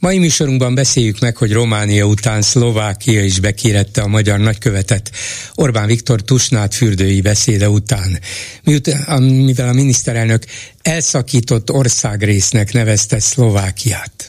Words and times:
Mai 0.00 0.18
műsorunkban 0.18 0.74
beszéljük 0.74 1.18
meg, 1.18 1.36
hogy 1.36 1.52
Románia 1.52 2.04
után 2.04 2.42
Szlovákia 2.42 3.24
is 3.24 3.40
bekérette 3.40 4.02
a 4.02 4.06
magyar 4.06 4.38
nagykövetet 4.38 5.10
Orbán 5.54 5.86
Viktor 5.86 6.22
Tusnát 6.22 6.74
fürdői 6.74 7.20
beszéde 7.20 7.68
után, 7.68 8.20
mivel 9.20 9.68
a 9.68 9.72
miniszterelnök 9.72 10.44
elszakított 10.82 11.70
országrésznek 11.70 12.72
nevezte 12.72 13.20
Szlovákiát. 13.20 14.28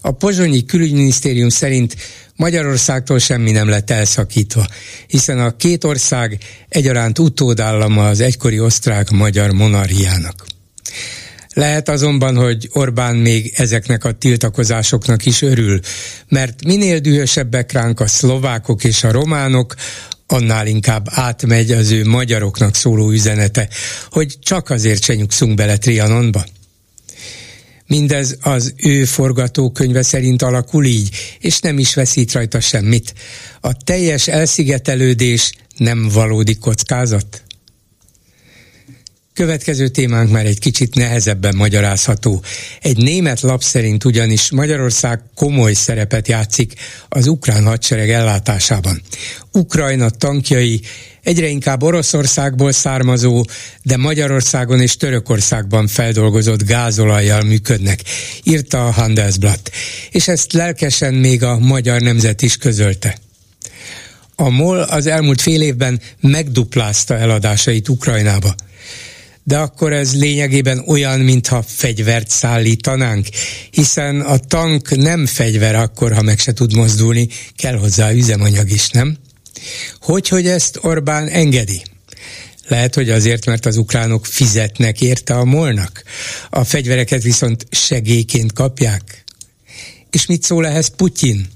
A 0.00 0.10
pozsonyi 0.10 0.64
külügyminisztérium 0.64 1.48
szerint 1.48 1.96
Magyarországtól 2.36 3.18
semmi 3.18 3.50
nem 3.50 3.68
lett 3.68 3.90
elszakítva, 3.90 4.66
hiszen 5.06 5.38
a 5.38 5.56
két 5.56 5.84
ország 5.84 6.38
egyaránt 6.68 7.18
utódállama 7.18 8.08
az 8.08 8.20
egykori 8.20 8.60
osztrák-magyar 8.60 9.50
monarchiának. 9.50 10.44
Lehet 11.54 11.88
azonban, 11.88 12.36
hogy 12.36 12.68
Orbán 12.72 13.16
még 13.16 13.52
ezeknek 13.56 14.04
a 14.04 14.12
tiltakozásoknak 14.12 15.26
is 15.26 15.42
örül, 15.42 15.80
mert 16.28 16.64
minél 16.64 16.98
dühösebbek 16.98 17.72
ránk 17.72 18.00
a 18.00 18.06
szlovákok 18.06 18.84
és 18.84 19.04
a 19.04 19.12
románok, 19.12 19.74
annál 20.26 20.66
inkább 20.66 21.06
átmegy 21.10 21.70
az 21.70 21.90
ő 21.90 22.04
magyaroknak 22.04 22.74
szóló 22.74 23.10
üzenete, 23.10 23.68
hogy 24.10 24.38
csak 24.42 24.70
azért 24.70 25.02
se 25.02 25.14
nyugszunk 25.14 25.54
bele 25.54 25.76
Trianonba. 25.76 26.44
Mindez 27.86 28.36
az 28.40 28.74
ő 28.76 29.04
forgatókönyve 29.04 30.02
szerint 30.02 30.42
alakul 30.42 30.84
így, 30.84 31.08
és 31.40 31.60
nem 31.60 31.78
is 31.78 31.94
veszít 31.94 32.32
rajta 32.32 32.60
semmit. 32.60 33.14
A 33.60 33.72
teljes 33.76 34.28
elszigetelődés 34.28 35.52
nem 35.76 36.08
valódi 36.08 36.54
kockázat? 36.54 37.43
Következő 39.34 39.88
témánk 39.88 40.30
már 40.30 40.46
egy 40.46 40.58
kicsit 40.58 40.94
nehezebben 40.94 41.56
magyarázható. 41.56 42.42
Egy 42.80 42.96
német 42.96 43.40
lap 43.40 43.62
szerint 43.62 44.04
ugyanis 44.04 44.50
Magyarország 44.50 45.20
komoly 45.34 45.72
szerepet 45.72 46.28
játszik 46.28 46.72
az 47.08 47.26
ukrán 47.26 47.64
hadsereg 47.64 48.10
ellátásában. 48.10 49.02
Ukrajna 49.52 50.10
tankjai 50.10 50.80
egyre 51.22 51.46
inkább 51.46 51.82
Oroszországból 51.82 52.72
származó, 52.72 53.44
de 53.82 53.96
Magyarországon 53.96 54.80
és 54.80 54.96
Törökországban 54.96 55.86
feldolgozott 55.86 56.64
gázolajjal 56.64 57.42
működnek, 57.42 58.00
írta 58.42 58.86
a 58.86 58.90
Handelsblatt. 58.90 59.70
És 60.10 60.28
ezt 60.28 60.52
lelkesen 60.52 61.14
még 61.14 61.42
a 61.42 61.58
magyar 61.58 62.00
nemzet 62.00 62.42
is 62.42 62.56
közölte. 62.56 63.16
A 64.36 64.48
MOL 64.48 64.80
az 64.80 65.06
elmúlt 65.06 65.40
fél 65.40 65.62
évben 65.62 66.00
megduplázta 66.20 67.16
eladásait 67.16 67.88
Ukrajnába 67.88 68.54
de 69.44 69.58
akkor 69.58 69.92
ez 69.92 70.14
lényegében 70.14 70.82
olyan, 70.86 71.20
mintha 71.20 71.62
fegyvert 71.62 72.30
szállítanánk, 72.30 73.26
hiszen 73.70 74.20
a 74.20 74.38
tank 74.38 74.96
nem 74.96 75.26
fegyver 75.26 75.74
akkor, 75.74 76.12
ha 76.12 76.22
meg 76.22 76.38
se 76.38 76.52
tud 76.52 76.74
mozdulni, 76.74 77.28
kell 77.56 77.76
hozzá 77.76 78.12
üzemanyag 78.12 78.70
is, 78.70 78.88
nem? 78.88 79.16
Hogy, 80.00 80.28
hogy 80.28 80.46
ezt 80.46 80.78
Orbán 80.82 81.28
engedi? 81.28 81.82
Lehet, 82.68 82.94
hogy 82.94 83.10
azért, 83.10 83.46
mert 83.46 83.66
az 83.66 83.76
ukránok 83.76 84.26
fizetnek 84.26 85.00
érte 85.00 85.34
a 85.34 85.44
molnak, 85.44 86.02
a 86.50 86.64
fegyvereket 86.64 87.22
viszont 87.22 87.66
segélyként 87.70 88.52
kapják. 88.52 89.24
És 90.10 90.26
mit 90.26 90.42
szól 90.42 90.66
ehhez 90.66 90.88
Putyin? 90.96 91.46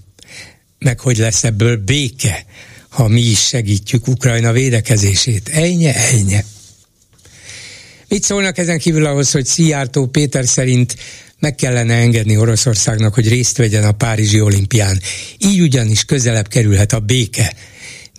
Meg 0.78 1.00
hogy 1.00 1.16
lesz 1.16 1.44
ebből 1.44 1.77
béke, 1.77 2.47
ha 2.88 3.09
mi 3.09 3.21
is 3.21 3.47
segítjük 3.47 4.09
Ukrajna 4.09 4.53
védekezését. 4.53 5.48
Ejnye, 5.48 5.94
ejnye. 5.94 6.44
Mit 8.09 8.23
szólnak 8.23 8.59
ezen 8.59 8.79
kívül 8.79 9.07
ahhoz, 9.07 9.31
hogy 9.31 9.47
Szijjártó 9.47 10.07
Péter 10.07 10.47
szerint 10.47 10.97
meg 11.39 11.55
kellene 11.55 11.95
engedni 11.95 12.37
Oroszországnak, 12.37 13.15
hogy 13.15 13.29
részt 13.29 13.57
vegyen 13.57 13.85
a 13.85 13.93
Párizsi 13.93 14.41
olimpián. 14.41 15.01
Így 15.39 15.61
ugyanis 15.61 16.05
közelebb 16.05 16.49
kerülhet 16.49 16.93
a 16.93 17.01
béke. 17.01 17.55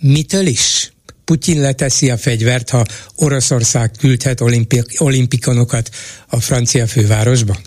Mitől 0.02 0.46
is? 0.46 0.92
Putyin 1.24 1.60
leteszi 1.60 2.10
a 2.10 2.16
fegyvert, 2.16 2.70
ha 2.70 2.84
Oroszország 3.14 3.90
küldhet 3.98 4.40
olimpik- 4.40 5.00
olimpikonokat 5.00 5.90
a 6.26 6.40
francia 6.40 6.86
fővárosba? 6.86 7.60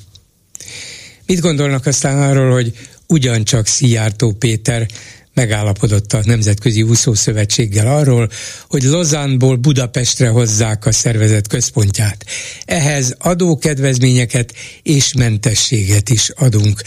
Mit 1.25 1.39
gondolnak 1.39 1.85
aztán 1.85 2.21
arról, 2.21 2.51
hogy 2.51 2.73
ugyancsak 3.07 3.67
Szijjártó 3.67 4.31
Péter 4.31 4.87
megállapodott 5.33 6.13
a 6.13 6.21
Nemzetközi 6.23 6.81
Úszószövetséggel 6.81 7.87
arról, 7.87 8.29
hogy 8.67 8.83
Lozánból 8.83 9.55
Budapestre 9.55 10.27
hozzák 10.27 10.85
a 10.85 10.91
szervezet 10.91 11.47
központját. 11.47 12.25
Ehhez 12.65 13.15
adókedvezményeket 13.19 14.53
és 14.83 15.13
mentességet 15.13 16.09
is 16.09 16.29
adunk, 16.29 16.81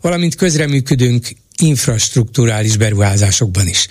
valamint 0.00 0.34
közreműködünk 0.34 1.28
infrastruktúrális 1.58 2.76
beruházásokban 2.76 3.68
is. 3.68 3.86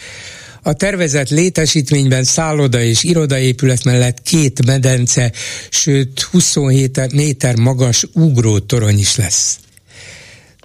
A 0.62 0.74
tervezett 0.74 1.30
létesítményben 1.30 2.24
szálloda 2.24 2.82
és 2.82 3.04
irodaépület 3.04 3.84
mellett 3.84 4.22
két 4.22 4.66
medence, 4.66 5.32
sőt 5.70 6.22
27 6.22 7.12
méter 7.12 7.56
magas 7.56 8.06
ugrótorony 8.14 8.98
is 8.98 9.16
lesz 9.16 9.60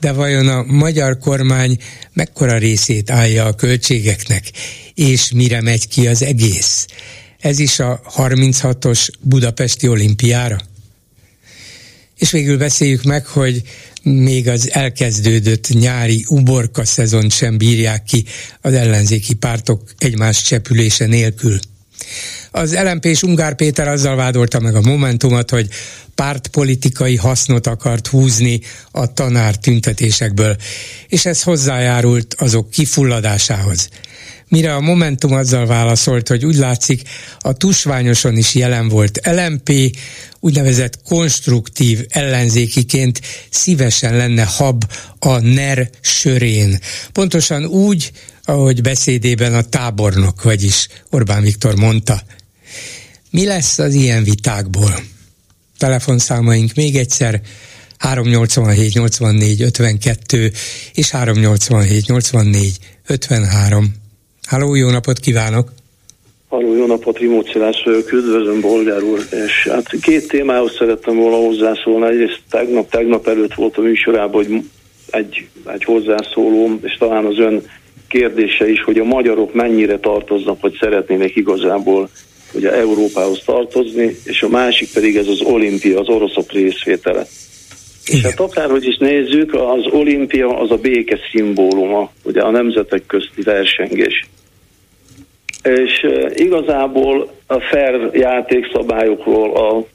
de 0.04 0.12
vajon 0.12 0.48
a 0.48 0.62
magyar 0.62 1.18
kormány 1.18 1.78
mekkora 2.12 2.58
részét 2.58 3.10
állja 3.10 3.44
a 3.44 3.54
költségeknek, 3.54 4.50
és 4.94 5.32
mire 5.32 5.60
megy 5.60 5.88
ki 5.88 6.06
az 6.06 6.22
egész? 6.22 6.86
Ez 7.40 7.58
is 7.58 7.78
a 7.78 8.00
36-os 8.16 9.08
budapesti 9.20 9.88
olimpiára? 9.88 10.60
És 12.18 12.30
végül 12.30 12.58
beszéljük 12.58 13.02
meg, 13.02 13.26
hogy 13.26 13.62
még 14.02 14.48
az 14.48 14.70
elkezdődött 14.72 15.68
nyári 15.68 16.24
uborka 16.28 16.84
szezon 16.84 17.30
sem 17.30 17.58
bírják 17.58 18.02
ki 18.02 18.24
az 18.60 18.72
ellenzéki 18.72 19.34
pártok 19.34 19.82
egymás 19.98 20.42
csepülése 20.42 21.06
nélkül. 21.06 21.58
Az 22.50 22.74
LMP 22.74 23.04
és 23.04 23.22
Ungár 23.22 23.54
Péter 23.54 23.88
azzal 23.88 24.16
vádolta 24.16 24.60
meg 24.60 24.74
a 24.74 24.80
Momentumot, 24.80 25.50
hogy 25.50 25.68
pártpolitikai 26.14 27.16
hasznot 27.16 27.66
akart 27.66 28.06
húzni 28.06 28.60
a 28.90 29.12
tanár 29.12 29.56
tüntetésekből, 29.56 30.56
és 31.08 31.24
ez 31.24 31.42
hozzájárult 31.42 32.34
azok 32.38 32.70
kifulladásához. 32.70 33.88
Mire 34.48 34.74
a 34.74 34.80
Momentum 34.80 35.32
azzal 35.32 35.66
válaszolt, 35.66 36.28
hogy 36.28 36.44
úgy 36.44 36.56
látszik, 36.56 37.02
a 37.38 37.52
tusványoson 37.52 38.36
is 38.36 38.54
jelen 38.54 38.88
volt 38.88 39.20
LMP, 39.26 39.96
úgynevezett 40.40 41.02
konstruktív 41.02 42.06
ellenzékiként 42.08 43.20
szívesen 43.50 44.16
lenne 44.16 44.44
hab 44.44 44.84
a 45.18 45.38
NER 45.38 45.90
sörén. 46.00 46.78
Pontosan 47.12 47.64
úgy, 47.64 48.10
ahogy 48.44 48.82
beszédében 48.82 49.54
a 49.54 49.62
tábornok, 49.62 50.42
vagyis 50.42 50.88
Orbán 51.10 51.42
Viktor 51.42 51.74
mondta. 51.76 52.20
Mi 53.30 53.46
lesz 53.46 53.78
az 53.78 53.94
ilyen 53.94 54.24
vitákból? 54.24 55.12
telefonszámaink 55.78 56.74
még 56.74 56.96
egyszer 56.96 57.40
387 57.98 58.94
84 58.94 59.62
52 59.62 60.50
és 60.94 61.10
387 61.10 62.06
84 62.06 62.76
53. 63.08 63.84
Halló, 64.48 64.74
jó 64.74 64.90
napot 64.90 65.18
kívánok! 65.18 65.68
Halló, 66.48 66.76
jó 66.76 66.86
napot, 66.86 67.18
Rimó 67.18 67.40
Cilás 67.40 67.82
vagyok, 67.84 68.12
üdvözlöm 68.12 68.60
Bolgár 68.60 69.02
úr, 69.02 69.18
és 69.46 69.68
hát 69.70 70.00
két 70.00 70.28
témához 70.28 70.76
szerettem 70.78 71.16
volna 71.16 71.36
hozzászólni. 71.36 72.06
Egyrészt 72.06 72.40
tegnap, 72.50 72.90
tegnap 72.90 73.26
előtt 73.26 73.54
volt 73.54 73.76
a 73.76 73.80
műsorában, 73.80 74.44
hogy 74.44 74.62
egy, 75.10 75.48
egy 75.66 75.84
hozzászólóm, 75.84 76.78
és 76.82 76.96
talán 76.98 77.24
az 77.24 77.38
ön 77.38 77.62
kérdése 78.18 78.70
is, 78.70 78.82
hogy 78.82 78.98
a 78.98 79.04
magyarok 79.04 79.54
mennyire 79.54 79.98
tartoznak, 79.98 80.60
vagy 80.60 80.76
szeretnének 80.80 81.36
igazából 81.36 82.08
ugye 82.52 82.72
Európához 82.72 83.42
tartozni, 83.44 84.16
és 84.24 84.42
a 84.42 84.48
másik 84.48 84.92
pedig 84.92 85.16
ez 85.16 85.26
az 85.26 85.40
olimpia, 85.40 86.00
az 86.00 86.08
oroszok 86.08 86.52
részvétele. 86.52 87.26
Igen. 88.06 88.18
És 88.18 88.22
hát 88.22 88.40
akárhogy 88.40 88.86
is 88.86 88.96
nézzük, 88.96 89.54
az 89.54 89.86
olimpia 89.90 90.58
az 90.58 90.70
a 90.70 90.76
béke 90.76 91.18
szimbóluma, 91.30 92.10
ugye 92.24 92.40
a 92.40 92.50
nemzetek 92.50 93.06
közti 93.06 93.42
versengés. 93.42 94.26
És 95.62 96.06
igazából 96.34 97.32
a 97.46 97.60
fair 97.60 98.10
játékszabályokról, 98.12 99.56
a 99.56 99.86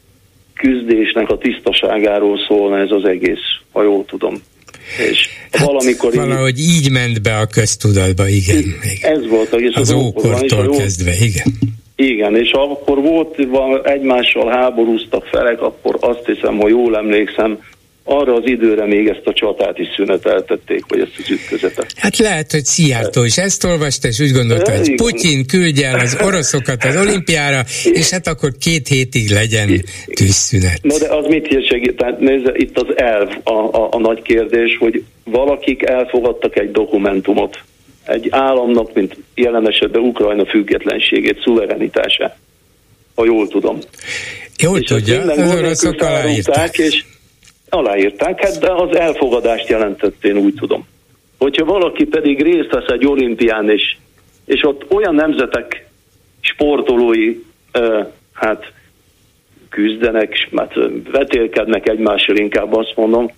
küzdésnek 0.53 1.29
a 1.29 1.37
tisztaságáról 1.37 2.37
szólna 2.47 2.79
ez 2.79 2.91
az 2.91 3.05
egész, 3.05 3.45
ha 3.71 3.83
jól 3.83 4.05
tudom. 4.05 4.41
És 5.11 5.29
hát 5.51 5.65
valamikor 5.65 6.13
valahogy 6.13 6.59
így, 6.59 6.69
így 6.69 6.91
ment 6.91 7.21
be 7.21 7.37
a 7.37 7.45
köztudatba, 7.45 8.27
igen. 8.27 8.57
igen. 8.57 9.13
Ez 9.13 9.27
volt. 9.27 9.53
Az, 9.53 9.61
az 9.73 9.91
ókortól 9.91 10.69
kezdve, 10.69 11.11
igen. 11.19 11.77
Igen, 11.95 12.35
és 12.35 12.51
akkor 12.51 13.01
volt 13.01 13.37
egymással 13.83 14.49
háborúztak 14.49 15.25
felek, 15.25 15.61
akkor 15.61 15.97
azt 15.99 16.25
hiszem, 16.25 16.57
hogy 16.57 16.69
jól 16.69 16.97
emlékszem, 16.97 17.59
arra 18.09 18.33
az 18.33 18.43
időre 18.45 18.85
még 18.85 19.07
ezt 19.07 19.21
a 19.23 19.33
csatát 19.33 19.77
is 19.77 19.87
szüneteltették, 19.95 20.83
vagy 20.87 20.99
ezt 20.99 21.11
az 21.17 21.29
ütközetet. 21.29 21.93
Hát 21.95 22.17
lehet, 22.17 22.51
hogy 22.51 22.65
Szijjártó 22.65 23.23
is 23.23 23.37
ezt 23.37 23.63
olvasta, 23.63 24.07
és 24.07 24.19
úgy 24.19 24.31
gondolta, 24.31 24.77
hogy 24.77 24.95
Putyin 24.95 25.45
küldje 25.45 25.87
el 25.87 25.99
az 25.99 26.17
oroszokat 26.23 26.83
az 26.83 26.97
olimpiára, 26.97 27.61
és 27.83 28.09
hát 28.09 28.27
akkor 28.27 28.51
két 28.59 28.87
hétig 28.87 29.29
legyen 29.29 29.83
tűzszünet. 30.13 30.79
Na 30.81 30.97
de 30.97 31.15
az 31.15 31.25
mit 31.27 31.65
segít? 31.69 31.95
Tehát 31.95 32.19
nézze, 32.19 32.51
itt 32.53 32.79
az 32.79 32.97
elv 32.97 33.29
a, 33.43 33.51
a, 33.51 33.87
a 33.91 33.99
nagy 33.99 34.21
kérdés, 34.21 34.77
hogy 34.79 35.03
valakik 35.23 35.83
elfogadtak 35.83 36.57
egy 36.57 36.71
dokumentumot, 36.71 37.57
egy 38.05 38.27
államnak, 38.29 38.93
mint 38.93 39.17
jelen 39.35 39.67
esetben 39.67 40.01
Ukrajna 40.01 40.45
függetlenségét, 40.45 41.41
szuverenitását, 41.43 42.37
ha 43.15 43.25
jól 43.25 43.47
tudom. 43.47 43.79
Jól 44.61 44.79
és 44.79 44.87
tudja, 44.87 45.21
az 45.21 45.55
oroszok 45.55 46.01
aláírták. 46.01 46.77
És 46.77 47.03
aláírták, 47.69 48.43
hát 48.43 48.59
de 48.59 48.71
az 48.71 48.95
elfogadást 48.95 49.69
jelentett, 49.69 50.23
én 50.23 50.37
úgy 50.37 50.53
tudom. 50.53 50.87
Hogyha 51.37 51.65
valaki 51.65 52.05
pedig 52.05 52.41
részt 52.41 52.71
vesz 52.71 52.87
egy 52.87 53.05
olimpián, 53.05 53.69
és, 53.69 53.97
és 54.45 54.63
ott 54.63 54.93
olyan 54.93 55.15
nemzetek 55.15 55.87
sportolói, 56.39 57.35
hát 58.33 58.71
küzdenek, 59.69 60.49
hát 60.55 60.73
vetélkednek 61.11 61.89
egymással, 61.89 62.35
inkább 62.35 62.75
azt 62.75 62.93
mondom, 62.95 63.31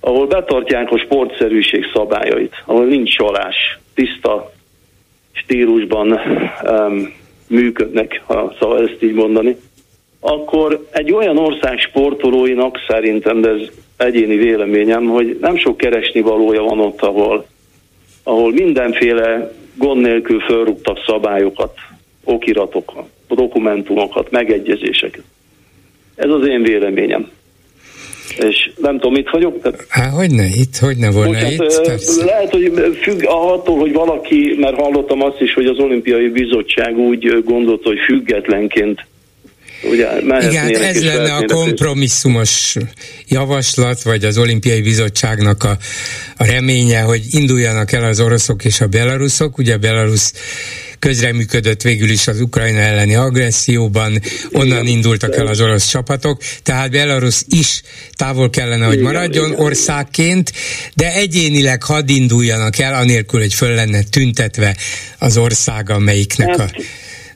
ahol 0.00 0.26
betartják 0.26 0.90
a 0.90 0.98
sportszerűség 0.98 1.84
szabályait, 1.94 2.62
ahol 2.64 2.84
nincs 2.84 3.16
csalás, 3.16 3.78
tiszta 3.94 4.52
stílusban 5.32 6.20
um, 6.64 7.14
működnek, 7.48 8.22
ha 8.26 8.54
szabad 8.58 8.88
ezt 8.88 9.02
így 9.02 9.14
mondani, 9.14 9.56
akkor 10.24 10.86
egy 10.90 11.12
olyan 11.12 11.38
ország 11.38 11.78
sportolóinak 11.78 12.78
szerintem, 12.88 13.40
de 13.40 13.48
ez 13.48 13.60
egyéni 13.96 14.36
véleményem, 14.36 15.04
hogy 15.04 15.38
nem 15.40 15.56
sok 15.56 15.76
keresni 15.76 16.20
valója 16.20 16.62
van 16.62 16.80
ott, 16.80 17.00
ahol, 17.00 17.46
ahol 18.22 18.52
mindenféle 18.52 19.52
gond 19.74 20.00
nélkül 20.00 20.40
felrúgtak 20.40 20.98
szabályokat, 21.06 21.72
okiratokat, 22.24 23.04
dokumentumokat, 23.28 24.30
megegyezéseket. 24.30 25.24
Ez 26.14 26.30
az 26.30 26.46
én 26.46 26.62
véleményem 26.62 27.30
és 28.38 28.70
nem 28.76 28.92
tudom, 28.94 29.12
mit 29.12 29.30
vagyok. 29.30 29.62
Tehát... 29.62 29.86
Há, 29.88 30.08
hogyne, 30.08 30.46
itt, 30.54 30.76
hogyne 30.76 31.10
volna 31.10 31.30
Most, 31.30 31.52
itt? 31.52 31.86
Hát, 31.86 32.00
lehet, 32.24 32.50
hogy 32.50 32.72
függ 33.02 33.22
attól, 33.26 33.78
hogy 33.78 33.92
valaki, 33.92 34.56
mert 34.58 34.76
hallottam 34.76 35.22
azt 35.22 35.40
is, 35.40 35.54
hogy 35.54 35.66
az 35.66 35.78
olimpiai 35.78 36.28
bizottság 36.28 36.98
úgy 36.98 37.42
gondolta, 37.44 37.88
hogy 37.88 37.98
függetlenként 37.98 39.06
Ugye, 39.82 40.08
Igen, 40.48 40.82
ez 40.82 41.04
lenne 41.04 41.34
a 41.34 41.44
kompromisszumos 41.44 42.76
javaslat, 43.28 44.02
vagy 44.02 44.24
az 44.24 44.38
olimpiai 44.38 44.80
bizottságnak 44.80 45.64
a, 45.64 45.78
a 46.36 46.44
reménye, 46.44 47.00
hogy 47.00 47.22
induljanak 47.30 47.92
el 47.92 48.04
az 48.04 48.20
oroszok 48.20 48.64
és 48.64 48.80
a 48.80 48.86
belaruszok. 48.86 49.58
Ugye 49.58 49.76
Belarus 49.76 50.32
közreműködött 51.02 51.82
végül 51.82 52.10
is 52.10 52.26
az 52.26 52.40
Ukrajna 52.40 52.78
elleni 52.78 53.14
agresszióban, 53.14 54.20
onnan 54.52 54.86
indultak 54.86 55.36
el 55.36 55.46
az 55.46 55.60
orosz 55.60 55.86
csapatok, 55.86 56.42
tehát 56.62 56.90
Belarus 56.90 57.42
is 57.48 57.82
távol 58.12 58.50
kellene, 58.50 58.86
hogy 58.86 58.98
maradjon 58.98 59.54
országként, 59.56 60.52
de 60.94 61.14
egyénileg 61.14 61.82
hadd 61.82 62.08
induljanak 62.08 62.78
el, 62.78 62.94
anélkül, 62.94 63.40
hogy 63.40 63.54
föl 63.54 63.74
lenne 63.74 64.02
tüntetve 64.02 64.76
az 65.18 65.36
ország, 65.36 65.90
amelyiknek 65.90 66.48
a 66.48 66.60
hát, 66.60 66.74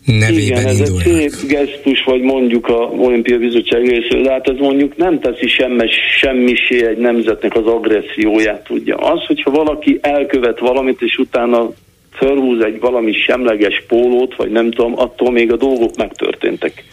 nevében 0.07 0.43
Igen, 0.43 0.67
ez 0.67 0.79
indulnak. 0.79 1.07
egy 1.07 1.31
szép 1.31 1.49
gesztus, 1.49 2.05
vagy 2.05 2.21
mondjuk 2.21 2.67
a 2.69 2.91
Olimpia 2.99 3.39
Bizottság 3.39 3.81
részéről, 3.81 4.23
de 4.23 4.31
hát 4.31 4.49
ez 4.49 4.57
mondjuk 4.59 4.97
nem 4.97 5.21
teszi 5.21 5.49
semmi, 5.49 5.89
semmisé 6.19 6.87
egy 6.87 6.99
nemzetnek 6.99 7.55
az 7.57 7.67
agresszióját, 7.67 8.65
tudja. 8.65 8.97
Az, 8.97 9.27
hogyha 9.27 9.51
valaki 9.51 9.99
elkövet 10.01 10.59
valamit, 10.59 11.01
és 11.01 11.17
utána 11.19 11.73
felhúz 12.11 12.65
egy 12.65 12.81
valami 12.81 13.13
semleges 13.13 13.85
pólót, 13.89 14.37
vagy 14.37 14.51
nem 14.51 14.71
tudom, 14.71 14.99
attól 14.99 15.33
még 15.33 15.53
a 15.53 15.57
dolgok 15.57 15.97
megtörténtek. 15.97 16.85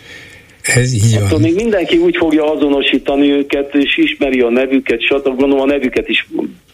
Ez 0.64 0.94
így 0.94 1.14
van. 1.14 1.24
Attól 1.24 1.40
még 1.40 1.56
mindenki 1.56 1.98
úgy 1.98 2.16
fogja 2.18 2.52
azonosítani 2.52 3.32
őket, 3.32 3.76
és 3.76 3.98
ismeri 3.98 4.40
a 4.40 4.50
nevüket, 4.50 5.02
stb. 5.02 5.24
Gondolom 5.24 5.60
a 5.60 5.66
nevüket 5.66 6.10
is 6.10 6.28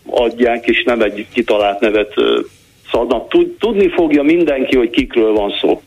adják, 0.06 0.68
és 0.68 0.84
nem 0.86 1.02
egy 1.02 1.26
kitalált 1.34 1.80
nevet 1.80 2.14
szadnak. 2.92 3.36
Tudni 3.60 3.90
fogja 3.90 4.24
mindenki, 4.24 4.76
hogy 4.76 4.90
kikről 4.90 5.34
van 5.34 5.54
szó. 5.62 5.82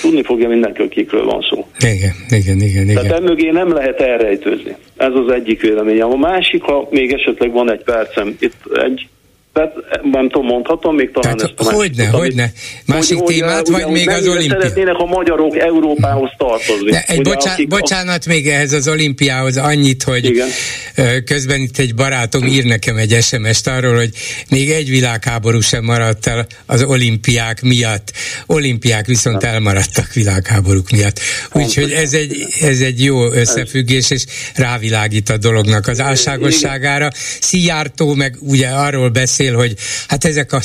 Tudni 0.00 0.22
fogja 0.22 0.48
mindenki, 0.48 0.80
hogy 0.80 0.90
kikről 0.90 1.24
van 1.24 1.40
szó. 1.50 1.66
Igen, 1.78 2.14
igen, 2.28 2.60
igen. 2.60 2.88
igen. 2.88 3.02
Tehát 3.02 3.18
emögé 3.18 3.50
nem 3.50 3.72
lehet 3.72 4.00
elrejtőzni. 4.00 4.76
Ez 4.96 5.12
az 5.14 5.32
egyik 5.32 5.60
véleményem. 5.60 6.10
A 6.10 6.16
másik, 6.16 6.62
ha 6.62 6.88
még 6.90 7.12
esetleg 7.12 7.52
van 7.52 7.72
egy 7.72 7.82
percem, 7.82 8.36
itt 8.40 8.54
egy 8.72 9.08
tehát 9.58 9.74
nem 10.02 10.30
tudom, 10.30 10.46
mondhatom 10.46 10.94
még 10.94 11.10
talán 11.10 11.36
Tehát, 11.36 11.54
ezt 11.58 11.70
Hogyne, 11.70 12.06
hogyne. 12.06 12.52
Másik 12.86 13.18
hogy, 13.18 13.34
témát, 13.34 13.68
vagy 13.68 13.82
ugye, 13.82 13.92
még 13.92 14.08
az 14.08 14.28
olimpia? 14.28 14.60
Szeretnének 14.60 14.96
a 14.98 15.04
magyarok 15.04 15.58
Európához 15.58 16.30
tartozni. 16.36 16.90
De 16.90 17.04
egy 17.06 17.18
ugye, 17.18 17.30
bocsá- 17.30 17.68
bocsánat 17.68 18.22
a... 18.26 18.28
még 18.28 18.48
ehhez 18.48 18.72
az 18.72 18.88
olimpiához 18.88 19.56
annyit, 19.56 20.02
hogy 20.02 20.24
Igen. 20.24 20.48
közben 21.24 21.60
itt 21.60 21.78
egy 21.78 21.94
barátom 21.94 22.46
ír 22.46 22.64
nekem 22.64 22.96
egy 22.96 23.16
SMS-t 23.22 23.66
arról, 23.66 23.96
hogy 23.96 24.10
még 24.50 24.70
egy 24.70 24.90
világháború 24.90 25.60
sem 25.60 25.84
maradt 25.84 26.26
el 26.26 26.46
az 26.66 26.82
olimpiák 26.82 27.62
miatt. 27.62 28.12
Olimpiák 28.46 29.06
viszont 29.06 29.44
elmaradtak 29.44 30.12
világháborúk 30.12 30.90
miatt. 30.90 31.20
Úgyhogy 31.52 31.92
ez 31.92 32.12
egy, 32.12 32.46
ez 32.60 32.80
egy 32.80 33.04
jó 33.04 33.32
összefüggés, 33.32 34.10
és 34.10 34.24
rávilágít 34.54 35.28
a 35.28 35.36
dolognak 35.36 35.86
az 35.86 36.00
álságosságára. 36.00 37.08
Szijjártó 37.40 38.14
meg 38.14 38.36
ugye 38.40 38.68
arról 38.68 39.08
beszél, 39.08 39.47
beszél, 39.48 39.54
hogy 39.54 39.76
hát 40.08 40.24
ezek 40.24 40.52
a, 40.52 40.60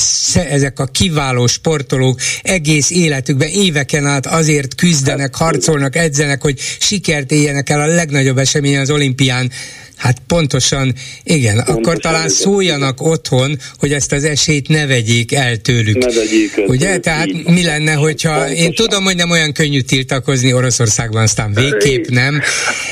ezek 0.50 0.80
a 0.80 0.86
kiváló 0.86 1.48
sportolók 1.48 2.20
egész 2.42 2.90
életükben 2.90 3.48
éveken 3.48 4.06
át 4.06 4.26
azért 4.26 4.76
küzdenek, 4.76 5.36
harcolnak, 5.36 5.96
edzenek, 5.96 6.42
hogy 6.42 6.60
sikert 6.80 7.32
éljenek 7.32 7.70
el 7.70 7.82
a 7.82 7.86
legnagyobb 7.86 8.38
eseményen 8.38 8.82
az 8.82 8.90
olimpián. 8.90 9.52
Hát 9.96 10.22
pontosan, 10.28 10.94
igen, 11.24 11.56
pontosan 11.56 11.82
akkor 11.82 11.98
talán 11.98 12.20
igen. 12.20 12.36
szóljanak 12.36 13.02
otthon, 13.02 13.60
hogy 13.78 13.94
ezt 13.94 14.12
az 14.12 14.24
esélyt 14.24 14.68
ne 14.68 14.86
vegyék 14.86 15.34
el 15.34 15.58
tőlük. 15.58 15.98
Ne 15.98 16.14
vegyék 16.14 16.58
el 16.58 16.64
Ugye? 16.66 16.98
Tehát 16.98 17.28
így. 17.28 17.48
mi 17.48 17.64
lenne, 17.64 17.94
hogyha, 17.94 18.34
pontosan. 18.34 18.56
én 18.56 18.74
tudom, 18.74 19.04
hogy 19.04 19.16
nem 19.16 19.30
olyan 19.30 19.54
könnyű 19.54 19.82
tiltakozni 19.82 20.54
Oroszországban, 20.54 21.22
aztán 21.22 21.54
végképp 21.54 22.06
nem. 22.08 22.42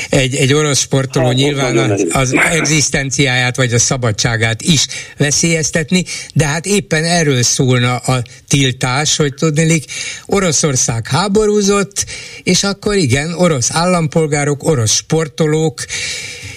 Egy, 0.08 0.34
egy 0.34 0.52
orosz 0.52 0.78
sportoló 0.78 1.26
hát, 1.26 1.34
nyilván 1.34 1.78
az, 1.78 2.06
az 2.10 2.34
egzisztenciáját 2.50 3.56
vagy 3.56 3.72
a 3.72 3.78
szabadságát 3.78 4.62
is 4.62 4.86
veszélyeztetni, 5.16 6.04
de 6.34 6.46
hát 6.46 6.66
éppen 6.66 7.04
erről 7.04 7.42
szólna 7.42 7.96
a 7.96 8.22
tiltás, 8.48 9.16
hogy 9.16 9.34
tudnélik, 9.34 9.84
Oroszország 10.26 11.06
háborúzott, 11.08 12.06
és 12.42 12.64
akkor 12.64 12.96
igen, 12.96 13.34
orosz 13.34 13.68
állampolgárok, 13.72 14.64
orosz 14.64 14.94
sportolók, 14.94 15.84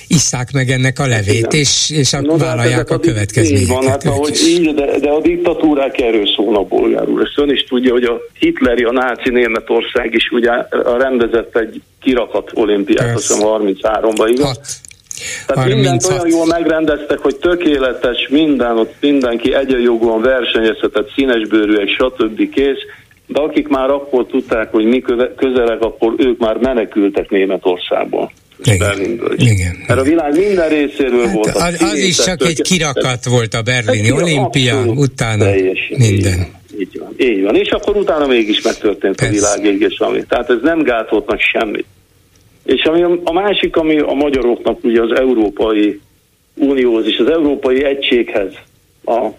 isszák 0.07 0.51
meg 0.51 0.69
ennek 0.69 0.99
a 0.99 1.07
levét, 1.07 1.35
Igen. 1.35 1.49
és, 1.51 1.89
és 1.89 2.13
a, 2.13 2.21
no, 2.21 2.37
vállalják 2.37 2.89
a, 2.89 2.93
a 2.93 2.99
következményeket. 2.99 3.75
Van, 3.75 3.87
hát, 3.87 4.03
ahogy 4.03 4.37
így, 4.47 4.73
de, 4.73 4.99
de 4.99 5.09
a 5.09 5.19
diktatúrák 5.21 6.01
erről 6.01 6.27
szólnak 6.35 6.67
bolgárul. 6.67 7.21
Ezt 7.21 7.33
ön 7.35 7.49
is 7.49 7.63
tudja, 7.63 7.91
hogy 7.91 8.03
a 8.03 8.21
hitleri, 8.39 8.83
a 8.83 8.91
náci 8.91 9.29
Németország 9.29 10.13
is 10.13 10.29
ugye 10.31 10.51
rendezett 10.97 11.57
egy 11.57 11.81
kirakat 12.01 12.51
olimpiát, 12.53 13.15
azt 13.15 13.27
hiszem 13.27 13.47
33-ban, 13.47 14.29
igaz? 14.33 14.45
Hat. 14.45 14.59
Tehát 15.45 15.67
mindent 15.67 16.05
olyan 16.11 16.27
jól 16.27 16.45
megrendeztek, 16.45 17.19
hogy 17.19 17.35
tökéletes 17.35 18.27
minden, 18.29 18.77
ott 18.77 18.93
mindenki 18.99 19.53
egyenjogúan 19.53 20.21
versenyezhetett, 20.21 21.11
színesbőrűek, 21.15 21.87
stb. 21.87 22.49
kész, 22.49 22.79
de 23.27 23.39
akik 23.39 23.67
már 23.67 23.89
akkor 23.89 24.25
tudták, 24.25 24.71
hogy 24.71 24.85
mi 24.85 25.03
közelek, 25.35 25.81
akkor 25.81 26.13
ők 26.17 26.37
már 26.39 26.57
menekültek 26.57 27.29
Németországból. 27.29 28.31
Berlinből. 28.77 29.33
Igen. 29.37 29.83
Mert 29.87 29.99
a 29.99 30.03
világ 30.03 30.37
minden 30.37 30.69
részéről 30.69 31.25
hát 31.25 31.33
volt. 31.33 31.55
Az, 31.55 31.81
az 31.81 31.97
is 31.97 32.15
csak 32.15 32.41
egy 32.43 32.61
kirakat 32.61 33.25
volt 33.25 33.53
a 33.53 33.61
berlini 33.61 34.09
hát, 34.09 34.21
olimpia, 34.21 34.83
utána 34.85 35.45
minden. 35.89 36.47
Így 36.79 36.99
van, 36.99 37.13
így 37.17 37.43
van. 37.43 37.55
És 37.55 37.69
akkor 37.69 37.95
utána 37.95 38.27
mégis 38.27 38.61
megtörtént 38.61 39.15
Persze. 39.15 39.47
a 39.47 39.55
világégés, 39.55 39.99
ami. 39.99 40.23
Tehát 40.29 40.49
ez 40.49 40.57
nem 40.61 40.83
gátolt 40.83 41.27
meg 41.27 41.39
semmit. 41.39 41.85
És 42.63 42.83
ami 42.83 43.01
a 43.23 43.33
másik, 43.33 43.75
ami 43.75 43.99
a 43.99 44.13
magyaroknak 44.13 44.83
ugye 44.83 45.01
az 45.01 45.19
Európai 45.19 45.99
Unióhoz 46.55 47.05
és 47.05 47.17
az 47.17 47.29
Európai 47.29 47.83
Egységhez, 47.83 48.53
a 49.05 49.29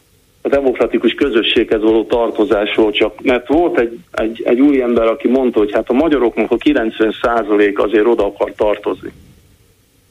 a 0.46 0.48
demokratikus 0.48 1.14
közösséghez 1.14 1.82
való 1.82 2.04
tartozásról 2.04 2.90
csak, 2.90 3.22
mert 3.22 3.48
volt 3.48 3.78
egy, 3.78 3.98
egy, 4.12 4.42
egy 4.44 4.60
új 4.60 4.82
ember, 4.82 5.06
aki 5.06 5.28
mondta, 5.28 5.58
hogy 5.58 5.72
hát 5.72 5.90
a 5.90 5.92
magyaroknak 5.92 6.50
a 6.50 6.56
90% 6.56 7.76
azért 7.76 8.06
oda 8.06 8.24
akar 8.24 8.52
tartozni. 8.56 9.10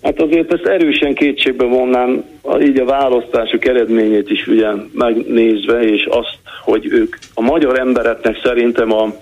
Hát 0.02 0.22
azért 0.22 0.54
ezt 0.54 0.66
erősen 0.66 1.14
kétségbe 1.14 1.66
vonnám, 1.66 2.24
így 2.62 2.80
a 2.80 2.86
választások 2.86 3.66
eredményét 3.66 4.30
is 4.30 4.48
ugye 4.48 4.68
megnézve, 4.94 5.82
és 5.82 6.06
azt, 6.06 6.38
hogy 6.64 6.86
ők 6.86 7.16
a 7.34 7.42
magyar 7.42 7.80
embereknek 7.80 8.40
szerintem 8.44 8.92
a, 8.92 9.16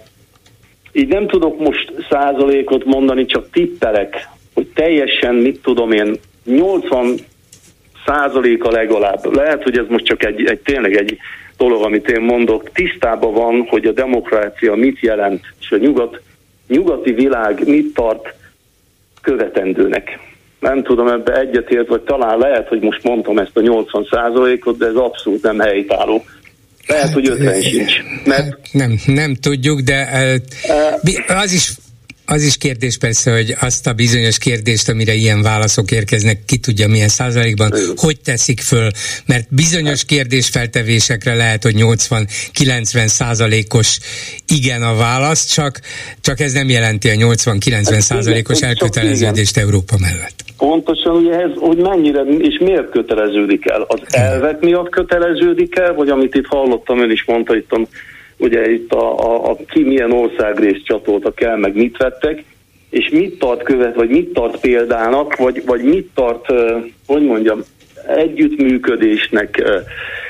így 0.92 1.08
nem 1.08 1.28
tudok 1.28 1.60
most 1.60 1.94
százalékot 2.10 2.86
mondani, 2.86 3.26
csak 3.26 3.50
tippelek, 3.52 4.30
hogy 4.54 4.68
teljesen, 4.74 5.36
mit 5.36 5.60
tudom 5.62 5.92
én, 5.92 6.16
80 6.46 7.16
százaléka 8.06 8.72
legalább. 8.72 9.36
Lehet, 9.36 9.64
hogy 9.64 9.78
ez 9.78 9.86
most 9.90 10.06
csak 10.06 10.26
egy, 10.26 10.46
egy 10.46 10.60
tényleg 10.60 10.96
egy 10.96 11.18
dolog, 11.58 11.84
amit 11.84 12.10
én 12.10 12.22
mondok, 12.22 12.72
tisztában 12.72 13.34
van, 13.34 13.66
hogy 13.70 13.86
a 13.86 13.92
demokrácia 13.92 14.76
mit 14.76 15.00
jelent, 15.00 15.42
és 15.60 15.72
a 15.72 15.78
nyugat, 15.78 16.22
nyugati 16.68 17.12
világ 17.12 17.68
mit 17.68 17.94
tart 17.94 18.34
követendőnek. 19.22 20.20
Nem 20.60 20.84
tudom 20.84 21.08
ebbe 21.08 21.40
egyetért, 21.40 21.88
vagy 21.88 22.02
talán 22.02 22.38
lehet, 22.38 22.68
hogy 22.68 22.82
most 22.82 23.04
mondtam 23.04 23.38
ezt 23.38 23.58
a 23.58 23.62
80 23.62 24.08
százalékot, 24.12 24.78
de 24.78 24.86
ez 24.86 24.96
abszolút 24.96 25.42
nem 25.42 25.60
helytálló. 25.60 26.24
Lehet, 26.88 27.14
hogy 27.14 27.30
50 27.30 27.62
sincs. 27.62 27.94
Mert... 28.26 28.58
Nem, 28.72 28.96
nem 29.06 29.36
tudjuk, 29.36 29.80
de 29.80 30.08
az 31.28 31.54
is 31.54 31.72
az 32.26 32.44
is 32.44 32.58
kérdés 32.58 32.98
persze, 32.98 33.32
hogy 33.32 33.56
azt 33.60 33.88
a 33.88 33.94
bizonyos 33.94 34.38
kérdést, 34.38 34.90
amire 34.90 35.14
ilyen 35.14 35.42
válaszok 35.42 35.92
érkeznek, 35.92 36.40
ki 36.46 36.58
tudja 36.58 36.88
milyen 36.88 37.08
százalékban, 37.08 37.72
hogy 37.96 38.20
teszik 38.20 38.60
föl, 38.60 38.90
mert 39.26 39.48
bizonyos 39.50 40.06
kérdésfeltevésekre 40.06 41.36
lehet, 41.36 41.64
hogy 41.64 41.76
80-90 41.78 43.08
százalékos 43.08 43.98
igen 44.48 44.84
a 44.84 44.96
válasz, 44.96 45.46
csak, 45.54 45.80
csak 46.22 46.40
ez 46.40 46.54
nem 46.54 46.70
jelenti 46.70 47.10
a 47.10 47.14
80-90 47.14 48.00
százalékos 48.00 48.62
elköteleződést 48.62 49.58
Európa 49.58 49.96
mellett. 50.00 50.44
Pontosan 50.58 51.16
ugye 51.16 51.40
ez, 51.40 51.50
hogy 51.56 51.78
mennyire 51.78 52.22
és 52.22 52.58
miért 52.60 52.90
köteleződik 52.90 53.70
el? 53.70 53.82
Az 53.82 54.00
elvek 54.10 54.60
miatt 54.60 54.90
köteleződik 54.90 55.76
el, 55.76 55.94
vagy 55.94 56.10
amit 56.10 56.36
itt 56.36 56.46
hallottam, 56.46 57.00
ön 57.00 57.12
is 57.12 57.24
mondta 57.26 57.56
itt 57.56 57.72
a 57.72 57.80
ugye 58.38 58.72
itt 58.72 58.92
a, 58.94 59.20
a, 59.20 59.50
a 59.50 59.58
ki 59.70 59.84
milyen 59.84 60.12
országrészt 60.12 60.86
csatoltak 60.86 61.42
el, 61.42 61.58
meg 61.58 61.76
mit 61.76 61.98
vettek, 61.98 62.44
és 62.90 63.10
mit 63.10 63.40
tart 63.40 63.64
követ, 63.64 63.96
vagy 63.96 64.10
mit 64.10 64.34
tart 64.34 64.60
példának, 64.60 65.36
vagy, 65.36 65.64
vagy 65.66 65.84
mit 65.84 66.10
tart, 66.14 66.46
hogy 67.08 67.24
mondjam, 67.24 67.64
együttműködésnek, 68.08 69.64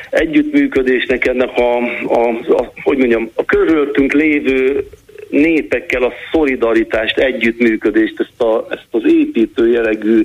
együttműködésnek 0.10 1.26
ennek 1.26 1.58
a, 1.58 1.78
a, 2.08 2.28
a 2.48 2.72
hogy 2.84 2.98
mondjam, 2.98 3.30
a 3.36 3.46
körülöttünk 3.46 4.14
lévő 4.14 4.88
népekkel 5.30 6.04
a 6.04 6.14
szolidaritást, 6.32 7.18
együttműködést, 7.18 8.20
ezt, 8.20 8.42
a, 8.42 8.68
ezt 8.70 8.88
az 8.92 9.02
építő 9.06 9.72
jellegű 9.72 10.22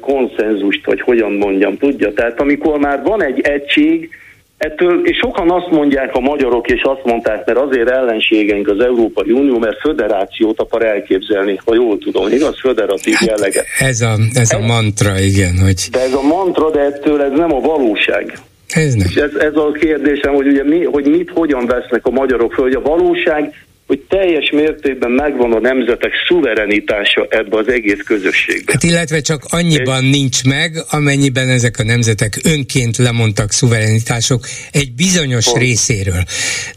konszenzust, 0.00 0.86
vagy 0.86 1.00
hogyan 1.00 1.32
mondjam, 1.32 1.76
tudja. 1.76 2.12
Tehát 2.12 2.40
amikor 2.40 2.78
már 2.78 3.02
van 3.02 3.22
egy 3.22 3.40
egység, 3.40 4.10
Ettől, 4.58 5.06
és 5.06 5.16
sokan 5.16 5.50
azt 5.50 5.70
mondják 5.70 6.14
a 6.14 6.20
magyarok, 6.20 6.68
és 6.68 6.82
azt 6.82 7.04
mondták, 7.04 7.46
mert 7.46 7.58
azért 7.58 7.90
ellenségeink 7.90 8.68
az 8.68 8.80
Európai 8.80 9.30
Unió, 9.30 9.58
mert 9.58 9.80
föderációt 9.80 10.60
akar 10.60 10.84
elképzelni, 10.84 11.58
ha 11.64 11.74
jól 11.74 11.98
tudom, 11.98 12.32
igaz? 12.32 12.60
Föderatív 12.60 13.14
hát 13.14 13.28
jelleget. 13.28 13.64
Ez 13.78 14.00
a, 14.00 14.14
ez 14.34 14.52
a 14.52 14.58
mantra, 14.58 15.18
igen. 15.18 15.58
Hogy... 15.58 15.88
De 15.90 16.00
ez 16.00 16.12
a 16.12 16.22
mantra, 16.22 16.70
de 16.70 16.80
ettől 16.80 17.22
ez 17.22 17.32
nem 17.32 17.54
a 17.54 17.60
valóság. 17.60 18.38
Ez 18.68 18.94
nem. 18.94 19.06
És 19.10 19.14
ez, 19.14 19.34
ez 19.34 19.54
a 19.54 19.70
kérdésem, 19.70 20.34
hogy, 20.34 20.46
ugye 20.46 20.64
mi, 20.64 20.84
hogy 20.84 21.06
mit, 21.06 21.30
hogyan 21.34 21.66
vesznek 21.66 22.06
a 22.06 22.10
magyarok 22.10 22.52
föl, 22.52 22.64
hogy 22.64 22.74
a 22.74 22.80
valóság 22.80 23.54
hogy 23.88 24.00
teljes 24.08 24.50
mértékben 24.50 25.10
megvan 25.10 25.52
a 25.52 25.60
nemzetek 25.60 26.12
szuverenitása 26.26 27.26
ebbe 27.28 27.56
az 27.56 27.68
egész 27.68 28.02
közösségbe. 28.06 28.72
Hát 28.72 28.82
illetve 28.82 29.20
csak 29.20 29.42
annyiban 29.50 30.04
egy... 30.04 30.10
nincs 30.10 30.44
meg, 30.44 30.70
amennyiben 30.90 31.48
ezek 31.48 31.78
a 31.78 31.84
nemzetek 31.84 32.40
önként 32.44 32.96
lemondtak 32.96 33.50
szuverenitások 33.50 34.40
egy 34.72 34.92
bizonyos 34.92 35.44
Pont. 35.44 35.58
részéről. 35.58 36.22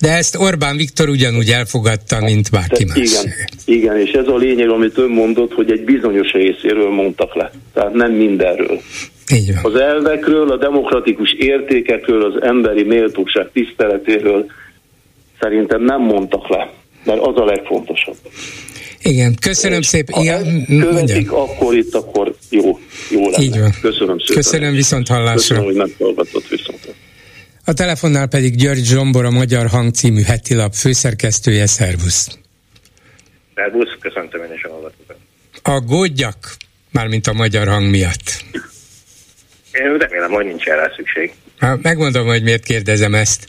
De 0.02 0.10
ezt 0.12 0.36
Orbán 0.36 0.78
Viktor 0.78 1.10
ugyanúgy 1.10 1.50
elfogadta, 1.50 2.22
mint 2.22 2.52
bárki 2.52 2.86
más. 2.86 2.98
Igen, 2.98 3.34
igen, 3.66 4.00
és 4.00 4.12
ez 4.12 4.28
a 4.28 4.38
lényeg, 4.38 4.70
amit 4.70 4.98
ön 4.98 5.10
mondott, 5.10 5.54
hogy 5.54 5.72
egy 5.72 5.84
bizonyos 5.84 6.32
részéről 6.32 6.90
mondtak 6.90 7.36
le. 7.36 7.52
Tehát 7.74 7.94
nem 7.94 8.12
mindenről. 8.12 8.82
Így 9.34 9.54
van. 9.54 9.74
Az 9.74 9.80
elvekről, 9.80 10.52
a 10.52 10.58
demokratikus 10.58 11.34
értékekről, 11.34 12.24
az 12.24 12.42
emberi 12.42 12.84
méltóság 12.84 13.50
tiszteletéről 13.54 14.46
szerintem 15.40 15.84
nem 15.84 16.02
mondtak 16.02 16.50
le 16.50 16.80
mert 17.04 17.20
az 17.20 17.36
a 17.36 17.46
legfontosabb. 17.46 18.18
Igen, 19.02 19.36
köszönöm 19.42 19.80
és 19.80 19.86
szépen. 19.86 20.22
Igen, 20.22 20.66
követik, 20.66 21.32
akkor 21.32 21.76
itt, 21.76 21.94
akkor 21.94 22.36
jó, 22.50 22.80
jó 23.10 23.30
lenne. 23.30 23.44
Így 23.44 23.60
van. 23.60 23.74
Köszönöm 23.82 24.20
szépen. 24.20 24.36
Köszönöm 24.36 24.74
viszont 24.74 25.08
hallásra. 25.08 25.34
Köszönöm, 25.36 25.64
hogy 25.64 25.76
meghallgatott 25.76 26.48
viszont. 26.48 26.96
A 27.66 27.74
telefonnál 27.74 28.28
pedig 28.28 28.56
György 28.56 28.86
Zsombor, 28.86 29.26
a 29.26 29.30
Magyar 29.30 29.68
Hang 29.68 29.94
című 29.94 30.22
heti 30.22 30.56
lap 30.56 30.74
főszerkesztője, 30.74 31.66
szervusz. 31.66 32.28
Szervusz, 33.56 33.98
köszöntöm 34.00 34.44
én 34.44 34.54
is 34.54 34.64
a 34.64 34.70
hallgatókat. 34.70 35.18
Aggódjak, 35.62 36.56
mármint 36.92 37.28
a 37.28 37.34
Magyar 37.34 37.68
Hang 37.68 37.90
miatt. 37.90 38.44
Én 39.72 39.98
remélem, 39.98 40.32
hogy 40.32 40.46
nincs 40.46 40.66
erre 40.66 40.94
szükség. 40.96 41.34
Megmondom, 41.82 42.26
hogy 42.26 42.44
miért 42.44 42.64
kérdezem 42.64 43.16
ezt 43.16 43.46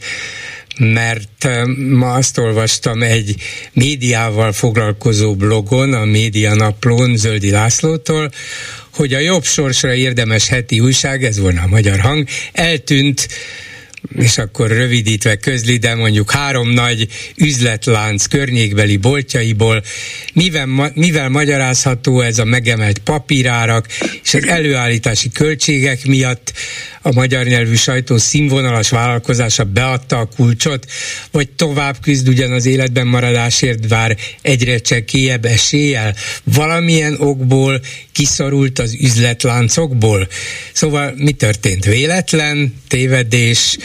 mert 0.77 1.47
ma 1.89 2.13
azt 2.13 2.37
olvastam 2.37 3.01
egy 3.01 3.35
médiával 3.73 4.51
foglalkozó 4.51 5.35
blogon, 5.35 5.93
a 5.93 6.05
Média 6.05 6.55
Naplón 6.55 7.17
Zöldi 7.17 7.49
Lászlótól, 7.49 8.31
hogy 8.93 9.13
a 9.13 9.19
jobb 9.19 9.43
sorsra 9.43 9.93
érdemes 9.93 10.47
heti 10.47 10.79
újság, 10.79 11.23
ez 11.23 11.39
volna 11.39 11.61
a 11.61 11.67
magyar 11.67 11.99
hang, 11.99 12.27
eltűnt 12.51 13.27
és 14.11 14.37
akkor 14.37 14.67
rövidítve 14.67 15.35
közli, 15.35 15.77
de 15.77 15.95
mondjuk 15.95 16.31
három 16.31 16.69
nagy 16.69 17.07
üzletlánc 17.37 18.25
környékbeli 18.25 18.97
boltjaiból, 18.97 19.83
mivel, 20.33 20.91
mivel 20.93 21.29
magyarázható 21.29 22.21
ez 22.21 22.39
a 22.39 22.43
megemelt 22.43 22.97
papírárak 22.97 23.87
és 24.23 24.33
az 24.33 24.47
előállítási 24.47 25.29
költségek 25.29 26.05
miatt 26.05 26.53
a 27.01 27.13
magyar 27.13 27.45
nyelvű 27.45 27.75
sajtó 27.75 28.17
színvonalas 28.17 28.89
vállalkozása 28.89 29.63
beadta 29.63 30.17
a 30.17 30.29
kulcsot, 30.35 30.85
vagy 31.31 31.49
tovább 31.49 31.95
küzd 32.01 32.27
ugyan 32.27 32.51
az 32.51 32.65
életben 32.65 33.07
maradásért, 33.07 33.87
vár 33.87 34.17
egyre 34.41 34.77
csekélyebb 34.77 35.45
eséllyel, 35.45 36.15
valamilyen 36.43 37.15
okból 37.19 37.81
kiszorult 38.13 38.79
az 38.79 38.97
üzletláncokból. 39.01 40.27
Szóval 40.73 41.13
mi 41.17 41.31
történt? 41.31 41.85
Véletlen, 41.85 42.73
tévedés, 42.87 43.77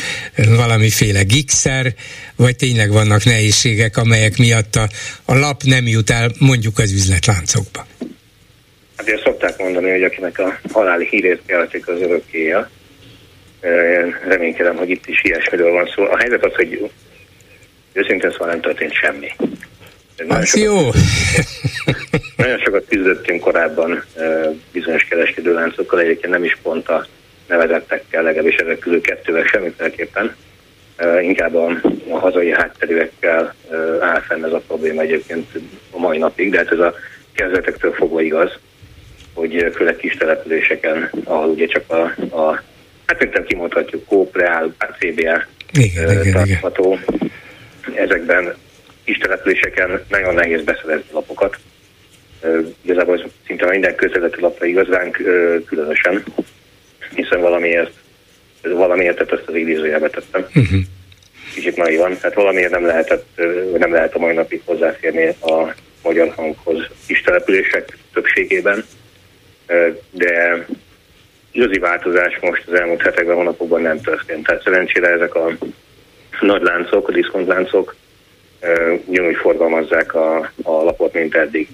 valamiféle 0.56 1.22
gigszer, 1.22 1.94
vagy 2.36 2.56
tényleg 2.56 2.90
vannak 2.90 3.24
nehézségek, 3.24 3.96
amelyek 3.96 4.38
miatt 4.38 4.74
a, 4.76 4.88
a 5.24 5.34
lap 5.34 5.62
nem 5.62 5.86
jut 5.86 6.10
el 6.10 6.30
mondjuk 6.38 6.78
az 6.78 6.92
üzletláncokba? 6.92 7.86
Hát 8.96 9.08
ezt 9.08 9.22
szokták 9.22 9.58
mondani, 9.58 9.90
hogy 9.90 10.02
akinek 10.02 10.38
a 10.38 10.58
haláli 10.72 11.06
hírét 11.10 11.40
keltik 11.46 11.88
az 11.88 12.00
örökkéja. 12.00 12.70
Én 13.62 14.16
reménykedem, 14.28 14.76
hogy 14.76 14.90
itt 14.90 15.06
is 15.06 15.22
ilyesmiről 15.22 15.72
van 15.72 15.92
szó. 15.94 16.04
A 16.04 16.18
helyzet 16.18 16.44
az, 16.44 16.54
hogy 16.54 16.90
őszintén 17.92 18.30
szóval 18.30 18.48
nem 18.48 18.60
történt 18.60 18.92
semmi. 18.92 19.28
Nagyon 20.26 20.44
sokat, 20.44 20.64
jó. 20.74 20.90
nagyon 22.36 22.58
sokat 22.58 22.84
küzdöttünk 22.88 23.40
korábban 23.40 24.04
bizonyos 24.72 25.04
kereskedőláncokkal, 25.04 26.00
egyébként 26.00 26.32
nem 26.32 26.44
is 26.44 26.58
pont 26.62 26.88
a 26.88 27.06
nevezettekkel, 27.48 28.22
legalábbis 28.22 28.56
ezek 28.56 28.78
közül 28.78 29.00
kettővel 29.00 29.44
semmiféleképpen. 29.44 30.36
Inkább 31.20 31.54
a, 31.54 31.80
a 32.08 32.18
hazai 32.18 32.50
hátterűekkel 32.50 33.54
áll 34.00 34.20
fenn 34.20 34.44
ez 34.44 34.52
a 34.52 34.62
probléma 34.66 35.00
egyébként 35.00 35.46
a 35.90 35.98
mai 35.98 36.18
napig, 36.18 36.50
de 36.50 36.58
hát 36.58 36.72
ez 36.72 36.78
a 36.78 36.94
kezdetektől 37.32 37.92
fogva 37.92 38.20
igaz, 38.20 38.50
hogy 39.34 39.70
főleg 39.74 39.96
kis 39.96 40.14
településeken, 40.16 41.10
ahol 41.24 41.48
ugye 41.48 41.66
csak 41.66 41.90
a, 41.90 42.02
a 42.36 42.62
hát 43.06 43.18
szerintem 43.18 43.44
kimondhatjuk, 43.44 44.06
Coop, 44.06 44.36
Real, 44.36 44.74
CBA 44.98 45.44
tartható, 46.32 46.98
ezekben 47.94 48.54
kis 49.08 49.18
településeken 49.18 50.04
nagyon 50.08 50.34
nehéz 50.34 50.62
beszerezni 50.64 51.08
lapokat. 51.12 51.56
Igazából 52.82 53.30
szinte 53.46 53.66
minden 53.66 53.94
közéleti 53.94 54.40
lapra 54.40 54.66
igaz 54.66 54.88
ránk 54.88 55.16
különösen, 55.66 56.24
hiszen 57.14 57.40
valamiért, 57.40 57.92
valamiért 58.62 59.20
ezt 59.20 59.46
az 59.46 59.54
idézőjelbe 59.54 60.08
tettem. 60.08 60.46
Uh-huh. 60.54 60.80
Kicsit 61.54 61.76
van, 61.76 62.16
tehát 62.20 62.34
valamiért 62.34 62.70
nem 62.70 62.86
lehetett, 62.86 63.26
nem 63.78 63.92
lehet 63.92 64.14
a 64.14 64.18
mai 64.18 64.34
napig 64.34 64.62
hozzáférni 64.64 65.26
a 65.26 65.74
magyar 66.02 66.32
hanghoz 66.36 66.86
kis 67.06 67.20
települések 67.20 67.96
többségében, 68.12 68.84
de 70.10 70.66
igazi 71.50 71.78
változás 71.78 72.38
most 72.40 72.64
az 72.66 72.80
elmúlt 72.80 73.02
hetekben, 73.02 73.36
hónapokban 73.36 73.82
nem 73.82 74.00
történt. 74.00 74.46
Tehát 74.46 74.62
szerencsére 74.62 75.08
ezek 75.08 75.34
a 75.34 75.56
nagy 76.40 76.62
láncok, 76.62 77.08
a 77.08 77.12
diszkontláncok 77.12 77.96
ugyanúgy 79.04 79.36
forgalmazzák 79.36 80.14
a, 80.14 80.36
a 80.62 80.70
lapot, 80.70 81.12
mint 81.12 81.34
eddig. 81.34 81.68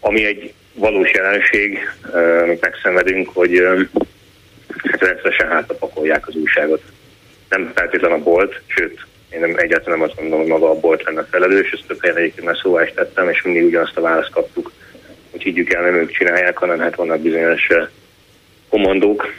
Ami 0.00 0.24
egy 0.24 0.52
valós 0.74 1.12
jelenség, 1.12 1.78
amit 2.42 2.60
megszenvedünk, 2.60 3.28
hogy 3.34 3.62
hát 4.90 5.00
rendszeresen 5.00 5.48
hátrapakolják 5.48 6.28
az 6.28 6.34
újságot. 6.34 6.82
Nem 7.48 7.72
feltétlenül 7.74 8.16
a 8.16 8.22
bolt, 8.22 8.60
sőt, 8.66 9.06
én 9.30 9.40
nem, 9.40 9.54
egyáltalán 9.56 9.98
nem 9.98 10.08
azt 10.08 10.20
mondom, 10.20 10.38
hogy 10.38 10.48
maga 10.48 10.70
a 10.70 10.80
bolt 10.80 11.02
lenne 11.02 11.26
felelős, 11.30 11.70
ezt 11.70 11.86
több 11.86 12.00
helyen 12.00 12.16
egyébként 12.16 12.46
már 12.46 12.56
szóval 12.56 12.82
is 12.82 12.92
tettem, 12.94 13.28
és 13.28 13.42
mindig 13.42 13.64
ugyanazt 13.64 13.96
a 13.96 14.00
választ 14.00 14.30
kaptuk, 14.30 14.72
hogy 15.30 15.42
higgyük 15.42 15.72
el, 15.72 15.82
nem 15.82 15.94
ők 15.94 16.10
csinálják, 16.10 16.58
hanem 16.58 16.78
hát 16.78 16.94
vannak 16.94 17.20
bizonyos 17.20 17.68
komandók, 18.68 19.34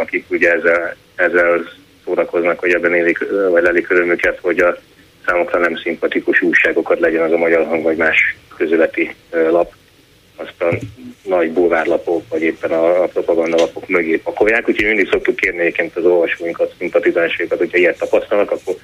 akik 0.00 0.24
ugye 0.30 0.52
ezzel, 0.52 0.96
ezzel 1.14 1.70
szórakoznak, 2.04 2.58
hogy 2.58 2.72
ebben 2.72 2.94
élik, 2.94 3.18
vagy 3.50 3.62
lelik 3.62 3.90
örömüket, 3.90 4.38
hogy 4.40 4.58
a 4.58 4.78
számokra 5.26 5.58
nem 5.58 5.76
szimpatikus 5.76 6.42
újságokat 6.42 7.00
legyen 7.00 7.22
az 7.22 7.32
a 7.32 7.36
magyar 7.36 7.66
hang, 7.66 7.82
vagy 7.82 7.96
más 7.96 8.36
közületi 8.56 9.14
lap, 9.30 9.72
azt 10.36 10.62
a 10.62 10.78
nagy 11.22 11.52
búvárlapok, 11.52 12.22
vagy 12.28 12.42
éppen 12.42 12.70
a, 12.70 13.02
a 13.02 13.06
propagandalapok 13.06 13.88
mögé 13.88 14.16
pakolják, 14.16 14.68
úgyhogy 14.68 14.86
mindig 14.86 15.08
szoktuk 15.08 15.36
kérni 15.36 15.60
egyébként 15.60 15.96
az 15.96 16.04
olvasóinkat, 16.04 16.74
szimpatizánsékat, 16.78 17.58
hogyha 17.58 17.78
ilyet 17.78 17.98
tapasztalnak, 17.98 18.50
akkor, 18.50 18.74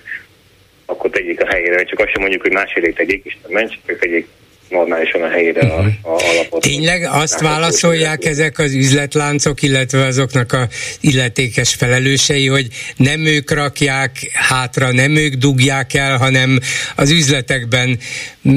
akkor 0.87 1.11
tegyék 1.11 1.43
a 1.43 1.47
helyére, 1.47 1.85
csak 1.85 1.99
azt 1.99 2.11
sem 2.11 2.21
mondjuk, 2.21 2.43
hogy 2.43 2.53
másfélét 2.53 2.95
tegyék, 2.95 3.25
Isten 3.25 3.51
ments, 3.51 3.79
csak 3.87 3.99
tegyék 3.99 4.29
normálisan 4.69 5.23
a 5.23 5.29
helyére 5.29 5.61
a, 5.61 5.81
mhm. 5.81 5.89
a 6.03 6.23
alapot. 6.23 6.61
Tényleg 6.61 7.09
azt 7.11 7.41
válaszolják 7.41 8.25
ezek 8.25 8.59
az 8.59 8.73
üzletláncok, 8.73 9.63
illetve 9.63 10.05
azoknak 10.05 10.53
a 10.53 10.69
illetékes 11.01 11.75
felelősei, 11.75 12.47
hogy 12.47 12.67
nem 12.97 13.27
ők 13.27 13.51
rakják 13.51 14.31
hátra, 14.33 14.93
nem 14.93 15.17
ők 15.17 15.35
dugják 15.35 15.95
el, 15.95 16.17
hanem 16.17 16.59
az 16.97 17.11
üzletekben 17.11 17.99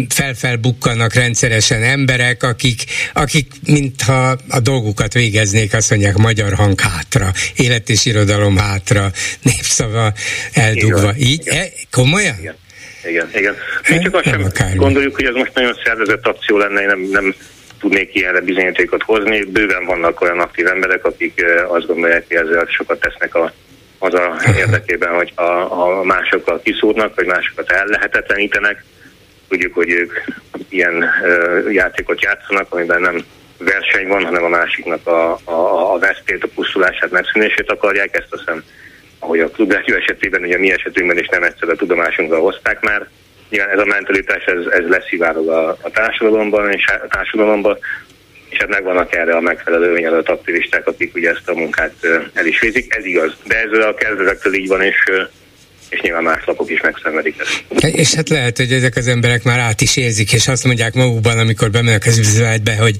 felfelbukkanak 0.10 1.14
rendszeresen 1.14 1.84
emberek, 1.84 2.44
akik, 2.44 2.84
akik 3.14 3.52
mintha 3.66 4.38
a 4.50 4.60
dolgukat 4.60 5.14
végeznék, 5.14 5.74
azt 5.74 5.90
mondják 5.90 6.18
magyar 6.18 6.54
hang 6.54 6.80
hátra, 6.80 7.32
élet 7.56 7.90
és 7.90 8.06
irodalom 8.06 8.58
hátra, 8.58 9.12
népszava 9.42 10.14
eldugva. 10.54 11.14
Igen, 11.16 11.30
Így? 11.30 11.42
Igen. 11.46 11.58
E, 11.58 11.70
komolyan? 11.92 12.36
Igen. 12.40 12.56
Igen, 13.06 13.30
igen. 13.34 13.56
Mi 13.90 14.00
csak 14.00 14.14
azt 14.16 14.28
sem 14.28 14.44
akármi. 14.44 14.76
gondoljuk, 14.76 15.16
hogy 15.16 15.26
ez 15.26 15.34
most 15.34 15.54
nagyon 15.54 15.78
szervezett 15.84 16.28
akció 16.28 16.58
lenne, 16.58 16.82
én 16.82 16.88
nem, 16.88 17.00
nem 17.00 17.36
tudnék 17.80 18.16
ilyenre 18.16 18.42
bizonyítékot 18.42 19.04
hozni. 19.04 19.44
Bőven 19.44 19.86
vannak 19.86 20.22
olyan 20.22 20.40
aktív 20.40 20.68
emberek, 20.68 21.06
akik 21.06 21.46
azt 21.68 21.88
gondolják, 21.88 22.26
hogy 22.28 22.38
ezzel 22.38 22.66
sokat 22.70 23.00
tesznek 23.00 23.36
a, 23.36 23.54
az 24.00 24.14
a 24.14 24.36
érdekében, 24.64 25.16
hogy 25.16 25.32
a, 25.36 25.44
a 26.00 26.04
másokkal 26.04 26.62
kiszúrnak, 26.64 27.16
vagy 27.16 27.26
másokat 27.26 27.72
ellehetetlenítenek. 27.72 28.84
Tudjuk, 29.50 29.74
hogy 29.74 29.90
ők 29.90 30.12
ilyen 30.70 31.04
uh, 31.24 31.74
játékot 31.74 32.24
játszanak, 32.24 32.74
amiben 32.74 33.02
nem 33.02 33.26
verseny 33.58 34.08
van, 34.08 34.24
hanem 34.24 34.44
a 34.44 34.50
másiknak 34.50 35.08
a, 35.08 35.32
a, 35.44 35.94
a 35.94 36.00
vesztét, 36.00 36.44
a 36.44 36.48
pusztulását, 36.56 37.12
megszűnését 37.12 37.72
akarják. 37.72 38.18
Ezt 38.18 38.28
azt 38.30 38.44
hiszem 38.46 38.64
ahogy 39.22 39.40
a 39.40 39.50
klubrádió 39.50 39.96
esetében, 39.96 40.42
ugye 40.42 40.58
mi 40.58 40.72
esetünkben 40.72 41.18
is 41.18 41.28
nem 41.28 41.44
egyszer 41.44 41.70
a 41.70 41.76
tudomásunkra 41.76 42.40
hozták 42.40 42.82
már. 42.82 43.08
Nyilván 43.50 43.70
ez 43.70 43.80
a 43.80 43.86
mentalitás, 43.86 44.44
ez, 44.44 44.66
ez 44.66 44.90
leszivárog 44.90 45.48
a, 45.48 45.70
a 45.70 45.90
társadalomban, 45.90 46.72
és 46.72 46.86
a 46.88 47.08
társadalomban, 47.08 47.78
és 48.50 48.58
hát 48.58 48.70
megvannak 48.70 49.16
erre 49.16 49.36
a 49.36 49.42
megfelelő 49.42 49.94
önjelölt 49.94 50.30
aktivisták, 50.30 50.88
akik 50.88 51.16
ugye 51.16 51.30
ezt 51.30 51.50
a 51.50 51.54
munkát 51.54 51.94
el 52.34 52.46
is 52.46 52.60
végzik. 52.60 52.96
Ez 52.96 53.06
igaz. 53.06 53.38
De 53.44 53.56
ez 53.56 53.72
a 53.72 53.94
kezdetektől 53.94 54.54
így 54.54 54.68
van, 54.68 54.82
és 54.82 55.12
és 55.92 56.02
nyilván 56.02 56.24
más 56.24 56.46
lapok 56.46 56.70
is 56.72 56.82
megszenvedik 56.82 57.36
ezt. 57.40 57.96
És 57.96 58.14
hát 58.14 58.30
lehet, 58.30 58.58
hogy 58.58 58.72
ezek 58.72 58.96
az 58.96 59.08
emberek 59.08 59.44
már 59.44 59.60
át 59.60 59.82
is 59.82 59.98
érzik, 59.98 60.34
és 60.34 60.48
azt 60.48 60.64
mondják 60.64 60.94
magukban, 60.94 61.40
amikor 61.40 61.72
bemennek 61.72 62.06
az 62.06 62.18
üzletbe, 62.18 62.76
hogy 62.76 62.96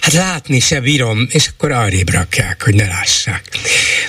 hát 0.00 0.12
látni 0.12 0.60
se 0.60 0.80
bírom, 0.80 1.26
és 1.30 1.48
akkor 1.54 1.72
arrébb 1.72 2.10
rakják, 2.12 2.62
hogy 2.62 2.74
ne 2.74 2.86
lássák. 2.86 3.42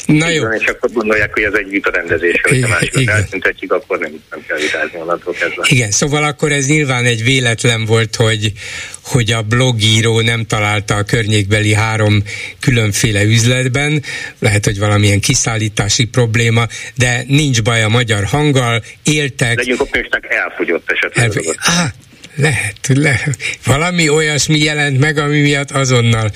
Na 0.06 0.30
jó. 0.30 0.48
Igen, 0.48 0.60
és 0.60 0.66
akkor 0.66 0.92
gondolják, 0.92 1.34
hogy 1.34 1.44
ez 1.44 1.54
egy 1.54 1.70
vitarendezés, 1.70 2.42
hogyha 2.42 2.68
másokat 2.68 3.08
eltüntetjük, 3.08 3.72
akkor 3.72 4.00
nem, 4.00 4.12
nem 4.30 4.44
kell 4.48 4.58
vitázni 4.58 5.00
onnantól 5.00 5.34
kezdve. 5.34 5.64
Igen, 5.68 5.92
szóval 5.92 6.24
akkor 6.24 6.52
ez 6.52 6.68
nyilván 6.68 7.06
egy 7.06 7.24
véletlen 7.24 7.86
volt, 7.86 8.16
hogy, 8.16 8.52
hogy 9.04 9.32
a 9.32 9.42
blogíró 9.42 10.22
nem 10.22 10.46
találta 10.46 10.96
a 10.96 11.04
környékbeli 11.04 11.74
három 11.74 12.24
különféle 12.60 13.24
üzletben, 13.24 14.04
lehet, 14.40 14.66
hogy 14.66 14.80
valamilyen 14.80 15.20
kiszállítási 15.20 16.06
probléma, 16.06 16.68
de 16.96 17.24
nincs 17.28 17.62
baj 17.62 17.84
a 17.84 17.90
magyar 17.90 18.24
hanggal, 18.24 18.84
éltek. 19.04 19.58
Legyünk 19.58 19.82
optimisták, 19.82 20.28
elfogyott 20.30 20.92
esetleg. 20.92 21.26
Elfogy... 21.26 21.56
Ah, 21.58 21.90
lehet, 22.36 22.76
lehet. 22.88 23.38
Valami 23.66 24.10
olyasmi 24.10 24.60
jelent 24.60 25.00
meg, 25.00 25.18
ami 25.18 25.42
miatt 25.42 25.72
azonnal 25.72 26.32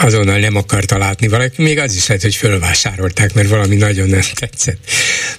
azonnal 0.00 0.38
nem 0.38 0.56
akarta 0.56 0.98
látni 0.98 1.28
valaki, 1.28 1.62
még 1.62 1.78
az 1.78 1.94
is 1.94 2.06
lehet, 2.06 2.22
hogy 2.22 2.34
fölvásárolták, 2.34 3.34
mert 3.34 3.48
valami 3.48 3.76
nagyon 3.76 4.08
nem 4.08 4.20
tetszett. 4.34 4.78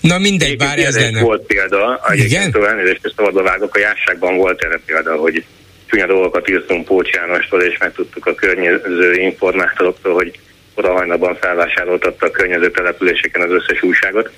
Na 0.02 0.17
mindegy, 0.17 0.58
bár 0.58 0.80
ez 0.80 0.95
lenne. 0.95 1.21
volt 1.21 1.45
példa, 1.45 2.02
igen? 2.13 2.56
elnézést, 2.67 2.99
ezt 3.04 3.13
szabadba 3.15 3.43
vágok, 3.43 3.75
a 3.75 3.80
jásságban 3.80 4.38
volt 4.38 4.63
erre 4.63 4.80
példa, 4.86 5.15
hogy 5.15 5.45
csúnya 5.89 6.06
dolgokat 6.06 6.49
írtunk 6.49 6.86
Pócs 6.86 7.10
Jánostól, 7.10 7.62
és 7.62 7.78
megtudtuk 7.78 8.25
a 8.25 8.36
környező 8.36 9.13
informátoroktól, 9.13 10.13
hogy 10.13 10.39
oda 10.73 10.91
hajnalban 10.91 11.38
felvásároltatta 11.41 12.25
a 12.25 12.32
környező 12.32 12.71
településeken 12.71 13.41
az 13.41 13.52
összes 13.52 13.82
újságot. 13.82 14.32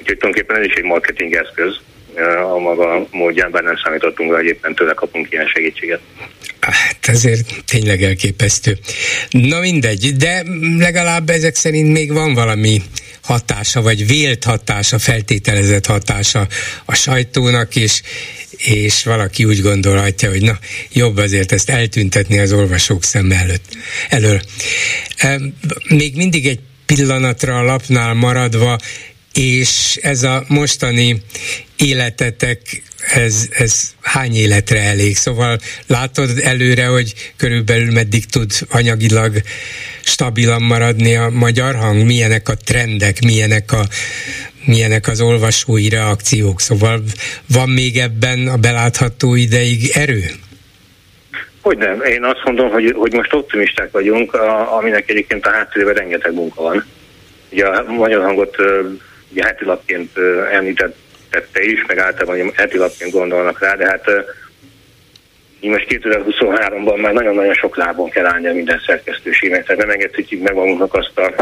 Úgyhogy 0.00 0.16
tulajdonképpen 0.16 0.56
ez 0.56 0.64
is 0.64 0.74
egy 0.74 0.84
marketing 0.84 1.34
eszköz 1.34 1.80
a 2.54 2.58
maga 2.58 3.06
módján, 3.10 3.50
bár 3.50 3.62
nem 3.62 3.76
számítottunk 3.84 4.30
rá, 4.30 4.36
hogy 4.36 4.46
éppen 4.46 4.74
tőle 4.74 4.92
kapunk 4.92 5.30
ilyen 5.30 5.46
segítséget. 5.46 6.00
Hát 6.60 6.98
ezért 7.06 7.46
tényleg 7.64 8.02
elképesztő. 8.02 8.76
Na 9.30 9.60
mindegy, 9.60 10.16
de 10.16 10.42
legalább 10.78 11.28
ezek 11.28 11.54
szerint 11.54 11.92
még 11.92 12.12
van 12.12 12.34
valami 12.34 12.82
hatása, 13.28 13.82
vagy 13.82 14.06
vélt 14.06 14.44
hatása, 14.44 14.98
feltételezett 14.98 15.86
hatása 15.86 16.48
a 16.84 16.94
sajtónak, 16.94 17.76
és, 17.76 18.02
és 18.56 19.04
valaki 19.04 19.44
úgy 19.44 19.62
gondolhatja, 19.62 20.30
hogy 20.30 20.42
na, 20.42 20.58
jobb 20.92 21.16
azért 21.16 21.52
ezt 21.52 21.70
eltüntetni 21.70 22.38
az 22.38 22.52
olvasók 22.52 23.04
szem 23.04 23.32
előtt. 23.32 23.76
Elől. 24.08 24.40
Még 25.88 26.16
mindig 26.16 26.46
egy 26.46 26.60
pillanatra 26.86 27.58
a 27.58 27.62
lapnál 27.62 28.14
maradva, 28.14 28.78
és 29.32 29.98
ez 30.02 30.22
a 30.22 30.44
mostani 30.48 31.22
életetek, 31.78 32.60
ez, 33.14 33.48
ez 33.50 33.94
hány 34.02 34.34
életre 34.34 34.80
elég? 34.80 35.16
Szóval 35.16 35.58
látod 35.86 36.30
előre, 36.42 36.86
hogy 36.86 37.12
körülbelül 37.36 37.92
meddig 37.92 38.26
tud 38.26 38.50
anyagilag 38.70 39.32
stabilan 40.02 40.62
maradni 40.62 41.16
a 41.16 41.28
magyar 41.28 41.74
hang? 41.74 42.04
Milyenek 42.04 42.48
a 42.48 42.54
trendek, 42.54 43.20
milyenek 43.24 43.72
a 43.72 43.82
milyenek 44.66 45.08
az 45.08 45.20
olvasói 45.20 45.88
reakciók, 45.88 46.60
szóval 46.60 47.00
van 47.52 47.68
még 47.68 47.96
ebben 47.96 48.48
a 48.48 48.56
belátható 48.56 49.34
ideig 49.34 49.90
erő? 49.94 50.22
Hogy 51.60 51.78
nem, 51.78 52.02
én 52.02 52.24
azt 52.24 52.40
mondom, 52.44 52.70
hogy, 52.70 52.94
hogy 52.96 53.12
most 53.12 53.32
optimisták 53.32 53.90
vagyunk, 53.90 54.34
a, 54.34 54.76
aminek 54.76 55.10
egyébként 55.10 55.46
a 55.46 55.50
háttérben 55.50 55.94
rengeteg 55.94 56.34
munka 56.34 56.62
van. 56.62 56.84
Ugye 57.50 57.66
a 57.66 57.92
magyar 57.92 58.22
hangot 58.22 58.56
ugye 59.30 59.44
heti 59.44 59.64
lapként 59.64 60.10
említette 61.30 61.62
is, 61.62 61.84
meg 61.86 61.98
általában 61.98 62.52
heti 62.54 62.76
lapként 62.76 63.10
gondolnak 63.10 63.60
rá, 63.60 63.74
de 63.74 63.86
hát 63.86 64.10
így 65.60 65.70
most 65.70 65.86
2023-ban 65.88 67.00
már 67.00 67.12
nagyon-nagyon 67.12 67.54
sok 67.54 67.76
lábon 67.76 68.10
kell 68.10 68.26
állni 68.26 68.46
a 68.46 68.52
minden 68.52 68.82
szerkesztőségnek, 68.86 69.64
tehát 69.64 69.80
nem 69.80 69.90
engedhetjük 69.90 70.42
meg 70.42 70.54
magunknak 70.54 70.94
azt 70.94 71.18
a 71.18 71.34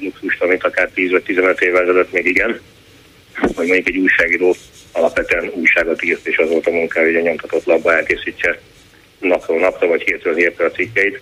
luxust, 0.00 0.42
amit 0.42 0.64
akár 0.64 0.88
10 0.94 1.10
vagy 1.10 1.22
15 1.22 1.60
évvel 1.60 1.82
ezelőtt 1.82 2.12
még 2.12 2.26
igen, 2.26 2.60
vagy 3.40 3.66
mondjuk 3.66 3.88
egy 3.88 3.96
újságíró 3.96 4.54
alapvetően 4.92 5.50
újságot 5.54 6.02
írt, 6.02 6.26
és 6.26 6.38
az 6.38 6.48
volt 6.48 6.66
a 6.66 6.70
munkája, 6.70 7.06
hogy 7.06 7.16
a 7.16 7.20
nyomtatott 7.20 7.64
labba 7.64 7.94
elkészítse 7.94 8.58
napról 9.18 9.58
napra, 9.60 9.86
vagy 9.86 10.02
hétről 10.02 10.34
hétre 10.34 10.64
a 10.64 10.70
cikkeit. 10.70 11.20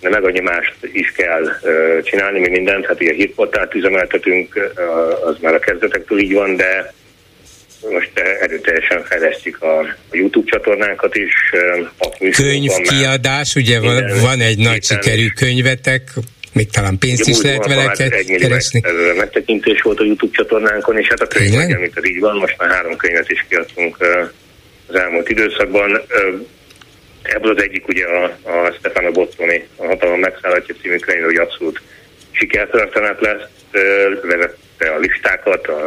De 0.00 0.08
meg 0.08 0.24
annyi 0.24 0.40
mást 0.40 0.74
is 0.92 1.12
kell 1.12 1.60
csinálni, 2.02 2.40
mi 2.40 2.48
mindent, 2.48 2.86
hát 2.86 3.00
ilyen 3.00 3.14
hírportált 3.14 3.74
üzemeltetünk, 3.74 4.72
az 5.24 5.36
már 5.40 5.54
a 5.54 5.58
kezdetektől 5.58 6.18
így 6.18 6.32
van, 6.32 6.56
de 6.56 6.92
most 7.90 8.10
erőteljesen 8.40 9.04
fejlesztjük 9.04 9.62
a, 9.62 9.78
a 9.80 9.86
YouTube 10.10 10.50
csatornánkat 10.50 11.16
is. 11.16 11.32
A 11.98 12.08
Könyvkiadás, 12.36 13.54
ugye 13.54 13.80
van, 13.80 14.04
van 14.20 14.40
egy 14.40 14.58
nagy 14.58 14.82
sikerű 14.84 15.28
könyvetek, 15.28 16.10
még 16.52 16.70
talán 16.70 16.98
pénzt 16.98 17.28
is 17.28 17.40
lehet 17.40 17.66
vele 17.66 17.92
keresni. 18.38 18.80
Ez 18.84 19.16
megtekintés 19.16 19.82
volt 19.82 20.00
a 20.00 20.04
YouTube 20.04 20.36
csatornánkon, 20.36 20.98
és 20.98 21.08
hát 21.08 21.20
a 21.20 21.26
könyv, 21.26 21.54
amit 21.54 21.96
az 21.96 22.06
így 22.06 22.20
van, 22.20 22.36
most 22.36 22.54
már 22.58 22.70
három 22.70 22.96
könyvet 22.96 23.30
is 23.30 23.46
kiadtunk 23.48 23.96
az 24.86 24.94
elmúlt 24.94 25.28
időszakban. 25.28 26.02
Ebből 27.22 27.54
az 27.56 27.62
egyik 27.62 27.88
ugye 27.88 28.04
a, 28.04 28.24
a 28.24 28.74
Stefano 28.78 29.10
Bottoni, 29.10 29.66
a 29.76 29.86
Hatalom 29.86 30.20
megszállatja 30.20 30.74
című 30.82 30.96
könyv, 30.96 31.24
hogy 31.24 31.36
abszolút 31.36 31.80
sikertörténet 32.30 33.20
lesz, 33.20 33.42
vezette 34.22 34.90
a 34.96 34.98
listákat 34.98 35.66
a, 35.66 35.86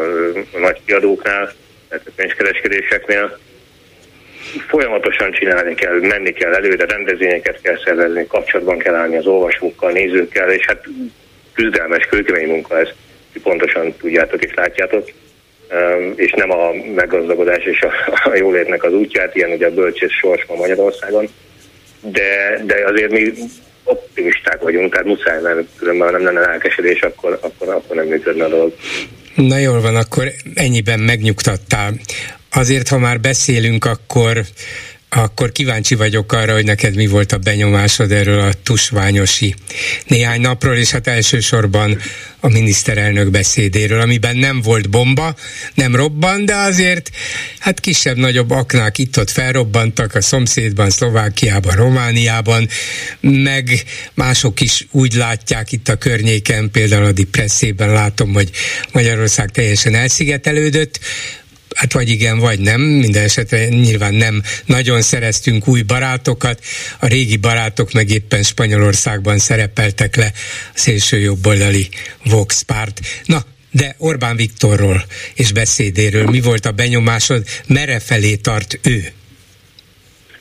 a 0.53 0.59
nagy 0.59 0.81
kiadóknál, 0.85 1.53
tehát 1.89 2.07
a 2.07 2.11
könyvkereskedéseknél. 2.15 3.39
folyamatosan 4.67 5.31
csinálni 5.31 5.75
kell, 5.75 5.99
menni 5.99 6.31
kell 6.31 6.53
előre, 6.53 6.85
rendezvényeket 6.85 7.61
kell 7.61 7.77
szervezni, 7.85 8.27
kapcsolatban 8.27 8.77
kell 8.77 8.95
állni 8.95 9.17
az 9.17 9.25
olvasókkal, 9.25 9.91
nézőkkel, 9.91 10.51
és 10.51 10.65
hát 10.65 10.83
küzdelmes, 11.53 12.05
kőkemény 12.05 12.47
munka 12.47 12.79
ez, 12.79 12.89
pontosan 13.43 13.95
tudjátok 13.97 14.43
és 14.43 14.53
látjátok, 14.53 15.11
és 16.15 16.31
nem 16.31 16.51
a 16.51 16.71
meggazdagodás 16.95 17.63
és 17.63 17.81
a, 17.81 17.91
a 18.29 18.35
jólétnek 18.35 18.83
az 18.83 18.93
útját, 18.93 19.35
ilyen 19.35 19.51
ugye 19.51 19.67
a 19.67 19.73
bölcsész 19.73 20.11
sors 20.11 20.45
ma 20.45 20.55
Magyarországon, 20.55 21.27
de, 22.01 22.61
de 22.65 22.83
azért 22.85 23.11
mi 23.11 23.33
optimisták 23.83 24.61
vagyunk, 24.61 24.91
tehát 24.91 25.05
muszáj, 25.05 25.41
mert 25.41 25.67
különben 25.77 26.11
nem 26.11 26.23
lenne 26.23 26.47
elkesedés, 26.47 27.01
akkor, 27.01 27.39
akkor, 27.41 27.69
akkor 27.69 27.95
nem 27.95 28.05
működne 28.05 28.43
a 28.43 28.49
dolog. 28.49 28.73
Na 29.35 29.57
jól 29.57 29.81
van, 29.81 29.95
akkor 29.95 30.33
ennyiben 30.53 30.99
megnyugtattál. 30.99 31.93
Azért, 32.51 32.87
ha 32.87 32.97
már 32.97 33.19
beszélünk, 33.19 33.85
akkor 33.85 34.45
akkor 35.23 35.51
kíváncsi 35.51 35.95
vagyok 35.95 36.31
arra, 36.31 36.53
hogy 36.53 36.65
neked 36.65 36.95
mi 36.95 37.07
volt 37.07 37.31
a 37.31 37.37
benyomásod 37.37 38.11
erről 38.11 38.39
a 38.39 38.53
tusványosi 38.63 39.55
néhány 40.07 40.41
napról, 40.41 40.75
és 40.75 40.91
hát 40.91 41.07
elsősorban 41.07 41.97
a 42.39 42.49
miniszterelnök 42.49 43.29
beszédéről, 43.29 43.99
amiben 43.99 44.37
nem 44.37 44.61
volt 44.61 44.89
bomba, 44.89 45.35
nem 45.73 45.95
robban, 45.95 46.45
de 46.45 46.55
azért 46.55 47.09
hát 47.59 47.79
kisebb-nagyobb 47.79 48.51
aknák 48.51 48.97
itt-ott 48.97 49.29
felrobbantak 49.29 50.15
a 50.15 50.21
szomszédban, 50.21 50.89
Szlovákiában, 50.89 51.75
Romániában, 51.75 52.67
meg 53.19 53.83
mások 54.13 54.61
is 54.61 54.87
úgy 54.91 55.13
látják 55.13 55.71
itt 55.71 55.89
a 55.89 55.95
környéken, 55.95 56.71
például 56.71 57.05
a 57.05 57.11
Dipresszében 57.11 57.89
látom, 57.89 58.33
hogy 58.33 58.49
Magyarország 58.91 59.51
teljesen 59.51 59.95
elszigetelődött, 59.95 60.99
hát 61.75 61.93
vagy 61.93 62.09
igen, 62.09 62.39
vagy 62.39 62.59
nem, 62.59 62.81
minden 62.81 63.23
esetre 63.23 63.67
nyilván 63.67 64.13
nem. 64.13 64.41
Nagyon 64.65 65.01
szereztünk 65.01 65.67
új 65.67 65.81
barátokat, 65.81 66.59
a 66.99 67.07
régi 67.07 67.37
barátok 67.37 67.91
meg 67.91 68.09
éppen 68.09 68.43
Spanyolországban 68.43 69.37
szerepeltek 69.37 70.15
le. 70.15 70.31
A 70.73 70.77
szélső 70.77 71.17
jobboldali 71.17 71.89
Vox 72.23 72.61
párt. 72.61 72.99
Na, 73.25 73.45
de 73.71 73.95
Orbán 73.97 74.35
Viktorról 74.35 75.03
és 75.35 75.51
beszédéről 75.51 76.25
mi 76.25 76.41
volt 76.41 76.65
a 76.65 76.71
benyomásod, 76.71 77.43
merre 77.67 77.99
felé 77.99 78.35
tart 78.35 78.79
ő? 78.83 78.99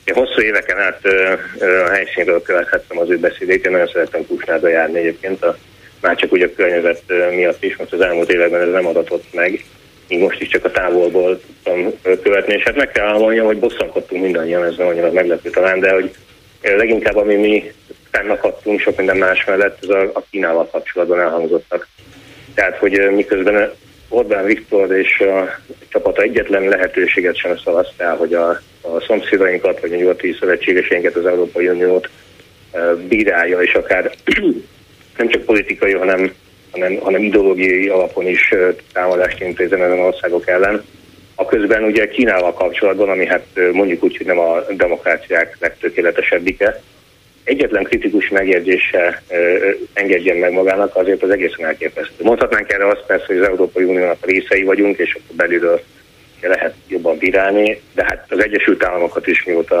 Én 0.03 0.13
hosszú 0.13 0.41
éveken 0.41 0.77
át 0.77 0.99
ö, 1.01 1.33
ö, 1.59 1.83
a 1.83 1.89
helyszínről 1.89 2.41
követhettem 2.41 2.99
az 2.99 3.09
ő 3.09 3.17
beszédét, 3.17 3.65
én 3.65 3.71
nagyon 3.71 3.89
szeretem 3.93 4.25
Kusnáda 4.25 4.69
járni 4.69 4.99
egyébként, 4.99 5.43
a, 5.43 5.57
már 6.01 6.15
csak 6.15 6.33
úgy 6.33 6.41
a 6.41 6.53
környezet 6.55 7.03
miatt 7.35 7.63
is, 7.63 7.75
mert 7.75 7.93
az 7.93 8.01
elmúlt 8.01 8.31
években 8.31 8.61
ez 8.61 8.71
nem 8.71 8.87
adatott 8.87 9.33
meg 9.33 9.63
most 10.07 10.41
is 10.41 10.47
csak 10.47 10.65
a 10.65 10.71
távolból 10.71 11.39
tudtam 11.39 11.93
követni, 12.23 12.53
és 12.53 12.63
hát 12.63 12.75
meg 12.75 12.91
kell 12.91 13.17
mondjam, 13.17 13.45
hogy 13.45 13.59
bosszankodtunk 13.59 14.21
mindannyian, 14.21 14.63
ez 14.63 14.77
nem 14.77 14.87
annyira 14.87 15.11
meglepő 15.11 15.49
talán, 15.49 15.79
de 15.79 15.93
hogy 15.93 16.11
leginkább 16.61 17.15
ami 17.15 17.35
mi 17.35 17.71
fennakadtunk 18.11 18.79
sok 18.79 18.97
minden 18.97 19.17
más 19.17 19.45
mellett, 19.45 19.77
ez 19.81 19.89
a, 19.89 20.11
a 20.13 20.23
Kínával 20.29 20.67
kapcsolatban 20.67 21.19
elhangzottak. 21.19 21.87
Tehát, 22.53 22.77
hogy 22.77 23.11
miközben 23.11 23.71
Orbán 24.09 24.45
Viktor 24.45 24.91
és 24.91 25.19
a 25.19 25.59
csapata 25.87 26.21
egyetlen 26.21 26.63
lehetőséget 26.63 27.37
sem 27.37 27.57
szavaztál, 27.57 28.15
hogy 28.15 28.33
a, 28.33 28.49
a 28.81 29.01
szomszédainkat, 29.07 29.79
vagy 29.79 29.93
a 29.93 29.95
nyugati 29.95 30.35
szövetségeseinket, 30.39 31.15
az 31.15 31.25
Európai 31.25 31.67
Uniót 31.67 32.09
bírálja, 33.07 33.61
és 33.61 33.73
akár 33.73 34.11
nem 35.17 35.27
csak 35.27 35.41
politikai, 35.41 35.93
hanem 35.93 36.33
hanem, 36.75 36.95
hanem 36.95 37.23
ideológiai 37.23 37.87
alapon 37.87 38.27
is 38.27 38.53
támadást 38.93 39.41
intézen 39.41 39.83
ezen 39.83 39.99
országok 39.99 40.47
ellen. 40.47 40.83
A 41.35 41.45
közben 41.45 41.83
ugye 41.83 42.07
Kínával 42.07 42.53
kapcsolatban, 42.53 43.09
ami 43.09 43.25
hát 43.25 43.45
mondjuk 43.71 44.03
úgy, 44.03 44.17
hogy 44.17 44.25
nem 44.25 44.39
a 44.39 44.61
demokráciák 44.77 45.57
legtökéletesebbike, 45.59 46.81
egyetlen 47.43 47.83
kritikus 47.83 48.29
megjegyzése 48.29 49.21
engedjen 49.93 50.37
meg 50.37 50.51
magának, 50.51 50.95
azért 50.95 51.23
az 51.23 51.29
egészen 51.29 51.65
elképesztő. 51.65 52.23
Mondhatnánk 52.23 52.71
erre 52.71 52.87
azt 52.87 53.03
persze, 53.07 53.25
hogy 53.27 53.37
az 53.37 53.47
Európai 53.47 53.83
Uniónak 53.83 54.25
részei 54.25 54.63
vagyunk, 54.63 54.97
és 54.97 55.13
akkor 55.13 55.35
belülről 55.35 55.81
lehet 56.41 56.73
jobban 56.87 57.17
bírálni, 57.17 57.81
de 57.93 58.03
hát 58.03 58.25
az 58.29 58.43
Egyesült 58.43 58.83
Államokat 58.83 59.27
is 59.27 59.43
mióta 59.43 59.77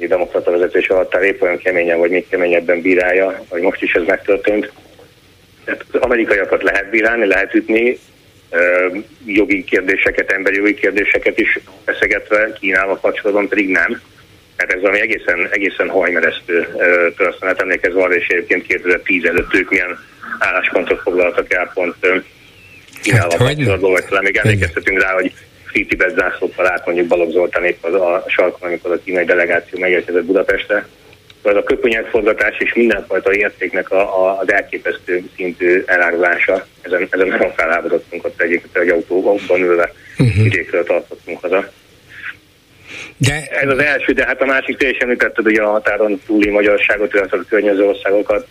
a 0.00 0.06
demokrata 0.06 0.50
vezetés 0.50 0.88
alatt 0.88 1.14
épp 1.14 1.42
olyan 1.42 1.58
keményen, 1.58 1.98
vagy 1.98 2.10
még 2.10 2.28
keményebben 2.28 2.80
bírálja, 2.80 3.44
hogy 3.48 3.60
most 3.60 3.82
is 3.82 3.92
ez 3.92 4.02
megtörtént. 4.06 4.72
Tehát 5.64 5.84
az 5.92 6.00
amerikaiakat 6.00 6.62
lehet 6.62 6.90
bírálni, 6.90 7.26
lehet 7.26 7.54
ütni, 7.54 7.98
jogi 9.24 9.64
kérdéseket, 9.64 10.32
emberi 10.32 10.56
jogi 10.56 10.74
kérdéseket 10.74 11.38
is 11.38 11.58
feszegetve, 11.84 12.52
Kínával 12.60 12.98
kapcsolatban 13.00 13.48
pedig 13.48 13.68
nem. 13.68 14.00
Tehát 14.56 14.72
ez 14.72 14.80
valami 14.80 15.00
egészen, 15.00 15.48
egészen 15.50 15.88
hajmeresztő 15.88 16.66
történet, 17.16 17.60
emlékezve 17.60 18.02
arra, 18.02 18.14
és 18.14 18.26
egyébként 18.26 18.66
2010 18.66 19.24
előtt 19.24 19.54
ők 19.54 19.70
milyen 19.70 19.98
álláspontot 20.38 21.00
foglaltak 21.00 21.52
el 21.52 21.70
pont 21.74 21.96
Kínával 23.02 23.38
hát, 23.38 23.54
kapcsolatban, 23.54 23.92
vagy 23.92 24.04
talán 24.04 24.24
még 24.24 24.36
emlékeztetünk 24.36 25.02
rá, 25.02 25.12
hogy 25.12 25.32
Tibet 25.72 26.14
zászlókkal 26.18 26.66
át 26.66 26.86
mondjuk 26.86 27.06
Balogh 27.06 27.32
Zoltán 27.32 27.64
épp 27.64 27.84
az 27.84 27.94
a 27.94 28.24
sarkon, 28.28 28.68
amikor 28.68 28.92
a 28.92 28.98
kínai 29.04 29.24
delegáció 29.24 29.78
megérkezett 29.78 30.24
Budapestre, 30.24 30.86
az 31.42 31.56
a 31.56 31.62
köpönyegforgatás 31.62 32.58
és 32.58 32.74
mindenfajta 32.74 33.34
értéknek 33.34 33.90
a, 33.90 34.24
a, 34.24 34.38
az 34.38 34.52
elképesztő 34.52 35.22
szintű 35.36 35.82
elárulása. 35.86 36.66
Ezen, 36.82 37.08
ezen 37.10 37.26
nagyon 37.26 37.52
felháborodtunk 37.52 38.24
ott 38.24 38.40
egyébként, 38.40 38.76
hogy 38.76 38.88
autóban 38.88 39.38
ülve 39.60 39.92
uh-huh. 40.18 40.44
idékről 40.44 40.84
tartottunk 40.84 41.40
haza. 41.40 41.70
De... 43.16 43.46
Ez 43.50 43.68
az 43.68 43.78
első, 43.78 44.12
de 44.12 44.26
hát 44.26 44.42
a 44.42 44.46
másik 44.46 44.76
teljesen 44.76 45.02
említetted 45.02 45.46
ugye 45.46 45.62
a 45.62 45.70
határon 45.70 46.20
túli 46.26 46.50
magyarságot, 46.50 47.14
illetve 47.14 47.36
a 47.36 47.44
környező 47.48 47.84
országokat. 47.84 48.46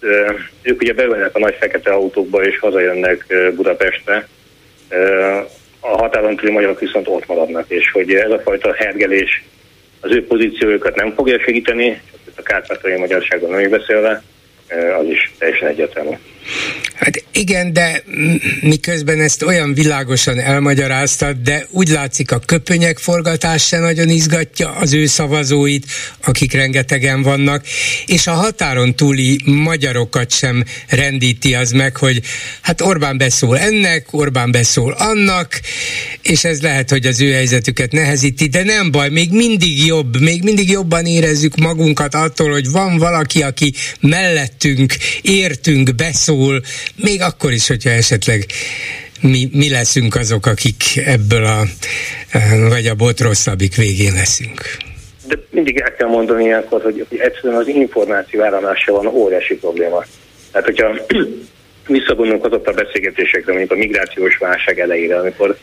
Ők 0.61 0.81
ugye 0.81 0.93
beülnek 0.93 1.35
a 1.35 1.39
nagy 1.39 1.55
fekete 1.59 1.91
autókba 1.91 2.43
és 2.43 2.59
hazajönnek 2.59 3.25
Budapestre. 3.55 4.27
A 5.79 5.87
határon 5.87 6.35
túli 6.35 6.51
magyarok 6.51 6.79
viszont 6.79 7.07
ott 7.07 7.27
maradnak, 7.27 7.65
és 7.67 7.91
hogy 7.91 8.13
ez 8.13 8.31
a 8.31 8.39
fajta 8.39 8.73
hergelés 8.73 9.43
az 10.01 10.11
ő 10.11 10.25
pozíciójukat 10.25 10.95
nem 10.95 11.13
fogja 11.13 11.39
segíteni, 11.39 12.01
a 12.35 12.41
kárpátai 12.41 12.97
magyarságon 12.97 13.49
nem 13.49 13.69
beszélve, 13.69 14.23
az 14.99 15.05
is 15.05 15.31
teljesen 15.37 15.67
egyértelmű. 15.67 16.15
Hát 17.01 17.23
igen, 17.31 17.73
de 17.73 18.03
miközben 18.61 19.21
ezt 19.21 19.43
olyan 19.43 19.73
világosan 19.73 20.39
elmagyaráztad, 20.39 21.37
de 21.37 21.67
úgy 21.69 21.87
látszik 21.87 22.31
a 22.31 22.39
köpönyek 22.39 22.97
forgatás 22.97 23.67
se 23.67 23.79
nagyon 23.79 24.09
izgatja 24.09 24.69
az 24.69 24.93
ő 24.93 25.05
szavazóit, 25.05 25.85
akik 26.23 26.53
rengetegen 26.53 27.21
vannak, 27.21 27.65
és 28.05 28.27
a 28.27 28.31
határon 28.31 28.95
túli 28.95 29.39
magyarokat 29.45 30.31
sem 30.31 30.63
rendíti 30.87 31.55
az 31.55 31.71
meg, 31.71 31.97
hogy 31.97 32.21
hát 32.61 32.81
Orbán 32.81 33.17
beszól 33.17 33.57
ennek, 33.57 34.13
Orbán 34.13 34.51
beszól 34.51 34.91
annak, 34.91 35.61
és 36.21 36.43
ez 36.43 36.61
lehet, 36.61 36.89
hogy 36.89 37.05
az 37.05 37.21
ő 37.21 37.31
helyzetüket 37.31 37.91
nehezíti, 37.91 38.47
de 38.47 38.63
nem 38.63 38.91
baj, 38.91 39.09
még 39.09 39.31
mindig 39.31 39.85
jobb, 39.85 40.19
még 40.19 40.43
mindig 40.43 40.69
jobban 40.69 41.05
érezzük 41.05 41.55
magunkat 41.55 42.15
attól, 42.15 42.51
hogy 42.51 42.69
van 42.69 42.97
valaki, 42.97 43.41
aki 43.41 43.73
mellettünk, 43.99 44.95
értünk, 45.21 45.95
beszól, 45.95 46.61
még 46.95 47.21
akkor 47.21 47.51
is, 47.51 47.67
hogyha 47.67 47.89
esetleg 47.89 48.45
mi, 49.21 49.49
mi 49.51 49.69
leszünk 49.69 50.15
azok, 50.15 50.45
akik 50.45 50.83
ebből 51.05 51.45
a, 51.45 51.63
vagy 52.69 52.87
a 52.87 52.95
bot 52.95 53.19
rosszabbik 53.19 53.75
végén 53.75 54.13
leszünk. 54.13 54.61
De 55.27 55.35
mindig 55.49 55.79
el 55.79 55.93
kell 55.93 56.07
mondani 56.07 56.43
ilyenkor, 56.43 56.81
hogy, 56.81 57.05
hogy 57.09 57.19
egyszerűen 57.19 57.59
az 57.59 57.67
információ 57.67 58.41
áramlása 58.41 58.91
van 58.91 59.07
óriási 59.07 59.55
probléma. 59.55 60.03
Tehát, 60.51 60.65
hogyha 60.65 60.95
visszagondolunk 61.87 62.45
azok 62.45 62.67
a 62.67 62.71
beszélgetésekre, 62.71 63.51
mondjuk 63.51 63.71
a 63.71 63.75
migrációs 63.75 64.37
válság 64.37 64.79
elejére, 64.79 65.17
amikor 65.17 65.57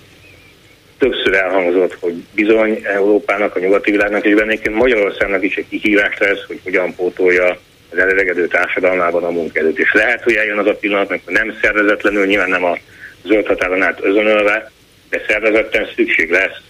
többször 0.98 1.34
elhangzott, 1.34 1.96
hogy 2.00 2.24
bizony 2.34 2.80
Európának, 2.84 3.56
a 3.56 3.60
nyugati 3.60 3.90
világnak 3.90 4.24
és 4.24 4.34
bennéként 4.34 4.74
Magyarországnak 4.74 5.44
is 5.44 5.56
egy 5.56 5.68
kihívás 5.68 6.18
lesz, 6.18 6.44
hogy 6.46 6.60
hogyan 6.64 6.94
pótolja 6.94 7.58
az 7.90 7.98
előregedő 7.98 8.46
társadalmában 8.46 9.24
a 9.24 9.31
munkaerőt. 9.31 9.79
És 9.79 9.92
lehet, 9.92 10.22
hogy 10.22 10.35
eljön 10.35 10.59
az 10.59 10.66
a 10.66 10.74
pillanat, 10.74 11.11
amikor 11.11 11.33
nem 11.33 11.59
szervezetlenül, 11.62 12.27
nyilván 12.27 12.51
nem 12.51 12.64
a 12.64 12.79
zöld 13.24 13.46
határon 13.46 13.83
át 13.83 14.05
özönölve, 14.05 14.70
de 15.11 15.22
szervezetten 15.29 15.88
szükség 15.94 16.31
lesz 16.31 16.62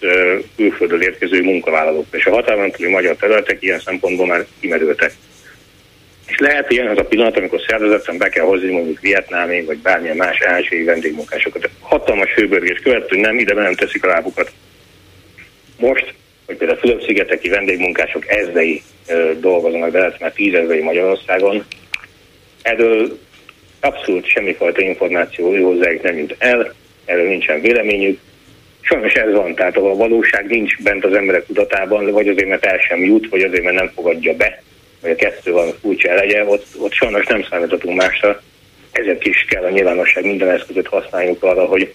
külföldről 0.57 1.03
érkező 1.03 1.43
munkavállalókra. 1.43 2.19
És 2.19 2.27
a 2.27 2.31
határon 2.31 2.71
túli 2.71 2.91
magyar 2.91 3.17
területek 3.17 3.63
ilyen 3.63 3.81
szempontból 3.81 4.27
már 4.27 4.47
kimerültek. 4.61 5.13
És 6.27 6.39
lehet, 6.39 6.67
hogy 6.67 6.77
ilyen 6.77 6.89
az 6.89 6.99
a 6.99 7.05
pillanat, 7.05 7.37
amikor 7.37 7.61
szervezetten 7.67 8.19
be 8.19 8.29
kell 8.29 8.45
hozni 8.45 8.71
mondjuk 8.71 9.01
vietnámi, 9.01 9.65
vagy 9.65 9.79
bármilyen 9.79 10.17
más 10.17 10.41
ázsiai 10.41 10.85
vendégmunkásokat. 10.85 11.71
Hatalmas 11.81 12.31
hőbörgés 12.35 12.79
követő, 12.79 13.17
nem 13.17 13.39
ide 13.39 13.55
nem 13.55 13.75
teszik 13.75 14.05
a 14.05 14.09
lábukat. 14.09 14.53
Most, 15.77 16.15
hogy 16.49 16.57
például 16.57 16.79
a 16.79 16.81
Fülöp-szigeteki 16.81 17.49
vendégmunkások 17.49 18.29
ezdei 18.29 18.83
dolgoznak, 19.41 19.91
de 19.91 19.99
lehet 19.99 20.21
már 20.21 20.33
tízezrei 20.33 20.83
Magyarországon. 20.83 21.65
Erről 22.63 23.19
abszolút 23.81 24.27
semmifajta 24.27 24.81
információ 24.81 25.65
hozzájuk 25.65 26.03
nem 26.03 26.19
jut 26.19 26.35
el, 26.39 26.75
erről 27.05 27.29
nincsen 27.29 27.61
véleményük, 27.61 28.19
Sajnos 28.89 29.13
ez 29.13 29.33
van, 29.33 29.55
tehát 29.55 29.77
a 29.77 29.81
valóság 29.95 30.47
nincs 30.47 30.83
bent 30.83 31.05
az 31.05 31.13
emberek 31.13 31.47
tudatában, 31.47 32.11
vagy 32.11 32.29
azért, 32.29 32.49
mert 32.49 32.67
el 32.67 32.79
sem 32.79 33.05
jut, 33.05 33.29
vagy 33.29 33.43
azért, 33.43 33.63
mert 33.63 33.77
nem 33.77 33.91
fogadja 33.95 34.35
be, 34.35 34.63
vagy 35.01 35.11
a 35.11 35.15
kettő 35.15 35.53
van 35.53 35.73
furcsa 35.81 36.09
elegye, 36.09 36.45
ott, 36.45 36.67
ott 36.79 36.93
sajnos 36.93 37.27
nem 37.27 37.43
számíthatunk 37.51 37.97
másra. 37.97 38.43
Ezért 38.91 39.27
is 39.27 39.47
kell 39.49 39.65
a 39.65 39.71
nyilvánosság 39.71 40.25
minden 40.25 40.51
eszközöt 40.51 40.87
használjuk 40.87 41.43
arra, 41.43 41.65
hogy 41.65 41.95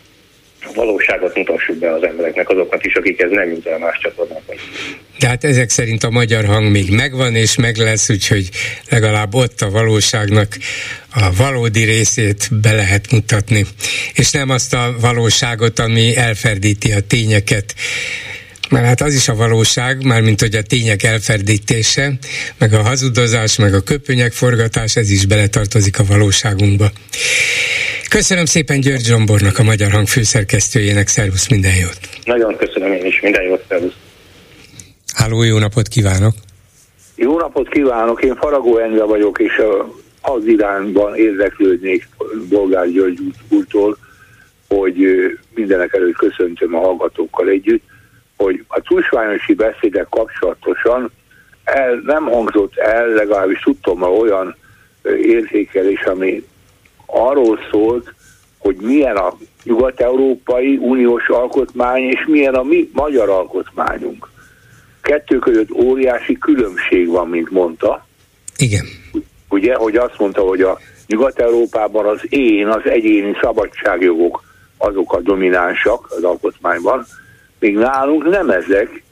valóságot 0.76 1.36
mutassuk 1.36 1.78
be 1.78 1.94
az 1.94 2.04
embereknek, 2.04 2.50
azoknak 2.50 2.86
is, 2.86 2.94
akik 2.94 3.22
ez 3.22 3.30
nem 3.30 3.50
jut 3.50 3.66
el 3.66 3.80
más 3.80 4.00
csatornákon. 4.02 4.56
Tehát 5.20 5.44
ezek 5.44 5.70
szerint 5.70 6.04
a 6.04 6.10
magyar 6.10 6.46
hang 6.46 6.72
még 6.72 6.92
megvan 6.92 7.36
és 7.36 7.56
meg 7.56 7.78
lesz, 7.78 8.10
úgyhogy 8.10 8.50
legalább 8.90 9.34
ott 9.34 9.62
a 9.62 9.70
valóságnak 9.70 10.58
a 11.14 11.34
valódi 11.38 11.84
részét 11.84 12.48
be 12.62 12.72
lehet 12.72 13.12
mutatni, 13.12 13.66
és 14.14 14.32
nem 14.32 14.50
azt 14.50 14.74
a 14.74 14.96
valóságot, 15.00 15.80
ami 15.80 16.16
elferdíti 16.16 16.92
a 16.92 17.02
tényeket 17.02 17.76
mert 18.74 18.86
hát 18.86 19.02
az 19.02 19.14
is 19.14 19.30
a 19.30 19.36
valóság, 19.36 20.04
mármint 20.04 20.42
hogy 20.42 20.56
a 20.56 20.62
tények 20.62 21.04
elferdítése, 21.04 22.12
meg 22.58 22.74
a 22.74 22.82
hazudozás, 22.82 23.58
meg 23.58 23.74
a 23.74 23.82
köpönyek 23.82 24.32
forgatás, 24.32 24.96
ez 24.96 25.10
is 25.10 25.26
beletartozik 25.26 26.00
a 26.00 26.04
valóságunkba. 26.04 26.86
Köszönöm 28.10 28.46
szépen 28.46 28.80
György 28.80 29.06
Zsombornak, 29.06 29.60
a 29.60 29.64
Magyar 29.64 29.92
Hang 29.92 30.08
főszerkesztőjének, 30.08 31.08
szervusz, 31.08 31.50
minden 31.50 31.76
jót! 31.76 32.00
Nagyon 32.24 32.56
köszönöm 32.56 32.92
én 32.94 33.06
is, 33.06 33.22
minden 33.22 33.44
jót, 33.44 33.64
szervusz! 33.70 33.94
Háló, 35.14 35.44
jó 35.44 35.58
napot 35.58 35.88
kívánok! 35.88 36.34
Jó 37.16 37.38
napot 37.38 37.70
kívánok, 37.70 38.24
én 38.24 38.36
Faragó 38.36 38.78
Endre 38.78 39.04
vagyok, 39.04 39.40
és 39.40 39.62
az 40.22 40.46
irányban 40.46 41.16
érdeklődnék 41.16 42.08
Bolgár 42.50 42.88
György 42.88 43.20
úrtól, 43.50 43.98
hogy 44.68 44.98
mindenek 45.56 45.94
előtt 45.94 46.18
köszöntöm 46.18 46.76
a 46.76 46.80
hallgatókkal 46.80 47.50
együtt, 47.50 47.92
hogy 48.44 48.66
a 48.68 48.82
csúcsványosi 48.82 49.54
beszédek 49.54 50.08
kapcsolatosan 50.10 51.12
el, 51.64 52.02
nem 52.06 52.24
hangzott 52.24 52.78
el, 52.78 53.08
legalábbis 53.08 53.60
tudtam 53.60 54.02
olyan 54.02 54.56
értékelés, 55.22 56.02
ami 56.02 56.48
arról 57.06 57.60
szólt, 57.72 58.14
hogy 58.58 58.76
milyen 58.76 59.16
a 59.16 59.34
nyugat-európai 59.64 60.78
uniós 60.78 61.28
alkotmány, 61.28 62.04
és 62.04 62.26
milyen 62.28 62.54
a 62.54 62.64
mi 62.64 62.90
magyar 62.94 63.30
alkotmányunk. 63.30 64.30
Kettő 65.02 65.40
között 65.40 65.72
óriási 65.72 66.38
különbség 66.38 67.08
van, 67.08 67.28
mint 67.28 67.50
mondta. 67.50 68.06
Igen. 68.58 68.86
Ugye, 69.50 69.76
hogy 69.76 69.96
azt 69.96 70.18
mondta, 70.18 70.42
hogy 70.42 70.62
a 70.62 70.80
Nyugat-Európában 71.08 72.06
az 72.06 72.22
én, 72.30 72.68
az 72.68 72.82
egyéni 72.86 73.34
szabadságjogok 73.42 74.44
azok 74.78 75.14
a 75.14 75.22
dominánsak 75.22 76.08
az 76.18 76.24
alkotmányban, 76.24 77.06
még 77.64 77.78
nálunk 77.78 78.30
nem 78.30 78.50
ezek, 78.50 79.04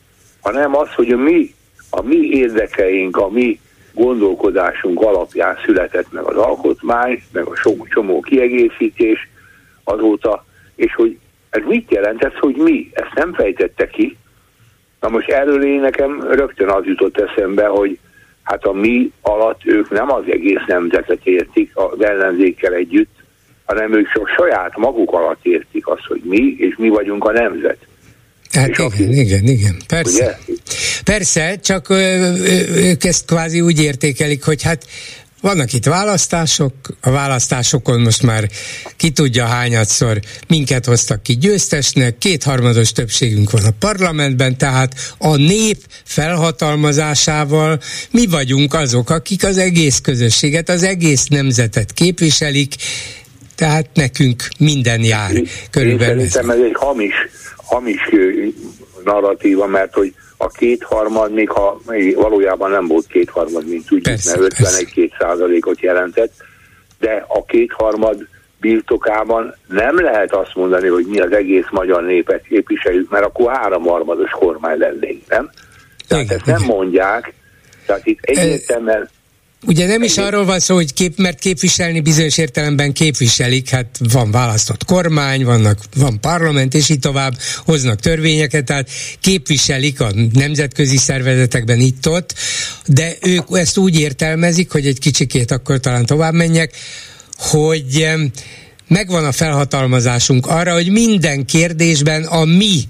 hanem 0.41 0.75
az, 0.75 0.93
hogy 0.93 1.11
a 1.11 1.17
mi, 1.17 1.53
a 1.89 2.01
mi 2.01 2.15
érdekeink, 2.15 3.17
a 3.17 3.29
mi 3.29 3.59
gondolkodásunk 3.93 5.01
alapján 5.01 5.57
született 5.65 6.11
meg 6.11 6.23
az 6.23 6.35
alkotmány, 6.35 7.23
meg 7.31 7.45
a 7.45 7.55
sok 7.55 7.87
csomó 7.87 8.19
kiegészítés 8.19 9.29
azóta, 9.83 10.45
és 10.75 10.95
hogy 10.95 11.17
ez 11.49 11.61
mit 11.65 11.91
jelent 11.91 12.23
ez, 12.23 12.33
hogy 12.39 12.55
mi? 12.55 12.89
Ezt 12.93 13.13
nem 13.15 13.33
fejtette 13.33 13.87
ki. 13.87 14.17
Na 14.99 15.09
most 15.09 15.29
erről 15.29 15.63
én 15.65 15.79
nekem 15.79 16.21
rögtön 16.31 16.69
az 16.69 16.85
jutott 16.85 17.17
eszembe, 17.17 17.65
hogy 17.65 17.99
hát 18.43 18.65
a 18.65 18.71
mi 18.71 19.11
alatt 19.21 19.61
ők 19.65 19.89
nem 19.89 20.11
az 20.11 20.23
egész 20.27 20.65
nemzetet 20.67 21.25
értik 21.25 21.71
az 21.73 22.01
ellenzékkel 22.01 22.73
együtt, 22.73 23.15
hanem 23.65 23.93
ők 23.93 24.11
csak 24.11 24.27
saját 24.27 24.77
maguk 24.77 25.11
alatt 25.11 25.45
értik 25.45 25.87
azt, 25.87 26.05
hogy 26.05 26.21
mi, 26.23 26.55
és 26.57 26.75
mi 26.77 26.89
vagyunk 26.89 27.25
a 27.25 27.31
nemzet. 27.31 27.89
Hát 28.51 28.67
igen, 28.67 28.85
aki, 28.85 29.19
igen, 29.19 29.47
igen, 29.47 29.81
persze. 29.87 30.39
Ugye? 30.47 30.57
Persze, 31.03 31.59
csak 31.59 31.89
ők 31.89 33.03
ezt 33.03 33.25
kvázi 33.25 33.61
úgy 33.61 33.81
értékelik, 33.81 34.43
hogy 34.43 34.61
hát 34.61 34.85
vannak 35.41 35.73
itt 35.73 35.85
választások, 35.85 36.73
a 37.01 37.09
választásokon 37.09 38.01
most 38.01 38.23
már 38.23 38.49
ki 38.97 39.09
tudja 39.09 39.45
hányadszor 39.45 40.19
minket 40.47 40.85
hoztak 40.85 41.23
ki 41.23 41.37
győztesnek, 41.37 42.17
kétharmados 42.17 42.91
többségünk 42.91 43.51
van 43.51 43.63
a 43.63 43.71
parlamentben, 43.79 44.57
tehát 44.57 45.15
a 45.17 45.35
nép 45.35 45.77
felhatalmazásával 46.03 47.79
mi 48.11 48.25
vagyunk 48.25 48.73
azok, 48.73 49.09
akik 49.09 49.45
az 49.45 49.57
egész 49.57 49.99
közösséget, 49.99 50.69
az 50.69 50.83
egész 50.83 51.27
nemzetet 51.27 51.93
képviselik, 51.93 52.75
tehát 53.55 53.87
nekünk 53.93 54.47
minden 54.57 55.03
jár. 55.03 55.31
Körülbelül. 55.69 56.21
Én 56.21 56.29
szerintem 56.29 56.59
ez 56.59 56.65
egy 56.65 56.75
hamis 56.75 57.13
hamis 57.71 58.09
narratíva, 59.03 59.67
mert 59.67 59.93
hogy 59.93 60.13
a 60.37 60.47
kétharmad, 60.47 61.33
még 61.33 61.49
ha 61.49 61.81
valójában 62.15 62.71
nem 62.71 62.87
volt 62.87 63.07
kétharmad, 63.07 63.67
mint 63.67 63.85
tudjuk, 63.85 64.17
mert 64.25 64.53
51-2 64.53 65.11
százalékot 65.19 65.79
jelentett, 65.79 66.33
de 66.99 67.25
a 67.27 67.45
kétharmad 67.45 68.27
birtokában 68.59 69.55
nem 69.67 69.95
lehet 69.95 70.33
azt 70.33 70.55
mondani, 70.55 70.87
hogy 70.87 71.05
mi 71.05 71.19
az 71.19 71.31
egész 71.31 71.65
magyar 71.71 72.03
népet 72.03 72.41
képviseljük, 72.41 73.09
mert 73.09 73.25
akkor 73.25 73.51
háromharmados 73.53 74.29
kormány 74.29 74.77
lennénk, 74.77 75.27
nem? 75.27 75.49
Tehát 76.07 76.23
igen, 76.23 76.37
ezt 76.37 76.45
nem 76.45 76.63
mondják, 76.63 77.33
tehát 77.85 78.05
itt 78.05 78.19
egyértelműen 78.21 79.09
Ugye 79.65 79.87
nem 79.87 80.03
is 80.03 80.17
arról 80.17 80.45
van 80.45 80.59
szó, 80.59 80.75
hogy 80.75 80.93
kép, 80.93 81.17
mert 81.17 81.39
képviselni 81.39 81.99
bizonyos 81.99 82.37
értelemben 82.37 82.93
képviselik, 82.93 83.69
hát 83.69 83.99
van 84.11 84.31
választott 84.31 84.85
kormány, 84.85 85.45
vannak, 85.45 85.79
van 85.95 86.19
parlament, 86.19 86.73
és 86.73 86.89
így 86.89 86.99
tovább 86.99 87.37
hoznak 87.65 87.99
törvényeket, 87.99 88.65
tehát 88.65 88.89
képviselik 89.19 90.01
a 90.01 90.11
nemzetközi 90.33 90.97
szervezetekben 90.97 91.79
itt-ott, 91.79 92.33
de 92.85 93.15
ők 93.21 93.45
ezt 93.51 93.77
úgy 93.77 93.99
értelmezik, 93.99 94.71
hogy 94.71 94.87
egy 94.87 94.99
kicsikét 94.99 95.51
akkor 95.51 95.79
talán 95.79 96.05
tovább 96.05 96.33
menjek, 96.33 96.75
hogy 97.37 98.07
megvan 98.87 99.25
a 99.25 99.31
felhatalmazásunk 99.31 100.47
arra, 100.47 100.73
hogy 100.73 100.89
minden 100.91 101.45
kérdésben 101.45 102.23
a 102.23 102.45
mi 102.45 102.87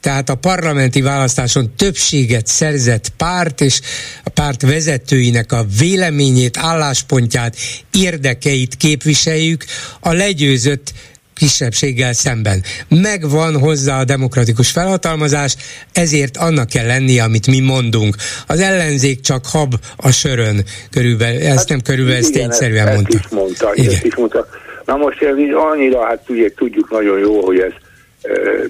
tehát 0.00 0.28
a 0.28 0.34
parlamenti 0.34 1.00
választáson 1.00 1.72
többséget 1.76 2.46
szerzett 2.46 3.08
párt 3.16 3.60
és 3.60 3.80
a 4.24 4.30
párt 4.30 4.62
vezetőinek 4.62 5.52
a 5.52 5.64
véleményét, 5.78 6.56
álláspontját, 6.56 7.56
érdekeit 7.92 8.76
képviseljük 8.76 9.64
a 10.00 10.12
legyőzött 10.12 10.92
kisebbséggel 11.34 12.12
szemben. 12.12 12.62
Megvan 12.88 13.58
hozzá 13.58 14.00
a 14.00 14.04
demokratikus 14.04 14.70
felhatalmazás, 14.70 15.56
ezért 15.92 16.36
annak 16.36 16.68
kell 16.68 16.86
lennie, 16.86 17.22
amit 17.22 17.46
mi 17.46 17.60
mondunk. 17.60 18.16
Az 18.46 18.60
ellenzék 18.60 19.20
csak 19.20 19.46
hab 19.46 19.74
a 19.96 20.10
sörön, 20.10 20.64
körülbelül, 20.90 21.40
ezt 21.40 21.58
hát, 21.58 21.68
nem 21.68 21.80
körülbelül, 21.80 22.20
ezt 22.20 22.32
tényszerűen 22.32 22.86
ezt, 22.86 22.94
mondta. 22.94 23.16
Ezt 23.16 23.24
is 23.24 23.36
mondta, 23.36 23.70
igen. 23.74 23.94
Ezt 23.94 24.04
is 24.04 24.16
mondta. 24.16 24.46
Na 24.84 24.96
most 24.96 25.22
ez 25.22 25.38
így 25.38 25.52
annyira, 25.52 26.06
hát 26.06 26.22
ugye 26.28 26.52
tudjuk 26.56 26.90
nagyon 26.90 27.18
jó, 27.18 27.44
hogy 27.44 27.58
ez 27.58 27.72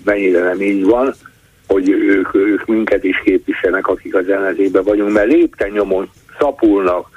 mennyire 0.04 0.42
nem 0.42 0.60
így 0.60 0.84
van, 0.84 1.14
hogy 1.66 1.88
ők, 1.88 2.34
ők 2.34 2.66
minket 2.66 3.04
is 3.04 3.20
képviselnek, 3.24 3.86
akik 3.86 4.14
az 4.14 4.28
ellenzékben 4.28 4.84
vagyunk, 4.84 5.12
mert 5.12 5.32
lépten 5.32 5.70
nyomon 5.70 6.10
szapulnak, 6.38 7.08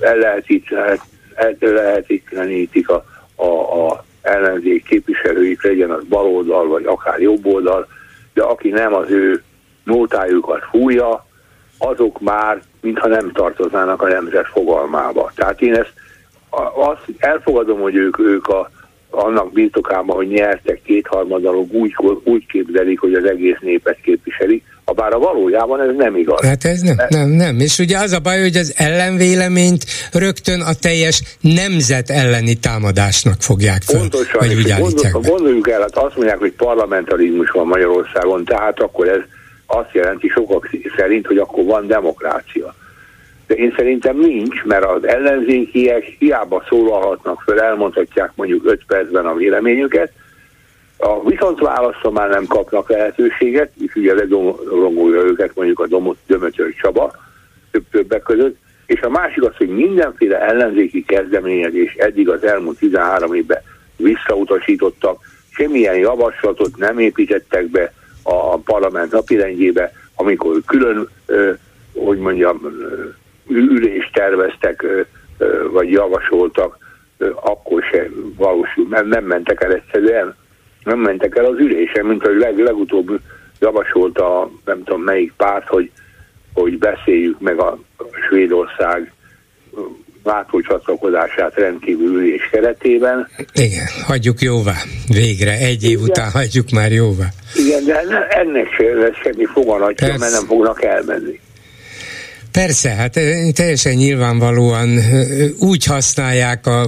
ellehetetlenítik 0.00 2.88
a, 2.88 3.04
a, 3.34 3.86
a 3.86 4.04
ellenzék 4.22 4.84
képviselőik, 4.84 5.62
legyen 5.62 5.90
az 5.90 6.04
baloldal, 6.04 6.66
vagy 6.66 6.84
akár 6.84 7.20
jobboldal, 7.20 7.86
de 8.34 8.42
aki 8.42 8.68
nem 8.68 8.94
az 8.94 9.10
ő 9.10 9.42
nótájukat 9.84 10.64
fújja, 10.70 11.26
azok 11.78 12.20
már 12.20 12.62
mintha 12.80 13.08
nem 13.08 13.32
tartoznának 13.32 14.02
a 14.02 14.08
nemzet 14.08 14.46
fogalmába. 14.46 15.32
Tehát 15.34 15.62
én 15.62 15.74
ezt 15.74 15.92
azt 16.74 17.04
elfogadom, 17.18 17.80
hogy 17.80 17.94
ők, 17.94 18.18
ők 18.18 18.48
a, 18.48 18.70
annak 19.10 19.52
birtokában, 19.52 20.16
hogy 20.16 20.28
nyertek 20.28 20.80
kétharmadalok, 20.82 21.72
úgy, 21.72 21.94
úgy 22.24 22.46
képzelik, 22.46 23.00
hogy 23.00 23.14
az 23.14 23.24
egész 23.24 23.58
népet 23.60 23.98
képviselik, 24.02 24.62
bár 24.98 25.12
a 25.12 25.18
valójában 25.18 25.80
ez 25.80 25.96
nem 25.96 26.16
igaz. 26.16 26.44
Hát 26.44 26.64
ez 26.64 26.80
nem, 26.80 26.96
nem, 27.08 27.28
nem. 27.28 27.58
És 27.60 27.78
ugye 27.78 27.98
az 27.98 28.12
a 28.12 28.18
baj, 28.18 28.40
hogy 28.40 28.56
az 28.56 28.74
ellenvéleményt 28.76 29.84
rögtön 30.12 30.60
a 30.60 30.74
teljes 30.80 31.22
nemzet 31.40 32.10
elleni 32.10 32.54
támadásnak 32.54 33.40
fogják 33.40 33.82
fel. 33.82 33.98
Pontosan, 33.98 34.38
vagy 34.38 34.54
úgy 34.54 34.74
gondol, 34.78 35.20
gondoljuk 35.20 35.68
el, 35.68 35.80
hát 35.80 35.96
azt 35.96 36.16
mondják, 36.16 36.38
hogy 36.38 36.52
parlamentarizmus 36.52 37.50
van 37.50 37.66
Magyarországon, 37.66 38.44
tehát 38.44 38.80
akkor 38.80 39.08
ez 39.08 39.20
azt 39.66 39.92
jelenti 39.92 40.28
sokak 40.28 40.70
szerint, 40.96 41.26
hogy 41.26 41.38
akkor 41.38 41.64
van 41.64 41.86
demokrácia 41.86 42.74
de 43.48 43.54
én 43.54 43.72
szerintem 43.76 44.16
nincs, 44.16 44.64
mert 44.64 44.84
az 44.84 45.06
ellenzékiek 45.06 46.04
hiába 46.04 46.64
szólalhatnak 46.68 47.40
föl, 47.40 47.60
elmondhatják 47.60 48.32
mondjuk 48.34 48.66
5 48.66 48.84
percben 48.86 49.26
a 49.26 49.34
véleményüket, 49.34 50.12
a 50.96 51.28
viszont 51.28 51.58
válaszra 51.58 52.10
már 52.10 52.28
nem 52.28 52.46
kapnak 52.46 52.90
lehetőséget, 52.90 53.70
és 53.84 53.94
ugye 53.94 54.14
ledorongolja 54.14 55.22
őket 55.22 55.54
mondjuk 55.54 55.80
a 55.80 56.14
Dömötör 56.26 56.74
Csaba 56.74 57.14
több 57.70 57.84
többek 57.90 58.22
között, 58.22 58.56
és 58.86 59.00
a 59.00 59.08
másik 59.08 59.42
az, 59.42 59.56
hogy 59.56 59.68
mindenféle 59.68 60.40
ellenzéki 60.40 61.04
kezdeményezés 61.04 61.94
eddig 61.94 62.28
az 62.28 62.44
elmúlt 62.44 62.78
13 62.78 63.34
évben 63.34 63.62
visszautasítottak, 63.96 65.18
semmilyen 65.50 65.96
javaslatot 65.96 66.76
nem 66.76 66.98
építettek 66.98 67.66
be 67.66 67.92
a 68.22 68.58
parlament 68.58 69.12
napirendjébe, 69.12 69.92
amikor 70.14 70.62
külön, 70.66 71.08
hogy 71.94 72.18
mondjam, 72.18 72.60
ülést 73.48 74.12
terveztek, 74.12 74.84
vagy 75.72 75.90
javasoltak, 75.90 76.78
akkor 77.34 77.82
se 77.82 78.08
valósul, 78.36 78.86
mert 78.88 79.06
nem 79.06 79.24
mentek 79.24 79.62
el 79.62 79.72
egyszerűen, 79.72 80.34
nem 80.84 80.98
mentek 80.98 81.36
el 81.36 81.44
az 81.44 81.58
ülésen, 81.58 82.06
mint 82.06 82.22
hogy 82.22 82.36
leg, 82.36 82.58
legutóbb 82.58 83.20
javasolta 83.60 84.50
nem 84.64 84.84
tudom 84.84 85.02
melyik 85.02 85.32
párt, 85.36 85.68
hogy, 85.68 85.90
hogy 86.52 86.78
beszéljük 86.78 87.40
meg 87.40 87.60
a 87.60 87.78
Svédország 88.28 89.12
NATO 90.24 90.60
csatlakozását 90.60 91.54
rendkívül 91.54 92.06
ülés 92.06 92.48
keretében. 92.50 93.28
Igen, 93.54 93.86
hagyjuk 94.06 94.40
jóvá. 94.40 94.74
Végre, 95.08 95.52
egy 95.52 95.84
év 95.84 95.90
Igen. 95.90 96.02
után 96.02 96.30
hagyjuk 96.30 96.70
már 96.70 96.92
jóvá. 96.92 97.26
Igen, 97.54 97.84
de 97.84 98.26
ennek 98.28 98.66
se 98.76 98.94
lesz 98.94 99.20
semmi 99.22 99.44
foganatja, 99.44 100.14
mert 100.18 100.32
nem 100.32 100.46
fognak 100.46 100.82
elmenni. 100.82 101.40
Persze, 102.58 102.88
hát 102.88 103.12
teljesen 103.54 103.94
nyilvánvalóan 103.94 104.88
úgy 105.58 105.84
használják 105.84 106.66
a 106.66 106.86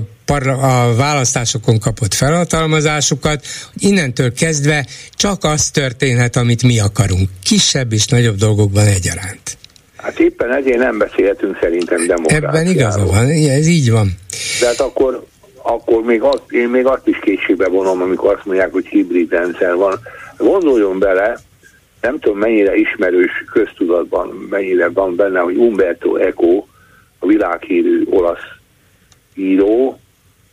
a 0.60 0.94
választásokon 0.96 1.78
kapott 1.78 2.14
felhatalmazásukat, 2.14 3.44
hogy 3.72 3.82
innentől 3.82 4.32
kezdve 4.32 4.86
csak 5.14 5.44
az 5.44 5.70
történhet, 5.70 6.36
amit 6.36 6.62
mi 6.62 6.78
akarunk. 6.78 7.28
Kisebb 7.44 7.92
és 7.92 8.06
nagyobb 8.06 8.36
dolgokban 8.36 8.86
egyaránt. 8.86 9.56
Hát 9.96 10.18
éppen 10.18 10.54
ezért 10.54 10.78
nem 10.78 10.98
beszélhetünk 10.98 11.58
szerintem 11.60 12.06
demokráciáról. 12.06 12.48
Ebben 12.48 12.66
igaza 12.66 13.06
van, 13.06 13.28
ez 13.28 13.66
így 13.66 13.90
van. 13.90 14.08
De 14.60 14.66
hát 14.66 14.80
akkor, 14.80 15.26
akkor 15.62 16.02
még 16.02 16.22
azt, 16.22 16.42
én 16.48 16.68
még 16.68 16.86
azt 16.86 17.06
is 17.06 17.18
kétségbe 17.22 17.68
vonom, 17.68 18.02
amikor 18.02 18.34
azt 18.34 18.46
mondják, 18.46 18.72
hogy 18.72 18.86
hibrid 18.86 19.30
rendszer 19.30 19.74
van. 19.74 20.00
Gondoljon 20.36 20.98
bele, 20.98 21.40
nem 22.00 22.18
tudom 22.18 22.38
mennyire 22.38 22.74
ismerős 22.74 23.44
köztudatban, 23.52 24.46
mennyire 24.50 24.88
van 24.88 25.16
benne, 25.16 25.40
hogy 25.40 25.56
Umberto 25.56 26.16
Eco, 26.16 26.64
a 27.18 27.26
világhírű 27.26 28.04
olasz 28.10 28.48
író, 29.34 30.00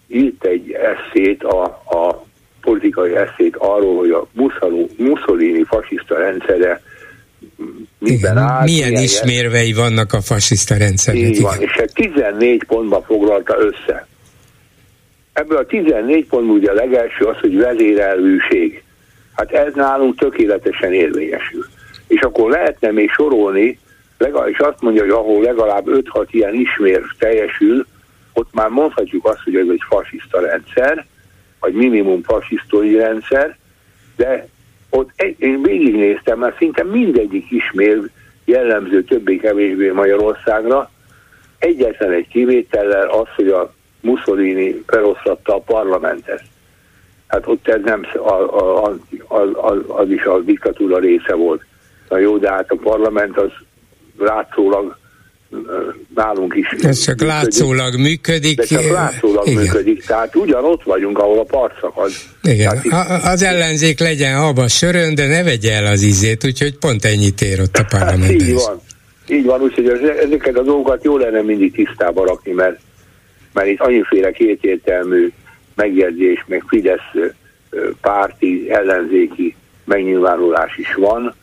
írt 0.07 0.43
egy 0.43 0.71
eszét, 0.71 1.43
a, 1.43 1.63
a 1.85 2.25
politikai 2.61 3.15
eszét 3.15 3.55
arról, 3.55 3.97
hogy 3.97 4.11
a 4.11 4.27
Mussolini 4.97 5.63
fasiszta 5.63 6.17
rendszere 6.17 6.81
miben 7.99 8.37
áll. 8.37 8.63
Milyen 8.63 8.89
milyen 8.89 9.03
ismérvei 9.03 9.73
vannak 9.73 10.13
a 10.13 10.21
fasiszta 10.21 10.77
rendszernek. 10.77 11.23
Így 11.23 11.41
van, 11.41 11.61
és 11.61 11.81
14 11.93 12.63
pontban 12.63 13.03
foglalta 13.03 13.57
össze. 13.59 14.07
Ebből 15.33 15.57
a 15.57 15.65
14 15.65 16.25
pontból 16.25 16.55
ugye 16.55 16.71
a 16.71 16.73
legelső 16.73 17.25
az, 17.25 17.37
hogy 17.39 17.57
vezérelvűség. 17.57 18.83
Hát 19.37 19.51
ez 19.51 19.73
nálunk 19.73 20.17
tökéletesen 20.17 20.93
érvényesül. 20.93 21.65
És 22.07 22.21
akkor 22.21 22.49
lehetne 22.49 22.91
még 22.91 23.09
sorolni, 23.09 23.79
és 24.45 24.59
azt 24.59 24.81
mondja, 24.81 25.01
hogy 25.01 25.11
ahol 25.11 25.43
legalább 25.43 25.85
5-6 25.87 26.27
ilyen 26.29 26.53
ismér 26.53 27.01
teljesül, 27.19 27.85
ott 28.33 28.53
már 28.53 28.69
mondhatjuk 28.69 29.25
azt, 29.25 29.43
hogy 29.43 29.55
ez 29.55 29.67
egy 29.69 29.83
fasiszta 29.89 30.39
rendszer, 30.39 31.05
vagy 31.59 31.73
minimum 31.73 32.21
fasisztói 32.23 32.95
rendszer, 32.95 33.57
de 34.15 34.47
ott 34.89 35.09
egy, 35.15 35.35
én 35.39 35.61
végignéztem, 35.61 36.39
mert 36.39 36.57
szinte 36.57 36.83
mindegyik 36.83 37.51
ismér 37.51 38.09
jellemző 38.45 39.03
többé-kevésbé 39.03 39.91
Magyarországra, 39.91 40.91
egyetlen 41.57 42.11
egy 42.11 42.27
kivétellel 42.27 43.09
az, 43.09 43.27
hogy 43.35 43.47
a 43.47 43.73
Mussolini 44.01 44.83
feloszlatta 44.87 45.55
a 45.55 45.59
parlamentet. 45.59 46.43
Hát 47.27 47.47
ott 47.47 47.67
ez 47.67 47.81
nem, 47.83 48.05
a, 48.13 48.31
a, 48.31 48.85
a, 49.27 49.37
az, 49.57 49.77
az 49.87 50.09
is 50.09 50.23
a 50.23 50.39
diktatúra 50.39 50.99
része 50.99 51.33
volt. 51.33 51.61
Na 52.09 52.17
jó, 52.17 52.37
de 52.37 52.51
hát 52.51 52.71
a 52.71 52.75
parlament 52.75 53.37
az 53.37 53.51
látszólag 54.17 54.97
nálunk 56.15 56.55
is. 56.55 56.83
Ez 56.83 56.99
csak 56.99 57.15
működik, 57.15 57.27
látszólag 57.27 57.95
működik. 57.97 58.57
De 58.57 58.65
csak 58.65 58.89
látszólag 58.91 59.47
igen. 59.47 59.61
működik, 59.61 60.05
tehát 60.05 60.35
ugyanott 60.35 60.83
vagyunk, 60.83 61.19
ahol 61.19 61.39
a 61.39 61.43
part 61.43 61.79
szakad. 61.81 62.11
Igen, 62.41 62.81
tehát 62.81 63.23
az 63.23 63.43
ellenzék 63.43 63.99
legyen 63.99 64.37
abba 64.37 64.67
sörön, 64.67 65.15
de 65.15 65.27
ne 65.27 65.43
vegye 65.43 65.73
el 65.73 65.85
az 65.85 66.03
ízét, 66.03 66.45
úgyhogy 66.45 66.77
pont 66.77 67.05
ennyit 67.05 67.41
ér 67.41 67.61
ott 67.61 67.77
a 67.77 67.85
parlamentben. 67.89 68.29
Hát 68.29 68.47
így 68.47 68.53
van, 68.53 68.81
így 69.27 69.45
van, 69.45 69.61
úgyhogy 69.61 69.87
ezeket 70.19 70.57
a 70.57 70.63
dolgokat 70.63 71.03
jó 71.03 71.17
lenne 71.17 71.41
mindig 71.41 71.71
tisztába 71.71 72.25
rakni, 72.25 72.51
mert, 72.51 72.79
mert 73.53 73.67
itt 73.67 73.79
annyiféle 73.79 74.31
kétértelmű 74.31 75.31
megjegyzés, 75.77 76.43
meg 76.47 76.63
Fidesz 76.67 77.33
párti, 78.01 78.71
ellenzéki 78.71 79.55
megnyilvánulás 79.85 80.77
is 80.77 80.95
van. 80.95 81.33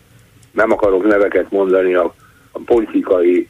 Nem 0.53 0.73
akarok 0.73 1.07
neveket 1.07 1.51
mondani 1.51 1.95
a, 1.95 2.15
a 2.53 2.59
politikai 2.65 3.49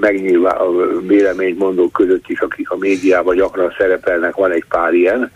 megnyilván 0.00 0.56
a 0.56 1.00
véleményt 1.00 1.58
mondók 1.58 1.92
között 1.92 2.28
is, 2.28 2.40
akik 2.40 2.70
a 2.70 2.76
médiában 2.76 3.36
gyakran 3.36 3.74
szerepelnek, 3.78 4.34
van 4.34 4.50
egy 4.50 4.64
pár 4.68 4.92
ilyen, 4.92 5.32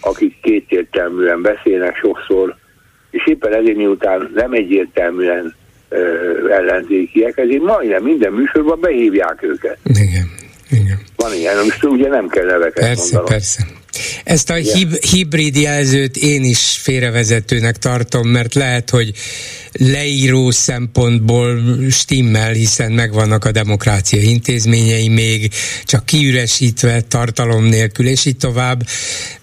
akik 0.00 0.40
kétértelműen 0.42 1.42
beszélnek 1.42 1.96
sokszor, 1.96 2.56
és 3.10 3.26
éppen 3.26 3.54
ezért 3.54 3.76
miután 3.76 4.30
nem 4.34 4.52
egyértelműen 4.52 5.54
ö, 5.88 5.98
ellenzékiek, 6.50 7.38
ezért 7.38 7.62
majdnem 7.62 8.02
minden 8.02 8.32
műsorban 8.32 8.80
behívják 8.80 9.42
őket. 9.42 9.78
Igen, 9.84 10.30
igen. 10.70 10.98
Van 11.16 11.32
ilyen, 11.34 11.64
most 11.64 11.84
ugye 11.84 12.08
nem 12.08 12.28
kell 12.28 12.46
neveket 12.46 12.84
persze, 12.84 13.02
mondanom. 13.02 13.26
Persze, 13.26 13.66
Ezt 14.24 14.50
a 14.50 14.54
hib- 14.54 15.04
hibrid 15.04 15.56
jelzőt 15.56 16.16
én 16.16 16.44
is 16.44 16.78
félrevezetőnek 16.82 17.76
tartom, 17.76 18.28
mert 18.28 18.54
lehet, 18.54 18.90
hogy 18.90 19.12
leíró 19.72 20.50
szempontból 20.50 21.76
stimmel, 21.90 22.52
hiszen 22.52 22.92
megvannak 22.92 23.44
a 23.44 23.52
demokrácia 23.52 24.20
intézményei 24.20 25.08
még, 25.08 25.50
csak 25.84 26.06
kiüresítve, 26.06 27.00
tartalom 27.00 27.64
nélkül, 27.64 28.06
és 28.06 28.24
így 28.24 28.36
tovább. 28.36 28.86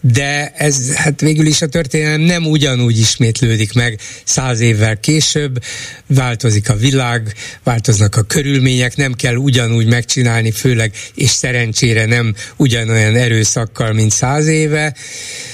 De 0.02 0.54
ez 0.58 0.94
hát 0.94 1.22
végül 1.22 1.46
is 1.46 1.62
a 1.62 1.68
történelem 1.68 2.22
nem 2.22 2.46
ugyanúgy 2.46 3.00
ismétlődik 3.00 3.74
meg 3.74 4.00
száz 4.24 4.60
évvel 4.60 5.00
később, 5.00 5.64
változik 6.08 6.70
a 6.70 6.76
világ, 6.76 7.34
változnak 7.64 8.16
a 8.16 8.22
körülmények, 8.22 8.96
nem 8.96 9.14
kell 9.14 9.36
ugyanúgy 9.36 9.88
megcsinálni, 9.88 10.52
főleg 10.52 10.94
és 11.16 11.30
szerencsére 11.30 12.06
nem 12.06 12.36
ugyanolyan 12.56 13.16
erőszakkal, 13.16 13.94
mint 13.94 14.12
száz 14.12 14.48
éve, 14.48 14.96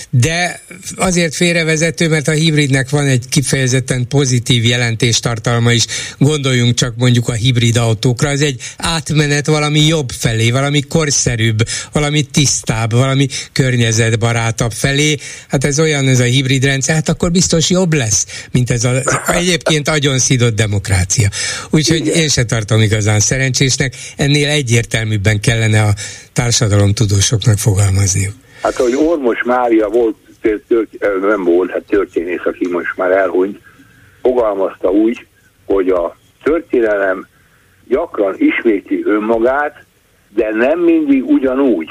de 0.10 0.62
azért 0.96 1.36
félrevezető, 1.36 2.08
mert 2.08 2.28
a 2.28 2.32
hibridnek 2.32 2.90
van 2.90 3.08
egy 3.08 3.26
kifejezetten 3.30 4.08
pozitív 4.08 4.63
jelentéstartalma 4.64 5.72
is. 5.72 5.86
Gondoljunk 6.18 6.76
csak 6.76 6.94
mondjuk 6.98 7.28
a 7.28 7.34
hibrid 7.34 7.78
autókra, 7.78 8.30
az 8.30 8.42
egy 8.42 8.62
átmenet 8.78 9.48
valami 9.48 9.80
jobb 9.80 10.10
felé, 10.12 10.52
valami 10.52 10.82
korszerűbb, 10.82 11.58
valami 11.92 12.22
tisztább, 12.22 12.92
valami 12.92 13.28
környezetbarátabb 13.52 14.72
felé. 14.72 15.18
Hát 15.48 15.64
ez 15.64 15.80
olyan 15.80 16.08
ez 16.08 16.20
a 16.20 16.24
hibrid 16.24 16.64
rendszer, 16.64 16.96
hát 16.96 17.10
akkor 17.10 17.32
biztos 17.32 17.70
jobb 17.70 17.94
lesz, 17.94 18.26
mint 18.52 18.70
ez 18.70 18.84
az 18.84 19.20
egyébként 19.28 19.88
agyon 19.88 20.20
szidott 20.20 20.56
demokrácia. 20.56 21.30
Úgyhogy 21.70 22.08
én 22.08 22.30
se 22.30 22.44
tartom 22.44 22.82
igazán 22.82 23.20
szerencsésnek, 23.20 23.96
ennél 24.18 24.50
egyértelműbben 24.50 25.40
kellene 25.40 25.82
a 25.82 25.94
társadalomtudósoknak 26.34 27.58
fogalmazniuk. 27.58 28.34
Hát, 28.62 28.76
hogy 28.76 28.96
Ormos 28.96 29.44
Mária 29.44 29.88
volt, 29.88 30.16
tört, 30.68 30.88
nem 31.22 31.44
volt, 31.44 31.72
hát 31.72 31.82
történész, 31.82 32.46
aki 32.46 32.68
most 32.72 32.94
már 32.96 33.12
elhunyt, 33.12 33.60
fogalmazta 34.24 34.90
úgy, 34.90 35.28
hogy 35.66 35.90
a 35.90 36.16
történelem 36.44 37.28
gyakran 37.88 38.36
ismétli 38.38 39.04
önmagát, 39.06 39.86
de 40.30 40.50
nem 40.50 40.80
mindig 40.80 41.26
ugyanúgy. 41.26 41.90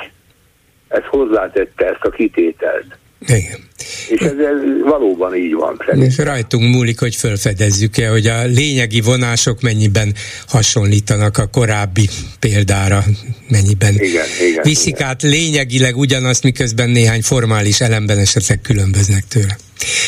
Ez 0.88 1.02
hozzátette 1.10 1.86
ezt 1.86 2.02
a 2.02 2.10
kitételt. 2.10 2.98
Igen. 3.26 3.70
És 4.08 4.20
ez, 4.20 4.32
ez 4.32 4.82
valóban 4.84 5.36
így 5.36 5.54
van. 5.54 5.76
Szerintem. 5.78 6.08
És 6.08 6.18
rajtunk 6.18 6.74
múlik, 6.74 6.98
hogy 6.98 7.14
felfedezzük-e, 7.14 8.08
hogy 8.08 8.26
a 8.26 8.44
lényegi 8.44 9.00
vonások 9.00 9.60
mennyiben 9.60 10.14
hasonlítanak 10.46 11.38
a 11.38 11.46
korábbi 11.46 12.08
példára, 12.38 13.04
mennyiben 13.48 13.94
igen, 13.94 14.26
igen, 14.48 14.62
viszik 14.62 14.94
igen. 14.94 15.08
át 15.08 15.22
lényegileg 15.22 15.96
ugyanazt, 15.96 16.42
miközben 16.42 16.90
néhány 16.90 17.22
formális 17.22 17.80
elemben 17.80 18.18
esetleg 18.18 18.60
különböznek 18.60 19.24
tőle. 19.28 19.56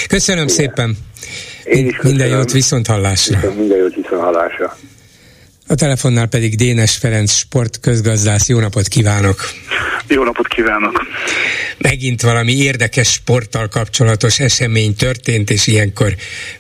Köszönöm 0.09 0.45
igen. 0.45 0.55
szépen! 0.55 0.97
Én 1.65 1.87
is 1.87 2.01
Minden 2.03 2.29
jót 2.29 2.53
viszont 2.53 2.87
hallásra! 2.87 3.55
Minden 3.57 3.79
jót 3.79 3.95
viszont 3.95 4.23
hallásra! 4.23 4.77
A 5.67 5.75
telefonnál 5.75 6.27
pedig 6.27 6.57
Dénes 6.57 6.97
Ferenc 6.97 7.33
sportközgazdász. 7.33 8.49
Jó 8.49 8.59
napot 8.59 8.89
kívánok! 8.89 9.51
Jó 10.09 10.25
napot 10.25 10.49
kívánok! 10.49 11.03
Megint 11.79 12.23
valami 12.23 12.53
érdekes 12.53 13.13
sporttal 13.13 13.69
kapcsolatos 13.69 14.41
esemény 14.41 14.95
történt, 14.95 15.51
és 15.51 15.67
ilyenkor 15.67 16.15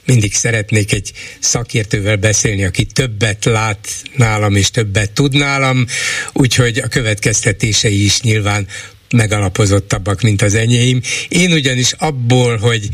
mindig 0.07 0.35
szeretnék 0.35 0.93
egy 0.93 1.13
szakértővel 1.39 2.17
beszélni, 2.17 2.65
aki 2.65 2.85
többet 2.85 3.45
lát 3.45 3.89
nálam 4.17 4.57
és 4.57 4.71
többet 4.71 5.11
tud 5.13 5.35
nálam, 5.35 5.87
úgyhogy 6.33 6.79
a 6.79 6.89
következtetései 6.89 8.05
is 8.05 8.21
nyilván 8.21 8.67
megalapozottabbak, 9.11 10.21
mint 10.21 10.43
az 10.43 10.55
enyém. 10.55 11.01
Én 11.29 11.53
ugyanis 11.53 11.93
abból, 11.93 12.57
hogy 12.57 12.89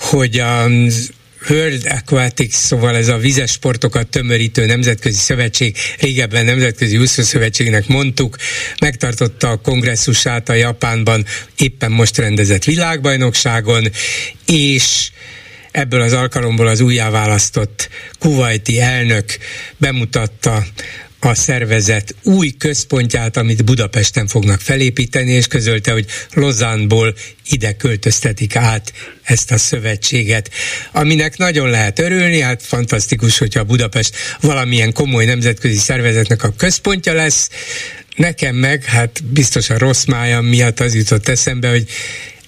hogy 0.00 0.38
az 0.38 1.10
World 1.48 1.86
Aquatics, 1.88 2.52
szóval 2.52 2.96
ez 2.96 3.08
a 3.08 3.16
vizes 3.16 3.50
sportokat 3.50 4.08
tömörítő 4.08 4.66
nemzetközi 4.66 5.18
szövetség, 5.18 5.76
régebben 5.98 6.44
nemzetközi 6.44 6.96
úszó 6.98 7.22
szövetségnek 7.22 7.86
mondtuk, 7.86 8.36
megtartotta 8.80 9.50
a 9.50 9.56
kongresszusát 9.56 10.48
a 10.48 10.54
Japánban 10.54 11.24
éppen 11.56 11.90
most 11.90 12.18
rendezett 12.18 12.64
világbajnokságon, 12.64 13.88
és 14.46 15.10
ebből 15.70 16.00
az 16.00 16.12
alkalomból 16.12 16.66
az 16.66 16.80
újjáválasztott 16.80 17.88
kuvaiti 18.18 18.80
elnök 18.80 19.24
bemutatta 19.76 20.64
a 21.20 21.34
szervezet 21.34 22.14
új 22.22 22.50
központját, 22.58 23.36
amit 23.36 23.64
Budapesten 23.64 24.26
fognak 24.26 24.60
felépíteni, 24.60 25.32
és 25.32 25.46
közölte, 25.46 25.92
hogy 25.92 26.06
Lozánból 26.32 27.14
ide 27.50 27.72
költöztetik 27.72 28.56
át 28.56 28.92
ezt 29.22 29.50
a 29.50 29.58
szövetséget, 29.58 30.50
aminek 30.92 31.36
nagyon 31.36 31.70
lehet 31.70 31.98
örülni, 31.98 32.40
hát 32.40 32.62
fantasztikus, 32.62 33.38
hogyha 33.38 33.64
Budapest 33.64 34.16
valamilyen 34.40 34.92
komoly 34.92 35.24
nemzetközi 35.24 35.78
szervezetnek 35.78 36.42
a 36.42 36.54
központja 36.56 37.12
lesz, 37.12 37.48
Nekem 38.16 38.54
meg, 38.54 38.84
hát 38.84 39.24
biztos 39.24 39.70
a 39.70 39.78
rossz 39.78 40.04
májam 40.04 40.44
miatt 40.44 40.80
az 40.80 40.94
jutott 40.94 41.28
eszembe, 41.28 41.70
hogy 41.70 41.88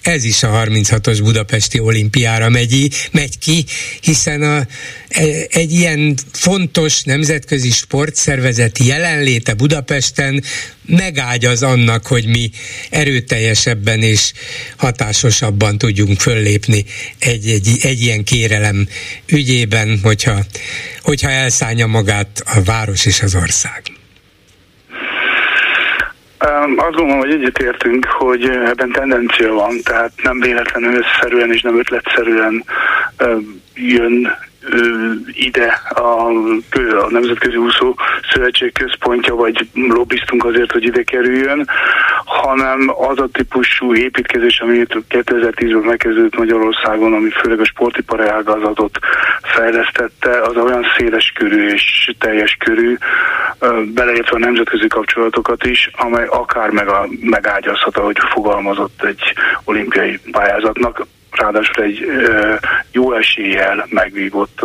ez 0.03 0.23
is 0.23 0.43
a 0.43 0.47
36-os 0.47 1.19
budapesti 1.23 1.79
olimpiára 1.79 2.49
megy, 2.49 2.93
megy 3.11 3.37
ki, 3.37 3.65
hiszen 4.01 4.41
a, 4.41 4.67
e, 5.07 5.25
egy 5.49 5.71
ilyen 5.71 6.17
fontos 6.31 7.03
nemzetközi 7.03 7.71
sportszervezet 7.71 8.77
jelenléte 8.77 9.53
Budapesten 9.53 10.43
megágyaz 10.85 11.63
annak, 11.63 12.07
hogy 12.07 12.25
mi 12.25 12.51
erőteljesebben 12.89 14.01
és 14.01 14.31
hatásosabban 14.75 15.77
tudjunk 15.77 16.19
föllépni 16.19 16.85
egy, 17.19 17.47
egy, 17.47 17.67
egy 17.81 18.01
ilyen 18.01 18.23
kérelem 18.23 18.87
ügyében, 19.27 19.99
hogyha, 20.03 20.45
hogyha 21.01 21.29
elszállja 21.29 21.87
magát 21.87 22.43
a 22.45 22.61
város 22.61 23.05
és 23.05 23.21
az 23.21 23.35
ország. 23.35 24.02
Azt 26.75 26.95
gondolom, 26.95 27.19
hogy 27.19 27.31
egyetértünk, 27.31 28.05
hogy 28.05 28.49
ebben 28.49 28.91
tendencia 28.91 29.53
van, 29.53 29.81
tehát 29.83 30.11
nem 30.23 30.39
véletlenül 30.39 30.95
összeszerűen 30.95 31.51
és 31.51 31.61
nem 31.61 31.77
ötletszerűen 31.77 32.63
jön 33.75 34.37
ide 35.33 35.81
a, 35.89 35.99
a 35.99 37.09
Nemzetközi 37.09 37.55
Úszó 37.55 37.95
Szövetség 38.31 38.73
központja, 38.73 39.35
vagy 39.35 39.67
lobbiztunk 39.73 40.45
azért, 40.45 40.71
hogy 40.71 40.83
ide 40.83 41.03
kerüljön, 41.03 41.67
hanem 42.25 42.93
az 43.09 43.19
a 43.19 43.27
típusú 43.31 43.95
építkezés, 43.95 44.59
ami 44.59 44.85
2010-ben 45.09 45.83
megkezdődött 45.83 46.37
Magyarországon, 46.37 47.13
ami 47.13 47.29
főleg 47.29 47.59
a 47.59 47.65
sportipari 47.65 48.27
ágazatot 48.27 48.99
fejlesztette, 49.41 50.41
az 50.41 50.55
olyan 50.55 50.85
széles 50.97 51.31
körű 51.35 51.67
és 51.67 52.11
teljes 52.19 52.57
körű, 52.59 52.97
beleértve 53.93 54.35
a 54.35 54.39
nemzetközi 54.39 54.87
kapcsolatokat 54.87 55.65
is, 55.65 55.89
amely 55.93 56.25
akár 56.25 56.69
meg 56.69 56.87
a, 56.87 57.07
megágyazhat, 57.21 57.97
ahogy 57.97 58.17
fogalmazott 58.31 59.03
egy 59.03 59.33
olimpiai 59.63 60.19
pályázatnak 60.31 61.05
ráadásul 61.35 61.83
egy 61.83 61.99
jó 62.91 63.13
eséllyel 63.13 63.87
megvívott 63.89 64.59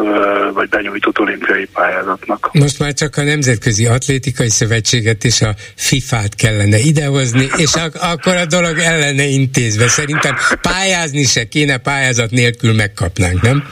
vagy 0.54 0.68
benyújtott 0.68 1.18
olimpiai 1.18 1.68
pályázatnak. 1.72 2.50
Most 2.52 2.78
már 2.78 2.92
csak 2.92 3.16
a 3.16 3.22
Nemzetközi 3.22 3.86
Atlétikai 3.86 4.50
Szövetséget 4.50 5.24
és 5.24 5.40
a 5.40 5.54
FIFA-t 5.74 6.34
kellene 6.34 6.78
idehozni, 6.78 7.48
és 7.56 7.74
ak- 7.74 7.96
akkor 7.96 8.36
a 8.36 8.46
dolog 8.46 8.78
ellene 8.78 9.24
intézve. 9.24 9.88
Szerintem 9.88 10.36
pályázni 10.62 11.22
se 11.22 11.48
kéne, 11.48 11.76
pályázat 11.76 12.30
nélkül 12.30 12.72
megkapnánk, 12.74 13.42
nem? 13.42 13.64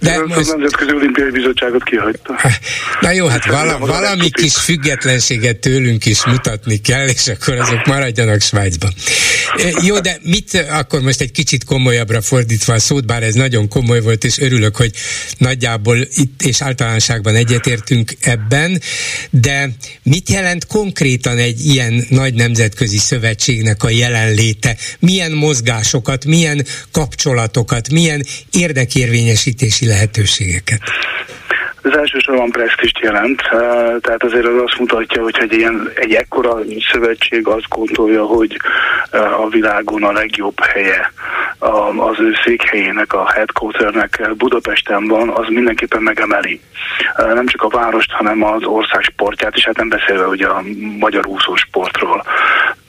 De, 0.00 0.10
De 0.10 0.18
most... 0.18 0.50
a 0.50 0.56
Nemzetközi 0.56 0.94
Olimpiai 0.94 1.30
Bizottságot 1.30 1.84
kihagyta. 1.84 2.34
Na 3.00 3.10
jó, 3.10 3.26
hát 3.26 3.46
vala, 3.46 3.78
valami 3.78 4.30
kis 4.30 4.56
függetlenséget 4.56 5.56
tőlünk 5.56 6.06
is 6.06 6.24
mutatni 6.26 6.76
kell, 6.76 7.08
és 7.08 7.28
akkor 7.28 7.54
azok 7.54 7.86
maradjanak 7.86 8.40
Svájcban. 8.40 8.92
Jó, 9.82 9.98
de 9.98 10.16
mit 10.22 10.66
akkor 10.70 11.00
most 11.00 11.20
egy 11.20 11.32
kicsit 11.32 11.64
komolyabbra 11.64 12.20
fordítva 12.30 12.72
a 12.72 12.78
szót, 12.78 13.06
bár 13.06 13.22
ez 13.22 13.34
nagyon 13.34 13.68
komoly 13.68 14.00
volt, 14.00 14.24
és 14.24 14.38
örülök, 14.38 14.76
hogy 14.76 14.92
nagyjából 15.38 15.98
itt 16.14 16.42
és 16.42 16.62
általánosságban 16.62 17.34
egyetértünk 17.34 18.16
ebben, 18.20 18.80
de 19.30 19.70
mit 20.02 20.28
jelent 20.28 20.66
konkrétan 20.66 21.38
egy 21.38 21.66
ilyen 21.66 22.06
nagy 22.08 22.34
nemzetközi 22.34 22.98
szövetségnek 22.98 23.82
a 23.82 23.90
jelenléte? 23.90 24.76
Milyen 24.98 25.32
mozgásokat, 25.32 26.24
milyen 26.24 26.66
kapcsolatokat, 26.90 27.90
milyen 27.90 28.26
érdekérvényesítési 28.52 29.86
lehetőségeket? 29.86 30.80
Ez 31.82 31.92
elsősorban 31.92 32.50
presztist 32.50 32.98
jelent, 32.98 33.42
tehát 34.00 34.22
azért 34.22 34.46
az 34.46 34.62
azt 34.64 34.78
mutatja, 34.78 35.22
hogy 35.22 35.36
egy, 35.40 35.52
ilyen, 35.52 35.90
egy 35.94 36.14
ekkora 36.14 36.58
szövetség 36.92 37.46
azt 37.46 37.68
gondolja, 37.68 38.24
hogy 38.24 38.60
a 39.10 39.48
világon 39.48 40.04
a 40.04 40.12
legjobb 40.12 40.60
helye 40.60 41.12
az 41.96 42.20
ő 42.20 42.32
székhelyének, 42.44 43.12
a 43.12 43.30
headquarternek 43.30 44.30
Budapesten 44.36 45.08
van, 45.08 45.28
az 45.28 45.46
mindenképpen 45.48 46.02
megemeli 46.02 46.60
nem 47.16 47.46
csak 47.46 47.62
a 47.62 47.68
várost, 47.68 48.10
hanem 48.10 48.44
az 48.44 48.64
ország 48.64 49.02
sportját, 49.02 49.56
és 49.56 49.64
hát 49.64 49.76
nem 49.76 49.88
beszélve 49.88 50.26
ugye 50.26 50.46
a 50.46 50.62
magyar 50.98 51.26
úszó 51.26 51.56
sportról. 51.56 52.24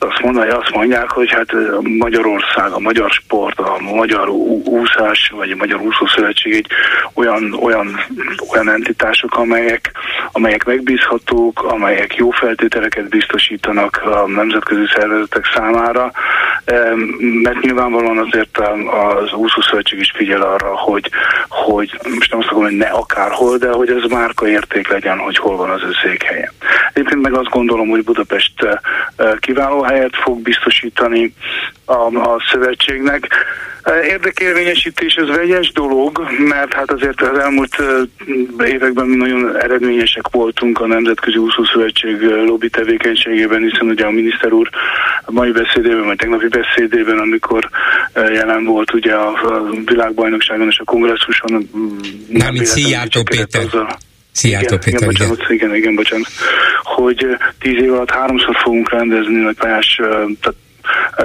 Azt, 0.02 0.22
mondja, 0.22 0.58
azt 0.58 0.74
mondják, 0.74 1.10
hogy 1.10 1.30
hát 1.30 1.52
Magyarország, 1.98 2.70
a 2.72 2.78
magyar 2.78 3.10
sport, 3.10 3.58
a 3.58 3.76
magyar 3.80 4.28
úszás, 4.64 5.32
vagy 5.36 5.50
a 5.50 5.56
Magyar 5.56 5.80
Úszó 5.80 6.06
Szövetség 6.06 6.52
egy 6.52 6.66
olyan, 7.14 7.52
olyan, 7.62 8.00
olyan 8.52 8.68
entitások, 8.68 9.36
amelyek, 9.36 9.90
amelyek 10.32 10.64
megbízhatók, 10.64 11.62
amelyek 11.62 12.14
jó 12.14 12.30
feltételeket 12.30 13.08
biztosítanak 13.08 14.00
a 14.04 14.26
nemzetközi 14.26 14.84
szervezetek 14.94 15.50
számára, 15.54 16.12
mert 17.42 17.60
nyilvánvalóan 17.60 18.18
azért 18.18 18.58
az 18.58 19.32
úszószövetség 19.32 19.98
is 19.98 20.12
figyel 20.14 20.42
arra, 20.42 20.76
hogy, 20.76 21.10
hogy 21.48 22.00
most 22.14 22.30
nem 22.30 22.40
azt 22.40 22.48
akarom, 22.48 22.68
hogy 22.68 22.76
ne 22.76 22.86
akárhol, 22.86 23.56
de 23.56 23.70
hogy 23.70 23.90
ez 23.90 24.10
márka 24.10 24.48
érték 24.48 24.88
legyen, 24.88 25.18
hogy 25.18 25.36
hol 25.36 25.56
van 25.56 25.70
az 25.70 25.82
ő 25.82 25.90
székhelye. 26.02 26.52
Egyébként 26.92 27.22
meg 27.22 27.34
azt 27.34 27.48
gondolom, 27.48 27.88
hogy 27.88 28.04
Budapest 28.04 28.52
kiváló 29.38 29.82
helyet 29.92 30.16
fog 30.24 30.42
biztosítani 30.42 31.34
a, 31.84 32.16
a 32.18 32.42
szövetségnek. 32.52 33.28
Érdekérvényesítés 34.08 35.14
ez 35.14 35.36
vegyes 35.36 35.72
dolog, 35.72 36.22
mert 36.38 36.72
hát 36.72 36.90
azért 36.90 37.20
az 37.20 37.38
elmúlt 37.38 37.76
években 38.64 39.06
mi 39.06 39.16
nagyon 39.16 39.56
eredményesek 39.56 40.28
voltunk 40.30 40.80
a 40.80 40.86
Nemzetközi 40.86 41.36
Úszószövetség 41.36 42.20
lobby 42.22 42.70
tevékenységében, 42.70 43.62
hiszen 43.62 43.88
ugye 43.88 44.04
a 44.04 44.10
miniszter 44.10 44.52
úr 44.52 44.68
a 45.24 45.32
mai 45.32 45.50
beszédében, 45.50 46.04
vagy 46.04 46.16
tegnapi 46.16 46.48
beszédében, 46.48 47.18
amikor 47.18 47.68
jelen 48.14 48.64
volt 48.64 48.94
ugye 48.94 49.14
a 49.14 49.32
világbajnokságon 49.84 50.68
és 50.68 50.78
a 50.78 50.84
kongresszuson. 50.84 51.70
Nem, 52.28 52.52
mint 52.52 52.66
Szijjártó 52.66 53.22
Péter. 53.22 53.96
Szijjártó 54.32 54.76
Péter, 54.76 55.00
igen, 55.00 55.10
igen. 55.10 55.28
Bocsánat, 55.28 55.50
igen, 55.50 55.74
igen, 55.74 55.94
bocsánat. 55.94 56.28
Hogy 56.82 57.26
tíz 57.58 57.82
év 57.82 57.92
alatt 57.92 58.10
háromszor 58.10 58.56
fogunk 58.56 58.90
rendezni 58.90 59.34
nagy 59.34 59.56
pályás, 59.56 60.00
tehát 60.40 60.58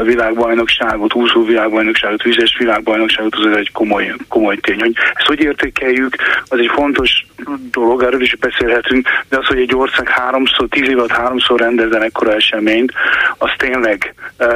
világbajnokságot, 0.04 1.14
úszó 1.14 1.46
világbajnokságot, 1.46 2.24
vizes 2.24 2.56
világbajnokságot, 2.60 3.36
az 3.36 3.58
egy 3.58 3.72
komoly, 3.72 4.14
komoly 4.28 4.58
tény. 4.58 4.80
Hogy 4.80 4.94
ezt 5.14 5.28
hogy 5.28 5.40
értékeljük, 5.40 6.16
az 6.48 6.60
egy 6.60 6.72
fontos 6.74 7.26
dolog, 7.72 8.04
erről 8.04 8.22
is 8.22 8.36
beszélhetünk, 8.40 9.08
de 9.30 9.38
az, 9.38 9.46
hogy 9.46 9.60
egy 9.60 9.76
ország 9.76 10.08
háromszor, 10.08 10.68
tíz 10.70 10.90
év 10.90 10.98
alatt 10.98 11.12
háromszor 11.12 11.60
rendezzen 11.60 12.02
ekkora 12.02 12.34
eseményt, 12.34 12.92
az 13.38 13.50
tényleg 13.58 14.14
uh, 14.40 14.48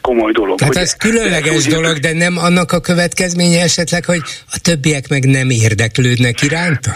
komoly 0.00 0.32
dolog. 0.32 0.58
Tehát 0.58 0.76
ez 0.76 0.96
különleges 0.96 1.54
ez 1.54 1.66
dolog, 1.66 1.98
de 1.98 2.12
nem 2.12 2.38
annak 2.38 2.72
a 2.72 2.80
következménye 2.80 3.62
esetleg, 3.62 4.04
hogy 4.04 4.20
a 4.52 4.58
többiek 4.62 5.08
meg 5.08 5.24
nem 5.24 5.50
érdeklődnek 5.50 6.42
iránta? 6.42 6.90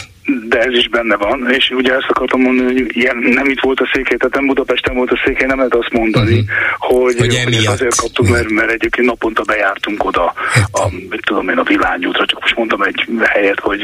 De 0.48 0.58
ez 0.58 0.72
is 0.76 0.88
benne 0.88 1.16
van, 1.16 1.50
és 1.52 1.70
ugye 1.70 1.92
ezt 1.92 2.06
akartam 2.08 2.40
mondani, 2.40 2.72
hogy 2.72 2.96
ilyen, 2.96 3.16
nem 3.16 3.46
itt 3.46 3.60
volt 3.60 3.80
a 3.80 3.90
székely, 3.92 4.16
tehát 4.16 4.34
nem 4.34 4.46
Budapesten 4.46 4.94
volt 4.94 5.10
a 5.10 5.20
székely, 5.24 5.46
nem 5.46 5.56
lehet 5.56 5.74
azt 5.74 5.92
mondani, 5.92 6.38
uh-huh. 6.38 7.02
hogy, 7.02 7.18
hogy, 7.18 7.42
hogy 7.44 7.66
azért 7.66 7.96
kaptuk, 7.96 8.28
mert, 8.28 8.50
mert 8.50 8.70
egyébként 8.70 9.06
naponta 9.06 9.42
bejártunk 9.42 10.04
oda, 10.04 10.32
hát. 10.52 10.68
a, 10.72 10.90
tudom 11.26 11.48
én, 11.48 11.58
a 11.58 11.62
Vilányútra, 11.62 12.26
csak 12.26 12.40
most 12.40 12.56
mondtam 12.56 12.82
egy 12.82 13.04
helyet, 13.22 13.60
hogy 13.60 13.80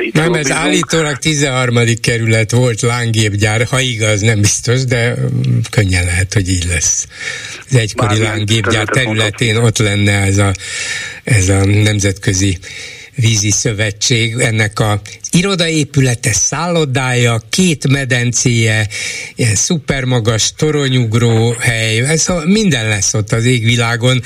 itt 0.00 0.14
Nem, 0.14 0.32
ez 0.32 0.52
állítólag 0.52 1.16
13. 1.16 1.76
kerület 2.02 2.50
volt 2.50 2.80
lángépgyár, 2.80 3.64
ha 3.70 3.80
igaz, 3.80 4.20
nem 4.20 4.40
biztos, 4.40 4.84
de 4.84 5.14
könnyen 5.70 6.04
lehet, 6.04 6.32
hogy 6.32 6.48
így 6.48 6.64
lesz. 6.68 7.06
Az 7.68 7.76
egykori 7.76 8.18
lángépgyár 8.18 8.84
területén 8.84 9.56
ott 9.56 9.78
lenne 9.78 10.12
ez 10.12 10.38
a, 10.38 10.52
ez 11.24 11.48
a 11.48 11.64
nemzetközi 11.64 12.58
vízi 13.16 13.50
szövetség, 13.50 14.34
ennek 14.38 14.80
a 14.80 15.00
irodaépülete, 15.30 16.32
szállodája, 16.32 17.42
két 17.48 17.88
medencéje, 17.88 18.88
ilyen 19.34 19.54
szupermagas 19.54 20.52
toronyugró 20.56 21.56
hely, 21.60 21.98
ez 21.98 22.28
a, 22.28 22.42
minden 22.46 22.88
lesz 22.88 23.14
ott 23.14 23.32
az 23.32 23.44
égvilágon. 23.44 24.22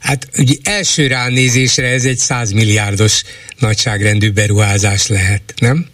Hát 0.00 0.28
ugye 0.38 0.54
első 0.62 1.06
ránézésre 1.06 1.86
ez 1.86 2.04
egy 2.04 2.18
százmilliárdos 2.18 3.22
nagyságrendű 3.58 4.30
beruházás 4.30 5.06
lehet, 5.06 5.54
nem? 5.58 5.86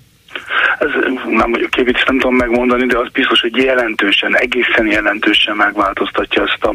Ez 0.78 0.90
nem 1.28 1.50
vagyok 1.50 1.70
képít, 1.70 2.06
nem 2.06 2.18
tudom 2.18 2.36
megmondani, 2.36 2.86
de 2.86 2.98
az 2.98 3.08
biztos, 3.12 3.40
hogy 3.40 3.56
jelentősen, 3.56 4.36
egészen 4.36 4.86
jelentősen 4.86 5.56
megváltoztatja 5.56 6.42
ezt 6.42 6.64
a, 6.64 6.74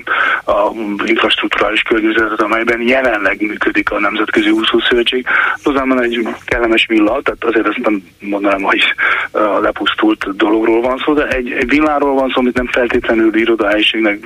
a 0.52 0.72
infrastruktúrális 1.06 1.82
környezetet, 1.82 2.42
amelyben 2.42 2.82
jelenleg 2.82 3.42
működik 3.42 3.92
a 3.92 4.00
Nemzetközi 4.00 4.50
Úszószövetség. 4.50 5.26
Lozánban 5.64 6.02
egy 6.02 6.28
kellemes 6.46 6.86
villa, 6.86 7.22
tehát 7.22 7.44
azért 7.44 7.68
ezt 7.68 7.78
nem 7.84 8.04
mondanám, 8.20 8.62
hogy 8.62 8.94
a 9.32 9.60
lepusztult 9.60 10.36
dologról 10.36 10.82
van 10.82 11.02
szó, 11.06 11.14
de 11.14 11.28
egy, 11.28 11.52
egy 11.52 11.70
villáról 11.70 12.14
van 12.14 12.30
szó, 12.30 12.40
amit 12.40 12.58
nem 12.58 12.68
feltétlenül 12.68 13.36
irodahelyiségnek 13.36 14.20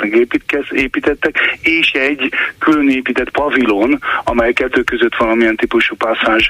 építettek, 0.71 1.57
és 1.61 1.91
egy 1.91 2.33
külön 2.59 2.89
épített 2.89 3.29
pavilon, 3.29 3.99
amely 4.23 4.53
kettő 4.53 4.83
között 4.83 5.15
valamilyen 5.15 5.55
típusú 5.55 5.95
passzázs 5.95 6.49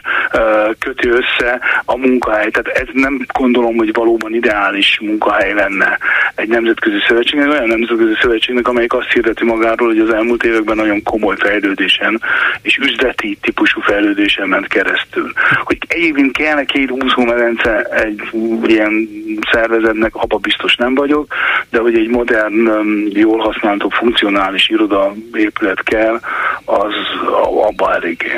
köti 0.79 1.09
össze 1.09 1.59
a 1.85 1.97
munkahely. 1.97 2.49
Tehát 2.49 2.79
ez 2.79 2.86
nem 2.93 3.25
gondolom, 3.33 3.75
hogy 3.75 3.93
valóban 3.93 4.33
ideális 4.33 4.99
munkahely 5.01 5.53
lenne 5.53 5.97
egy 6.35 6.47
nemzetközi 6.47 6.95
szövetségnek, 7.07 7.49
olyan 7.49 7.67
nemzetközi 7.67 8.13
szövetségnek, 8.21 8.67
amelyik 8.67 8.93
azt 8.93 9.11
hirdeti 9.11 9.45
magáról, 9.45 9.87
hogy 9.87 9.99
az 9.99 10.13
elmúlt 10.13 10.43
években 10.43 10.75
nagyon 10.75 11.03
komoly 11.03 11.35
fejlődésen 11.39 12.21
és 12.61 12.77
üzleti 12.77 13.37
típusú 13.41 13.81
fejlődésen 13.81 14.47
ment 14.47 14.67
keresztül. 14.67 15.31
Hogy 15.63 15.77
egyébként 15.87 16.37
kellene 16.37 16.63
két 16.63 16.91
úszómedence 16.91 17.81
egy 17.81 18.21
ilyen 18.65 19.09
szervezetnek, 19.51 20.15
abba 20.15 20.37
biztos 20.37 20.75
nem 20.75 20.95
vagyok, 20.95 21.33
de 21.69 21.79
hogy 21.79 21.97
egy 21.97 22.07
modern, 22.07 22.69
jól 23.09 23.39
használható, 23.39 23.89
funkcionális 23.89 24.69
iroda 24.69 25.13
épület 25.33 25.83
kell, 25.83 26.19
az 26.65 26.93
abba 27.41 27.93
eléggé. 27.93 28.31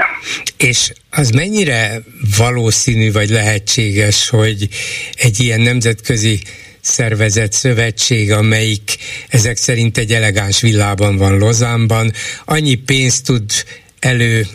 És 0.57 0.93
az 1.09 1.29
mennyire 1.29 2.01
valószínű 2.37 3.11
vagy 3.11 3.29
lehetséges, 3.29 4.29
hogy 4.29 4.67
egy 5.13 5.39
ilyen 5.39 5.61
nemzetközi 5.61 6.39
szervezet, 6.81 7.53
szövetség, 7.53 8.31
amelyik 8.31 8.97
ezek 9.29 9.57
szerint 9.57 9.97
egy 9.97 10.13
elegáns 10.13 10.61
villában 10.61 11.17
van 11.17 11.37
Lozánban, 11.37 12.13
annyi 12.45 12.75
pénzt 12.75 13.25
tud 13.25 13.51
elő 13.99 14.47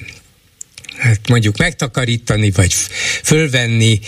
hát 1.04 1.28
mondjuk 1.28 1.56
megtakarítani, 1.56 2.50
vagy 2.50 2.72
fölvenni 3.22 4.00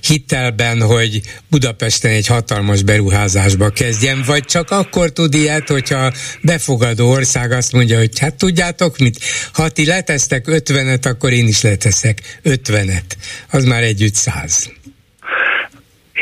hitelben, 0.00 0.82
hogy 0.82 1.20
Budapesten 1.50 2.10
egy 2.10 2.26
hatalmas 2.26 2.82
beruházásba 2.82 3.70
kezdjen, 3.70 4.22
vagy 4.26 4.44
csak 4.44 4.70
akkor 4.70 5.12
tud 5.12 5.34
ilyet, 5.34 5.68
hogyha 5.68 6.12
befogadó 6.42 7.10
ország 7.10 7.52
azt 7.52 7.72
mondja, 7.72 7.98
hogy 7.98 8.18
hát 8.18 8.34
tudjátok 8.34 8.98
mit, 8.98 9.20
ha 9.52 9.68
ti 9.68 9.84
letesztek 9.84 10.46
ötvenet, 10.46 11.06
akkor 11.06 11.32
én 11.32 11.48
is 11.48 11.60
leteszek 11.60 12.38
ötvenet. 12.42 13.16
Az 13.50 13.64
már 13.64 13.82
együtt 13.82 14.14
száz. 14.14 14.70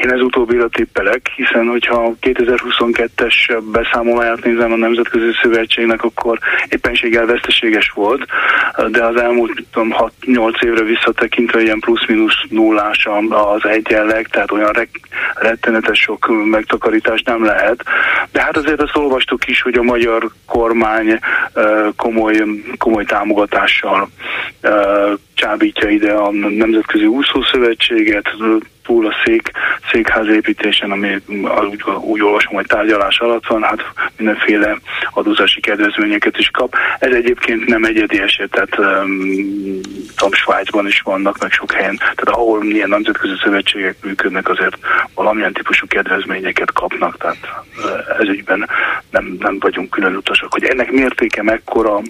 Én 0.02 0.12
ez 0.12 0.20
utóbbira 0.20 0.68
tippelek, 0.68 1.30
hiszen 1.36 1.66
hogyha 1.66 2.14
2022-es 2.20 3.62
beszámoláját 3.72 4.44
nézem 4.44 4.72
a 4.72 4.76
Nemzetközi 4.76 5.30
Szövetségnek, 5.42 6.02
akkor 6.02 6.38
éppenséggel 6.68 7.26
veszteséges 7.26 7.90
volt, 7.90 8.26
de 8.88 9.04
az 9.04 9.16
elmúlt 9.16 9.62
6-8 9.74 10.62
évre 10.62 10.84
visszatekintve 10.84 11.62
ilyen 11.62 11.78
plusz-minusz 11.78 12.36
nullás 12.48 13.08
az 13.28 13.64
egyenleg, 13.64 14.28
tehát 14.28 14.52
olyan 14.52 14.88
rettenetes 15.34 15.98
sok 15.98 16.28
megtakarítás 16.50 17.22
nem 17.22 17.44
lehet. 17.44 17.84
De 18.32 18.42
hát 18.42 18.56
azért 18.56 18.82
azt 18.82 18.96
olvastuk 18.96 19.46
is, 19.46 19.62
hogy 19.62 19.74
a 19.74 19.82
magyar 19.82 20.30
kormány 20.46 21.18
komoly, 21.96 22.44
komoly 22.78 23.04
támogatással 23.04 24.08
csábítja 25.34 25.88
ide 25.88 26.12
a 26.12 26.32
Nemzetközi 26.32 27.06
Úszószövetséget, 27.06 28.30
túl 28.88 29.06
a 29.06 29.14
szék, 29.24 29.50
székház 29.92 30.28
építésen, 30.28 30.90
ami 30.90 31.20
úgy, 31.70 31.82
úgy 32.00 32.22
olvasom, 32.22 32.54
hogy 32.54 32.66
tárgyalás 32.66 33.18
alatt 33.18 33.46
van, 33.46 33.62
hát 33.62 33.84
mindenféle 34.16 34.78
adózási 35.10 35.60
kedvezményeket 35.60 36.38
is 36.38 36.48
kap. 36.48 36.74
Ez 36.98 37.12
egyébként 37.12 37.66
nem 37.66 37.84
egyedi 37.84 38.20
eset, 38.20 38.50
tehát 38.50 38.78
um, 38.78 39.80
tudom, 40.16 40.32
Svájcban 40.32 40.86
is 40.86 41.00
vannak, 41.00 41.38
meg 41.38 41.50
sok 41.50 41.72
helyen, 41.72 41.96
tehát 41.96 42.28
ahol 42.28 42.64
milyen 42.64 42.88
nemzetközi 42.88 43.34
szövetségek 43.42 43.96
működnek, 44.02 44.48
azért 44.48 44.78
valamilyen 45.14 45.52
típusú 45.52 45.86
kedvezményeket 45.86 46.72
kapnak, 46.72 47.16
tehát 47.16 47.38
ez 48.18 48.28
ügyben 48.28 48.68
nem, 49.10 49.36
nem 49.38 49.58
vagyunk 49.58 49.90
külön 49.90 50.16
utasok. 50.16 50.52
Hogy 50.52 50.64
ennek 50.64 50.90
mértéke 50.90 51.42
mekkora, 51.42 52.00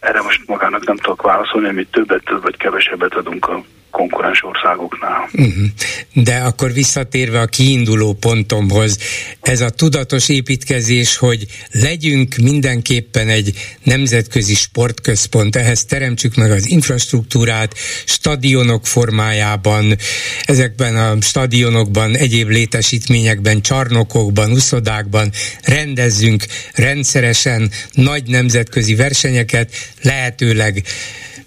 erre 0.00 0.22
most 0.22 0.46
magának 0.46 0.86
nem 0.86 0.96
tudok 0.96 1.22
válaszolni, 1.22 1.74
hogy 1.74 1.86
többet 1.90 2.30
vagy 2.42 2.56
kevesebbet 2.56 3.14
adunk 3.14 3.48
a 3.48 3.62
konkurens 3.94 4.44
országoknál. 4.44 5.28
Uh-huh. 5.32 5.64
De 6.12 6.36
akkor 6.36 6.72
visszatérve 6.72 7.40
a 7.40 7.46
kiinduló 7.46 8.12
pontomhoz, 8.12 8.98
ez 9.40 9.60
a 9.60 9.70
tudatos 9.70 10.28
építkezés, 10.28 11.16
hogy 11.16 11.46
legyünk 11.70 12.34
mindenképpen 12.36 13.28
egy 13.28 13.52
nemzetközi 13.82 14.54
sportközpont, 14.54 15.56
ehhez 15.56 15.84
teremtsük 15.84 16.34
meg 16.34 16.50
az 16.50 16.68
infrastruktúrát, 16.68 17.74
stadionok 18.04 18.86
formájában, 18.86 19.96
ezekben 20.44 20.96
a 20.96 21.20
stadionokban, 21.20 22.16
egyéb 22.16 22.48
létesítményekben, 22.48 23.60
csarnokokban, 23.60 24.50
uszodákban 24.50 25.30
rendezzünk 25.62 26.44
rendszeresen 26.74 27.70
nagy 27.92 28.26
nemzetközi 28.26 28.94
versenyeket, 28.94 29.70
lehetőleg 30.02 30.84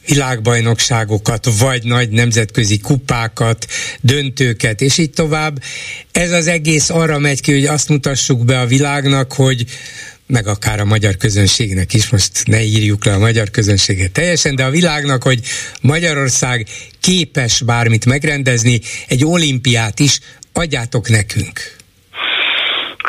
világbajnokságokat, 0.07 1.47
vagy 1.59 1.83
nagy 1.83 2.09
nemzetközi 2.09 2.77
kupákat, 2.77 3.65
döntőket, 4.01 4.81
és 4.81 4.97
így 4.97 5.09
tovább. 5.09 5.61
Ez 6.11 6.31
az 6.31 6.47
egész 6.47 6.89
arra 6.89 7.19
megy 7.19 7.41
ki, 7.41 7.51
hogy 7.51 7.65
azt 7.65 7.89
mutassuk 7.89 8.45
be 8.45 8.59
a 8.59 8.65
világnak, 8.65 9.33
hogy 9.33 9.65
meg 10.27 10.47
akár 10.47 10.79
a 10.79 10.85
magyar 10.85 11.17
közönségnek 11.17 11.93
is, 11.93 12.09
most 12.09 12.43
ne 12.45 12.63
írjuk 12.63 13.05
le 13.05 13.13
a 13.13 13.19
magyar 13.19 13.49
közönséget 13.49 14.11
teljesen, 14.11 14.55
de 14.55 14.63
a 14.63 14.69
világnak, 14.69 15.23
hogy 15.23 15.39
Magyarország 15.81 16.67
képes 16.99 17.61
bármit 17.61 18.05
megrendezni, 18.05 18.81
egy 19.07 19.25
olimpiát 19.25 19.99
is 19.99 20.19
adjátok 20.53 21.09
nekünk. 21.09 21.76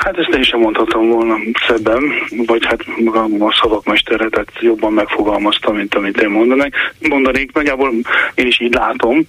Hát 0.09 0.19
ezt 0.19 0.35
én 0.35 0.43
sem 0.43 0.61
mondhatom 0.61 1.09
volna 1.09 1.37
szebben, 1.67 2.03
vagy 2.47 2.67
hát 2.67 2.99
magam 2.99 3.43
a 3.43 3.53
szavak 3.63 3.85
mestere, 3.85 4.29
tehát 4.29 4.53
jobban 4.61 4.93
megfogalmaztam, 4.93 5.77
mint 5.77 5.95
amit 5.95 6.21
én 6.21 6.29
mondanék. 6.29 6.75
Mondanék, 7.09 7.53
nagyjából 7.53 7.93
én 8.35 8.47
is 8.47 8.61
így 8.61 8.75
látom, 8.75 9.25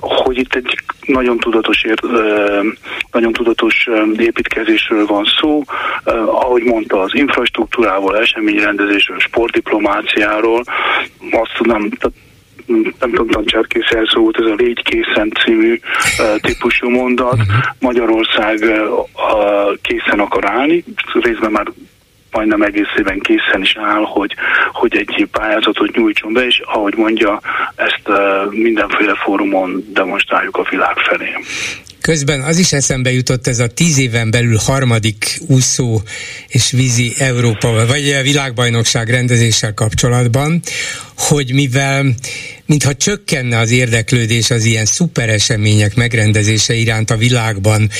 hogy 0.00 0.38
itt 0.38 0.54
egy 0.54 0.74
nagyon 1.06 1.38
tudatos, 1.38 1.84
nagyon 3.12 3.32
tudatos 3.32 3.88
építkezésről 4.16 5.06
van 5.06 5.24
szó, 5.40 5.62
ahogy 6.26 6.62
mondta, 6.62 7.00
az 7.00 7.14
infrastruktúrával, 7.14 8.18
eseményrendezésről, 8.18 9.18
sportdiplomáciáról, 9.18 10.62
azt 11.30 11.52
tudom, 11.56 11.88
nem 13.00 13.12
tudom, 13.12 13.44
Cserkész 13.44 13.90
elszó 13.90 14.22
volt, 14.22 14.40
ez 14.40 14.50
a 14.50 14.54
Légy 14.54 14.82
készen 14.82 15.32
című 15.44 15.80
típusú 16.40 16.88
mondat. 16.88 17.36
Mhm. 17.36 17.46
Magyarország 17.78 18.58
készen 19.82 20.20
akar 20.20 20.50
állni, 20.50 20.84
részben 21.12 21.50
már 21.50 21.66
majdnem 22.30 22.62
egészében 22.62 23.18
készen 23.18 23.60
is 23.60 23.76
áll, 23.76 24.04
hogy, 24.04 24.34
hogy 24.72 24.96
egy 24.96 25.28
pályázatot 25.32 25.96
nyújtson 25.96 26.32
be, 26.32 26.46
és 26.46 26.62
ahogy 26.64 26.94
mondja, 26.96 27.40
ezt 27.74 28.02
mindenféle 28.50 29.14
fórumon 29.14 29.84
demonstráljuk 29.92 30.56
a 30.56 30.66
világ 30.70 30.96
felé. 30.96 31.34
Közben 32.08 32.40
az 32.40 32.58
is 32.58 32.72
eszembe 32.72 33.12
jutott 33.12 33.46
ez 33.46 33.58
a 33.58 33.66
tíz 33.66 33.98
éven 33.98 34.30
belül 34.30 34.56
harmadik 34.56 35.40
úszó 35.46 36.02
és 36.46 36.70
vízi 36.70 37.12
Európa, 37.18 37.86
vagy 37.86 38.10
a 38.10 38.22
világbajnokság 38.22 39.10
rendezéssel 39.10 39.74
kapcsolatban, 39.74 40.62
hogy 41.16 41.52
mivel 41.52 42.14
mintha 42.66 42.94
csökkenne 42.94 43.58
az 43.58 43.70
érdeklődés 43.70 44.50
az 44.50 44.64
ilyen 44.64 44.84
szuperesemények 44.84 45.94
megrendezése 45.94 46.74
iránt 46.74 47.10
a 47.10 47.16
világban, 47.16 47.90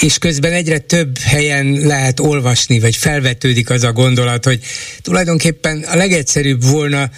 és 0.00 0.18
közben 0.18 0.52
egyre 0.52 0.78
több 0.78 1.18
helyen 1.18 1.66
lehet 1.66 2.20
olvasni, 2.20 2.78
vagy 2.78 2.96
felvetődik 2.96 3.70
az 3.70 3.82
a 3.82 3.92
gondolat, 3.92 4.44
hogy 4.44 4.60
tulajdonképpen 5.02 5.82
a 5.82 5.96
legegyszerűbb 5.96 6.64
volna 6.64 7.10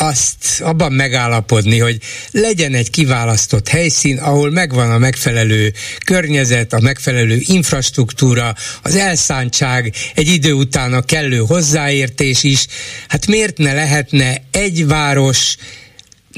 azt 0.00 0.60
abban 0.60 0.92
megállapodni, 0.92 1.78
hogy 1.78 1.98
legyen 2.30 2.74
egy 2.74 2.90
kiválasztott 2.90 3.68
helyszín, 3.68 4.18
ahol 4.18 4.50
megvan 4.50 4.90
a 4.90 4.98
megfelelő 4.98 5.72
környezet, 6.04 6.72
a 6.72 6.80
megfelelő 6.80 7.40
infrastruktúra, 7.40 8.54
az 8.82 8.94
elszántság, 8.94 9.94
egy 10.14 10.28
idő 10.28 10.52
után 10.52 10.92
a 10.92 11.02
kellő 11.02 11.38
hozzáértés 11.38 12.42
is. 12.42 12.66
Hát 13.08 13.26
miért 13.26 13.58
ne 13.58 13.72
lehetne 13.72 14.42
egy 14.50 14.86
város 14.86 15.56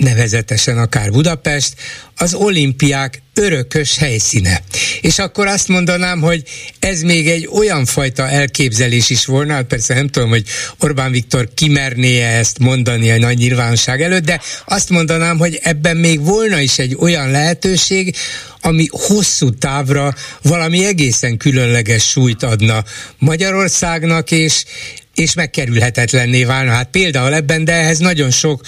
nevezetesen 0.01 0.78
akár 0.78 1.11
Budapest, 1.11 1.74
az 2.16 2.34
olimpiák 2.34 3.22
örökös 3.34 3.98
helyszíne. 3.98 4.62
És 5.01 5.18
akkor 5.18 5.46
azt 5.46 5.68
mondanám, 5.68 6.20
hogy 6.20 6.42
ez 6.78 7.01
még 7.01 7.28
egy 7.28 7.48
olyan 7.53 7.84
fajta 7.84 8.28
elképzelés 8.28 9.11
is 9.11 9.26
volna, 9.26 9.53
hát 9.53 9.64
persze 9.64 9.94
nem 9.94 10.09
tudom, 10.09 10.28
hogy 10.28 10.44
Orbán 10.78 11.11
Viktor 11.11 11.48
kimerné 11.55 12.20
ezt 12.20 12.59
mondani 12.59 13.11
a 13.11 13.18
nagy 13.18 13.38
nyilvánosság 13.38 14.03
előtt, 14.03 14.24
de 14.24 14.40
azt 14.64 14.90
mondanám, 14.90 15.38
hogy 15.38 15.61
ebben 15.62 15.96
még 15.96 16.24
volna 16.24 16.61
is 16.61 16.78
egy 16.78 16.96
olyan 16.98 17.30
lehetőség, 17.30 18.14
ami 18.61 18.86
hosszú 18.90 19.51
távra 19.55 20.14
valami 20.42 20.84
egészen 20.84 21.36
különleges 21.36 22.09
súlyt 22.09 22.42
adna 22.42 22.84
Magyarországnak, 23.18 24.30
és, 24.30 24.64
és 25.14 25.34
megkerülhetetlenné 25.34 26.44
válna. 26.44 26.72
Hát 26.72 26.90
például 26.90 27.34
ebben, 27.34 27.64
de 27.64 27.72
ehhez 27.72 27.98
nagyon 27.98 28.30
sok 28.30 28.61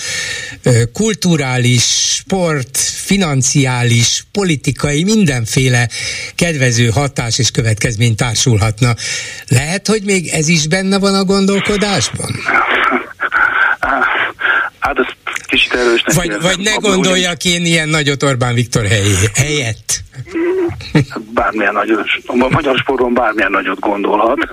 kulturális, 0.92 1.82
sport, 1.82 2.78
financiális, 2.78 4.24
politikai, 4.32 5.04
mindenféle 5.04 5.88
kedvező 6.34 6.88
hatás 6.88 7.38
és 7.38 7.50
következmény 7.50 8.14
társulhatna. 8.14 8.94
Lehet, 9.48 9.86
hogy 9.86 10.02
még 10.02 10.28
ez 10.28 10.48
is 10.48 10.66
benne 10.66 10.98
van 10.98 11.14
a 11.14 11.24
gondolkodásban? 11.24 12.30
Hát 14.78 14.98
ez 14.98 15.06
kicsit 15.46 15.74
erősnek 15.74 16.14
Vagy, 16.14 16.40
vagy 16.40 16.58
ne 16.58 16.74
gondoljak 16.74 17.44
én 17.44 17.64
ilyen 17.64 17.88
nagyot 17.88 18.22
Orbán 18.22 18.54
Viktor 18.54 18.86
helyett 19.34 20.02
bármilyen 21.34 21.72
nagyot, 21.72 22.08
a 22.26 22.48
magyar 22.50 22.76
sporton 22.76 23.14
bármilyen 23.14 23.50
nagyot 23.50 23.80
gondolhat, 23.80 24.48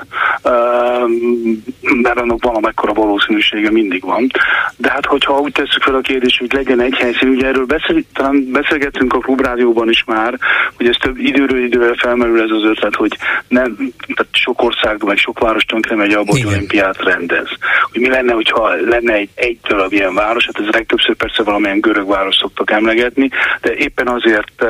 mert 2.02 2.20
annak 2.20 2.44
valamekkora 2.44 2.94
valószínűsége 2.94 3.72
mindig 3.72 4.04
van. 4.04 4.32
De 4.78 4.92
hát, 4.92 5.06
hogyha 5.06 5.40
úgy 5.40 5.52
tesszük 5.52 5.84
fel 5.84 5.96
a 5.96 6.02
kérdést, 6.02 6.40
hogy 6.40 6.54
legyen 6.54 6.82
egy 6.82 6.96
helyszín, 6.96 7.30
ugye 7.30 7.48
erről 7.48 7.66
beszél, 7.66 8.04
talán 8.14 8.52
beszélgettünk 8.52 9.14
a 9.14 9.20
klubrádióban 9.20 9.90
is 9.90 10.04
már, 10.06 10.38
hogy 10.76 10.88
ez 10.88 10.96
több 11.00 11.18
időről 11.18 11.64
idővel 11.64 11.96
felmerül 11.98 12.42
ez 12.42 12.50
az 12.50 12.64
ötlet, 12.64 12.96
hogy 12.96 13.18
nem, 13.48 13.76
tehát 14.16 14.28
sok 14.32 14.62
ország, 14.62 15.00
vagy 15.00 15.18
sok 15.18 15.40
város 15.40 15.64
tönkre 15.64 15.96
megy 15.96 16.14
abba, 16.14 16.32
hogy 16.32 16.46
olimpiát 16.46 17.04
rendez. 17.04 17.48
Hogy 17.92 18.02
mi 18.02 18.10
lenne, 18.10 18.34
hogyha 18.34 18.74
lenne 18.86 19.14
egy, 19.14 19.30
egy 19.36 19.58
darab 19.68 19.94
ilyen 19.94 20.14
város, 20.14 20.46
hát 20.46 20.66
ez 20.66 20.74
legtöbbször 20.74 21.16
persze 21.16 21.44
valamilyen 21.44 21.80
görög 21.80 22.08
város 22.08 22.36
szoktak 22.36 22.72
emlegetni, 22.72 23.30
de 23.62 23.74
éppen 23.76 24.08
azért 24.08 24.66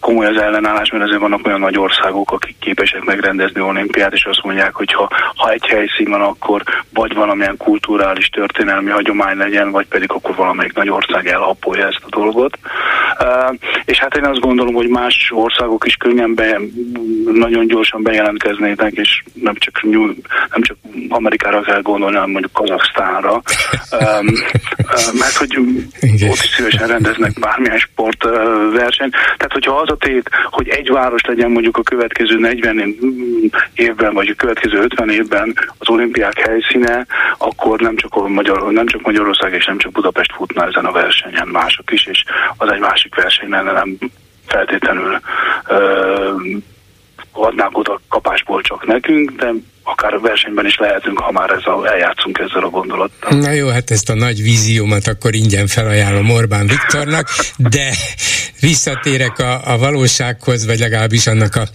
komoly 0.00 0.26
az 0.26 0.36
ellenállás, 0.44 0.90
mert 0.90 1.04
azért 1.04 1.20
vannak 1.20 1.46
olyan 1.46 1.60
nagy 1.60 1.78
országok, 1.78 2.32
akik 2.32 2.56
képesek 2.60 3.04
megrendezni 3.04 3.60
olimpiát, 3.60 4.12
és 4.12 4.24
azt 4.24 4.42
mondják, 4.42 4.74
hogy 4.74 4.92
ha, 4.92 5.10
ha 5.34 5.50
egy 5.50 5.66
helyszín 5.66 6.10
van, 6.10 6.20
akkor 6.20 6.62
vagy 6.92 7.14
valamilyen 7.14 7.56
kulturális, 7.56 8.28
történelmi 8.28 8.90
hagyomány 8.90 9.36
legyen, 9.36 9.70
vagy 9.70 9.86
pedig 9.86 10.10
akkor 10.10 10.34
valamelyik 10.34 10.72
nagy 10.72 10.90
ország 10.90 11.26
elapolja 11.26 11.86
ezt 11.86 12.02
a 12.06 12.16
dolgot. 12.20 12.58
Uh, 13.18 13.54
és 13.84 13.98
hát 13.98 14.16
én 14.16 14.24
azt 14.24 14.40
gondolom, 14.40 14.74
hogy 14.74 14.88
más 14.88 15.30
országok 15.34 15.86
is 15.86 15.94
könnyen 15.94 16.34
be, 16.34 16.60
nagyon 17.32 17.66
gyorsan 17.66 18.02
bejelentkeznének, 18.02 18.92
és 18.92 19.22
nem 19.32 19.54
csak, 19.54 19.82
nem 20.50 20.62
csak 20.62 20.76
Amerikára 21.08 21.60
kell 21.60 21.82
gondolni, 21.82 22.14
hanem 22.14 22.30
mondjuk 22.30 22.52
Kazaksztánra, 22.52 23.32
um, 23.32 24.26
mert 25.18 25.36
hogy 25.36 25.58
ott 26.28 26.42
is 26.42 26.54
szívesen 26.56 26.86
rendeznek 26.86 27.32
bármilyen 27.40 27.78
sportversenyt. 27.78 29.12
Tehát, 29.12 29.52
hogyha 29.52 29.74
az 29.74 29.90
a 29.90 29.96
tét, 29.96 30.30
hogy 30.50 30.68
egy 30.68 30.90
város 30.90 31.22
legyen 31.22 31.50
mondjuk 31.50 31.76
a 31.76 31.82
következő 31.82 32.38
40 32.38 32.96
évben, 33.74 34.14
vagy 34.14 34.28
a 34.28 34.34
következő 34.34 34.78
50 34.78 35.10
évben 35.10 35.54
az 35.78 35.88
olimpiák 35.88 36.38
helyszíne, 36.38 37.06
akkor 37.38 37.80
nem 37.80 37.96
csak, 37.96 38.14
a 38.14 38.28
Magyar, 38.28 38.72
nem 38.72 38.86
csak 38.86 39.02
Magyarország 39.02 39.52
és 39.52 39.66
nem 39.66 39.78
csak 39.78 39.92
Budapest 39.92 40.32
futna 40.32 40.66
ezen 40.66 40.84
a 40.84 40.92
versenyen, 40.92 41.48
mások 41.48 41.92
is, 41.92 42.06
és 42.06 42.24
az 42.56 42.72
egy 42.72 42.80
másik 42.80 43.14
verseny 43.14 43.48
lenne, 43.48 43.72
nem 43.72 43.96
feltétlenül 44.46 45.20
ö, 45.66 46.32
adnák 47.42 47.78
oda 47.78 48.00
kapásból 48.08 48.62
csak 48.62 48.86
nekünk, 48.86 49.30
de 49.30 49.52
akár 49.82 50.14
a 50.14 50.20
versenyben 50.20 50.66
is 50.66 50.76
lehetünk, 50.76 51.18
ha 51.18 51.32
már 51.32 51.50
ezzel 51.50 51.88
eljátszunk 51.88 52.38
ezzel 52.38 52.62
a 52.62 52.68
gondolattal. 52.68 53.38
Na 53.38 53.50
jó, 53.50 53.68
hát 53.68 53.90
ezt 53.90 54.10
a 54.10 54.14
nagy 54.14 54.42
víziómat 54.42 55.06
akkor 55.06 55.34
ingyen 55.34 55.66
felajánlom 55.66 56.30
Orbán 56.30 56.66
Viktornak, 56.66 57.28
de 57.56 57.94
visszatérek 58.60 59.38
a, 59.38 59.72
a 59.72 59.78
valósághoz, 59.78 60.66
vagy 60.66 60.78
legalábbis 60.78 61.26
annak 61.26 61.54
a 61.56 61.68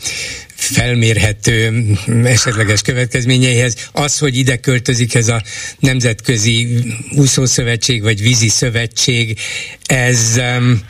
felmérhető 0.56 1.84
esetleges 2.24 2.82
következményeihez. 2.82 3.90
Az, 3.92 4.20
hogy 4.20 4.38
ide 4.38 4.56
költözik 4.56 5.16
ez 5.16 5.28
a 5.28 5.42
Nemzetközi 5.80 6.84
Úszószövetség, 7.18 8.04
vagy 8.04 8.22
Vízi 8.22 8.50
Szövetség, 8.50 9.40
ez 9.86 10.40
um, 10.60 10.82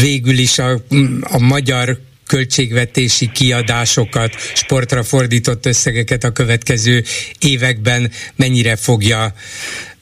végül 0.00 0.38
is 0.38 0.58
a, 0.58 0.70
a 1.22 1.38
magyar 1.38 1.98
költségvetési 2.26 3.30
kiadásokat, 3.32 4.34
sportra 4.54 5.02
fordított 5.02 5.66
összegeket 5.66 6.24
a 6.24 6.32
következő 6.32 7.04
években 7.38 8.10
mennyire 8.36 8.76
fogja 8.76 9.34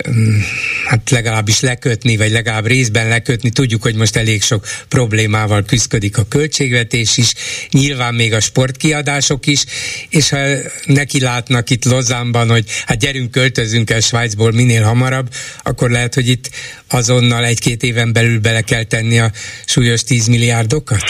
mm, 0.08 0.38
hát 0.86 1.10
legalábbis 1.10 1.60
lekötni, 1.60 2.16
vagy 2.16 2.30
legalább 2.30 2.66
részben 2.66 3.08
lekötni. 3.08 3.50
Tudjuk, 3.50 3.82
hogy 3.82 3.94
most 3.94 4.16
elég 4.16 4.42
sok 4.42 4.66
problémával 4.88 5.64
küzdik 5.64 6.18
a 6.18 6.28
költségvetés 6.28 7.16
is, 7.16 7.32
nyilván 7.70 8.14
még 8.14 8.32
a 8.32 8.40
sportkiadások 8.40 9.46
is, 9.46 9.64
és 10.08 10.28
ha 10.28 10.38
neki 10.86 11.20
látnak 11.20 11.70
itt 11.70 11.84
Lozánban, 11.84 12.50
hogy 12.50 12.64
hát 12.86 12.98
gyerünk, 12.98 13.30
költözünk 13.30 13.90
el 13.90 14.00
Svájcból 14.00 14.52
minél 14.52 14.82
hamarabb, 14.82 15.28
akkor 15.62 15.90
lehet, 15.90 16.14
hogy 16.14 16.28
itt 16.28 16.50
azonnal 16.88 17.44
egy-két 17.44 17.82
éven 17.82 18.12
belül 18.12 18.40
bele 18.40 18.60
kell 18.60 18.84
tenni 18.84 19.18
a 19.20 19.32
súlyos 19.64 20.04
10 20.04 20.26
milliárdokat? 20.26 21.02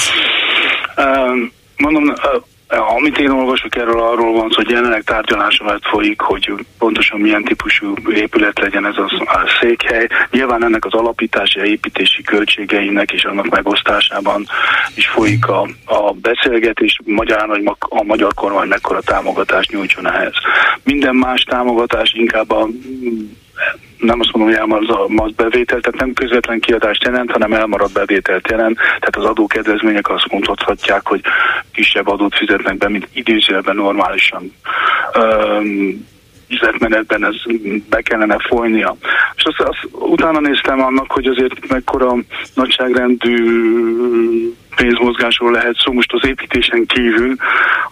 Mondom, 1.77 2.15
amit 2.69 3.19
én 3.19 3.31
olvasok 3.31 3.77
erről, 3.77 4.01
arról 4.01 4.33
van 4.33 4.51
szó, 4.51 4.57
hogy 4.57 4.71
jelenleg 4.71 5.03
tárgyalás 5.03 5.59
alatt 5.59 5.85
folyik, 5.85 6.21
hogy 6.21 6.53
pontosan 6.79 7.21
milyen 7.21 7.45
típusú 7.45 7.95
épület 8.15 8.59
legyen 8.59 8.87
ez 8.87 8.97
a 8.97 9.49
székhely. 9.61 10.09
Nyilván 10.31 10.65
ennek 10.65 10.85
az 10.85 10.93
alapítási, 10.93 11.61
építési 11.61 12.23
költségeinek 12.23 13.13
és 13.13 13.25
annak 13.25 13.49
megosztásában 13.49 14.47
is 14.95 15.07
folyik 15.07 15.49
a, 15.49 15.69
a 15.85 16.13
beszélgetés, 16.13 17.01
magyarán, 17.05 17.49
hogy 17.49 17.71
a 17.79 18.03
magyar 18.03 18.35
kormány 18.35 18.69
mekkora 18.69 19.01
támogatást 19.01 19.71
nyújtson 19.71 20.11
ehhez. 20.11 20.35
Minden 20.85 21.15
más 21.15 21.43
támogatás 21.43 22.13
inkább 22.13 22.51
a 22.51 22.69
nem 23.99 24.21
azt 24.21 24.33
mondom, 24.33 24.55
hogy 24.55 24.61
elmaradt 24.61 25.35
bevétel, 25.35 25.81
tehát 25.81 26.01
nem 26.01 26.13
közvetlen 26.13 26.61
kiadást 26.61 27.05
jelent, 27.05 27.31
hanem 27.31 27.53
elmaradt 27.53 27.93
bevételt 27.93 28.51
jelent. 28.51 28.77
Tehát 28.77 29.17
az 29.17 29.25
adókedvezmények 29.25 30.11
azt 30.11 30.31
mondhatják, 30.31 31.07
hogy 31.07 31.21
kisebb 31.73 32.09
adót 32.09 32.37
fizetnek 32.37 32.77
be, 32.79 32.89
mint 32.89 33.09
időzőben 33.13 33.77
normálisan. 33.77 34.53
Um, 35.19 36.07
üzletmenetben 36.49 37.25
ez 37.25 37.35
be 37.89 38.03
kellene 38.03 38.37
folynia. 38.39 38.97
És 39.37 39.43
azt, 39.45 39.61
azt 39.61 39.89
utána 39.91 40.41
néztem 40.41 40.81
annak, 40.81 41.11
hogy 41.13 41.27
azért 41.27 41.69
mekkora 41.69 42.15
nagyságrendű 42.55 43.37
pénzmozgásról 44.77 45.51
lehet 45.51 45.77
szó. 45.85 45.93
Most 45.93 46.13
az 46.13 46.27
építésen 46.27 46.87
kívül 46.87 47.35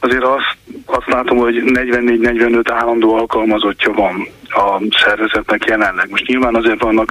azért 0.01 0.25
azt, 0.25 0.57
azt 0.87 1.07
látom, 1.07 1.39
hogy 1.39 1.63
44-45 1.65 2.63
állandó 2.73 3.15
alkalmazottja 3.15 3.93
van 3.93 4.29
a 4.53 4.83
szervezetnek 5.05 5.65
jelenleg. 5.65 6.11
Most 6.11 6.27
nyilván 6.27 6.55
azért 6.55 6.83
vannak 6.83 7.11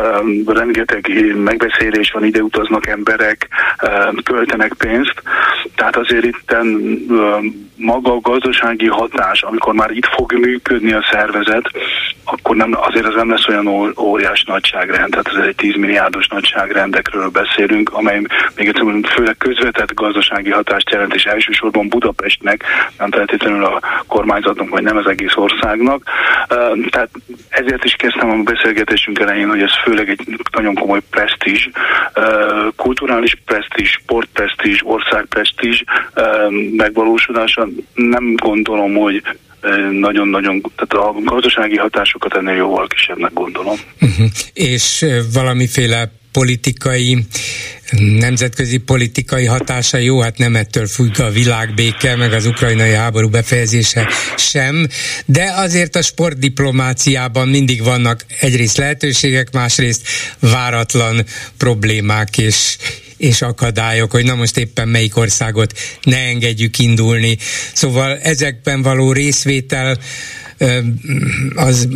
um, 0.00 0.42
rengeteg 0.46 1.34
megbeszélés 1.36 2.10
van, 2.10 2.24
ide 2.24 2.42
utaznak 2.42 2.86
emberek, 2.86 3.48
um, 3.82 4.22
költenek 4.22 4.72
pénzt, 4.78 5.22
tehát 5.74 5.96
azért 5.96 6.24
itt 6.24 6.52
um, 6.52 7.68
maga 7.76 8.12
a 8.12 8.20
gazdasági 8.20 8.86
hatás, 8.86 9.42
amikor 9.42 9.74
már 9.74 9.90
itt 9.90 10.06
fog 10.06 10.32
működni 10.32 10.92
a 10.92 11.06
szervezet, 11.10 11.70
akkor 12.24 12.56
nem, 12.56 12.74
azért 12.80 13.06
ez 13.06 13.14
nem 13.14 13.30
lesz 13.30 13.48
olyan 13.48 13.94
óriás 13.98 14.44
nagyságrend, 14.44 15.10
tehát 15.10 15.28
ez 15.28 15.46
egy 15.46 15.54
10 15.54 15.74
milliárdos 15.76 16.26
nagyságrendekről 16.28 17.28
beszélünk, 17.28 17.92
amely 17.92 18.20
még 18.56 18.68
egyszer 18.68 18.82
mondom, 18.82 19.09
főleg 19.12 19.36
közvetett 19.36 19.94
gazdasági 19.94 20.50
hatást 20.50 20.90
jelent, 20.90 21.14
és 21.14 21.24
elsősorban 21.24 21.88
Budapestnek, 21.88 22.64
nem 22.98 23.10
feltétlenül 23.10 23.64
a 23.64 23.80
kormányzatnak, 24.06 24.68
vagy 24.68 24.82
nem 24.82 24.96
az 24.96 25.06
egész 25.06 25.34
országnak. 25.34 26.02
Tehát 26.90 27.10
ezért 27.48 27.84
is 27.84 27.92
kezdtem 27.92 28.30
a 28.30 28.42
beszélgetésünk 28.42 29.18
elején, 29.18 29.48
hogy 29.48 29.62
ez 29.62 29.72
főleg 29.84 30.08
egy 30.08 30.20
nagyon 30.52 30.74
komoly 30.74 31.00
presztízs, 31.10 31.68
kulturális 32.76 33.34
presztízs, 33.44 33.90
sportpresztízs, 33.90 34.80
országpresztízs 34.82 35.82
megvalósulása. 36.76 37.68
Nem 37.94 38.34
gondolom, 38.34 38.94
hogy 38.94 39.22
nagyon-nagyon, 39.90 40.62
tehát 40.76 41.06
a 41.06 41.14
gazdasági 41.20 41.76
hatásokat 41.76 42.36
ennél 42.36 42.54
jóval 42.54 42.86
kisebbnek 42.86 43.32
gondolom. 43.32 43.76
Uh-huh. 44.00 44.26
És 44.54 45.06
valamiféle 45.32 46.10
politikai 46.32 47.26
nemzetközi 47.98 48.76
politikai 48.78 49.44
hatása 49.44 49.96
jó, 49.96 50.20
hát 50.20 50.38
nem 50.38 50.56
ettől 50.56 50.86
függ 50.86 51.20
a 51.20 51.30
világbéke, 51.30 52.16
meg 52.16 52.32
az 52.32 52.46
ukrajnai 52.46 52.92
háború 52.92 53.28
befejezése 53.28 54.08
sem, 54.36 54.86
de 55.24 55.52
azért 55.56 55.96
a 55.96 56.02
sportdiplomáciában 56.02 57.48
mindig 57.48 57.82
vannak 57.82 58.24
egyrészt 58.40 58.76
lehetőségek, 58.76 59.52
másrészt 59.52 60.06
váratlan 60.38 61.24
problémák 61.56 62.38
és, 62.38 62.76
és 63.16 63.42
akadályok, 63.42 64.10
hogy 64.10 64.24
na 64.24 64.34
most 64.34 64.56
éppen 64.56 64.88
melyik 64.88 65.16
országot 65.16 65.78
ne 66.02 66.18
engedjük 66.18 66.78
indulni. 66.78 67.38
Szóval 67.72 68.18
ezekben 68.18 68.82
való 68.82 69.12
részvétel 69.12 69.98
az, 71.54 71.88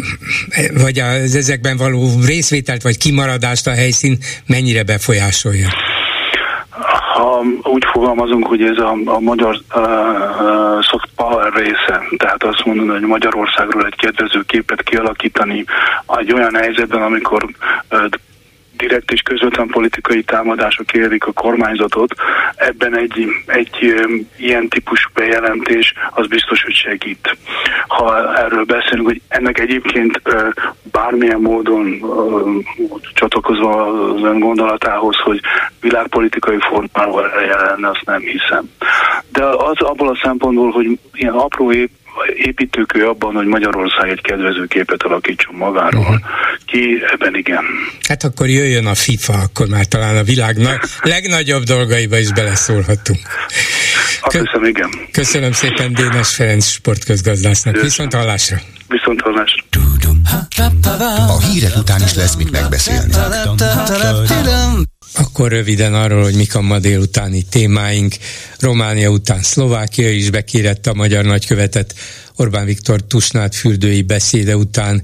vagy 0.82 0.98
az 0.98 1.34
ezekben 1.34 1.76
való 1.76 2.08
részvételt 2.26 2.82
vagy 2.82 2.98
kimaradást 2.98 3.66
a 3.66 3.70
helyszín 3.70 4.18
mennyire 4.46 4.82
befolyásolja? 4.82 5.68
Ha 7.14 7.42
úgy 7.62 7.84
fogalmazunk, 7.92 8.46
hogy 8.46 8.62
ez 8.62 8.78
a, 8.78 8.96
a 9.04 9.20
magyar 9.20 9.60
uh, 9.74 10.82
soft 10.82 11.08
power 11.16 11.52
része, 11.52 12.02
tehát 12.16 12.44
azt 12.44 12.64
mondani, 12.64 12.88
hogy 12.88 13.00
Magyarországról 13.00 13.86
egy 13.86 13.96
kedvező 13.96 14.42
képet 14.46 14.82
kialakítani 14.82 15.64
egy 16.16 16.32
olyan 16.32 16.54
helyzetben, 16.54 17.02
amikor 17.02 17.44
uh, 17.90 18.04
direkt 18.76 19.10
és 19.10 19.20
közvetlen 19.20 19.66
politikai 19.66 20.22
támadások 20.22 20.92
érik 20.92 21.26
a 21.26 21.32
kormányzatot, 21.32 22.14
ebben 22.56 22.96
egy, 22.98 23.26
egy 23.46 23.94
ilyen 24.36 24.68
típusú 24.68 25.08
bejelentés 25.14 25.94
az 26.10 26.26
biztos, 26.26 26.62
hogy 26.62 26.74
segít. 26.74 27.36
Ha 27.86 28.36
erről 28.36 28.64
beszélünk, 28.64 29.06
hogy 29.06 29.20
ennek 29.28 29.58
egyébként 29.58 30.22
bármilyen 30.90 31.40
módon 31.40 32.04
csatlakozva 33.14 33.86
az 33.86 34.22
ön 34.22 34.38
gondolatához, 34.38 35.16
hogy 35.16 35.40
világpolitikai 35.80 36.58
formával 36.60 37.32
lenne, 37.48 37.88
azt 37.88 38.04
nem 38.04 38.20
hiszem. 38.20 38.70
De 39.32 39.44
az 39.44 39.80
abból 39.80 40.08
a 40.08 40.18
szempontból, 40.22 40.70
hogy 40.70 40.98
ilyen 41.12 41.34
apró 41.34 41.72
épp 41.72 41.90
építőkő 42.36 43.06
abban, 43.06 43.34
hogy 43.34 43.46
Magyarország 43.46 44.10
egy 44.10 44.20
kedvező 44.20 44.66
képet 44.66 45.02
alakítson 45.02 45.54
magáról. 45.54 46.00
Uh-huh. 46.00 46.20
Ki 46.66 47.02
ebben 47.12 47.34
igen. 47.36 47.64
Hát 48.08 48.24
akkor 48.24 48.48
jöjjön 48.48 48.86
a 48.86 48.94
FIFA, 48.94 49.32
akkor 49.32 49.66
már 49.66 49.84
talán 49.84 50.16
a 50.16 50.22
világ 50.22 50.56
na- 50.56 50.80
legnagyobb 51.14 51.62
dolgaiba 51.62 52.18
is 52.18 52.32
beleszólhatunk. 52.32 53.18
Kö- 54.28 54.42
hiszem, 54.44 54.64
igen. 54.64 54.90
Köszönöm 55.12 55.52
szépen 55.52 55.92
Dénes 55.92 56.34
Ferenc 56.34 56.66
sportközgazdásznak. 56.66 57.80
Viszont 57.80 58.14
hallásra. 58.14 58.56
Viszont 58.88 59.20
hallásra. 59.20 59.62
A 61.28 61.40
hírek 61.40 61.76
után 61.76 62.00
is 62.02 62.14
lesz 62.14 62.34
mit 62.36 62.50
megbeszélni. 62.50 63.12
Akkor 65.16 65.50
röviden 65.50 65.94
arról, 65.94 66.22
hogy 66.22 66.34
mik 66.34 66.54
a 66.54 66.60
ma 66.60 66.78
délutáni 66.78 67.42
témáink. 67.42 68.14
Románia 68.58 69.08
után 69.08 69.42
Szlovákia 69.42 70.10
is 70.10 70.30
bekérette 70.30 70.90
a 70.90 70.94
magyar 70.94 71.24
nagykövetet 71.24 71.94
Orbán 72.36 72.64
Viktor 72.64 73.02
Tusnát 73.02 73.54
fürdői 73.54 74.02
beszéde 74.02 74.56
után, 74.56 75.02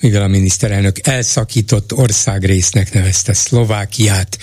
mivel 0.00 0.22
a 0.22 0.26
miniszterelnök 0.26 1.06
elszakított 1.06 1.92
országrésznek 1.92 2.92
nevezte 2.92 3.32
Szlovákiát 3.32 4.38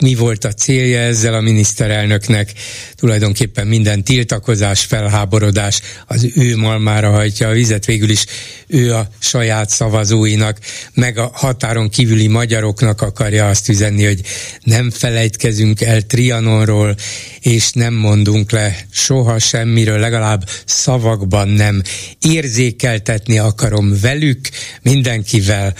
mi 0.00 0.14
volt 0.14 0.44
a 0.44 0.52
célja 0.52 0.98
ezzel 0.98 1.34
a 1.34 1.40
miniszterelnöknek, 1.40 2.52
tulajdonképpen 2.94 3.66
minden 3.66 4.04
tiltakozás, 4.04 4.84
felháborodás 4.84 5.80
az 6.06 6.28
ő 6.34 6.56
malmára 6.56 7.10
hajtja 7.10 7.48
a 7.48 7.52
vizet, 7.52 7.84
végül 7.84 8.10
is 8.10 8.24
ő 8.66 8.94
a 8.94 9.08
saját 9.18 9.70
szavazóinak, 9.70 10.58
meg 10.94 11.18
a 11.18 11.30
határon 11.34 11.88
kívüli 11.88 12.26
magyaroknak 12.26 13.02
akarja 13.02 13.48
azt 13.48 13.68
üzenni, 13.68 14.04
hogy 14.04 14.20
nem 14.62 14.90
felejtkezünk 14.90 15.80
el 15.80 16.02
Trianonról, 16.02 16.96
és 17.40 17.72
nem 17.72 17.94
mondunk 17.94 18.50
le 18.50 18.76
soha 18.90 19.38
semmiről, 19.38 19.98
legalább 19.98 20.48
szavakban 20.64 21.48
nem. 21.48 21.82
Érzékeltetni 22.20 23.38
akarom 23.38 24.00
velük, 24.00 24.48
mindenkivel, 24.82 25.74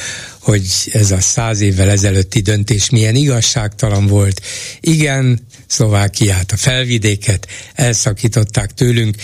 hogy 0.47 0.91
ez 0.93 1.11
a 1.11 1.21
száz 1.21 1.61
évvel 1.61 1.91
ezelőtti 1.91 2.41
döntés 2.41 2.91
milyen 2.91 3.15
igazságtalan 3.15 4.07
volt. 4.07 4.41
Igen, 4.81 5.47
Szlovákiát, 5.67 6.53
a 6.53 6.57
felvidéket 6.57 7.47
elszakították 7.75 8.75
tőlünk, 8.75 9.17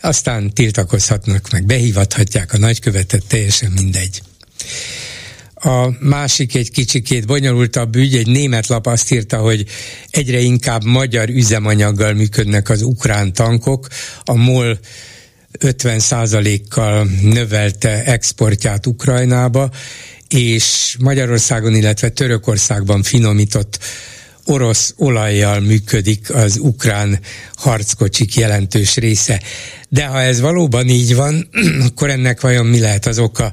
aztán 0.00 0.52
tiltakozhatnak, 0.54 1.50
meg 1.50 1.64
behívathatják 1.64 2.52
a 2.52 2.58
nagykövetet, 2.58 3.24
teljesen 3.26 3.72
mindegy. 3.72 4.22
A 5.54 5.88
másik 6.00 6.54
egy 6.54 6.70
kicsikét 6.70 7.26
bonyolultabb 7.26 7.96
ügy, 7.96 8.16
egy 8.16 8.26
német 8.26 8.66
lap 8.66 8.86
azt 8.86 9.12
írta, 9.12 9.38
hogy 9.38 9.64
egyre 10.10 10.40
inkább 10.40 10.84
magyar 10.84 11.28
üzemanyaggal 11.28 12.12
működnek 12.12 12.68
az 12.68 12.82
ukrán 12.82 13.32
tankok. 13.32 13.88
A 14.24 14.34
MOL 14.34 14.78
50%-kal 15.58 17.08
növelte 17.22 18.04
exportját 18.04 18.86
Ukrajnába, 18.86 19.70
és 20.28 20.96
Magyarországon, 20.98 21.74
illetve 21.74 22.08
Törökországban 22.08 23.02
finomított 23.02 23.78
orosz 24.48 24.94
olajjal 24.96 25.60
működik 25.60 26.34
az 26.34 26.58
ukrán 26.60 27.20
harckocsik 27.54 28.34
jelentős 28.34 28.96
része. 28.96 29.42
De 29.88 30.06
ha 30.06 30.20
ez 30.20 30.40
valóban 30.40 30.88
így 30.88 31.14
van, 31.14 31.48
akkor 31.88 32.10
ennek 32.10 32.40
vajon 32.40 32.66
mi 32.66 32.80
lehet 32.80 33.06
az 33.06 33.18
oka? 33.18 33.52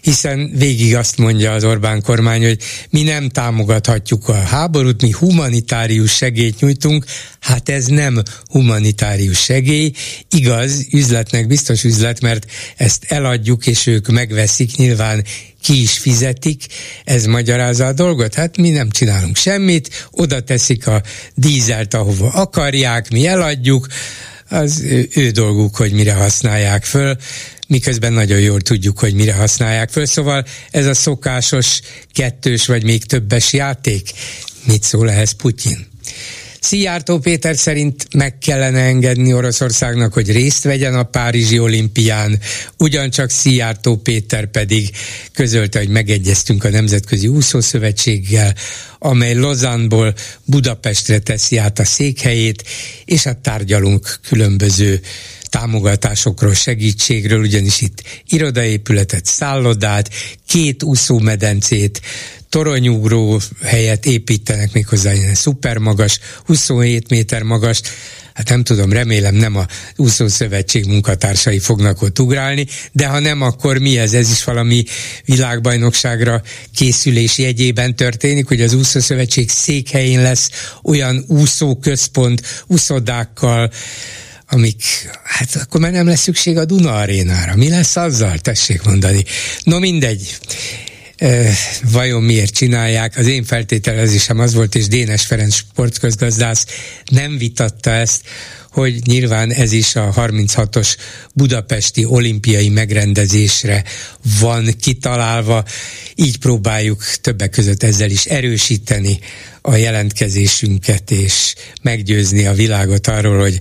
Hiszen 0.00 0.50
végig 0.54 0.96
azt 0.96 1.18
mondja 1.18 1.52
az 1.52 1.64
Orbán 1.64 2.02
kormány, 2.02 2.44
hogy 2.44 2.58
mi 2.90 3.02
nem 3.02 3.28
támogathatjuk 3.28 4.28
a 4.28 4.34
háborút, 4.34 5.02
mi 5.02 5.10
humanitárius 5.10 6.16
segélyt 6.16 6.60
nyújtunk, 6.60 7.04
hát 7.40 7.68
ez 7.68 7.86
nem 7.86 8.22
humanitárius 8.48 9.42
segély, 9.42 9.92
igaz, 10.30 10.86
üzletnek 10.90 11.46
biztos 11.46 11.84
üzlet, 11.84 12.20
mert 12.20 12.46
ezt 12.76 13.04
eladjuk, 13.08 13.66
és 13.66 13.86
ők 13.86 14.08
megveszik, 14.08 14.76
nyilván 14.76 15.24
ki 15.64 15.82
is 15.82 15.98
fizetik, 15.98 16.66
ez 17.04 17.24
magyarázza 17.24 17.86
a 17.86 17.92
dolgot. 17.92 18.34
Hát 18.34 18.56
mi 18.56 18.70
nem 18.70 18.90
csinálunk 18.90 19.36
semmit, 19.36 20.08
oda 20.10 20.40
teszik 20.40 20.86
a 20.86 21.02
dízelt, 21.34 21.94
ahova 21.94 22.28
akarják, 22.28 23.10
mi 23.10 23.26
eladjuk, 23.26 23.86
az 24.48 24.80
ő, 24.80 25.08
ő 25.14 25.30
dolguk, 25.30 25.76
hogy 25.76 25.92
mire 25.92 26.12
használják 26.12 26.84
föl, 26.84 27.16
miközben 27.68 28.12
nagyon 28.12 28.40
jól 28.40 28.60
tudjuk, 28.60 28.98
hogy 28.98 29.14
mire 29.14 29.34
használják 29.34 29.90
föl. 29.90 30.06
Szóval 30.06 30.44
ez 30.70 30.86
a 30.86 30.94
szokásos 30.94 31.80
kettős 32.12 32.66
vagy 32.66 32.84
még 32.84 33.04
többes 33.04 33.52
játék. 33.52 34.10
Mit 34.64 34.82
szól 34.82 35.10
ehhez 35.10 35.32
Putyin? 35.32 35.86
Szijjártó 36.64 37.18
Péter 37.18 37.56
szerint 37.56 38.14
meg 38.14 38.38
kellene 38.38 38.80
engedni 38.80 39.32
Oroszországnak, 39.32 40.12
hogy 40.12 40.32
részt 40.32 40.64
vegyen 40.64 40.94
a 40.94 41.02
Párizsi 41.02 41.58
olimpián, 41.58 42.38
ugyancsak 42.78 43.30
Szijjártó 43.30 43.96
Péter 43.96 44.46
pedig 44.46 44.90
közölte, 45.32 45.78
hogy 45.78 45.88
megegyeztünk 45.88 46.64
a 46.64 46.70
Nemzetközi 46.70 47.28
Úszószövetséggel, 47.28 48.54
amely 48.98 49.34
Lozánból 49.34 50.14
Budapestre 50.44 51.18
teszi 51.18 51.56
át 51.56 51.78
a 51.78 51.84
székhelyét, 51.84 52.64
és 53.04 53.22
hát 53.22 53.38
tárgyalunk 53.38 54.18
különböző 54.28 55.00
támogatásokról, 55.54 56.54
segítségről, 56.54 57.40
ugyanis 57.40 57.80
itt 57.80 58.02
irodaépületet, 58.28 59.24
szállodát, 59.24 60.10
két 60.46 60.82
úszómedencét, 60.82 62.00
toronyugró 62.48 63.40
helyet 63.62 64.06
építenek 64.06 64.72
méghozzá 64.72 65.12
ilyen 65.12 65.34
szuper 65.34 65.78
magas, 65.78 66.18
27 66.44 67.08
méter 67.08 67.42
magas, 67.42 67.80
hát 68.32 68.48
nem 68.48 68.62
tudom, 68.62 68.92
remélem 68.92 69.34
nem 69.34 69.56
a 69.56 69.66
úszószövetség 69.96 70.86
munkatársai 70.86 71.58
fognak 71.58 72.02
ott 72.02 72.18
ugrálni, 72.18 72.66
de 72.92 73.06
ha 73.06 73.18
nem, 73.18 73.42
akkor 73.42 73.78
mi 73.78 73.98
ez? 73.98 74.12
Ez 74.12 74.30
is 74.30 74.44
valami 74.44 74.84
világbajnokságra 75.24 76.42
készülés 76.74 77.38
jegyében 77.38 77.96
történik, 77.96 78.48
hogy 78.48 78.60
az 78.60 78.74
úszószövetség 78.74 79.50
székhelyén 79.50 80.22
lesz 80.22 80.50
olyan 80.82 81.24
úszóközpont, 81.28 82.42
úszodákkal, 82.66 83.70
amik, 84.48 84.82
hát 85.24 85.54
akkor 85.54 85.80
már 85.80 85.92
nem 85.92 86.06
lesz 86.06 86.20
szükség 86.20 86.56
a 86.56 86.64
Duna 86.64 86.94
arénára. 86.94 87.56
Mi 87.56 87.68
lesz 87.68 87.96
azzal? 87.96 88.38
Tessék 88.38 88.82
mondani. 88.82 89.24
No 89.62 89.78
mindegy 89.78 90.38
vajon 91.92 92.22
miért 92.22 92.54
csinálják. 92.54 93.16
Az 93.16 93.26
én 93.26 93.44
feltételezésem 93.44 94.38
az 94.38 94.54
volt, 94.54 94.74
és 94.74 94.86
Dénes 94.86 95.26
Ferenc 95.26 95.54
sportközgazdász 95.54 96.66
nem 97.04 97.38
vitatta 97.38 97.90
ezt, 97.90 98.22
hogy 98.70 99.06
nyilván 99.06 99.52
ez 99.52 99.72
is 99.72 99.96
a 99.96 100.12
36-os 100.16 100.96
budapesti 101.34 102.04
olimpiai 102.04 102.68
megrendezésre 102.68 103.84
van 104.40 104.74
kitalálva, 104.80 105.64
így 106.14 106.38
próbáljuk 106.38 107.04
többek 107.20 107.50
között 107.50 107.82
ezzel 107.82 108.10
is 108.10 108.24
erősíteni 108.24 109.18
a 109.60 109.74
jelentkezésünket, 109.74 111.10
és 111.10 111.54
meggyőzni 111.82 112.46
a 112.46 112.52
világot 112.52 113.06
arról, 113.06 113.40
hogy 113.40 113.60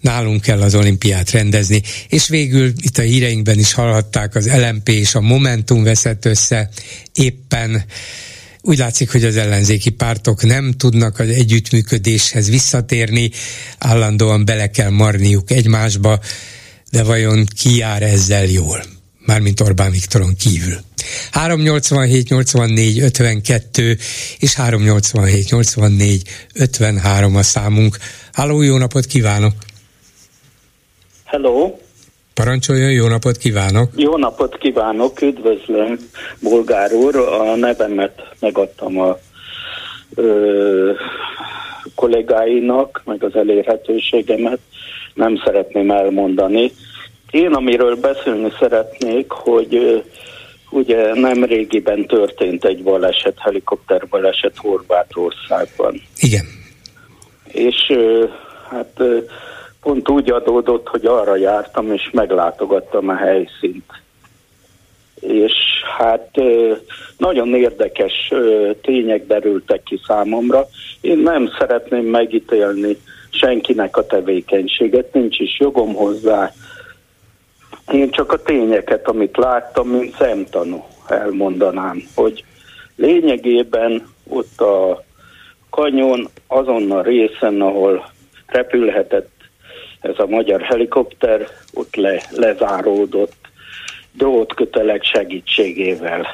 nálunk 0.00 0.40
kell 0.40 0.60
az 0.60 0.74
olimpiát 0.74 1.30
rendezni. 1.30 1.82
És 2.08 2.28
végül 2.28 2.72
itt 2.76 2.98
a 2.98 3.02
híreinkben 3.02 3.58
is 3.58 3.72
hallhatták, 3.72 4.34
az 4.34 4.50
LMP 4.52 4.88
és 4.88 5.14
a 5.14 5.20
Momentum 5.20 5.82
veszett 5.82 6.24
össze 6.24 6.68
éppen 7.14 7.84
Úgy 8.62 8.78
látszik, 8.78 9.10
hogy 9.10 9.24
az 9.24 9.36
ellenzéki 9.36 9.90
pártok 9.90 10.42
nem 10.42 10.72
tudnak 10.72 11.18
az 11.18 11.28
együttműködéshez 11.28 12.48
visszatérni, 12.48 13.30
állandóan 13.78 14.44
bele 14.44 14.70
kell 14.70 14.90
marniuk 14.90 15.50
egymásba, 15.50 16.20
de 16.90 17.02
vajon 17.02 17.46
ki 17.56 17.76
jár 17.76 18.02
ezzel 18.02 18.44
jól? 18.44 18.84
Mármint 19.26 19.60
Orbán 19.60 19.90
Viktoron 19.90 20.36
kívül. 20.36 20.80
387 21.30 22.28
84 22.28 23.00
52 23.00 23.98
és 24.38 24.54
387 24.54 25.50
84 25.50 26.22
53 26.54 27.36
a 27.36 27.42
számunk. 27.42 27.98
Háló, 28.32 28.62
jó 28.62 28.76
napot 28.76 29.06
kívánok! 29.06 29.54
Hello! 31.30 31.78
Parancsoljon, 32.34 32.90
jó 32.90 33.06
napot 33.06 33.36
kívánok! 33.36 33.90
Jó 33.96 34.16
napot 34.16 34.58
kívánok, 34.58 35.20
üdvözlöm, 35.20 35.98
Bolgár 36.42 36.92
úr, 36.92 37.16
a 37.16 37.56
nevemet 37.56 38.22
megadtam 38.40 39.00
a 39.00 39.18
ö, 40.14 40.92
kollégáinak, 41.94 43.02
meg 43.04 43.24
az 43.24 43.34
elérhetőségemet, 43.34 44.58
nem 45.14 45.40
szeretném 45.44 45.90
elmondani. 45.90 46.72
Én, 47.30 47.52
amiről 47.52 47.96
beszélni 47.96 48.52
szeretnék, 48.58 49.30
hogy 49.30 49.74
ö, 49.74 49.96
ugye 50.70 51.14
nem 51.14 51.44
régiben 51.44 52.06
történt 52.06 52.64
egy 52.64 52.82
baleset, 52.82 53.38
helikopter 53.38 54.08
baleset 54.08 54.56
Horvátországban. 54.56 56.02
Igen. 56.20 56.44
És 57.46 57.76
ö, 57.88 58.24
hát 58.70 58.92
ö, 58.96 59.18
pont 59.82 60.08
úgy 60.08 60.30
adódott, 60.30 60.88
hogy 60.88 61.06
arra 61.06 61.36
jártam, 61.36 61.92
és 61.92 62.10
meglátogattam 62.12 63.08
a 63.08 63.16
helyszínt. 63.16 64.02
És 65.20 65.52
hát 65.98 66.40
nagyon 67.16 67.54
érdekes 67.54 68.32
tények 68.82 69.26
derültek 69.26 69.82
ki 69.82 70.00
számomra. 70.06 70.66
Én 71.00 71.18
nem 71.18 71.50
szeretném 71.58 72.04
megítélni 72.04 72.96
senkinek 73.30 73.96
a 73.96 74.06
tevékenységet, 74.06 75.12
nincs 75.12 75.38
is 75.38 75.58
jogom 75.58 75.94
hozzá. 75.94 76.52
Én 77.92 78.10
csak 78.10 78.32
a 78.32 78.42
tényeket, 78.42 79.08
amit 79.08 79.36
láttam, 79.36 79.88
mint 79.88 80.16
szemtanú 80.16 80.84
elmondanám, 81.08 82.02
hogy 82.14 82.44
lényegében 82.96 84.06
ott 84.28 84.60
a 84.60 85.04
kanyon 85.70 86.28
azon 86.46 86.90
a 86.90 87.02
részen, 87.02 87.60
ahol 87.60 88.10
repülhetett 88.46 89.39
ez 90.00 90.14
a 90.16 90.26
magyar 90.26 90.60
helikopter 90.60 91.46
ott 91.74 91.96
le, 91.96 92.22
lezáródott 92.30 93.34
drótkötelek 94.12 95.04
segítségével. 95.04 96.26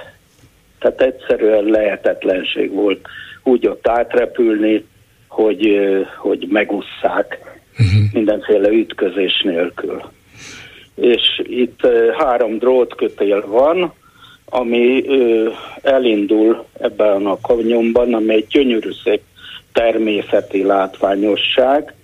Tehát 0.78 1.00
egyszerűen 1.00 1.64
lehetetlenség 1.64 2.72
volt 2.72 3.06
úgy 3.42 3.66
ott 3.66 3.88
átrepülni, 3.88 4.84
hogy, 5.28 5.78
hogy 6.16 6.46
megusszák 6.48 7.38
uh-huh. 7.72 8.12
mindenféle 8.12 8.68
ütközés 8.68 9.42
nélkül. 9.44 10.02
És 10.94 11.42
itt 11.42 11.86
három 12.18 12.58
drótkötél 12.58 13.46
van, 13.46 13.92
ami 14.44 15.04
elindul 15.82 16.64
ebben 16.80 17.26
a 17.26 17.40
kanyomban, 17.40 18.14
ami 18.14 18.34
egy 18.34 18.46
gyönyörű 18.46 18.90
szép 19.04 19.20
természeti 19.72 20.62
látványosság, 20.62 21.94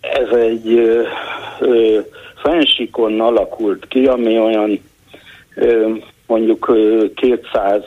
ez 0.00 0.28
egy 0.28 0.72
ö, 0.72 1.02
ö, 1.60 2.00
fensikon 2.42 3.20
alakult 3.20 3.88
ki, 3.88 4.06
ami 4.06 4.38
olyan 4.38 4.80
ö, 5.54 5.92
mondjuk 6.26 6.66
250-300 6.70 7.82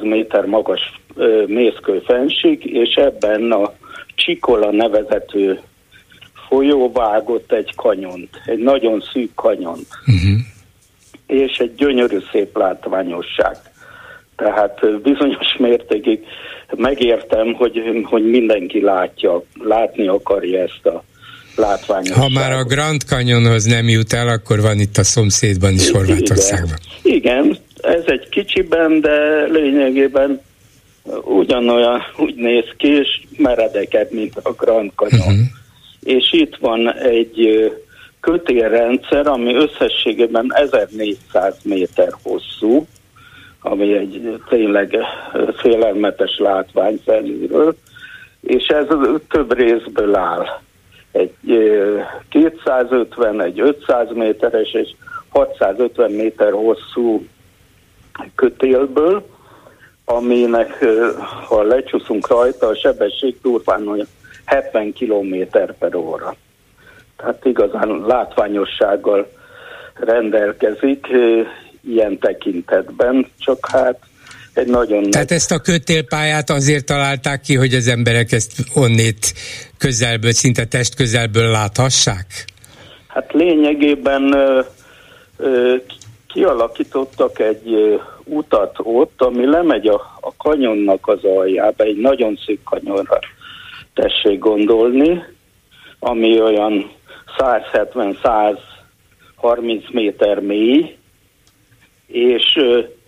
méter 0.00 0.44
magas 0.44 1.00
ö, 1.14 1.44
mészkő 1.46 2.02
fensik, 2.06 2.64
és 2.64 2.94
ebben 2.94 3.52
a 3.52 3.72
Csikola 4.14 4.70
nevezető 4.70 5.60
folyó 6.48 6.92
vágott 6.92 7.52
egy 7.52 7.74
kanyont, 7.74 8.40
egy 8.44 8.58
nagyon 8.58 9.04
szűk 9.12 9.34
kanyont. 9.34 9.86
Uh-huh. 10.00 10.40
És 11.26 11.58
egy 11.58 11.74
gyönyörű 11.74 12.18
szép 12.32 12.56
látványosság. 12.56 13.56
Tehát 14.36 15.00
bizonyos 15.02 15.56
mértékig 15.58 16.26
megértem, 16.76 17.52
hogy, 17.52 17.82
hogy 18.04 18.30
mindenki 18.30 18.80
látja, 18.80 19.42
látni 19.62 20.06
akarja 20.06 20.62
ezt 20.62 20.86
a 20.86 21.04
látványosságot. 21.56 22.22
Ha 22.22 22.40
már 22.40 22.52
a 22.52 22.64
Grand 22.64 23.00
Canyonhoz 23.00 23.64
nem 23.64 23.88
jut 23.88 24.12
el, 24.12 24.28
akkor 24.28 24.60
van 24.60 24.78
itt 24.78 24.96
a 24.96 25.04
szomszédban 25.04 25.72
is 25.72 25.90
Horvátországban. 25.90 26.78
Igen, 27.02 27.44
igen, 27.44 27.58
ez 27.80 28.02
egy 28.06 28.28
kicsiben, 28.28 29.00
de 29.00 29.46
lényegében 29.46 30.40
ugyanolyan 31.24 32.00
úgy 32.16 32.34
néz 32.34 32.64
ki, 32.76 32.88
és 32.88 33.20
meredekebb, 33.36 34.12
mint 34.12 34.36
a 34.42 34.52
Grand 34.52 34.92
Canyon. 34.94 35.20
Uh-huh. 35.20 35.46
És 36.02 36.32
itt 36.32 36.56
van 36.60 36.94
egy 36.94 37.70
kötélrendszer, 38.20 39.26
ami 39.26 39.54
összességében 39.54 40.52
1400 40.54 41.54
méter 41.62 42.12
hosszú, 42.22 42.86
ami 43.68 43.92
egy 43.92 44.40
tényleg 44.48 44.96
félelmetes 45.56 46.38
látvány 46.38 47.00
felülről, 47.04 47.76
és 48.40 48.66
ez 48.66 48.86
több 49.28 49.52
részből 49.52 50.14
áll. 50.14 50.46
Egy 51.12 51.32
250, 52.28 53.40
egy 53.40 53.60
500 53.60 54.08
méteres 54.12 54.72
és 54.72 54.88
650 55.28 56.10
méter 56.10 56.52
hosszú 56.52 57.26
kötélből, 58.34 59.26
aminek, 60.04 60.84
ha 61.48 61.62
lecsúszunk 61.62 62.28
rajta, 62.28 62.66
a 62.66 62.76
sebesség 62.76 63.36
durván 63.42 63.88
olyan 63.88 64.06
70 64.44 64.92
km 64.92 65.34
per 65.78 65.94
óra. 65.94 66.34
Tehát 67.16 67.44
igazán 67.44 68.04
látványossággal 68.06 69.28
rendelkezik, 69.94 71.06
ilyen 71.88 72.18
tekintetben, 72.18 73.26
csak 73.38 73.68
hát 73.70 73.98
egy 74.54 74.66
nagyon... 74.66 75.10
Tehát 75.10 75.30
ezt 75.30 75.50
a 75.50 75.58
kötélpályát 75.58 76.50
azért 76.50 76.84
találták 76.84 77.40
ki, 77.40 77.54
hogy 77.54 77.74
az 77.74 77.88
emberek 77.88 78.32
ezt 78.32 78.52
onnét 78.74 79.34
közelből, 79.78 80.32
szinte 80.32 80.64
test 80.64 80.94
közelből 80.94 81.50
láthassák? 81.50 82.44
Hát 83.06 83.32
lényegében 83.32 84.32
ö, 84.32 84.60
ö, 85.36 85.74
kialakítottak 86.26 87.38
egy 87.38 87.72
ö, 87.72 87.94
utat 88.24 88.76
ott, 88.78 89.22
ami 89.22 89.46
lemegy 89.46 89.86
a, 89.86 90.18
a 90.20 90.32
kanyonnak 90.36 91.08
az 91.08 91.24
aljába, 91.24 91.84
egy 91.84 91.96
nagyon 91.96 92.38
szűk 92.46 92.62
kanyonra 92.64 93.18
tessék 93.94 94.38
gondolni, 94.38 95.22
ami 95.98 96.40
olyan 96.40 96.90
170-130 97.38 99.92
méter 99.92 100.40
mély, 100.40 100.96
és 102.06 102.58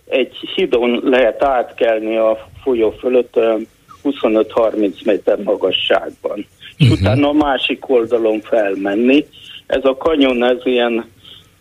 egy 0.09 0.35
hidon 0.55 0.99
lehet 1.03 1.43
átkelni 1.43 2.17
a 2.17 2.49
folyó 2.63 2.91
fölött 2.91 3.39
25-30 4.03 5.05
méter 5.05 5.37
magasságban. 5.43 6.31
Uh-huh. 6.31 6.45
És 6.77 6.87
mhm. 6.87 6.99
utána 7.01 7.27
a 7.27 7.33
másik 7.33 7.89
oldalon 7.89 8.41
felmenni. 8.41 9.25
Ez 9.67 9.85
a 9.85 9.97
kanyon, 9.97 10.43
ez 10.43 10.57
ilyen 10.63 11.11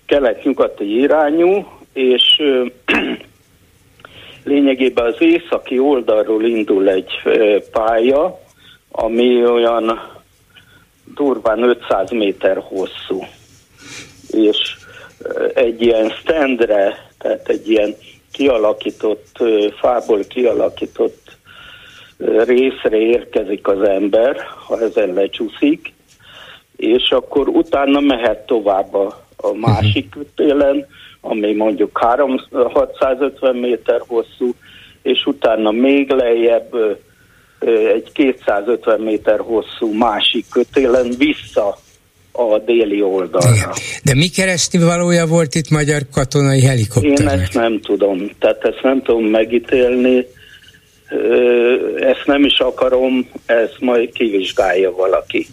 kelet-nyugati 0.06 1.00
irányú, 1.00 1.66
és 1.92 2.42
lényegében 4.44 5.06
az 5.06 5.16
északi 5.18 5.78
oldalról 5.78 6.44
indul 6.44 6.88
egy 6.88 7.10
pálya, 7.72 8.40
ami 8.90 9.44
olyan 9.44 10.00
durván 11.14 11.62
500 11.62 12.10
méter 12.10 12.56
hosszú. 12.56 13.24
És 14.30 14.76
egy 15.54 15.82
ilyen 15.82 16.10
standre 16.10 17.07
tehát 17.18 17.48
egy 17.48 17.70
ilyen 17.70 17.94
kialakított, 18.32 19.38
fából 19.80 20.24
kialakított 20.28 21.36
részre 22.46 22.96
érkezik 22.96 23.68
az 23.68 23.82
ember, 23.82 24.36
ha 24.66 24.80
ezen 24.80 25.12
lecsúszik, 25.12 25.92
és 26.76 27.10
akkor 27.10 27.48
utána 27.48 28.00
mehet 28.00 28.46
tovább 28.46 28.94
a, 28.94 29.24
a 29.36 29.52
másik 29.52 30.14
télen, 30.34 30.86
ami 31.20 31.52
mondjuk 31.52 31.98
3, 31.98 32.40
650 32.50 33.56
méter 33.56 34.02
hosszú, 34.06 34.54
és 35.02 35.26
utána 35.26 35.70
még 35.70 36.10
lejjebb 36.10 36.74
egy 37.94 38.12
250 38.12 39.00
méter 39.00 39.40
hosszú 39.40 39.92
másik 39.92 40.46
kötélen 40.50 41.08
vissza 41.18 41.76
a 42.38 42.58
déli 42.58 43.02
oldalra. 43.02 43.54
Igen. 43.54 43.70
De 44.04 44.14
mi 44.14 44.28
keresni 44.28 44.78
valója 44.78 45.26
volt 45.26 45.54
itt 45.54 45.70
magyar 45.70 46.02
katonai 46.12 46.62
helikopternek? 46.62 47.34
Én 47.34 47.40
ezt 47.40 47.54
nem 47.54 47.80
tudom, 47.80 48.30
tehát 48.38 48.64
ezt 48.64 48.82
nem 48.82 49.02
tudom 49.02 49.24
megítélni, 49.24 50.26
ezt 52.00 52.22
nem 52.26 52.44
is 52.44 52.58
akarom, 52.58 53.28
ezt 53.46 53.76
majd 53.80 54.12
kivizsgálja 54.12 54.92
valaki, 54.92 55.46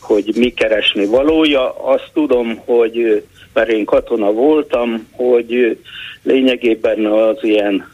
hogy 0.00 0.32
mi 0.36 0.50
keresni 0.50 1.06
valója. 1.06 1.74
Azt 1.84 2.10
tudom, 2.12 2.62
hogy 2.64 3.24
mert 3.52 3.70
én 3.70 3.84
katona 3.84 4.32
voltam, 4.32 5.08
hogy 5.12 5.78
lényegében 6.22 7.06
az 7.06 7.36
ilyen 7.40 7.88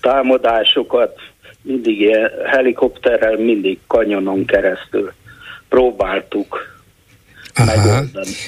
támadásokat 0.00 1.18
mindig 1.62 2.00
ilyen 2.00 2.30
helikopterrel, 2.46 3.36
mindig 3.36 3.78
kanyonon 3.86 4.44
keresztül 4.44 5.12
próbáltuk 5.68 6.79
Aha, 7.54 8.04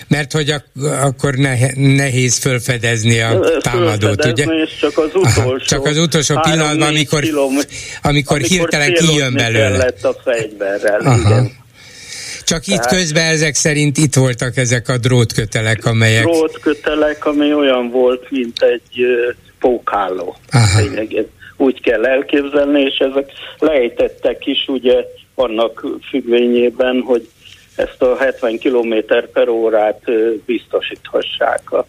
mert 0.08 0.32
hogy 0.32 0.50
ak- 0.50 0.84
akkor 1.02 1.34
nehéz 1.74 2.38
fölfedezni 2.38 3.20
a 3.20 3.40
támadót, 3.60 4.24
ugye? 4.24 4.44
csak 4.80 4.98
az 4.98 5.10
utolsó, 5.14 5.40
Aha, 5.40 5.60
csak 5.60 5.84
az 5.86 5.98
utolsó 5.98 6.40
pillanatban, 6.40 6.88
amikor, 6.88 7.24
amikor, 7.24 7.64
amikor 8.02 8.40
hirtelen 8.40 8.94
kijön 8.94 9.34
belőle. 9.34 9.92
a 10.02 10.12
fegyverrel, 10.24 11.00
Aha. 11.00 11.18
igen. 11.18 11.60
Csak 12.44 12.66
itt 12.66 12.86
közben 12.86 13.24
ezek 13.24 13.54
szerint 13.54 13.98
itt 13.98 14.14
voltak 14.14 14.56
ezek 14.56 14.88
a 14.88 14.98
drótkötelek, 14.98 15.84
amelyek... 15.84 16.22
Drótkötelek, 16.22 17.26
ami 17.26 17.54
olyan 17.54 17.90
volt, 17.90 18.30
mint 18.30 18.62
egy 18.62 19.04
pókháló. 19.58 20.36
Aha. 20.50 20.80
Úgy 21.56 21.80
kell 21.80 22.06
elképzelni, 22.06 22.80
és 22.80 22.96
ezek 22.98 23.30
lejtettek 23.58 24.46
is 24.46 24.64
ugye 24.66 24.94
annak 25.34 25.86
függvényében, 26.10 27.00
hogy 27.00 27.28
ezt 27.76 28.02
a 28.02 28.16
70 28.16 28.58
km 28.58 28.94
per 29.32 29.48
órát 29.48 30.02
biztosíthassák 30.46 31.72
a, 31.72 31.86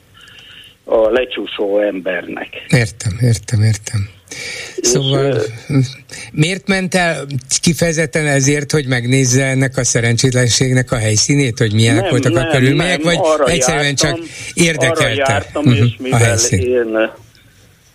a 0.83 1.09
lecsúszó 1.09 1.79
embernek. 1.79 2.47
Értem, 2.67 3.17
értem, 3.21 3.61
értem. 3.61 4.09
Szóval 4.81 5.41
miért 6.31 6.67
ment 6.67 6.95
el 6.95 7.25
kifejezetten 7.61 8.27
ezért, 8.27 8.71
hogy 8.71 8.87
megnézze 8.87 9.45
ennek 9.45 9.77
a 9.77 9.83
szerencsétlenségnek 9.83 10.91
a 10.91 10.97
helyszínét, 10.97 11.57
hogy 11.57 11.73
milyenek 11.73 12.01
nem, 12.01 12.09
voltak 12.09 12.33
nem, 12.33 12.47
a 12.47 12.51
körülmények, 12.51 13.03
vagy 13.03 13.19
egyszerűen 13.45 13.83
jártam, 13.83 14.09
csak 14.09 14.19
érdekelte? 14.53 15.03
Arra 15.03 15.31
jártam, 15.33 15.65
uh-huh, 15.65 15.85
és 15.85 15.95
mivel 15.97 16.37
én 16.49 17.11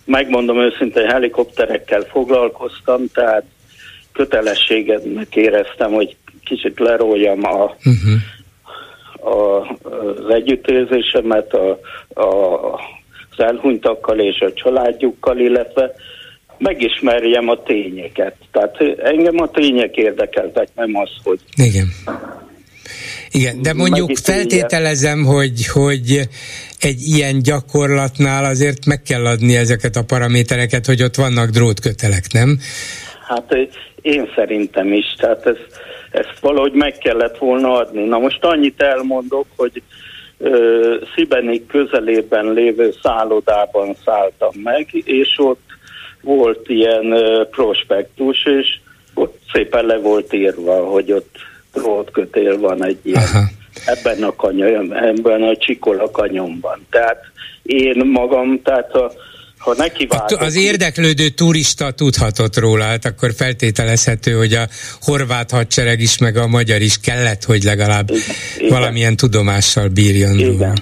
megmondom 0.05 0.59
őszintén, 0.59 1.05
helikopterekkel 1.05 2.01
foglalkoztam, 2.01 3.01
tehát 3.13 3.43
kötelességednek 4.13 5.35
éreztem, 5.35 5.91
hogy 5.91 6.15
kicsit 6.49 6.79
leróljam 6.79 7.43
a, 7.43 7.75
uh-huh. 7.85 8.19
a, 9.33 9.59
az 9.83 10.33
együttérzésemet 10.33 11.53
a, 11.53 11.79
a, 12.21 12.73
az 13.31 13.45
elhunytakkal 13.45 14.19
és 14.19 14.39
a 14.39 14.53
családjukkal, 14.53 15.39
illetve 15.39 15.91
megismerjem 16.57 17.49
a 17.49 17.63
tényeket. 17.63 18.35
Tehát 18.51 18.77
engem 19.03 19.39
a 19.39 19.49
tények 19.49 19.95
érdekeltek, 19.95 20.67
nem 20.75 20.95
az, 20.95 21.09
hogy... 21.23 21.39
Igen. 21.55 21.87
Igen, 23.31 23.61
de 23.61 23.73
mondjuk 23.73 24.17
feltételezem, 24.17 25.23
hogy, 25.23 25.67
hogy 25.67 26.27
egy 26.79 27.01
ilyen 27.01 27.41
gyakorlatnál 27.41 28.45
azért 28.45 28.85
meg 28.85 29.01
kell 29.01 29.25
adni 29.25 29.55
ezeket 29.55 29.95
a 29.95 30.03
paramétereket, 30.03 30.85
hogy 30.85 31.03
ott 31.03 31.15
vannak 31.15 31.49
drótkötelek, 31.49 32.23
nem? 32.31 32.59
Hát 33.27 33.55
én 34.01 34.29
szerintem 34.35 34.93
is, 34.93 35.05
tehát 35.17 35.45
ez, 35.45 35.55
ezt 36.11 36.39
valahogy 36.41 36.73
meg 36.73 36.97
kellett 36.97 37.37
volna 37.37 37.73
adni. 37.73 38.03
Na 38.03 38.17
most 38.17 38.43
annyit 38.43 38.81
elmondok, 38.81 39.45
hogy 39.55 39.81
ö, 40.37 40.95
Szibenik 41.15 41.67
közelében 41.67 42.53
lévő 42.53 42.93
szállodában 43.01 43.95
szálltam 44.05 44.53
meg, 44.63 44.87
és 45.03 45.33
ott 45.37 45.63
volt 46.21 46.69
ilyen 46.69 47.11
ö, 47.11 47.43
prospektus, 47.51 48.45
és 48.45 48.79
ott 49.13 49.39
szépen 49.53 49.85
le 49.85 49.97
volt 49.97 50.33
írva, 50.33 50.89
hogy 50.89 51.11
ott 51.11 51.35
drótkötél 51.73 52.59
van 52.59 52.83
egy 52.83 52.99
ilyen, 53.03 53.23
Aha. 53.33 53.43
ebben 53.85 54.23
a 54.23 54.35
kanyom, 54.35 54.91
ebben 54.91 55.43
a 55.43 55.57
csikola 55.57 56.11
kanyomban. 56.11 56.85
Tehát 56.89 57.23
én 57.63 58.05
magam, 58.05 58.61
tehát 58.61 58.95
a 58.95 59.11
ha 59.59 59.73
neki 59.77 60.07
Az 60.37 60.55
érdeklődő 60.55 61.29
turista 61.29 61.91
tudhatott 61.91 62.57
róla, 62.57 62.83
hát 62.83 63.05
akkor 63.05 63.33
feltételezhető, 63.33 64.31
hogy 64.31 64.53
a 64.53 64.67
horvát 65.01 65.51
hadsereg 65.51 65.99
is, 65.99 66.17
meg 66.17 66.37
a 66.37 66.47
magyar 66.47 66.81
is 66.81 66.99
kellett, 66.99 67.43
hogy 67.43 67.63
legalább 67.63 68.09
Igen. 68.09 68.69
valamilyen 68.69 69.15
tudomással 69.15 69.87
bírjon 69.87 70.39
Igen. 70.39 70.51
róla. 70.51 70.73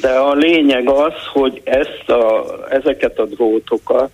De 0.00 0.08
a 0.08 0.34
lényeg 0.34 0.88
az, 0.88 1.12
hogy 1.32 1.60
ezt 1.64 2.08
a, 2.08 2.44
ezeket 2.70 3.18
a 3.18 3.24
drótokat, 3.24 4.10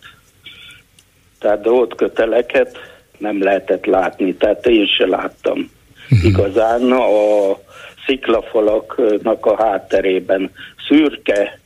tehát 1.39 1.61
drótköteleket 1.61 2.79
nem 3.19 3.43
lehetett 3.43 3.85
látni, 3.85 4.35
tehát 4.35 4.67
én 4.67 4.87
se 4.87 5.07
láttam. 5.07 5.71
Uh-huh. 6.11 6.29
Igazán 6.29 6.93
a 6.93 7.59
sziklafalaknak 8.07 9.47
a 9.47 9.57
hátterében 9.63 10.51
szürke. 10.89 11.61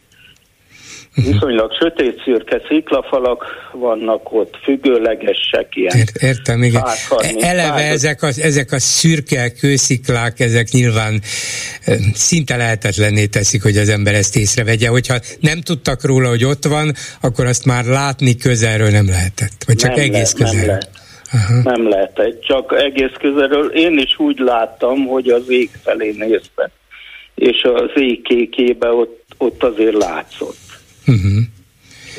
Viszonylag 1.15 1.73
sötét 1.73 2.23
szürke 2.25 2.61
sziklafalak 2.69 3.45
vannak 3.73 4.33
ott, 4.33 4.59
függőlegesek 4.63 5.67
ilyen. 5.71 5.97
Ért, 5.97 6.17
értem, 6.23 6.63
igen. 6.63 6.83
Eleve 7.41 7.83
ezek 7.83 8.23
a, 8.23 8.27
ezek 8.27 8.73
a 8.73 8.79
szürke 8.79 9.53
kősziklák, 9.53 10.41
ezek 10.41 10.69
nyilván 10.71 11.21
szinte 12.15 12.57
lehetetlenné 12.57 13.27
teszik, 13.27 13.63
hogy 13.63 13.77
az 13.77 13.89
ember 13.89 14.15
ezt 14.15 14.37
észrevegye. 14.37 14.89
Hogyha 14.89 15.15
nem 15.41 15.61
tudtak 15.61 16.05
róla, 16.05 16.29
hogy 16.29 16.45
ott 16.45 16.65
van, 16.65 16.93
akkor 17.21 17.47
azt 17.47 17.65
már 17.65 17.85
látni 17.85 18.37
közelről 18.37 18.91
nem 18.91 19.09
lehetett. 19.09 19.65
Vagy 19.67 19.77
csak 19.77 19.95
nem 19.95 20.05
egész 20.05 20.39
le, 20.39 20.45
közelről. 20.45 20.67
Nem 20.67 20.79
lehet. 20.79 20.91
Uh-huh. 21.35 21.65
Nem 21.65 21.89
lehetett, 21.89 22.43
csak 22.43 22.75
egész 22.79 23.17
közelről. 23.21 23.71
Én 23.75 23.99
is 23.99 24.19
úgy 24.19 24.39
láttam, 24.39 25.07
hogy 25.07 25.29
az 25.29 25.45
ég 25.49 25.71
felé 25.83 26.15
nézve, 26.19 26.71
és 27.35 27.63
az 27.63 27.91
ég 27.95 28.23
kékébe 28.23 28.89
ott, 28.89 29.25
ott 29.39 29.63
azért 29.63 29.95
látszott 29.95 30.62
uh-huh. 31.07 31.43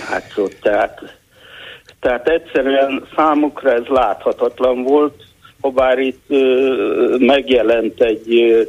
látszott. 0.09 0.55
Tehát, 0.61 1.17
tehát 1.99 2.27
egyszerűen 2.27 3.07
számukra 3.15 3.71
ez 3.71 3.85
láthatatlan 3.87 4.83
volt, 4.83 5.23
ha 5.61 5.69
bár 5.69 5.99
itt 5.99 6.23
ö, 6.27 7.15
megjelent 7.19 8.01
egy 8.01 8.41
ö, 8.41 8.61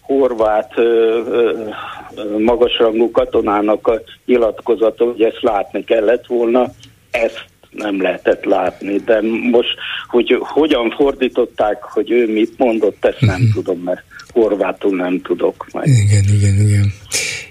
horvát 0.00 0.72
ö, 0.76 0.82
ö, 1.30 2.38
magasrangú 2.38 3.10
katonának 3.10 3.86
a 3.86 4.00
nyilatkozata, 4.26 5.04
hogy 5.04 5.22
ezt 5.22 5.42
látni 5.42 5.84
kellett 5.84 6.26
volna, 6.26 6.66
ezt 7.10 7.46
nem 7.70 8.02
lehetett 8.02 8.44
látni, 8.44 8.96
de 8.96 9.20
most, 9.50 9.74
hogy 10.08 10.36
hogyan 10.40 10.90
fordították, 10.90 11.82
hogy 11.82 12.10
ő 12.10 12.32
mit 12.32 12.52
mondott, 12.56 13.04
ezt 13.04 13.20
nem 13.20 13.34
uh-huh. 13.34 13.52
tudom, 13.52 13.78
mert 13.78 14.02
horvátul 14.32 14.96
nem 14.96 15.20
tudok 15.22 15.66
majd. 15.72 15.88
Igen, 15.88 16.24
igen, 16.34 16.60
igen. 16.60 16.92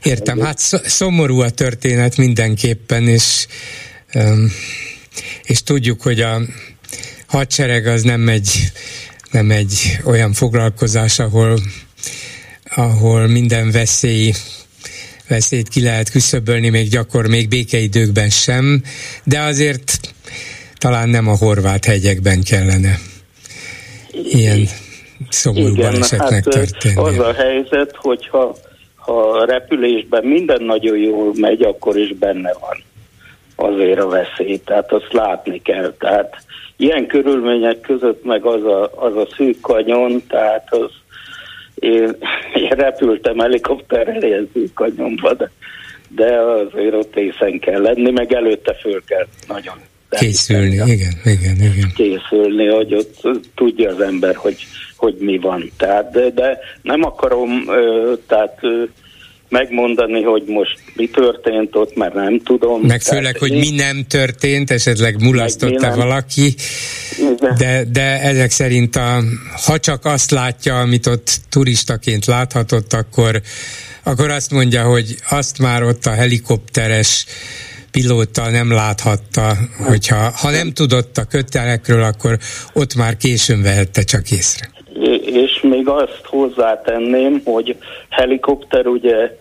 Értem, 0.03 0.39
hát 0.39 0.57
szomorú 0.83 1.39
a 1.39 1.49
történet 1.49 2.17
mindenképpen, 2.17 3.07
és, 3.07 3.47
és 5.43 5.63
tudjuk, 5.63 6.01
hogy 6.01 6.21
a 6.21 6.41
hadsereg 7.27 7.85
az 7.85 8.01
nem 8.01 8.27
egy, 8.27 8.71
nem 9.31 9.51
egy 9.51 9.99
olyan 10.05 10.33
foglalkozás, 10.33 11.19
ahol, 11.19 11.59
ahol 12.75 13.27
minden 13.27 13.71
veszély 13.71 14.31
veszélyt 15.27 15.69
ki 15.69 15.83
lehet 15.83 16.09
küszöbölni, 16.09 16.69
még 16.69 16.89
gyakor, 16.89 17.27
még 17.27 17.47
békeidőkben 17.47 18.29
sem, 18.29 18.81
de 19.23 19.39
azért 19.39 19.99
talán 20.77 21.09
nem 21.09 21.27
a 21.27 21.37
horvát 21.37 21.85
hegyekben 21.85 22.43
kellene 22.43 22.95
ilyen 24.23 24.67
szomorú 25.29 25.67
Igen, 25.67 25.91
balesetnek 25.91 26.43
hát 26.43 26.53
történni. 26.53 26.95
Az 26.95 27.19
a 27.19 27.33
helyzet, 27.33 27.95
hogyha 27.95 28.55
ha 28.95 29.45
repülésben 29.45 30.25
minden 30.25 30.63
nagyon 30.63 30.97
jól 30.97 31.31
megy, 31.35 31.61
akkor 31.61 31.97
is 31.97 32.13
benne 32.13 32.53
van 32.59 32.83
azért 33.55 33.99
a 33.99 34.07
veszély. 34.07 34.57
Tehát 34.57 34.91
azt 34.91 35.13
látni 35.13 35.61
kell. 35.61 35.93
Tehát 35.99 36.35
ilyen 36.77 37.07
körülmények 37.07 37.79
között 37.79 38.23
meg 38.23 38.45
az 38.45 38.63
a, 38.63 38.91
az 38.95 39.15
a 39.15 39.27
szűk 39.37 39.61
kanyon, 39.61 40.23
tehát 40.27 40.73
az 40.73 40.91
én, 41.79 42.17
én 42.53 42.69
repültem 42.69 43.39
helikopterrel 43.39 44.23
ilyen 44.23 44.49
szűk 44.53 44.73
kanyonba, 44.73 45.33
de, 45.33 45.51
de 46.09 46.39
azért 46.39 46.93
ott 46.93 47.17
észen 47.17 47.59
kell 47.59 47.81
lenni, 47.81 48.11
meg 48.11 48.33
előtte 48.33 48.73
föl 48.73 49.03
kell 49.05 49.25
nagyon 49.47 49.75
Készülni, 50.09 50.73
igen, 50.73 51.13
igen, 51.23 51.55
igen. 51.55 51.91
Készülni, 51.95 52.67
hogy 52.67 52.93
ott 52.93 53.27
tudja 53.55 53.89
az 53.89 54.01
ember, 54.01 54.35
hogy, 54.35 54.67
hogy 54.95 55.15
mi 55.19 55.37
van. 55.37 55.71
Tehát, 55.77 56.11
de, 56.11 56.29
de 56.29 56.59
nem 56.81 57.03
akarom 57.03 57.65
tehát 58.27 58.59
megmondani, 59.49 60.21
hogy 60.21 60.43
most 60.47 60.79
mi 60.95 61.07
történt 61.07 61.75
ott, 61.75 61.95
mert 61.95 62.13
nem 62.13 62.41
tudom. 62.43 62.81
Meg 62.81 63.01
főleg, 63.01 63.37
hogy 63.37 63.51
én... 63.51 63.59
mi 63.59 63.69
nem 63.69 64.05
történt, 64.07 64.71
esetleg 64.71 65.21
mulasztotta 65.21 65.95
valaki, 65.95 66.55
de, 67.57 67.83
de 67.91 68.21
ezek 68.21 68.51
szerint 68.51 68.95
a, 68.95 69.23
ha 69.65 69.79
csak 69.79 70.05
azt 70.05 70.31
látja, 70.31 70.79
amit 70.79 71.05
ott 71.05 71.37
turistaként 71.49 72.25
láthatott, 72.25 72.93
akkor, 72.93 73.41
akkor 74.03 74.29
azt 74.29 74.51
mondja, 74.51 74.83
hogy 74.83 75.15
azt 75.29 75.59
már 75.59 75.83
ott 75.83 76.05
a 76.05 76.11
helikopteres 76.11 77.25
pilóta 77.91 78.49
nem 78.49 78.71
láthatta, 78.71 79.57
hogyha 79.77 80.29
ha 80.29 80.49
nem 80.49 80.73
tudott 80.73 81.17
a 81.17 81.23
kötelekről, 81.23 82.03
akkor 82.03 82.37
ott 82.73 82.95
már 82.95 83.17
későn 83.17 83.61
vehette 83.61 84.01
csak 84.01 84.31
észre. 84.31 84.76
És 85.27 85.61
még 85.61 85.87
azt 85.87 86.21
hozzátenném, 86.25 87.41
hogy 87.45 87.77
helikopter 88.09 88.87
ugye 88.87 89.37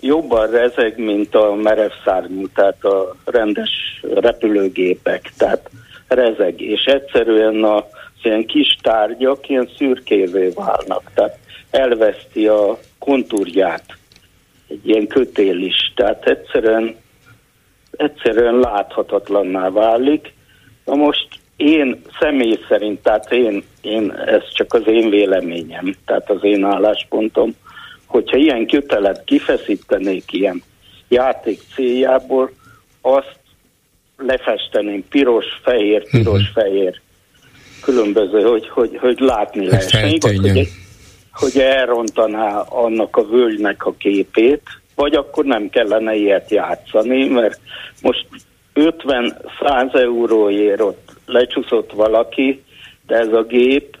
jobban 0.00 0.50
rezeg, 0.50 0.98
mint 0.98 1.34
a 1.34 1.54
merev 1.54 1.90
szárnyú, 2.04 2.48
tehát 2.48 2.84
a 2.84 3.16
rendes 3.24 3.70
repülőgépek, 4.14 5.32
tehát 5.36 5.70
rezeg, 6.08 6.60
és 6.60 6.84
egyszerűen 6.84 7.64
a 7.64 7.86
ilyen 8.22 8.46
kis 8.46 8.76
tárgyak 8.82 9.48
ilyen 9.48 9.68
szürkévé 9.76 10.48
válnak, 10.48 11.10
tehát 11.14 11.38
elveszti 11.70 12.46
a 12.46 12.78
kontúrját 12.98 13.84
egy 14.68 14.88
ilyen 14.88 15.06
kötél 15.06 15.58
is, 15.62 15.92
tehát 15.94 16.26
egyszerűen, 16.26 16.96
egyszerűen 17.90 18.58
láthatatlanná 18.58 19.70
válik. 19.70 20.32
Na 20.84 20.94
most 20.94 21.28
én 21.56 22.02
személy 22.20 22.58
szerint, 22.68 23.02
tehát 23.02 23.32
én, 23.32 23.64
én, 23.80 24.10
ez 24.10 24.42
csak 24.52 24.74
az 24.74 24.82
én 24.86 25.10
véleményem, 25.10 25.94
tehát 26.04 26.30
az 26.30 26.38
én 26.42 26.64
álláspontom, 26.64 27.54
hogyha 28.06 28.36
ilyen 28.36 28.66
kötelet 28.66 29.24
kifeszítenék 29.24 30.32
ilyen 30.32 30.62
játék 31.08 31.60
céljából, 31.74 32.50
azt 33.00 33.38
lefesteném 34.16 35.08
piros, 35.08 35.46
fehér, 35.62 36.10
piros, 36.10 36.40
uh-huh. 36.40 36.52
fehér, 36.54 37.00
különböző, 37.82 38.42
hogy, 38.42 38.68
hogy, 38.68 38.96
hogy 38.96 39.18
látni 39.18 39.66
lehessen. 39.66 40.08
hogy, 40.20 40.68
hogy 41.32 41.58
elrontaná 41.58 42.60
annak 42.60 43.16
a 43.16 43.26
völgynek 43.26 43.86
a 43.86 43.94
képét, 43.98 44.62
vagy 44.94 45.14
akkor 45.14 45.44
nem 45.44 45.68
kellene 45.68 46.14
ilyet 46.14 46.50
játszani, 46.50 47.28
mert 47.28 47.60
most 48.02 48.26
50-100 48.74 49.94
euróért 49.94 50.80
ott 50.80 51.12
lecsúszott 51.26 51.92
valaki, 51.92 52.62
de 53.10 53.16
ez 53.16 53.32
a 53.32 53.42
gép 53.42 53.96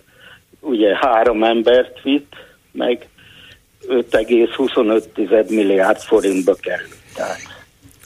ugye 0.60 0.96
három 1.00 1.44
embert 1.44 2.02
vitt, 2.02 2.32
meg 2.72 3.08
5,25 3.88 5.48
milliárd 5.48 6.00
forintba 6.00 6.54
került. 6.54 6.96
Tehát. 7.14 7.38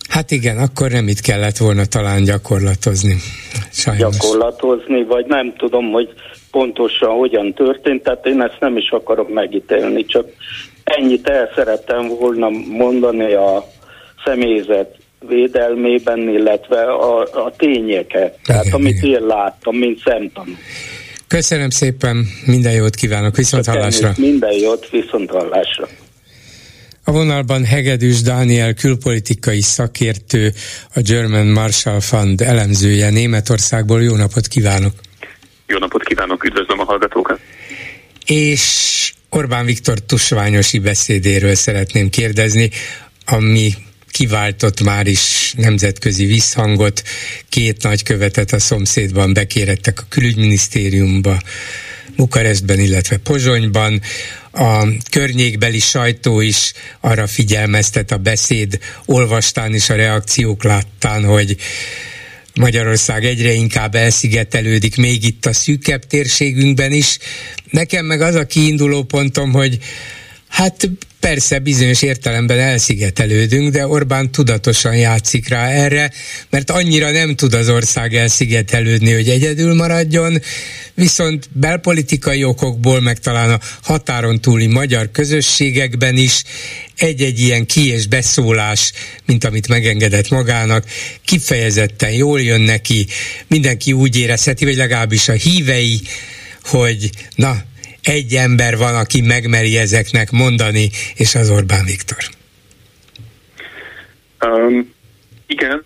Hát 0.09 0.31
igen, 0.31 0.59
akkor 0.59 0.91
nem 0.91 1.09
itt 1.09 1.21
kellett 1.21 1.57
volna 1.57 1.85
talán 1.85 2.25
gyakorlatozni. 2.25 3.17
Sajnos. 3.73 4.17
Gyakorlatozni, 4.19 5.05
vagy 5.05 5.27
nem 5.27 5.55
tudom, 5.57 5.91
hogy 5.91 6.13
pontosan 6.51 7.17
hogyan 7.17 7.53
történt, 7.53 8.03
tehát 8.03 8.27
én 8.27 8.43
ezt 8.43 8.61
nem 8.61 8.77
is 8.77 8.91
akarok 8.91 9.33
megítélni, 9.33 10.05
csak 10.05 10.27
ennyit 10.85 11.29
el 11.29 11.51
szerettem 11.55 12.09
volna 12.09 12.49
mondani 12.69 13.33
a 13.33 13.65
személyzet 14.25 14.97
védelmében, 15.29 16.29
illetve 16.29 16.83
a, 16.83 17.21
a 17.21 17.53
tényeket, 17.57 18.39
tehát 18.45 18.65
igen, 18.65 18.79
amit 18.79 19.03
igen. 19.03 19.21
én 19.21 19.27
láttam, 19.27 19.77
mint 19.77 20.01
szemtanú. 20.05 20.53
Köszönöm 21.35 21.71
szépen, 21.71 22.27
minden 22.47 22.73
jót 22.73 22.95
kívánok, 22.95 23.37
viszont 23.37 23.67
hallásra. 23.67 24.13
Minden 24.17 24.53
jót, 24.53 24.89
viszont 24.91 25.31
hallásra. 25.31 25.89
A 27.05 27.13
vonalban 27.13 27.65
Hegedűs 27.65 28.23
Dániel 28.23 28.75
külpolitikai 28.75 29.61
szakértő, 29.61 30.53
a 30.95 31.01
German 31.01 31.47
Marshall 31.47 32.01
Fund 32.01 32.41
elemzője 32.41 33.11
Németországból. 33.11 34.03
Jó 34.03 34.17
napot 34.17 34.47
kívánok! 34.47 34.93
Jó 35.67 35.79
napot 35.79 36.03
kívánok, 36.03 36.45
üdvözlöm 36.45 36.81
a 36.81 36.85
hallgatókat! 36.85 37.41
És 38.27 39.13
Orbán 39.31 39.65
Viktor 39.65 39.99
tusványosi 39.99 40.79
beszédéről 40.79 41.55
szeretném 41.55 42.09
kérdezni, 42.09 42.71
ami 43.27 43.71
kiváltott 44.15 44.81
már 44.81 45.07
is 45.07 45.53
nemzetközi 45.57 46.25
visszhangot, 46.25 47.03
két 47.49 47.83
nagykövetet 47.83 48.53
a 48.53 48.59
szomszédban 48.59 49.33
bekérettek 49.33 50.01
a 50.01 50.07
külügyminisztériumba, 50.09 51.41
Bukarestben, 52.17 52.79
illetve 52.79 53.17
Pozsonyban. 53.17 54.01
A 54.53 54.87
környékbeli 55.11 55.79
sajtó 55.79 56.41
is 56.41 56.73
arra 57.01 57.27
figyelmeztet 57.27 58.11
a 58.11 58.17
beszéd 58.17 58.79
olvastán 59.05 59.75
és 59.75 59.91
a 59.91 59.95
reakciók 59.95 60.63
láttán, 60.63 61.25
hogy 61.25 61.57
Magyarország 62.55 63.25
egyre 63.25 63.53
inkább 63.53 63.95
elszigetelődik, 63.95 64.97
még 64.97 65.25
itt 65.25 65.47
a 65.47 65.53
szűkebb 65.53 66.07
térségünkben 66.07 66.93
is. 66.93 67.19
Nekem 67.71 68.07
meg 68.07 68.21
az 68.21 68.35
a 68.35 68.47
kiinduló 68.47 69.03
pontom, 69.03 69.53
hogy 69.53 69.79
hát 70.49 70.91
persze 71.25 71.59
bizonyos 71.59 72.03
értelemben 72.03 72.59
elszigetelődünk, 72.59 73.73
de 73.73 73.87
Orbán 73.87 74.31
tudatosan 74.31 74.97
játszik 74.97 75.49
rá 75.49 75.69
erre, 75.69 76.11
mert 76.51 76.71
annyira 76.71 77.11
nem 77.11 77.35
tud 77.37 77.55
az 77.55 77.69
ország 77.69 78.15
elszigetelődni, 78.15 79.13
hogy 79.13 79.29
egyedül 79.29 79.75
maradjon, 79.75 80.41
viszont 80.95 81.49
belpolitikai 81.53 82.45
okokból, 82.45 83.01
meg 83.01 83.19
talán 83.19 83.51
a 83.51 83.61
határon 83.83 84.41
túli 84.41 84.67
magyar 84.67 85.11
közösségekben 85.11 86.17
is 86.17 86.43
egy-egy 86.97 87.41
ilyen 87.41 87.67
ki- 87.67 87.89
és 87.89 88.07
beszólás, 88.07 88.93
mint 89.27 89.45
amit 89.45 89.69
megengedett 89.69 90.29
magának, 90.29 90.85
kifejezetten 91.25 92.13
jól 92.13 92.41
jön 92.41 92.61
neki, 92.61 93.07
mindenki 93.47 93.93
úgy 93.93 94.17
érezheti, 94.17 94.65
vagy 94.65 94.77
legalábbis 94.77 95.29
a 95.29 95.33
hívei, 95.33 96.01
hogy 96.63 97.11
na, 97.35 97.63
egy 98.05 98.35
ember 98.35 98.77
van, 98.77 98.95
aki 98.95 99.21
megmeri 99.21 99.77
ezeknek 99.77 100.31
mondani, 100.31 100.91
és 101.15 101.35
az 101.35 101.51
Orbán 101.51 101.85
Viktor. 101.85 102.19
Um, 104.47 104.95
igen, 105.47 105.85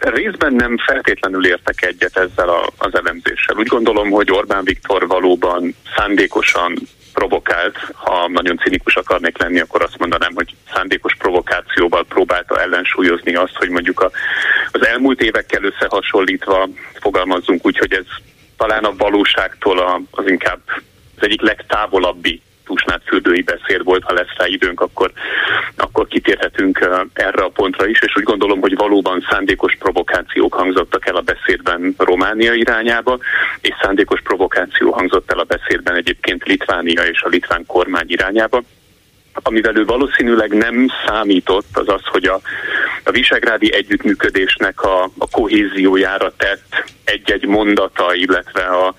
részben 0.00 0.54
nem 0.54 0.78
feltétlenül 0.86 1.46
értek 1.46 1.82
egyet 1.82 2.16
ezzel 2.16 2.48
a, 2.48 2.72
az 2.76 2.94
elemzéssel. 2.94 3.56
Úgy 3.56 3.66
gondolom, 3.66 4.10
hogy 4.10 4.30
Orbán 4.30 4.64
Viktor 4.64 5.06
valóban 5.06 5.74
szándékosan 5.96 6.78
provokált, 7.12 7.76
ha 7.92 8.28
nagyon 8.28 8.58
cinikus 8.58 8.94
akarnék 8.96 9.38
lenni, 9.38 9.60
akkor 9.60 9.82
azt 9.82 9.98
mondanám, 9.98 10.34
hogy 10.34 10.54
szándékos 10.74 11.14
provokációval 11.18 12.04
próbálta 12.04 12.60
ellensúlyozni 12.60 13.34
azt, 13.34 13.54
hogy 13.54 13.68
mondjuk 13.68 14.00
a, 14.00 14.10
az 14.72 14.86
elmúlt 14.86 15.20
évekkel 15.22 15.64
összehasonlítva 15.64 16.68
fogalmazzunk 17.00 17.66
úgy, 17.66 17.78
hogy 17.78 17.92
ez 17.92 18.06
talán 18.56 18.84
a 18.84 18.96
valóságtól 18.96 19.78
a, 19.78 20.00
az 20.10 20.26
inkább 20.26 20.60
az 21.16 21.22
egyik 21.22 21.40
legtávolabbi 21.40 22.42
fürdői 23.04 23.42
beszéd 23.42 23.84
volt, 23.84 24.02
ha 24.04 24.12
lesz 24.12 24.36
rá 24.36 24.46
időnk, 24.46 24.80
akkor, 24.80 25.12
akkor 25.76 26.06
kitérhetünk 26.08 26.88
erre 27.12 27.44
a 27.44 27.48
pontra 27.48 27.86
is, 27.86 28.02
és 28.02 28.16
úgy 28.16 28.22
gondolom, 28.22 28.60
hogy 28.60 28.76
valóban 28.76 29.26
szándékos 29.30 29.76
provokációk 29.78 30.54
hangzottak 30.54 31.06
el 31.06 31.16
a 31.16 31.20
beszédben 31.20 31.94
Románia 31.98 32.52
irányába, 32.52 33.18
és 33.60 33.74
szándékos 33.80 34.20
provokáció 34.20 34.90
hangzott 34.90 35.30
el 35.30 35.38
a 35.38 35.44
beszédben 35.44 35.94
egyébként 35.94 36.44
Litvánia 36.44 37.02
és 37.02 37.22
a 37.22 37.28
litván 37.28 37.66
kormány 37.66 38.06
irányába 38.08 38.62
amivel 39.42 39.76
ő 39.76 39.84
valószínűleg 39.84 40.52
nem 40.52 40.88
számított, 41.06 41.66
az 41.72 41.88
az, 41.88 42.02
hogy 42.04 42.24
a, 42.24 42.40
a 43.04 43.10
visegrádi 43.10 43.74
együttműködésnek 43.74 44.82
a, 44.82 45.02
a 45.18 45.28
kohéziójára 45.30 46.32
tett 46.36 46.84
egy-egy 47.04 47.46
mondata, 47.46 48.14
illetve 48.14 48.62
a, 48.62 48.94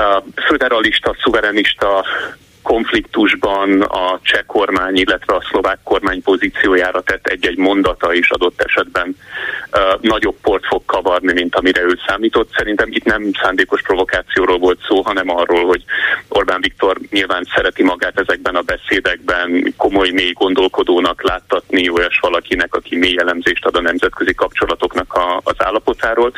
a 0.00 0.24
föderalista, 0.46 1.16
szuverenista 1.22 2.04
konfliktusban 2.62 3.80
a 3.80 4.20
cseh 4.22 4.42
kormány, 4.46 4.96
illetve 4.96 5.34
a 5.34 5.44
szlovák 5.50 5.78
kormány 5.84 6.22
pozíciójára 6.22 7.00
tett 7.00 7.26
egy-egy 7.26 7.56
mondata 7.56 8.12
is 8.12 8.30
adott 8.30 8.62
esetben 8.62 9.16
uh, 9.72 10.00
nagyobb 10.00 10.36
port 10.42 10.66
fog 10.66 10.82
kavarni, 10.84 11.32
mint 11.32 11.54
amire 11.54 11.82
ő 11.82 11.98
számított. 12.06 12.50
Szerintem 12.56 12.88
itt 12.90 13.04
nem 13.04 13.30
szándékos 13.42 13.82
provokációról 13.82 14.58
volt 14.58 14.78
szó, 14.88 15.00
hanem 15.00 15.30
arról, 15.30 15.66
hogy 15.66 15.84
Orbán 16.28 16.60
Viktor 16.60 16.98
nyilván 17.10 17.46
szereti 17.54 17.82
magát 17.82 18.18
ezekben 18.18 18.54
a 18.54 18.60
beszédekben 18.60 19.74
komoly, 19.76 20.10
mély 20.10 20.32
gondolkodónak 20.32 21.22
láttatni 21.22 21.88
olyas 21.88 22.18
valakinek, 22.20 22.74
aki 22.74 22.96
mély 22.96 23.18
elemzést 23.18 23.66
ad 23.66 23.76
a 23.76 23.80
nemzetközi 23.80 24.34
kapcsolatoknak 24.34 25.14
a, 25.14 25.40
az 25.44 25.54
állapotáról, 25.58 26.32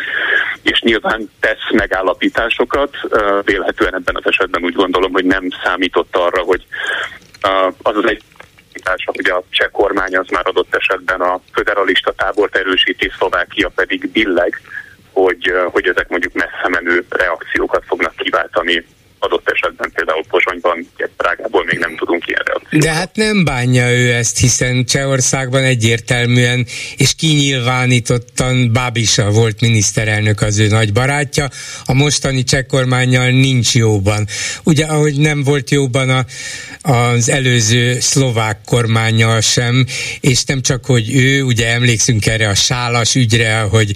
és 0.63 0.81
nyilván 0.81 1.31
tesz 1.41 1.71
megállapításokat. 1.73 2.97
Uh, 3.03 3.45
vélhetően 3.45 3.95
ebben 3.95 4.17
az 4.17 4.27
esetben 4.27 4.65
úgy 4.65 4.75
gondolom, 4.75 5.13
hogy 5.13 5.25
nem 5.25 5.49
számított 5.65 6.12
arra, 6.17 6.43
hogy 6.43 6.67
az 7.83 7.97
az 7.97 8.07
egy 8.07 8.23
hogy 9.05 9.31
a 9.31 9.43
cseh 9.51 9.69
kormány 9.71 10.17
az 10.17 10.29
már 10.29 10.47
adott 10.47 10.75
esetben 10.75 11.21
a 11.21 11.41
föderalista 11.53 12.13
tábort 12.13 12.57
erősíti, 12.57 13.13
Szlovákia 13.17 13.71
pedig 13.75 14.11
billeg, 14.13 14.61
hogy, 15.13 15.55
hogy 15.71 15.89
ezek 15.89 16.09
mondjuk 16.09 16.33
messze 16.33 16.69
menő 16.69 17.05
reakciókat 17.09 17.85
fognak 17.87 18.15
kiváltani 18.17 18.87
adott 19.23 19.49
esetben 19.49 19.91
például 19.95 20.25
Pozsonyban, 20.29 20.87
Prágából 21.17 21.65
még 21.65 21.79
nem 21.79 21.97
tudunk 21.97 22.27
ilyen 22.27 22.43
reakciót. 22.45 22.83
De 22.83 22.93
hát 22.93 23.17
nem 23.17 23.45
bánja 23.45 23.91
ő 23.91 24.13
ezt, 24.13 24.39
hiszen 24.39 24.85
Csehországban 24.85 25.63
egyértelműen 25.63 26.67
és 26.97 27.15
kinyilvánítottan 27.15 28.73
Bábisa 28.73 29.31
volt 29.31 29.61
miniszterelnök 29.61 30.41
az 30.41 30.59
ő 30.59 30.69
nagy 30.69 30.93
barátja, 30.93 31.49
a 31.85 31.93
mostani 31.93 32.43
cseh 32.43 32.63
kormányjal 32.63 33.31
nincs 33.31 33.75
jóban. 33.75 34.27
Ugye, 34.65 34.85
ahogy 34.85 35.19
nem 35.19 35.43
volt 35.43 35.71
jóban 35.71 36.11
a, 36.11 36.25
az 36.93 37.29
előző 37.29 38.01
szlovák 38.01 38.59
kormányjal 38.65 39.41
sem, 39.41 39.87
és 40.21 40.45
nem 40.45 40.63
csak, 40.63 40.85
hogy 40.85 41.15
ő, 41.15 41.43
ugye 41.43 41.69
emlékszünk 41.69 42.27
erre 42.27 42.49
a 42.49 42.55
sálas 42.55 43.15
ügyre, 43.15 43.61
ahogy, 43.61 43.95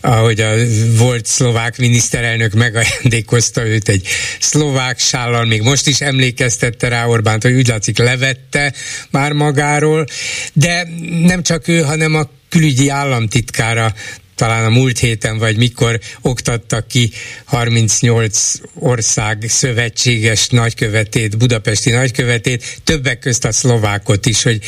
ahogy 0.00 0.40
a 0.40 0.50
volt 0.96 1.26
szlovák 1.26 1.78
miniszterelnök 1.78 2.52
megajándékozta 2.52 3.66
őt 3.66 3.88
egy 3.88 4.06
szlovák 4.40 4.60
sállal, 4.96 5.44
még 5.44 5.62
most 5.62 5.86
is 5.86 6.00
emlékeztette 6.00 6.88
rá 6.88 7.06
Orbánt, 7.06 7.42
hogy 7.42 7.52
úgy 7.52 7.68
látszik 7.68 7.98
levette 7.98 8.72
már 9.10 9.32
magáról, 9.32 10.06
de 10.52 10.88
nem 11.24 11.42
csak 11.42 11.68
ő, 11.68 11.80
hanem 11.80 12.14
a 12.14 12.28
külügyi 12.48 12.88
államtitkára 12.88 13.94
talán 14.42 14.64
a 14.64 14.68
múlt 14.68 14.98
héten, 14.98 15.38
vagy 15.38 15.56
mikor 15.56 16.00
oktattak 16.20 16.88
ki 16.88 17.10
38 17.44 18.52
ország 18.74 19.44
szövetséges 19.48 20.48
nagykövetét, 20.48 21.38
budapesti 21.38 21.90
nagykövetét, 21.90 22.80
többek 22.84 23.18
közt 23.18 23.44
a 23.44 23.52
szlovákot 23.52 24.26
is, 24.26 24.42
hogy, 24.42 24.58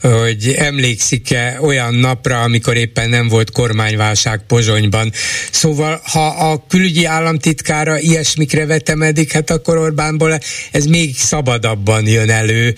hogy 0.00 0.54
emlékszik-e 0.58 1.58
olyan 1.60 1.94
napra, 1.94 2.40
amikor 2.40 2.76
éppen 2.76 3.08
nem 3.08 3.28
volt 3.28 3.50
kormányválság 3.50 4.40
Pozsonyban. 4.46 5.12
Szóval, 5.50 6.00
ha 6.04 6.26
a 6.26 6.64
külügyi 6.68 7.04
államtitkára 7.04 7.98
ilyesmikre 7.98 8.66
vetemedik, 8.66 9.32
hát 9.32 9.50
akkor 9.50 9.76
Orbánból 9.76 10.38
ez 10.70 10.84
még 10.84 11.16
szabadabban 11.16 12.06
jön 12.06 12.30
elő, 12.30 12.74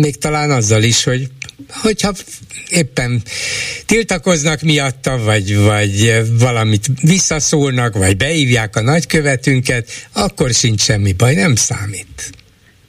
még 0.00 0.18
talán 0.18 0.50
azzal 0.50 0.82
is, 0.82 1.04
hogy 1.04 1.28
hogyha 1.68 2.12
éppen 2.68 3.22
tiltakoznak 3.86 4.60
miatta, 4.60 5.18
vagy, 5.18 5.56
vagy 5.56 6.22
valamit 6.38 6.86
visszaszólnak, 7.02 7.94
vagy 7.94 8.16
beívják 8.16 8.76
a 8.76 8.80
nagykövetünket, 8.80 9.88
akkor 10.12 10.50
sincs 10.50 10.80
semmi 10.80 11.12
baj, 11.12 11.34
nem 11.34 11.54
számít. 11.54 12.30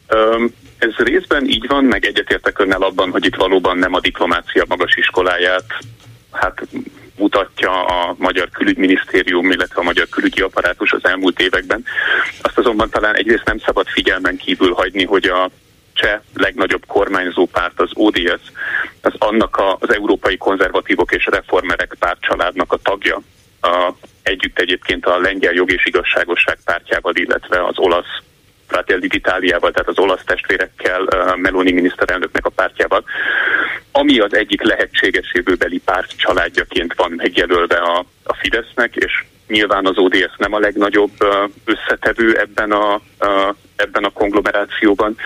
Um, 0.10 0.54
ez 0.78 1.06
részben 1.06 1.48
így 1.48 1.68
van, 1.68 1.84
meg 1.84 2.06
egyetértek 2.06 2.60
önnel 2.60 2.82
abban, 2.82 3.10
hogy 3.10 3.26
itt 3.26 3.36
valóban 3.36 3.78
nem 3.78 3.94
a 3.94 4.00
diplomácia 4.00 4.66
magas 4.68 4.96
iskoláját 4.96 5.66
hát 6.32 6.68
mutatja 7.18 7.86
a 7.86 8.16
magyar 8.18 8.50
külügyminisztérium, 8.50 9.52
illetve 9.52 9.82
a 9.82 9.84
magyar 9.84 10.10
külügyi 10.10 10.42
apparátus 10.42 10.92
az 10.92 11.06
elmúlt 11.06 11.40
években. 11.40 11.84
Azt 12.42 12.58
azonban 12.58 12.90
talán 12.90 13.16
egyrészt 13.16 13.46
nem 13.46 13.60
szabad 13.60 13.88
figyelmen 13.88 14.38
kívül 14.38 14.74
hagyni, 14.74 15.04
hogy 15.04 15.26
a 15.26 15.50
cseh 16.06 16.20
legnagyobb 16.34 16.86
kormányzó 16.88 17.46
párt, 17.46 17.80
az 17.80 17.90
ODS, 17.94 18.42
az 19.02 19.14
annak 19.18 19.58
a, 19.58 19.78
az 19.80 19.94
európai 19.94 20.38
konzervatívok 20.38 21.12
és 21.12 21.26
reformerek 21.26 21.96
pártcsaládnak 22.00 22.74
a 22.74 22.78
tagja, 22.78 23.22
a, 23.62 23.92
együtt 24.24 24.60
egyébként 24.60 25.06
a 25.06 25.20
lengyel 25.20 25.54
jog 25.54 25.72
és 25.72 25.86
igazságosság 25.86 26.58
pártjával, 26.66 27.16
illetve 27.16 27.66
az 27.66 27.78
olasz 27.78 28.22
Fratelli 28.68 29.08
d'Italiával, 29.08 29.72
tehát 29.72 29.88
az 29.88 30.00
olasz 30.00 30.24
testvérekkel, 30.26 31.08
Meloni 31.36 31.72
miniszterelnöknek 31.72 32.46
a 32.46 32.50
pártjával, 32.50 33.04
ami 33.92 34.20
az 34.20 34.36
egyik 34.36 34.62
lehetséges 34.62 35.34
jövőbeli 35.34 35.82
párt 35.86 36.18
családjaként 36.18 36.94
van 36.96 37.12
megjelölve 37.12 37.76
a, 37.76 38.06
a 38.24 38.36
Fidesznek, 38.36 38.96
és 38.96 39.24
nyilván 39.48 39.86
az 39.86 39.98
ODS 39.98 40.36
nem 40.38 40.54
a 40.54 40.60
legnagyobb 40.60 41.12
összetevő 41.66 42.38
ebben 42.38 42.72
a, 42.72 43.02
ebben 43.76 44.04
a 44.04 44.10
konglomerációban, 44.10 45.18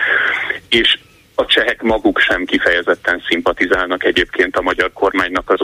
és 0.68 0.98
a 1.34 1.46
csehek 1.46 1.82
maguk 1.82 2.18
sem 2.18 2.44
kifejezetten 2.44 3.22
szimpatizálnak 3.28 4.04
egyébként 4.04 4.56
a 4.56 4.62
magyar 4.62 4.92
kormánynak 4.92 5.50
az 5.50 5.60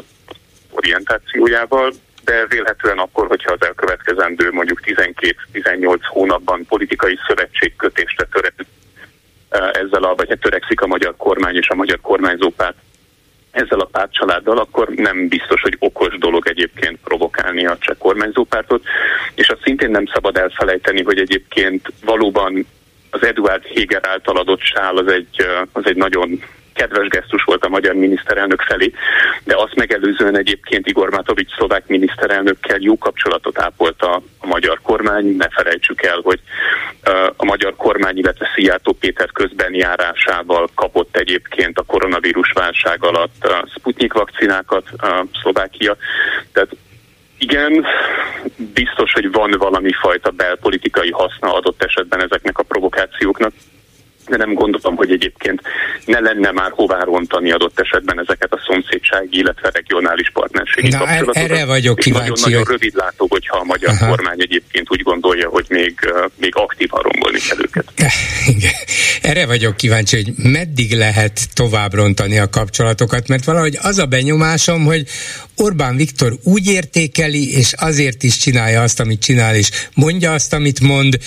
orientációjával, 0.70 1.92
de 2.24 2.46
vélhetően 2.46 2.98
akkor, 2.98 3.26
hogyha 3.26 3.52
az 3.52 3.66
elkövetkezendő 3.66 4.50
mondjuk 4.50 4.80
12-18 4.84 5.98
hónapban 6.02 6.66
politikai 6.68 7.18
szövetségkötésre 7.26 8.24
töre, 8.24 8.52
ezzel 9.72 10.02
a, 10.02 10.14
vagy 10.14 10.28
hát 10.28 10.40
törekszik 10.40 10.80
a 10.80 10.86
magyar 10.86 11.14
kormány 11.16 11.56
és 11.56 11.68
a 11.68 11.74
magyar 11.74 12.00
kormányzó 12.00 12.50
párt 12.50 12.76
ezzel 13.50 13.80
a 13.80 13.84
pártcsaláddal, 13.84 14.58
akkor 14.58 14.88
nem 14.88 15.28
biztos, 15.28 15.60
hogy 15.60 15.76
okos 15.78 16.18
dolog 16.18 16.48
egyébként 16.48 16.98
provokálni 17.04 17.66
a 17.66 17.78
cseh 17.78 17.96
kormányzópártot, 17.98 18.84
és 19.34 19.48
azt 19.48 19.62
szintén 19.62 19.90
nem 19.90 20.06
szabad 20.06 20.36
elfelejteni, 20.36 21.02
hogy 21.02 21.18
egyébként 21.18 21.92
valóban 22.04 22.66
az 23.10 23.24
Eduard 23.24 23.64
Heger 23.74 24.06
által 24.06 24.36
adott 24.36 24.60
sál 24.60 24.96
az 24.96 25.12
egy, 25.12 25.46
az 25.72 25.86
egy 25.86 25.96
nagyon 25.96 26.40
kedves 26.76 27.08
gesztus 27.08 27.42
volt 27.44 27.64
a 27.64 27.68
magyar 27.68 27.94
miniszterelnök 27.94 28.60
felé, 28.60 28.92
de 29.44 29.56
azt 29.56 29.74
megelőzően 29.74 30.36
egyébként 30.36 30.86
Igor 30.86 31.10
Matovics 31.10 31.54
szlovák 31.54 31.86
miniszterelnökkel 31.86 32.78
jó 32.80 32.98
kapcsolatot 32.98 33.60
ápolt 33.60 34.02
a, 34.02 34.22
a 34.38 34.46
magyar 34.46 34.80
kormány. 34.82 35.36
Ne 35.36 35.48
felejtsük 35.48 36.02
el, 36.02 36.20
hogy 36.22 36.40
a 37.36 37.44
magyar 37.44 37.76
kormány, 37.76 38.18
illetve 38.18 38.50
Szijjártó 38.54 38.92
Péter 38.92 39.32
közben 39.32 39.74
járásával 39.74 40.68
kapott 40.74 41.16
egyébként 41.16 41.78
a 41.78 41.82
koronavírus 41.82 42.52
válság 42.52 43.04
alatt 43.04 43.44
uh, 43.44 43.52
Sputnik 43.78 44.12
vakcinákat 44.12 44.88
uh, 45.02 45.08
Szlovákia. 45.42 45.96
Tehát 46.52 46.68
igen, 47.38 47.86
biztos, 48.56 49.12
hogy 49.12 49.32
van 49.32 49.54
valami 49.58 49.92
fajta 49.92 50.30
belpolitikai 50.30 51.10
haszna 51.10 51.54
adott 51.54 51.82
esetben 51.82 52.22
ezeknek 52.22 52.58
a 52.58 52.62
provokációknak, 52.62 53.52
nem 54.28 54.54
gondolom, 54.54 54.96
hogy 54.96 55.10
egyébként 55.10 55.60
ne 56.04 56.20
lenne 56.20 56.50
már 56.50 56.70
hová 56.70 57.02
rontani 57.02 57.50
adott 57.50 57.80
esetben 57.80 58.20
ezeket 58.20 58.52
a 58.52 58.62
szomszédsági, 58.66 59.38
illetve 59.38 59.70
regionális 59.72 60.30
partnerségi 60.32 60.88
Na, 60.88 60.96
er- 60.96 61.06
kapcsolatokat. 61.06 61.50
Erre 61.50 61.66
vagyok 61.66 61.98
kíváncsi. 61.98 62.28
Nagyon-nagyon 62.28 62.58
hogy... 62.58 62.70
rövid 62.70 62.94
látó, 62.94 63.26
hogyha 63.28 63.58
a 63.58 63.64
magyar 63.64 63.90
Aha. 63.90 64.08
kormány 64.08 64.40
egyébként 64.40 64.90
úgy 64.90 65.02
gondolja, 65.02 65.48
hogy 65.48 65.64
még, 65.68 65.94
még 66.36 66.52
aktívan 66.56 67.02
rombolni 67.02 67.38
kell 67.38 67.58
őket. 67.60 67.92
Igen. 68.56 68.72
Erre 69.22 69.46
vagyok 69.46 69.76
kíváncsi, 69.76 70.16
hogy 70.16 70.32
meddig 70.36 70.92
lehet 70.92 71.40
tovább 71.54 71.94
rontani 71.94 72.38
a 72.38 72.48
kapcsolatokat, 72.48 73.28
mert 73.28 73.44
valahogy 73.44 73.78
az 73.82 73.98
a 73.98 74.06
benyomásom, 74.06 74.84
hogy 74.84 75.06
Orbán 75.56 75.96
Viktor 75.96 76.32
úgy 76.44 76.66
értékeli, 76.66 77.56
és 77.56 77.72
azért 77.72 78.22
is 78.22 78.36
csinálja 78.36 78.82
azt, 78.82 79.00
amit 79.00 79.20
csinál, 79.20 79.54
és 79.54 79.70
mondja 79.94 80.32
azt, 80.32 80.52
amit 80.52 80.80
mond, 80.80 81.18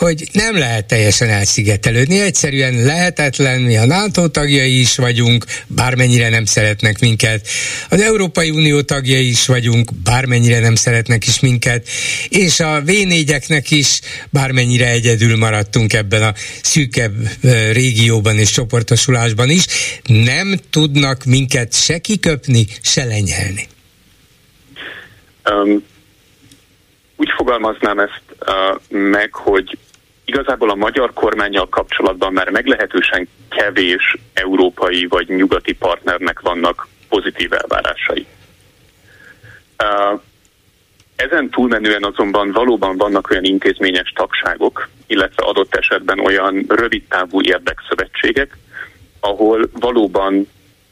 hogy 0.00 0.28
nem 0.32 0.58
lehet 0.58 0.86
teljesen 0.86 1.28
elszigetelődni, 1.28 2.20
egyszerűen 2.20 2.84
lehetetlen, 2.84 3.60
mi 3.60 3.76
a 3.76 3.86
NATO 3.86 4.28
tagjai 4.28 4.80
is 4.80 4.96
vagyunk, 4.96 5.44
bármennyire 5.66 6.28
nem 6.28 6.44
szeretnek 6.44 6.98
minket, 7.00 7.46
az 7.90 8.00
Európai 8.00 8.50
Unió 8.50 8.80
tagjai 8.80 9.28
is 9.28 9.46
vagyunk, 9.46 9.90
bármennyire 10.04 10.60
nem 10.60 10.74
szeretnek 10.74 11.26
is 11.26 11.40
minket, 11.40 11.88
és 12.28 12.60
a 12.60 12.82
v 12.84 12.88
is, 13.68 14.00
bármennyire 14.30 14.90
egyedül 14.90 15.36
maradtunk 15.36 15.92
ebben 15.92 16.22
a 16.22 16.34
szűkebb 16.62 17.14
régióban 17.72 18.38
és 18.38 18.50
csoportosulásban 18.50 19.50
is, 19.50 19.64
nem 20.06 20.54
tudnak 20.70 21.24
minket 21.24 21.74
se 21.74 21.98
kiköpni, 21.98 22.66
se 22.82 23.04
lenyelni. 23.04 23.68
Um, 25.50 25.84
úgy 27.16 27.28
fogalmaznám 27.36 27.98
ezt 27.98 28.22
uh, 28.40 28.98
meg, 28.98 29.34
hogy 29.34 29.78
igazából 30.30 30.70
a 30.70 30.74
magyar 30.74 31.12
kormányjal 31.12 31.68
kapcsolatban 31.68 32.32
már 32.32 32.50
meglehetősen 32.50 33.28
kevés 33.48 34.16
európai 34.32 35.06
vagy 35.06 35.28
nyugati 35.28 35.72
partnernek 35.72 36.40
vannak 36.40 36.86
pozitív 37.08 37.52
elvárásai. 37.52 38.26
Ezen 41.16 41.50
túlmenően 41.50 42.04
azonban 42.04 42.52
valóban 42.52 42.96
vannak 42.96 43.30
olyan 43.30 43.44
intézményes 43.44 44.12
tagságok, 44.16 44.88
illetve 45.06 45.44
adott 45.44 45.74
esetben 45.74 46.18
olyan 46.18 46.64
rövidtávú 46.68 47.40
érdekszövetségek, 47.42 48.56
ahol 49.20 49.70
valóban 49.72 50.48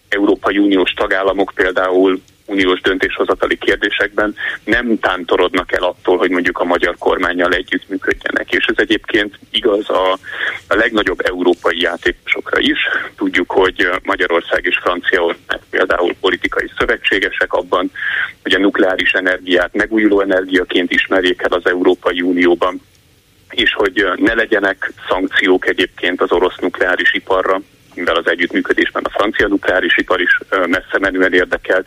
Európai 0.08 0.58
Uniós 0.58 0.90
tagállamok 0.90 1.52
például 1.54 2.22
uniós 2.48 2.80
döntéshozatali 2.80 3.58
kérdésekben 3.58 4.34
nem 4.64 4.98
tántorodnak 4.98 5.72
el 5.72 5.82
attól, 5.82 6.16
hogy 6.16 6.30
mondjuk 6.30 6.58
a 6.58 6.64
magyar 6.64 6.96
kormányjal 6.98 7.52
együttműködjenek. 7.52 8.52
És 8.52 8.64
ez 8.64 8.74
egyébként 8.78 9.38
igaz 9.50 9.90
a, 9.90 10.12
a 10.68 10.74
legnagyobb 10.74 11.20
európai 11.20 11.80
játékosokra 11.80 12.58
is. 12.60 12.78
Tudjuk, 13.16 13.50
hogy 13.50 13.88
Magyarország 14.02 14.64
és 14.64 14.78
Franciaország 14.82 15.60
például 15.70 16.14
politikai 16.20 16.70
szövetségesek 16.78 17.52
abban, 17.52 17.90
hogy 18.42 18.52
a 18.52 18.58
nukleáris 18.58 19.12
energiát 19.12 19.74
megújuló 19.74 20.20
energiaként 20.20 20.92
ismerjék 20.92 21.42
el 21.42 21.52
az 21.52 21.66
Európai 21.66 22.20
Unióban, 22.20 22.80
és 23.50 23.72
hogy 23.72 24.06
ne 24.16 24.34
legyenek 24.34 24.92
szankciók 25.08 25.66
egyébként 25.66 26.20
az 26.20 26.32
orosz 26.32 26.56
nukleáris 26.56 27.12
iparra, 27.12 27.60
mivel 27.94 28.16
az 28.16 28.28
együttműködésben 28.28 29.04
a 29.04 29.10
francia 29.10 29.48
nukleáris 29.48 29.96
ipar 29.96 30.20
is 30.20 30.38
messze 30.66 30.98
menően 30.98 31.32
érdekelt, 31.32 31.86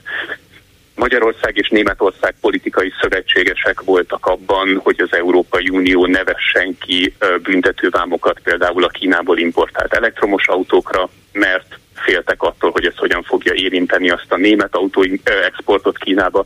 Magyarország 1.01 1.57
és 1.57 1.69
Németország 1.69 2.35
politikai 2.41 2.91
szövetségesek 3.01 3.81
voltak 3.81 4.25
abban, 4.25 4.79
hogy 4.83 5.01
az 5.01 5.13
Európai 5.13 5.69
Unió 5.69 6.05
ne 6.05 6.23
vessen 6.23 6.77
ki 6.79 7.15
büntetővámokat 7.43 8.39
például 8.43 8.83
a 8.83 8.87
Kínából 8.87 9.37
importált 9.37 9.93
elektromos 9.93 10.47
autókra, 10.47 11.09
mert 11.31 11.79
féltek 11.93 12.41
attól, 12.41 12.71
hogy 12.71 12.85
ez 12.85 12.95
hogyan 12.95 13.23
fogja 13.23 13.53
érinteni 13.53 14.09
azt 14.09 14.31
a 14.31 14.37
német 14.37 14.75
autó 14.75 15.05
exportot 15.23 15.97
Kínába, 15.97 16.45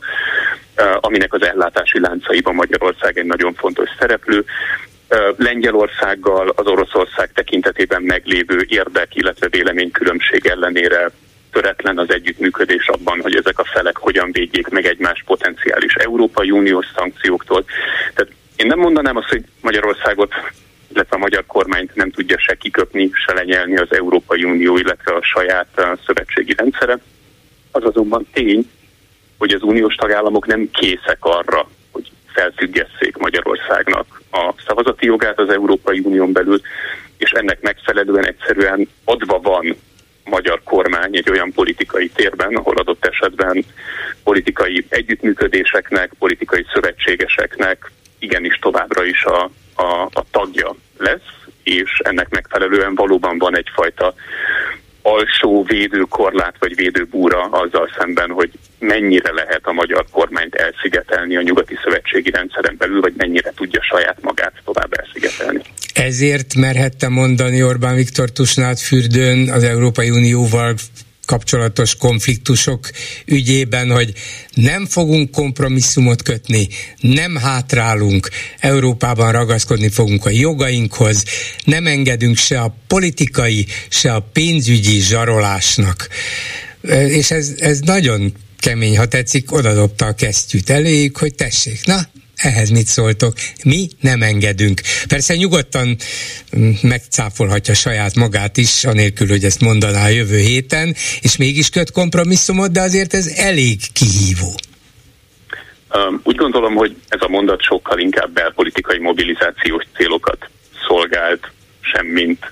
aminek 0.99 1.33
az 1.33 1.41
ellátási 1.41 1.99
láncaiban 1.99 2.55
Magyarország 2.55 3.17
egy 3.17 3.25
nagyon 3.25 3.53
fontos 3.53 3.89
szereplő. 3.99 4.45
Lengyelországgal 5.37 6.53
az 6.55 6.67
Oroszország 6.67 7.31
tekintetében 7.33 8.01
meglévő 8.01 8.65
érdek, 8.67 9.15
illetve 9.15 9.47
véleménykülönbség 9.47 10.45
ellenére 10.45 11.11
töretlen 11.55 11.97
az 11.97 12.09
együttműködés 12.09 12.87
abban, 12.87 13.21
hogy 13.21 13.35
ezek 13.35 13.59
a 13.59 13.65
felek 13.73 13.97
hogyan 13.97 14.31
védjék 14.31 14.67
meg 14.67 14.85
egymás 14.85 15.23
potenciális 15.25 15.93
Európai 15.93 16.51
Uniós 16.51 16.85
szankcióktól. 16.95 17.65
Tehát 18.13 18.31
én 18.55 18.67
nem 18.67 18.79
mondanám 18.79 19.15
azt, 19.15 19.29
hogy 19.29 19.43
Magyarországot 19.61 20.33
illetve 20.93 21.15
a 21.15 21.19
magyar 21.19 21.43
kormányt 21.45 21.95
nem 21.95 22.11
tudja 22.11 22.39
se 22.39 22.55
kiköpni, 22.55 23.09
se 23.13 23.33
lenyelni 23.33 23.77
az 23.77 23.87
Európai 23.89 24.43
Unió, 24.43 24.77
illetve 24.77 25.13
a 25.15 25.23
saját 25.23 25.67
szövetségi 26.05 26.53
rendszere. 26.57 26.97
Az 27.71 27.83
azonban 27.83 28.27
tény, 28.33 28.69
hogy 29.37 29.51
az 29.51 29.61
uniós 29.61 29.95
tagállamok 29.95 30.45
nem 30.45 30.69
készek 30.71 31.17
arra, 31.19 31.69
hogy 31.91 32.11
felfüggesszék 32.33 33.17
Magyarországnak 33.17 34.21
a 34.31 34.53
szavazati 34.67 35.05
jogát 35.05 35.39
az 35.39 35.49
Európai 35.49 35.99
Unión 36.03 36.31
belül, 36.31 36.61
és 37.17 37.31
ennek 37.31 37.61
megfelelően 37.61 38.25
egyszerűen 38.25 38.87
adva 39.03 39.39
van 39.39 39.75
magyar 40.25 40.61
kormány 40.63 41.15
egy 41.15 41.29
olyan 41.29 41.51
politikai 41.51 42.09
térben, 42.09 42.55
ahol 42.55 42.77
adott 42.77 43.05
esetben 43.05 43.65
politikai 44.23 44.85
együttműködéseknek, 44.89 46.11
politikai 46.19 46.65
szövetségeseknek 46.73 47.91
igenis 48.19 48.59
továbbra 48.61 49.03
is 49.03 49.23
a, 49.23 49.43
a, 49.75 50.09
a 50.13 50.25
tagja 50.31 50.75
lesz, 50.97 51.33
és 51.63 51.99
ennek 52.03 52.29
megfelelően 52.29 52.95
valóban 52.95 53.37
van 53.37 53.57
egyfajta 53.57 54.13
alsó 55.05 55.63
védőkorlát 55.63 56.55
vagy 56.59 56.75
védőbúra 56.75 57.41
azzal 57.43 57.89
szemben, 57.97 58.29
hogy 58.29 58.51
mennyire 58.79 59.31
lehet 59.33 59.61
a 59.63 59.71
magyar 59.71 60.05
kormányt 60.11 60.55
elszigetelni 60.55 61.35
a 61.35 61.41
nyugati 61.41 61.77
szövetségi 61.83 62.29
rendszeren 62.29 62.75
belül, 62.77 63.01
vagy 63.01 63.13
mennyire 63.17 63.51
tudja 63.55 63.81
saját 63.83 64.17
magát 64.21 64.53
tovább 64.63 64.93
elszigetelni. 64.99 65.61
Ezért 65.93 66.55
merhette 66.55 67.09
mondani 67.09 67.63
Orbán 67.63 67.95
Viktor 67.95 68.29
Tusnát 68.29 68.79
fürdőn 68.79 69.49
az 69.49 69.63
Európai 69.63 70.09
Unióval 70.09 70.75
kapcsolatos 71.25 71.95
konfliktusok 71.95 72.89
ügyében, 73.25 73.91
hogy 73.91 74.13
nem 74.53 74.85
fogunk 74.85 75.31
kompromisszumot 75.31 76.21
kötni, 76.21 76.67
nem 76.99 77.35
hátrálunk, 77.35 78.29
Európában 78.59 79.31
ragaszkodni 79.31 79.89
fogunk 79.89 80.25
a 80.25 80.29
jogainkhoz, 80.29 81.23
nem 81.63 81.87
engedünk 81.87 82.37
se 82.37 82.61
a 82.61 82.75
politikai, 82.87 83.65
se 83.89 84.13
a 84.13 84.19
pénzügyi 84.19 84.99
zsarolásnak. 84.99 86.07
És 87.07 87.31
ez, 87.31 87.51
ez 87.57 87.79
nagyon 87.79 88.33
kemény, 88.59 88.97
ha 88.97 89.05
tetszik, 89.05 89.51
odadobta 89.51 90.05
a 90.05 90.13
kesztyűt 90.13 90.69
eléjük, 90.69 91.17
hogy 91.17 91.35
tessék, 91.35 91.85
na, 91.85 92.07
ehhez 92.35 92.69
mit 92.69 92.85
szóltok? 92.85 93.33
Mi 93.63 93.87
nem 93.99 94.21
engedünk. 94.21 94.81
Persze 95.07 95.35
nyugodtan 95.35 95.97
mm, 96.57 96.71
megcáfolhatja 96.81 97.73
saját 97.73 98.15
magát 98.15 98.57
is, 98.57 98.85
anélkül, 98.85 99.27
hogy 99.27 99.43
ezt 99.43 99.61
mondaná 99.61 100.05
a 100.05 100.07
jövő 100.07 100.37
héten, 100.37 100.95
és 101.21 101.37
mégis 101.37 101.69
köt 101.69 101.91
kompromisszumot, 101.91 102.71
de 102.71 102.81
azért 102.81 103.13
ez 103.13 103.27
elég 103.27 103.79
kihívó. 103.93 104.55
Úgy 106.23 106.35
gondolom, 106.35 106.75
hogy 106.75 106.95
ez 107.07 107.21
a 107.21 107.27
mondat 107.27 107.61
sokkal 107.61 107.99
inkább 107.99 108.31
belpolitikai 108.31 108.99
mobilizációs 108.99 109.83
célokat 109.95 110.49
szolgált, 110.87 111.51
semmint 111.81 112.51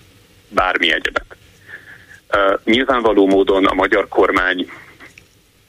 bármi 0.49 0.91
egyebet. 0.91 1.35
Nyilvánvaló 2.63 3.27
módon 3.27 3.65
a 3.65 3.73
magyar 3.73 4.07
kormány 4.07 4.69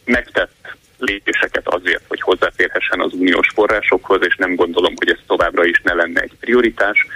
megtett 0.05 0.54
lépéseket 0.99 1.69
azért, 1.69 2.03
hogy 2.09 2.21
hozzáférhessen 2.21 3.01
az 3.01 3.13
uniós 3.13 3.49
forrásokhoz, 3.55 4.21
és 4.23 4.37
nem 4.37 4.55
gondolom, 4.55 4.95
hogy 4.97 5.09
ez 5.09 5.19
továbbra 5.27 5.65
is 5.65 5.81
ne 5.83 5.95
lenne 5.95 6.21
egy 6.21 6.33
prioritás. 6.41 7.07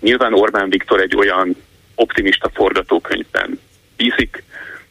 Nyilván 0.00 0.34
Orbán 0.34 0.70
Viktor 0.70 1.00
egy 1.00 1.16
olyan 1.16 1.56
optimista 1.94 2.50
forgatókönyvben 2.54 3.60
bízik, 3.96 4.42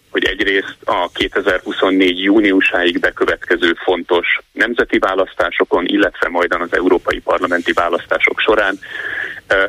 hogy 0.10 0.26
egyrészt 0.26 0.76
a 0.84 1.10
2024 1.14 2.24
júniusáig 2.24 3.00
bekövetkező 3.00 3.74
fontos 3.84 4.40
nemzeti 4.52 4.98
választásokon, 4.98 5.86
illetve 5.86 6.30
majdan 6.30 6.62
az 6.62 6.74
európai 6.74 7.20
parlamenti 7.20 7.72
választások 7.72 8.40
során 8.40 8.80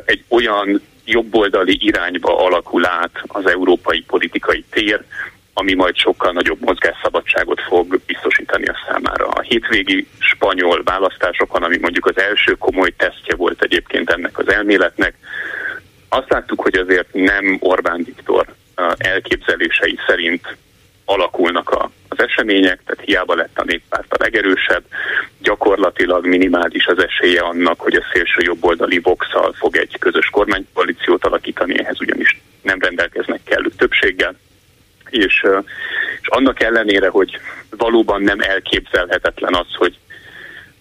egy 0.05 0.23
olyan 0.27 0.81
jobboldali 1.05 1.77
irányba 1.81 2.45
alakul 2.45 2.85
át 2.85 3.23
az 3.27 3.45
európai 3.45 4.01
politikai 4.01 4.65
tér, 4.69 5.03
ami 5.53 5.73
majd 5.73 5.97
sokkal 5.97 6.31
nagyobb 6.31 6.59
mozgásszabadságot 6.61 7.61
fog 7.61 7.99
biztosítani 8.05 8.65
a 8.65 8.75
számára. 8.87 9.27
A 9.27 9.41
hétvégi 9.41 10.07
spanyol 10.19 10.83
választásokon, 10.83 11.63
ami 11.63 11.77
mondjuk 11.77 12.05
az 12.05 12.19
első 12.19 12.53
komoly 12.53 12.93
tesztje 12.97 13.35
volt 13.35 13.61
egyébként 13.63 14.09
ennek 14.09 14.37
az 14.37 14.47
elméletnek, 14.51 15.15
azt 16.09 16.29
láttuk, 16.29 16.61
hogy 16.61 16.75
azért 16.75 17.13
nem 17.13 17.57
Orbán 17.59 18.03
Viktor 18.03 18.45
elképzelései 18.97 19.99
szerint 20.07 20.57
alakulnak 21.05 21.69
a, 21.69 21.91
az 22.07 22.19
események, 22.19 22.79
tehát 22.85 23.03
hiába 23.05 23.35
lett 23.35 23.59
a 23.59 23.63
néppárt 23.63 24.13
a 24.13 24.23
legerősebb, 24.23 24.83
gyakorlatilag 25.39 26.25
minimális 26.25 26.85
az 26.85 27.03
esélye 27.03 27.41
annak, 27.41 27.79
hogy 27.79 27.95
a 27.95 28.05
szélső 28.13 28.41
jobboldali 28.41 28.99
vox 28.99 29.27
fog 29.53 29.75
egy 29.75 29.97
közös 29.99 30.29
kormánykoalíciót 30.29 31.25
alakítani, 31.25 31.79
ehhez 31.79 32.01
ugyanis 32.01 32.41
nem 32.61 32.79
rendelkeznek 32.79 33.39
kellő 33.43 33.71
többséggel 33.77 34.35
és, 35.13 35.45
és 36.21 36.27
annak 36.27 36.61
ellenére, 36.61 37.09
hogy 37.09 37.39
valóban 37.69 38.21
nem 38.21 38.39
elképzelhetetlen 38.39 39.53
az, 39.55 39.67
hogy 39.75 39.97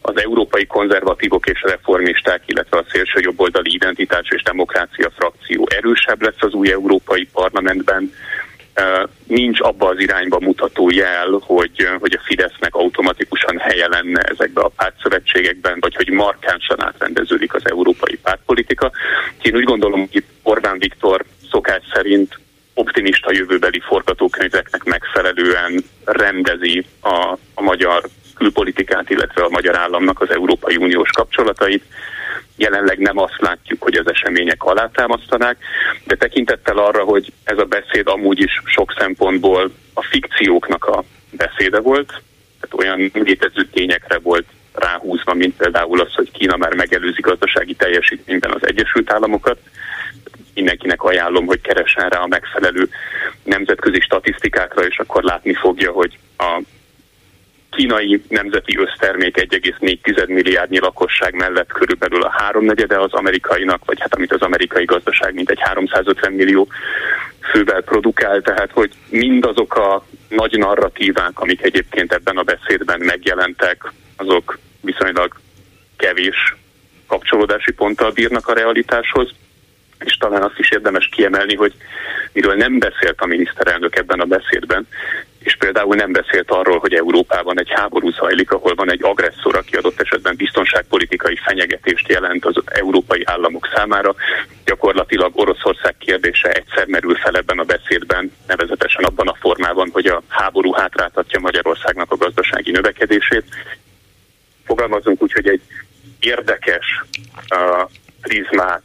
az 0.01 0.23
európai 0.23 0.67
konzervatívok 0.67 1.47
és 1.47 1.63
reformisták, 1.63 2.43
illetve 2.47 2.79
a 2.79 2.85
szélső 2.91 3.21
jobboldali 3.21 3.75
identitás 3.75 4.29
és 4.31 4.43
demokrácia 4.43 5.11
frakció 5.11 5.69
erősebb 5.77 6.23
lesz 6.23 6.41
az 6.43 6.53
új 6.53 6.73
európai 6.73 7.29
parlamentben, 7.33 8.13
nincs 9.27 9.61
abba 9.61 9.89
az 9.89 10.01
irányba 10.01 10.41
mutató 10.41 10.91
jel, 10.91 11.41
hogy, 11.43 11.89
hogy 12.01 12.13
a 12.13 12.23
Fidesznek 12.25 12.75
automatikusan 12.75 13.59
helye 13.59 13.89
lenne 13.89 14.21
ezekbe 14.21 14.61
a 14.61 14.73
pártszövetségekben, 14.77 15.77
vagy 15.81 15.95
hogy 15.95 16.11
markánsan 16.11 16.83
átrendeződik 16.83 17.55
az 17.55 17.63
európai 17.65 18.19
pártpolitika. 18.23 18.91
Én 19.43 19.57
úgy 19.57 19.65
gondolom, 19.65 20.09
hogy 20.13 20.25
Orbán 20.43 20.79
Viktor 20.79 21.25
szokás 21.51 21.83
szerint 21.93 22.39
optimista 22.75 23.33
jövőbeli 23.33 23.81
forgatókönyveknek 23.81 24.85
megfelelően 24.85 25.85
rendezi 26.05 26.87
a, 27.01 27.39
a 27.55 27.63
magyar 27.63 28.03
külpolitikát, 28.35 29.11
illetve 29.11 29.43
a 29.45 29.49
magyar 29.49 29.77
államnak 29.79 30.21
az 30.21 30.31
Európai 30.31 30.77
Uniós 30.77 31.11
kapcsolatait. 31.11 31.85
Jelenleg 32.57 32.99
nem 32.99 33.19
azt 33.19 33.41
látjuk, 33.41 33.83
hogy 33.83 33.95
az 33.95 34.11
események 34.11 34.63
alátámasztanák, 34.63 35.57
de 36.05 36.15
tekintettel 36.15 36.79
arra, 36.79 37.05
hogy 37.05 37.33
ez 37.45 37.59
a 37.59 37.65
beszéd 37.65 38.09
amúgy 38.09 38.41
is 38.41 38.63
sok 38.65 38.95
szempontból 38.99 39.73
a 39.95 40.03
fikcióknak 40.03 40.85
a 40.85 41.05
beszéde 41.31 41.81
volt, 41.81 42.23
tehát 42.61 42.87
olyan 42.87 43.11
létező 43.25 43.69
tényekre 43.73 44.19
volt 44.19 44.47
ráhúzva, 44.73 45.35
mint 45.35 45.57
például 45.57 46.01
az, 46.01 46.15
hogy 46.15 46.31
Kína 46.31 46.57
már 46.57 46.75
megelőzi 46.75 47.21
gazdasági 47.21 47.75
teljesítményben 47.75 48.53
az 48.53 48.67
Egyesült 48.67 49.13
Államokat, 49.13 49.59
mindenkinek 50.55 51.03
ajánlom, 51.03 51.47
hogy 51.47 51.61
keressen 51.61 52.09
rá 52.09 52.19
a 52.19 52.27
megfelelő 52.27 52.89
nemzetközi 53.43 54.01
statisztikákra, 54.01 54.87
és 54.87 54.99
akkor 54.99 55.23
látni 55.23 55.55
fogja, 55.55 55.93
hogy 55.93 56.19
a 56.39 56.63
kínai 57.71 58.23
nemzeti 58.29 58.79
össztermék 58.79 59.37
1,4 59.37 60.29
milliárdnyi 60.29 60.79
lakosság 60.79 61.35
mellett 61.35 61.73
körülbelül 61.73 62.23
a 62.23 62.31
háromnegyede 62.31 63.01
az 63.01 63.13
amerikainak, 63.13 63.85
vagy 63.85 64.01
hát 64.01 64.15
amit 64.15 64.33
az 64.33 64.43
amerikai 64.43 64.85
gazdaság 64.85 65.35
mint 65.35 65.51
egy 65.51 65.61
350 65.61 66.33
millió 66.33 66.69
fővel 67.53 67.83
produkál, 67.83 68.41
tehát 68.41 68.71
hogy 68.71 68.91
mindazok 69.09 69.77
a 69.77 70.05
nagy 70.29 70.59
narratívák, 70.59 71.41
amik 71.41 71.63
egyébként 71.63 72.13
ebben 72.13 72.37
a 72.37 72.43
beszédben 72.43 73.01
megjelentek, 73.01 73.93
azok 74.17 74.59
viszonylag 74.81 75.41
kevés 75.97 76.57
kapcsolódási 77.07 77.73
ponttal 77.73 78.11
bírnak 78.11 78.49
a 78.49 78.55
realitáshoz 78.55 79.31
és 80.05 80.17
talán 80.17 80.43
azt 80.43 80.59
is 80.59 80.71
érdemes 80.71 81.09
kiemelni, 81.11 81.55
hogy 81.55 81.73
miről 82.33 82.55
nem 82.55 82.79
beszélt 82.79 83.21
a 83.21 83.27
miniszterelnök 83.27 83.97
ebben 83.97 84.21
a 84.21 84.25
beszédben, 84.25 84.87
és 85.39 85.57
például 85.57 85.95
nem 85.95 86.13
beszélt 86.13 86.51
arról, 86.51 86.79
hogy 86.79 86.95
Európában 86.95 87.59
egy 87.59 87.71
háború 87.71 88.11
zajlik, 88.11 88.53
ahol 88.53 88.75
van 88.75 88.91
egy 88.91 89.03
agresszor, 89.03 89.57
aki 89.57 89.77
adott 89.77 90.01
esetben 90.01 90.37
biztonságpolitikai 90.37 91.37
fenyegetést 91.37 92.09
jelent 92.09 92.45
az 92.45 92.63
európai 92.65 93.23
államok 93.25 93.69
számára. 93.75 94.15
Gyakorlatilag 94.65 95.39
Oroszország 95.39 95.95
kérdése 95.99 96.53
egyszer 96.53 96.87
merül 96.87 97.15
fel 97.15 97.37
ebben 97.37 97.59
a 97.59 97.65
beszédben, 97.65 98.33
nevezetesen 98.47 99.05
abban 99.05 99.29
a 99.29 99.37
formában, 99.41 99.91
hogy 99.93 100.07
a 100.07 100.23
háború 100.29 100.73
hátráltatja 100.73 101.41
Magyarországnak 101.41 102.13
a 102.13 102.17
gazdasági 102.17 102.71
növekedését. 102.71 103.45
Fogalmazunk 104.67 105.23
úgy, 105.23 105.33
hogy 105.33 105.49
egy 105.49 105.63
érdekes 106.21 107.05
uh, 107.55 107.91
prizmát 108.21 108.83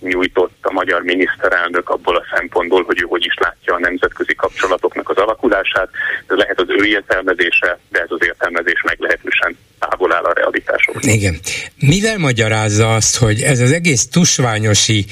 nyújtott 0.00 0.56
a 0.60 0.72
magyar 0.72 1.02
miniszterelnök 1.02 1.88
abból 1.90 2.16
a 2.16 2.24
szempontból, 2.34 2.82
hogy 2.82 3.00
ő 3.00 3.04
hogy 3.08 3.24
is 3.24 3.34
látja 3.40 3.74
a 3.74 3.78
nemzetközi 3.78 4.34
kapcsolatoknak 4.34 5.08
az 5.08 5.16
alakulását. 5.16 5.88
Ez 6.26 6.36
lehet 6.36 6.60
az 6.60 6.68
ő 6.68 6.84
értelmezése, 6.84 7.78
de 7.88 8.00
ez 8.00 8.08
az 8.08 8.20
értelmezés 8.20 8.82
meglehetősen 8.84 9.56
távol 9.78 10.14
áll 10.14 10.24
a 10.24 10.32
realitások. 10.32 11.04
Igen. 11.04 11.38
Mivel 11.78 12.18
magyarázza 12.18 12.94
azt, 12.94 13.16
hogy 13.16 13.40
ez 13.40 13.60
az 13.60 13.72
egész 13.72 14.08
tusványosi 14.08 15.06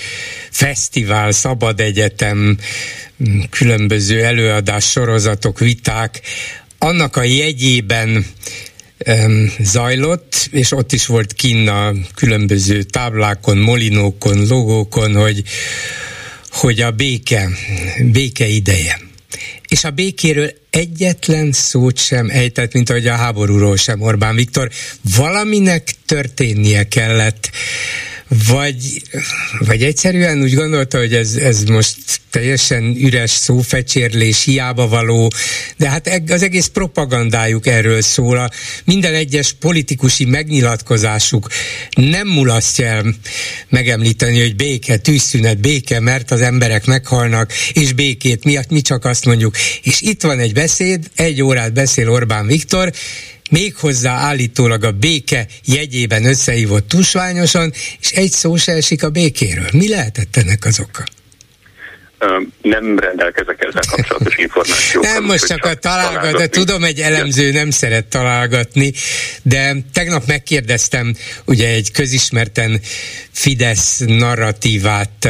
fesztivál, 0.50 1.30
szabad 1.30 1.80
egyetem, 1.80 2.58
különböző 3.50 4.24
előadás 4.24 4.90
sorozatok, 4.90 5.58
viták, 5.58 6.20
annak 6.78 7.16
a 7.16 7.22
jegyében 7.22 8.26
zajlott, 9.58 10.48
és 10.50 10.72
ott 10.72 10.92
is 10.92 11.06
volt 11.06 11.32
kinn 11.32 11.68
a 11.68 11.92
különböző 12.14 12.82
táblákon, 12.82 13.58
molinókon, 13.58 14.46
logókon, 14.46 15.14
hogy, 15.14 15.42
hogy 16.50 16.80
a 16.80 16.90
béke, 16.90 17.48
béke 18.12 18.46
ideje. 18.46 19.00
És 19.68 19.84
a 19.84 19.90
békéről 19.90 20.50
egyetlen 20.70 21.52
szót 21.52 21.98
sem 21.98 22.30
ejtett, 22.30 22.72
mint 22.72 22.90
ahogy 22.90 23.06
a 23.06 23.14
háborúról 23.14 23.76
sem 23.76 24.00
Orbán 24.00 24.34
Viktor. 24.34 24.70
Valaminek 25.16 25.90
történnie 26.06 26.88
kellett 26.88 27.50
vagy, 28.28 29.02
vagy 29.58 29.82
egyszerűen 29.82 30.42
úgy 30.42 30.54
gondolta, 30.54 30.98
hogy 30.98 31.14
ez, 31.14 31.34
ez 31.34 31.62
most 31.62 31.96
teljesen 32.30 32.96
üres 32.96 33.30
szófecsérlés, 33.30 34.44
hiába 34.44 34.88
való, 34.88 35.32
de 35.76 35.88
hát 35.88 36.22
az 36.28 36.42
egész 36.42 36.66
propagandájuk 36.66 37.66
erről 37.66 38.02
szól. 38.02 38.38
A 38.38 38.50
minden 38.84 39.14
egyes 39.14 39.52
politikusi 39.52 40.24
megnyilatkozásuk 40.24 41.48
nem 41.90 42.28
mulasztja 42.28 42.86
el 42.86 43.14
megemlíteni, 43.68 44.40
hogy 44.40 44.56
béke, 44.56 44.96
tűzszünet, 44.96 45.60
béke, 45.60 46.00
mert 46.00 46.30
az 46.30 46.40
emberek 46.40 46.86
meghalnak, 46.86 47.52
és 47.72 47.92
békét 47.92 48.44
miatt 48.44 48.70
mi 48.70 48.80
csak 48.80 49.04
azt 49.04 49.24
mondjuk. 49.24 49.56
És 49.82 50.00
itt 50.00 50.22
van 50.22 50.38
egy 50.38 50.52
beszéd, 50.52 51.10
egy 51.14 51.42
órát 51.42 51.72
beszél 51.72 52.10
Orbán 52.10 52.46
Viktor, 52.46 52.92
méghozzá 53.50 54.12
állítólag 54.12 54.84
a 54.84 54.92
béke 54.92 55.46
jegyében 55.64 56.24
összehívott 56.24 56.88
tusványosan, 56.88 57.72
és 58.00 58.10
egy 58.10 58.30
szó 58.30 58.56
se 58.56 58.72
esik 58.72 59.02
a 59.02 59.10
békéről. 59.10 59.68
Mi 59.72 59.88
lehetett 59.88 60.36
ennek 60.36 60.64
az 60.64 60.80
oka? 60.80 61.04
nem 62.62 62.98
rendelkezek 62.98 63.64
ezzel 63.64 63.82
kapcsolatos 63.90 64.36
információkkal. 64.46 65.12
Nem, 65.12 65.24
most 65.24 65.46
csak 65.46 65.64
a 65.64 65.74
találgat, 65.74 66.36
de 66.36 66.46
tudom, 66.46 66.84
egy 66.84 67.00
elemző 67.00 67.52
nem 67.52 67.70
szeret 67.70 68.04
találgatni, 68.04 68.92
de 69.42 69.76
tegnap 69.92 70.26
megkérdeztem 70.26 71.14
ugye 71.44 71.68
egy 71.68 71.92
közismerten 71.92 72.80
Fidesz 73.30 74.02
narratívát 74.06 75.28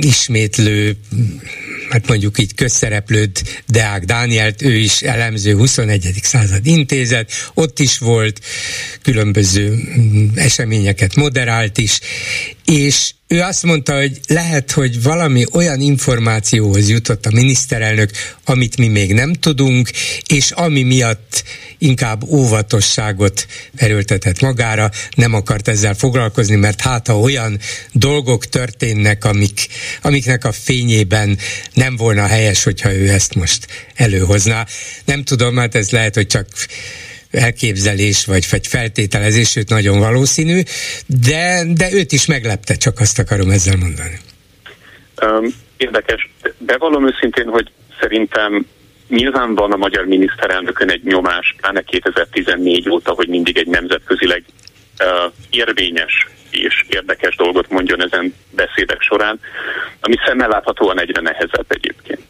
ismétlő 0.00 0.96
hát 1.90 2.06
mondjuk 2.06 2.38
így 2.38 2.54
közszereplőd 2.54 3.30
Deák 3.66 4.04
Dánielt, 4.04 4.62
ő 4.62 4.74
is 4.76 5.02
elemző 5.02 5.54
21. 5.56 6.12
század 6.22 6.66
intézet, 6.66 7.32
ott 7.54 7.78
is 7.78 7.98
volt, 7.98 8.40
különböző 9.02 9.70
mm, 9.98 10.28
eseményeket 10.34 11.14
moderált 11.14 11.78
is, 11.78 12.00
és 12.64 13.12
ő 13.32 13.40
azt 13.40 13.62
mondta, 13.62 13.96
hogy 13.96 14.20
lehet, 14.26 14.70
hogy 14.70 15.02
valami 15.02 15.44
olyan 15.52 15.80
információhoz 15.80 16.88
jutott 16.88 17.26
a 17.26 17.30
miniszterelnök, 17.30 18.10
amit 18.44 18.76
mi 18.76 18.88
még 18.88 19.12
nem 19.12 19.32
tudunk, 19.32 19.90
és 20.26 20.50
ami 20.50 20.82
miatt 20.82 21.44
inkább 21.78 22.22
óvatosságot 22.22 23.46
erőltetett 23.76 24.40
magára, 24.40 24.90
nem 25.16 25.34
akart 25.34 25.68
ezzel 25.68 25.94
foglalkozni, 25.94 26.56
mert 26.56 26.80
hát 26.80 27.06
ha 27.06 27.20
olyan 27.20 27.58
dolgok 27.92 28.46
történnek, 28.46 29.24
amik, 29.24 29.66
amiknek 30.02 30.44
a 30.44 30.52
fényében 30.52 31.38
nem 31.74 31.96
volna 31.96 32.26
helyes, 32.26 32.62
hogyha 32.62 32.92
ő 32.92 33.08
ezt 33.08 33.34
most 33.34 33.66
előhozná. 33.94 34.66
Nem 35.04 35.24
tudom, 35.24 35.56
hát 35.56 35.74
ez 35.74 35.90
lehet, 35.90 36.14
hogy 36.14 36.26
csak 36.26 36.46
elképzelés 37.30 38.26
vagy, 38.26 38.46
vagy 38.50 38.66
feltételezés, 38.66 39.48
sőt 39.48 39.68
nagyon 39.68 39.98
valószínű, 39.98 40.60
de, 41.06 41.62
de 41.74 41.92
őt 41.92 42.12
is 42.12 42.26
meglepte, 42.26 42.74
csak 42.74 42.98
azt 42.98 43.18
akarom 43.18 43.50
ezzel 43.50 43.76
mondani. 43.76 44.18
Um, 45.22 45.54
érdekes. 45.76 46.30
Bevallom 46.58 47.06
őszintén, 47.06 47.48
hogy 47.48 47.70
szerintem 48.00 48.66
nyilván 49.08 49.54
van 49.54 49.72
a 49.72 49.76
magyar 49.76 50.06
miniszterelnökön 50.06 50.90
egy 50.90 51.02
nyomás, 51.04 51.54
pláne 51.60 51.80
2014 51.82 52.88
óta, 52.88 53.12
hogy 53.12 53.28
mindig 53.28 53.58
egy 53.58 53.66
nemzetközileg 53.66 54.44
uh, 54.98 55.32
érvényes 55.50 56.26
és 56.50 56.84
érdekes 56.88 57.36
dolgot 57.36 57.70
mondjon 57.70 58.02
ezen 58.02 58.34
beszédek 58.50 59.00
során, 59.00 59.40
ami 60.00 60.14
szemmel 60.26 60.48
láthatóan 60.48 61.00
egyre 61.00 61.20
nehezebb 61.20 61.66
egyébként. 61.68 62.20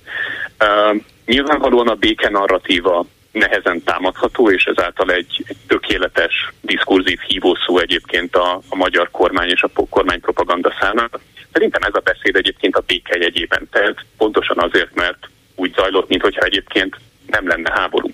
Uh, 0.60 1.00
nyilvánvalóan 1.26 1.88
a 1.88 1.94
béke 1.94 2.28
narratíva 2.28 3.06
nehezen 3.32 3.82
támadható, 3.82 4.50
és 4.50 4.64
ezáltal 4.64 5.10
egy, 5.12 5.44
tökéletes 5.66 6.52
diskurzív 6.60 7.18
hívószó 7.18 7.78
egyébként 7.78 8.36
a, 8.36 8.60
a 8.68 8.76
magyar 8.76 9.10
kormány 9.10 9.48
és 9.48 9.62
a 9.62 9.70
kormány 9.90 10.20
propaganda 10.20 10.74
számára. 10.80 11.20
Szerintem 11.52 11.82
ez 11.82 11.94
a 11.94 12.00
beszéd 12.00 12.36
egyébként 12.36 12.76
a 12.76 12.82
béke 12.86 13.18
jegyében 13.18 13.68
telt, 13.70 14.04
pontosan 14.16 14.58
azért, 14.58 14.94
mert 14.94 15.28
úgy 15.54 15.74
zajlott, 15.74 16.08
mintha 16.08 16.44
egyébként 16.44 16.96
nem 17.26 17.48
lenne 17.48 17.72
háború. 17.74 18.08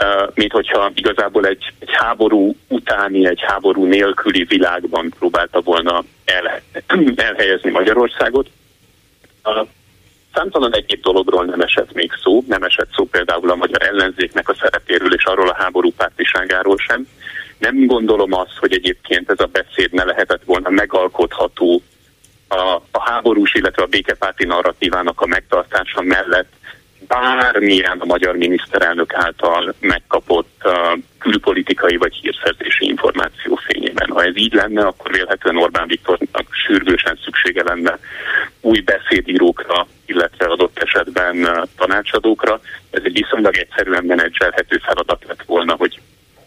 Uh, 0.00 0.30
mint 0.34 0.52
hogyha 0.52 0.90
igazából 0.94 1.46
egy, 1.46 1.72
egy 1.78 1.90
háború 1.92 2.56
utáni, 2.68 3.26
egy 3.26 3.40
háború 3.42 3.84
nélküli 3.84 4.44
világban 4.44 5.12
próbálta 5.18 5.60
volna 5.60 6.04
el, 6.24 6.60
elhelyezni 7.16 7.70
Magyarországot. 7.70 8.50
Számtalan 10.34 10.74
egyéb 10.74 11.02
dologról 11.02 11.44
nem 11.44 11.60
esett 11.60 11.92
még 11.92 12.12
szó, 12.22 12.44
nem 12.46 12.62
esett 12.62 12.88
szó 12.92 13.04
például 13.04 13.50
a 13.50 13.54
magyar 13.54 13.82
ellenzéknek 13.82 14.48
a 14.48 14.54
szerepéről 14.54 15.14
és 15.14 15.24
arról 15.24 15.48
a 15.48 15.56
háború 15.58 15.92
pártiságáról 15.92 16.76
sem. 16.78 17.06
Nem 17.58 17.86
gondolom 17.86 18.32
azt, 18.32 18.56
hogy 18.58 18.72
egyébként 18.72 19.30
ez 19.30 19.40
a 19.40 19.46
beszéd 19.46 19.92
ne 19.92 20.04
lehetett 20.04 20.44
volna 20.44 20.70
megalkotható 20.70 21.82
a, 22.48 22.82
a 22.90 23.10
háborús, 23.10 23.54
illetve 23.54 23.82
a 23.82 23.86
békepárti 23.86 24.44
narratívának 24.44 25.20
a 25.20 25.26
megtartása 25.26 26.02
mellett 26.02 26.52
bármilyen 27.06 27.98
a 27.98 28.04
magyar 28.04 28.36
miniszterelnök 28.36 29.14
által 29.14 29.74
megkapott 29.80 30.62
uh, 30.64 30.98
külpolitikai 31.18 31.96
vagy 31.96 32.14
hírszerzési 32.14 32.84
információ 32.84 33.54
fényében. 33.54 34.10
Ha 34.10 34.22
ez 34.24 34.36
így 34.36 34.52
lenne, 34.52 34.86
akkor 34.86 35.10
vélhetően 35.10 35.56
Orbán 35.56 35.86
Viktornak 35.86 36.46
sürgősen 36.66 37.18
szüksége 37.24 37.62
lenne 37.62 37.98
új 38.60 38.80
beszédírókra, 38.80 39.86
illetve 40.06 40.46
adott 40.46 40.78
esetben 40.78 41.36
uh, 41.36 41.62
tanácsadókra. 41.76 42.60
Ez 42.90 43.02
egy 43.04 43.12
viszonylag 43.12 43.56
egyszerűen 43.56 44.04
menedzselhető 44.04 44.80
feladat 44.84 45.24
lett 45.26 45.42
volna, 45.46 45.74
hogy 45.74 46.00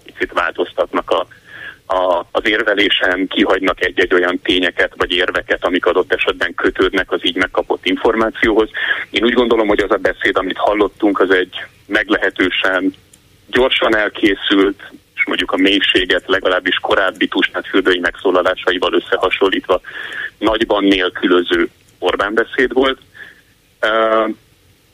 picit 0.04 0.32
változtatnak 0.34 1.10
a 1.10 1.28
a, 1.92 2.26
az 2.32 2.48
érvelésen 2.48 3.28
kihagynak 3.28 3.86
egy-egy 3.86 4.14
olyan 4.14 4.40
tényeket 4.44 4.94
vagy 4.98 5.12
érveket, 5.12 5.66
amik 5.66 5.86
adott 5.86 6.14
esetben 6.14 6.54
kötődnek 6.54 7.12
az 7.12 7.20
így 7.24 7.36
megkapott 7.36 7.86
információhoz. 7.86 8.70
Én 9.10 9.24
úgy 9.24 9.34
gondolom, 9.34 9.68
hogy 9.68 9.80
az 9.80 9.92
a 9.92 9.98
beszéd, 9.98 10.38
amit 10.38 10.58
hallottunk, 10.58 11.20
az 11.20 11.32
egy 11.32 11.56
meglehetősen 11.86 12.94
gyorsan 13.48 13.96
elkészült, 13.96 14.92
és 15.16 15.26
mondjuk 15.26 15.52
a 15.52 15.58
mélységet 15.58 16.24
legalábbis 16.26 16.76
korábbi 16.76 17.28
tusnátfürdői 17.28 18.00
megszólalásaival 18.00 18.94
összehasonlítva 18.94 19.82
nagyban 20.38 20.84
nélkülöző 20.84 21.70
Orbán 22.00 22.34
beszéd 22.34 22.74
volt 22.74 23.00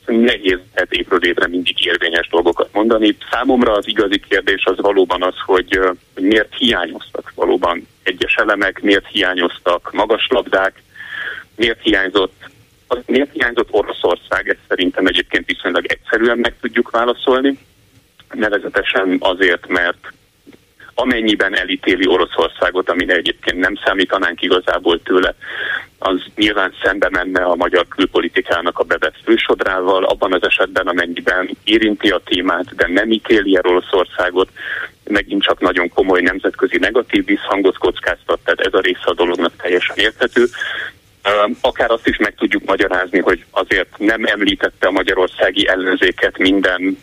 nehéz 0.06 0.60
lehet 0.74 0.92
évről 0.94 1.26
évre 1.26 1.48
mindig 1.48 1.86
érvényes 1.86 2.28
dolgokat 2.28 2.70
mondani. 2.74 3.18
Számomra 3.32 3.72
az 3.72 3.88
igazi 3.88 4.20
kérdés 4.30 4.64
az 4.66 4.78
valóban 4.78 5.24
az, 5.24 5.36
hogy, 5.46 5.80
hogy 6.18 6.26
miért 6.26 6.56
hiányoztak 6.58 7.32
valóban 7.36 7.88
egyes 8.04 8.36
elemek, 8.36 8.82
miért 8.82 9.08
hiányoztak 9.08 9.90
magas 9.94 10.28
labdák, 10.30 10.82
miért 11.56 11.82
hiányzott 11.82 12.34
az 12.88 12.98
miért 13.06 13.32
hiányzott 13.34 13.68
Oroszország, 13.72 14.50
ezt 14.50 14.60
szerintem 14.68 15.06
egyébként 15.06 15.46
viszonylag 15.46 15.86
egyszerűen 15.86 16.38
meg 16.38 16.54
tudjuk 16.62 16.90
válaszolni. 16.90 17.58
Nevezetesen 18.34 19.18
azért, 19.20 19.68
mert 19.68 20.14
amennyiben 20.94 21.58
elítéli 21.58 22.08
Oroszországot, 22.08 22.90
amire 22.90 23.16
egyébként 23.16 23.60
nem 23.60 23.76
számítanánk 23.86 24.42
igazából 24.42 25.02
tőle, 25.02 25.36
az 26.00 26.24
nyilván 26.36 26.74
szembe 26.84 27.10
menne 27.12 27.44
a 27.44 27.56
magyar 27.56 27.88
külpolitikának 27.88 28.80
a 28.80 28.84
bevett 28.84 29.16
fősodrával, 29.24 30.04
abban 30.04 30.34
az 30.34 30.44
esetben, 30.44 30.88
amennyiben 30.88 31.58
érinti 31.64 32.10
a 32.10 32.22
témát, 32.26 32.76
de 32.76 32.88
nem 32.88 33.12
ítéli 33.12 33.56
el 33.56 33.66
Oroszországot, 33.66 34.50
megint 35.10 35.44
csak 35.44 35.60
nagyon 35.60 35.90
komoly 35.90 36.22
nemzetközi 36.22 36.78
negatív 36.78 37.26
visszhangot 37.26 37.78
kockáztat, 37.78 38.40
tehát 38.44 38.60
ez 38.60 38.74
a 38.74 38.80
része 38.80 39.04
a 39.06 39.14
dolognak 39.14 39.52
teljesen 39.62 39.96
érthető. 39.98 40.46
Akár 41.62 41.92
azt 41.92 42.08
is 42.08 42.18
meg 42.18 42.36
tudjuk 42.36 42.66
magyarázni, 42.66 43.20
hogy 43.20 43.46
azért 43.52 43.98
nem 43.98 44.24
említette 44.24 44.88
a 44.88 44.92
magyarországi 44.92 45.68
ellenzéket 45.68 46.38
minden 46.38 46.98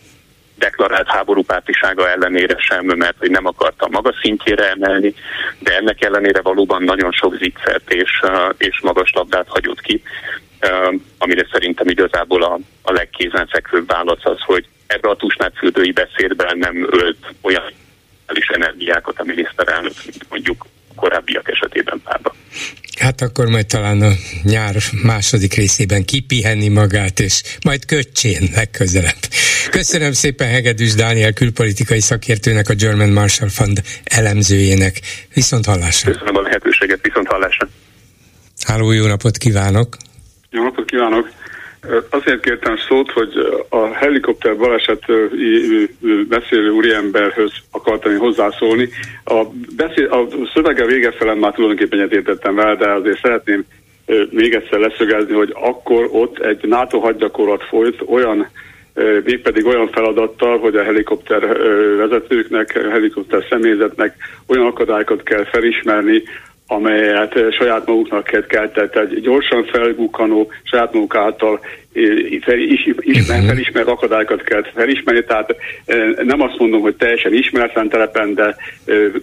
deklarált 0.57 1.07
háborúpártisága 1.07 2.09
ellenére 2.09 2.55
sem, 2.57 2.85
mert 2.85 3.17
hogy 3.19 3.29
nem 3.29 3.45
akarta 3.45 3.87
maga 3.91 4.13
szintjére 4.21 4.69
emelni, 4.69 5.13
de 5.59 5.75
ennek 5.75 6.03
ellenére 6.03 6.41
valóban 6.41 6.83
nagyon 6.83 7.11
sok 7.11 7.35
zicsert 7.35 7.93
és, 7.93 8.21
és 8.57 8.79
magas 8.81 9.11
labdát 9.13 9.47
hagyott 9.47 9.81
ki, 9.81 10.01
amire 11.17 11.47
szerintem 11.51 11.87
igazából 11.87 12.43
a, 12.43 12.59
a 12.81 12.91
legkézenfekvőbb 12.91 13.87
válasz 13.87 14.25
az, 14.25 14.39
hogy 14.39 14.65
ebbe 14.87 15.09
a 15.09 15.15
tusnátfürdői 15.15 15.91
beszédben 15.91 16.57
nem 16.57 16.87
ölt 16.91 17.33
olyan 17.41 17.63
is 18.33 18.47
energiákat 18.47 19.19
a 19.19 19.23
miniszterelnök, 19.23 19.93
mint 20.05 20.25
mondjuk 20.29 20.65
korábbiak 20.95 21.49
esetében 21.49 22.01
párba. 22.03 22.35
Hát 22.99 23.21
akkor 23.21 23.47
majd 23.47 23.65
talán 23.65 24.01
a 24.01 24.11
nyár 24.43 24.75
második 25.03 25.53
részében 25.53 26.05
kipihenni 26.05 26.67
magát, 26.67 27.19
és 27.19 27.41
majd 27.63 27.85
köcsén 27.85 28.49
legközelebb. 28.55 29.21
Köszönöm 29.69 30.11
szépen 30.11 30.47
Hegedűs 30.47 30.93
Dániel 30.93 31.33
külpolitikai 31.33 32.01
szakértőnek, 32.01 32.69
a 32.69 32.73
German 32.73 33.09
Marshall 33.09 33.49
Fund 33.49 33.81
elemzőjének. 34.03 34.99
Viszont 35.33 35.65
hallásra. 35.65 36.11
Köszönöm 36.11 36.35
a 36.35 36.41
lehetőséget, 36.41 36.99
viszont 37.01 37.27
hallásra. 37.27 37.67
Háló, 38.67 38.91
jó 38.91 39.05
napot 39.05 39.37
kívánok! 39.37 39.97
Jó 40.49 40.63
napot 40.63 40.85
kívánok! 40.85 41.29
Azért 42.09 42.39
kértem 42.39 42.77
szót, 42.77 43.11
hogy 43.11 43.33
a 43.69 43.93
helikopter 43.93 44.57
baleset 44.57 45.03
beszélő 46.29 46.69
úriemberhöz 46.69 47.51
akartam 47.71 48.17
hozzászólni. 48.17 48.89
A, 49.23 49.43
beszél, 49.75 50.05
a 50.05 50.27
szövege 50.53 50.85
vége 50.85 51.11
felem 51.11 51.37
már 51.37 51.53
tulajdonképpen 51.53 51.99
egyetértettem 51.99 52.55
vele, 52.55 52.75
de 52.75 52.91
azért 52.91 53.21
szeretném 53.21 53.65
még 54.29 54.53
egyszer 54.53 54.79
leszögezni, 54.79 55.33
hogy 55.33 55.55
akkor 55.59 56.09
ott 56.11 56.39
egy 56.39 56.67
NATO 56.67 56.99
hadgyakorlat 56.99 57.63
folyt 57.63 58.01
olyan 58.07 58.47
mégpedig 59.23 59.65
olyan 59.65 59.89
feladattal, 59.89 60.59
hogy 60.59 60.75
a 60.75 60.83
helikopter 60.83 61.57
vezetőknek, 61.97 62.81
a 62.85 62.89
helikopter 62.89 63.45
személyzetnek 63.49 64.15
olyan 64.47 64.65
akadályokat 64.65 65.23
kell 65.23 65.43
felismerni, 65.43 66.23
amelyet 66.67 67.53
saját 67.53 67.87
maguknak 67.87 68.23
kell, 68.23 68.69
tehát 68.69 68.95
egy 68.95 69.21
gyorsan 69.21 69.65
felbukkanó, 69.65 70.51
saját 70.63 70.93
maguk 70.93 71.15
által 71.15 71.59
ismer, 72.99 73.43
felismert 73.45 73.87
akadályokat 73.87 74.43
kell 74.43 74.63
felismerni, 74.75 75.23
tehát 75.23 75.55
nem 76.23 76.41
azt 76.41 76.57
mondom, 76.57 76.81
hogy 76.81 76.95
teljesen 76.95 77.33
ismeretlen 77.33 77.89
telepen, 77.89 78.33
de 78.33 78.55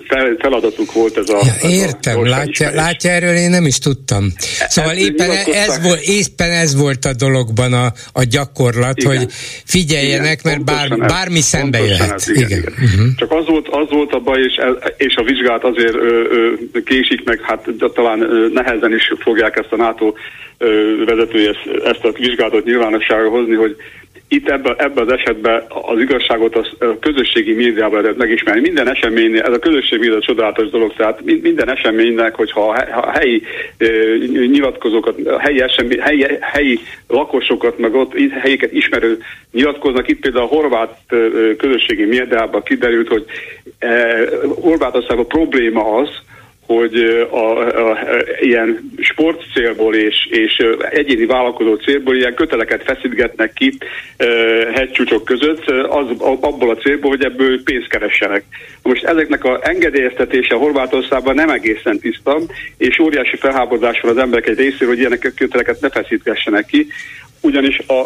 fel, 0.09 0.37
feladatuk 0.39 0.93
volt 0.93 1.17
ez 1.17 1.29
a... 1.29 1.39
Ja, 1.43 1.71
értem, 1.71 2.19
a 2.19 2.23
látja, 2.29 2.71
látja, 2.75 3.11
erről 3.11 3.35
én 3.35 3.51
nem 3.51 3.67
is 3.67 3.79
tudtam. 3.79 4.25
Szóval 4.69 4.97
éppen 4.97 5.31
ez, 5.53 5.83
volt, 5.83 6.01
éppen 6.01 6.51
ez 6.51 6.77
volt 6.77 7.05
a 7.05 7.13
dologban 7.15 7.73
a, 7.73 7.93
a 8.13 8.23
gyakorlat, 8.31 8.99
igen. 8.99 9.17
hogy 9.17 9.27
figyeljenek, 9.65 10.41
igen, 10.41 10.53
mert 10.53 10.65
bár, 10.65 10.91
ez, 10.91 11.13
bármi 11.13 11.41
szembe 11.41 11.79
jöhet. 11.79 12.13
Ez, 12.13 12.29
igen, 12.29 12.49
igen. 12.49 12.59
igen. 12.59 12.73
Uh-huh. 12.73 13.15
Csak 13.17 13.33
az 13.33 13.47
volt, 13.47 13.69
az 13.69 13.91
volt 13.91 14.13
a 14.13 14.19
baj, 14.19 14.41
és, 14.41 14.61
és 14.97 15.15
a 15.15 15.23
vizsgát 15.23 15.65
azért 15.65 15.95
ö, 15.95 16.25
ö, 16.73 16.81
késik 16.85 17.25
meg, 17.25 17.41
hát 17.43 17.69
talán 17.95 18.21
ö, 18.21 18.49
nehezen 18.53 18.95
is 18.95 19.13
fogják 19.19 19.57
ezt 19.57 19.73
a 19.73 19.77
NATO 19.77 20.13
vezetője 21.07 21.55
ezt, 21.85 22.05
a 22.05 22.13
vizsgálatot 22.13 22.65
nyilvánosságra 22.65 23.29
hozni, 23.29 23.55
hogy 23.55 23.77
itt 24.33 24.49
ebben 24.49 24.75
ebbe 24.79 25.01
az 25.01 25.13
esetben 25.13 25.63
az 25.69 26.01
igazságot 26.01 26.57
a 26.57 26.99
közösségi 27.01 27.53
médiában 27.53 28.01
lehet 28.01 28.17
megismerni. 28.17 28.61
Minden 28.61 28.89
eseménynél, 28.91 29.43
ez 29.43 29.53
a 29.53 29.59
közösségi 29.59 30.01
média 30.01 30.21
csodálatos 30.21 30.71
dolog, 30.71 30.93
tehát 30.97 31.21
minden 31.43 31.71
eseménynek, 31.71 32.35
hogyha 32.35 32.69
a 32.95 33.11
helyi 33.11 33.43
nyilatkozókat, 34.31 35.27
a 35.27 35.39
helyi, 35.39 35.61
esemény, 35.61 36.01
helyi, 36.01 36.27
helyi 36.41 36.79
lakosokat, 37.09 37.79
meg 37.79 37.95
ott 37.95 38.13
helyeket 38.31 38.73
ismerő 38.73 39.19
nyilatkoznak, 39.53 40.09
itt 40.09 40.21
például 40.21 40.45
a 40.45 40.55
horvát 40.55 40.99
közösségi 41.59 42.05
médiában 42.05 42.63
kiderült, 42.63 43.09
hogy 43.09 43.25
Horvátországban 44.61 45.27
probléma 45.27 45.97
az, 45.97 46.09
hogy 46.77 47.27
a, 47.31 47.37
a, 47.37 47.91
a, 47.91 47.99
ilyen 48.41 48.93
sport 48.99 49.43
célból 49.55 49.95
és, 49.95 50.29
és 50.31 50.67
egyéni 50.91 51.27
vállalkozó 51.27 51.75
célból 51.75 52.17
ilyen 52.17 52.35
köteleket 52.35 52.83
feszítgetnek 52.83 53.53
ki 53.53 53.79
e, 54.17 54.27
hegycsúcsok 54.73 55.25
között, 55.25 55.71
az, 55.71 56.07
abból 56.41 56.71
a 56.71 56.77
célból, 56.77 57.11
hogy 57.11 57.25
ebből 57.25 57.63
pénzt 57.63 57.89
keressenek. 57.89 58.45
Most 58.83 59.05
ezeknek 59.05 59.45
a 59.45 59.61
engedélyeztetése 59.63 60.55
Horvátországban 60.55 61.35
nem 61.35 61.51
egészen 61.51 61.99
tiszta, 61.99 62.39
és 62.77 62.99
óriási 62.99 63.37
felháborodás 63.37 64.01
van 64.01 64.11
az 64.11 64.19
emberek 64.19 64.49
egy 64.49 64.59
részéről, 64.59 64.89
hogy 64.89 64.99
ilyenek 64.99 65.33
köteleket 65.37 65.81
ne 65.81 65.91
feszítgessenek 65.91 66.67
ki, 66.67 66.87
ugyanis 67.41 67.79
a 67.79 68.03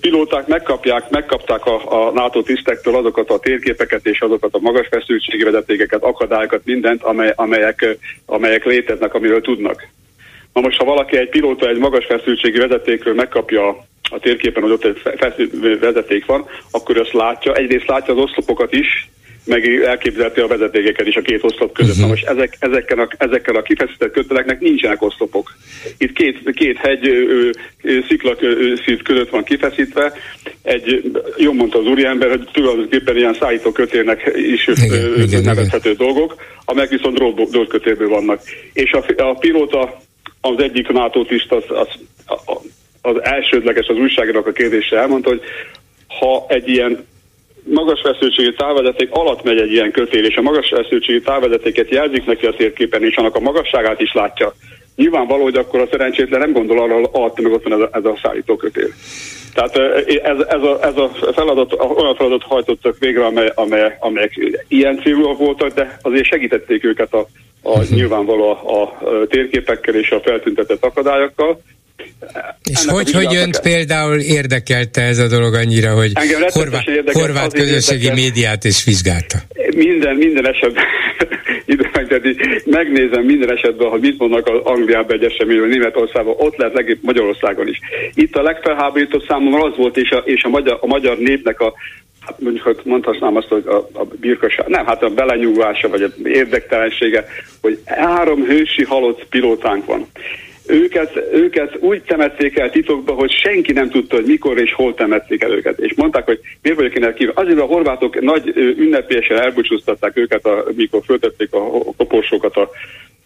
pilóták 0.00 0.46
megkapják, 0.46 1.10
megkapták 1.10 1.66
a, 1.66 2.06
a 2.06 2.12
NATO 2.12 2.42
tisztektől 2.42 2.96
azokat 2.96 3.30
a 3.30 3.38
térképeket 3.38 4.06
és 4.06 4.20
azokat 4.20 4.54
a 4.54 4.58
magas 4.58 4.86
feszültségi 4.90 5.44
vezetékeket, 5.44 6.02
akadályokat, 6.02 6.60
mindent, 6.64 7.02
amely, 7.02 7.32
amelyek, 7.36 7.96
amelyek 8.26 8.64
léteznek, 8.64 9.14
amiről 9.14 9.40
tudnak. 9.40 9.88
Na 10.52 10.60
most, 10.60 10.78
ha 10.78 10.84
valaki 10.84 11.16
egy 11.16 11.28
pilóta 11.28 11.68
egy 11.68 11.78
magas 11.78 12.04
feszültségi 12.04 12.58
vezetékről 12.58 13.14
megkapja 13.14 13.68
a 14.10 14.18
térképen, 14.20 14.62
hogy 14.62 14.72
ott 14.72 14.84
egy 14.84 15.78
vezeték 15.80 16.26
van, 16.26 16.46
akkor 16.70 16.98
azt 16.98 17.12
látja, 17.12 17.54
egyrészt 17.54 17.88
látja 17.88 18.14
az 18.14 18.20
oszlopokat 18.20 18.72
is, 18.72 19.08
meg 19.44 19.82
elképzelheti 19.82 20.40
a 20.40 20.46
vezetékeket 20.46 21.06
is 21.06 21.16
a 21.16 21.20
két 21.20 21.44
oszlop 21.44 21.72
között. 21.72 21.92
Uh-huh. 21.92 22.04
Na 22.04 22.10
most 22.10 22.26
ezek, 22.26 22.56
ezekkel, 22.58 22.98
a, 22.98 23.08
ezekkel 23.18 23.56
a 23.56 23.62
kifeszített 23.62 24.12
köteleknek 24.12 24.60
nincsenek 24.60 25.02
oszlopok. 25.02 25.54
Itt 25.98 26.12
két, 26.12 26.50
két 26.54 26.76
hegy 26.76 27.10
szív 28.86 29.02
között 29.02 29.30
van 29.30 29.44
kifeszítve. 29.44 30.12
Egy, 30.62 31.12
jó 31.36 31.52
mondta 31.52 31.78
az 31.78 31.86
úriember, 31.86 32.28
hogy 32.28 32.48
tulajdonképpen 32.52 33.16
ilyen 33.16 33.36
szállító 33.40 33.72
kötélnek 33.72 34.32
is 34.36 34.66
igen, 34.66 35.22
igen, 35.22 35.42
nevezhető 35.42 35.90
igen. 35.90 36.06
dolgok, 36.06 36.34
amelyek 36.64 36.90
viszont 36.90 37.18
drótkötélből 37.50 38.08
vannak. 38.08 38.40
És 38.72 38.92
a, 38.92 39.22
a 39.22 39.34
pilóta 39.34 40.00
az 40.40 40.62
egyik 40.62 40.88
NATO 40.88 41.24
tiszt 41.24 41.52
az, 41.52 41.64
az, 41.68 41.88
az 43.02 43.22
elsődleges 43.22 43.86
az 43.86 43.96
újságírók 43.96 44.46
a 44.46 44.52
kérdésre 44.52 44.98
elmondta, 44.98 45.28
hogy 45.28 45.40
ha 46.06 46.44
egy 46.48 46.68
ilyen 46.68 47.06
magas 47.64 48.00
feszültségi 48.00 48.54
távvezeték 48.54 49.08
alatt 49.10 49.42
megy 49.42 49.60
egy 49.60 49.72
ilyen 49.72 49.90
kötél, 49.90 50.24
és 50.24 50.36
a 50.36 50.42
magas 50.42 50.68
feszültségi 50.68 51.20
távvezetéket 51.20 51.90
jelzik 51.90 52.24
neki 52.24 52.46
a 52.46 52.54
térképen, 52.54 53.04
és 53.04 53.16
annak 53.16 53.34
a 53.34 53.40
magasságát 53.40 54.00
is 54.00 54.12
látja. 54.12 54.54
Nyilvánvaló, 54.96 55.42
hogy 55.42 55.56
akkor 55.56 55.80
a 55.80 55.86
szerencsétlen 55.90 56.40
nem 56.40 56.52
gondol 56.52 56.80
arra, 56.80 57.08
alatt 57.12 57.40
meg 57.40 57.52
ott 57.52 57.62
van 57.62 57.72
ez 57.72 57.80
a, 57.80 57.88
ez 57.92 58.04
a 58.04 58.18
szállítókötél. 58.22 58.88
Tehát 59.54 59.76
ez, 60.06 60.38
ez, 60.48 60.62
a, 60.62 60.78
ez 60.82 60.96
a 60.96 61.10
feladat, 61.32 61.72
olyan 61.72 62.14
feladat 62.14 62.42
hajtottak 62.42 62.98
végre, 62.98 63.26
amely, 63.26 63.52
amely, 63.54 63.96
amelyek 64.00 64.40
ilyen 64.68 65.00
célúak 65.02 65.38
voltak, 65.38 65.72
de 65.72 65.98
azért 66.02 66.24
segítették 66.24 66.84
őket 66.84 67.14
a, 67.14 67.26
a 67.62 67.82
nyilvánvaló 67.90 68.50
a, 68.50 68.82
a 68.82 69.26
térképekkel 69.26 69.94
és 69.94 70.10
a 70.10 70.20
feltüntetett 70.20 70.84
akadályokkal. 70.84 71.60
És 72.70 72.84
hogy, 72.84 73.12
hogy 73.12 73.34
önt 73.36 73.60
például 73.60 74.18
érdekelte 74.18 75.02
ez 75.02 75.18
a 75.18 75.26
dolog 75.26 75.54
annyira, 75.54 75.94
hogy 75.94 76.12
horvát, 76.48 76.84
horvát 77.12 77.52
közösségi 77.52 78.04
érdekel. 78.04 78.24
médiát 78.24 78.64
is 78.64 78.84
vizsgálta? 78.84 79.38
Minden, 79.76 80.16
minden 80.16 80.48
esetben 80.48 80.84
megnézem 82.64 83.24
minden 83.24 83.50
esetben, 83.50 83.88
hogy 83.88 84.00
mit 84.00 84.18
mondnak 84.18 84.46
az 84.46 84.60
Angliában 84.64 85.16
egy 85.16 85.24
eseményről, 85.24 85.68
Németországban, 85.68 86.34
ott 86.38 86.56
lehet 86.56 86.74
legjobb 86.74 86.98
Magyarországon 87.02 87.68
is. 87.68 87.78
Itt 88.14 88.36
a 88.36 88.42
legfelháborítóbb 88.42 89.24
számomra 89.28 89.62
az 89.62 89.76
volt, 89.76 89.96
és 89.96 90.10
a, 90.10 90.16
és 90.16 90.42
a, 90.42 90.48
magyar, 90.48 90.78
a 90.80 90.86
magyar 90.86 91.18
népnek 91.18 91.60
a 91.60 91.72
hát 92.20 92.40
mondjuk 92.40 92.84
mondhatnám 92.84 93.36
azt, 93.36 93.48
hogy 93.48 93.66
a, 93.66 93.76
a 93.92 94.04
birkaság, 94.04 94.66
nem, 94.66 94.86
hát 94.86 95.02
a 95.02 95.08
belenyugvása, 95.08 95.88
vagy 95.88 96.02
a 96.02 96.28
érdektelensége, 96.28 97.24
hogy 97.60 97.78
három 97.84 98.44
hősi 98.44 98.84
halott 98.84 99.26
pilótánk 99.28 99.84
van 99.84 100.06
őket, 100.66 101.16
őket 101.32 101.76
úgy 101.80 102.02
temették 102.02 102.58
el 102.58 102.70
titokba, 102.70 103.12
hogy 103.12 103.30
senki 103.30 103.72
nem 103.72 103.90
tudta, 103.90 104.16
hogy 104.16 104.24
mikor 104.24 104.60
és 104.60 104.72
hol 104.72 104.94
temették 104.94 105.42
el 105.42 105.50
őket. 105.50 105.78
És 105.78 105.94
mondták, 105.94 106.24
hogy 106.24 106.40
miért 106.62 106.78
vagyok 106.78 106.94
én 106.94 107.14
kívül. 107.14 107.32
Azért 107.36 107.60
a 107.60 107.64
horvátok 107.64 108.20
nagy 108.20 108.52
ünnepélyesen 108.56 109.40
elbúcsúztatták 109.40 110.16
őket, 110.16 110.46
amikor 110.46 111.02
föltették 111.04 111.52
a 111.52 111.70
koporsókat 111.96 112.56
a 112.56 112.70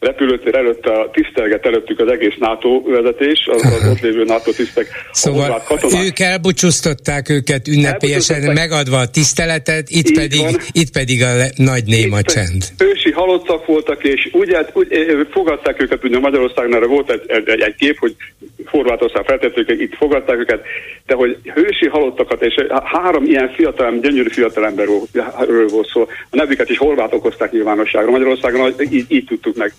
repülőtér 0.01 0.55
előtt 0.55 0.87
a 0.87 1.11
tisztelget 1.13 1.67
előttük 1.67 2.01
az 2.01 2.11
egész 2.11 2.35
NATO 2.39 2.83
vezetés, 2.83 3.49
az, 3.51 3.65
az 3.65 3.91
ott 3.91 4.01
lévő 4.01 4.25
NATO 4.25 4.53
tisztek. 4.53 4.87
Szóval 5.13 5.63
ők 6.05 6.19
elbúcsúztatták 6.19 7.29
őket 7.29 7.69
ünnepélyesen, 7.69 8.53
megadva 8.53 8.99
a 8.99 9.07
tiszteletet, 9.07 9.89
itt 9.89 10.15
pedig, 10.15 10.45
itt 10.73 10.93
pedig 10.93 11.23
a 11.23 11.37
le, 11.37 11.49
nagy 11.57 11.85
néma 11.85 12.19
itt 12.19 12.27
csend. 12.27 12.65
Ősi 12.79 13.11
halottak 13.11 13.67
voltak, 13.67 14.05
és 14.05 14.29
úgy, 14.33 14.57
úgy 14.73 14.87
fogadták 15.31 15.83
őket, 15.83 16.05
ugye 16.05 16.19
Magyarországnál 16.19 16.81
volt 16.81 17.11
egy, 17.11 17.23
egy, 17.47 17.61
egy 17.61 17.75
kép, 17.75 17.99
hogy 17.99 18.17
Horvátország 18.65 19.25
feltettük, 19.25 19.71
itt 19.71 19.95
fogadták 19.95 20.37
őket, 20.37 20.61
de 21.07 21.15
hogy 21.15 21.37
hősi 21.55 21.89
halottakat, 21.89 22.43
és 22.43 22.55
három 22.85 23.25
ilyen 23.25 23.53
fiatal, 23.57 23.99
gyönyörű 24.01 24.29
fiatalemberről 24.29 25.69
volt 25.69 25.89
szó, 25.89 26.01
a 26.31 26.37
nevüket 26.37 26.71
is 26.71 26.79
horvátok 26.79 27.23
hozták 27.23 27.53
nyilvánosságra, 27.53 28.11
Magyarországon 28.11 28.75
így, 28.91 29.05
így 29.09 29.25
tudtuk 29.25 29.57
meg. 29.57 29.73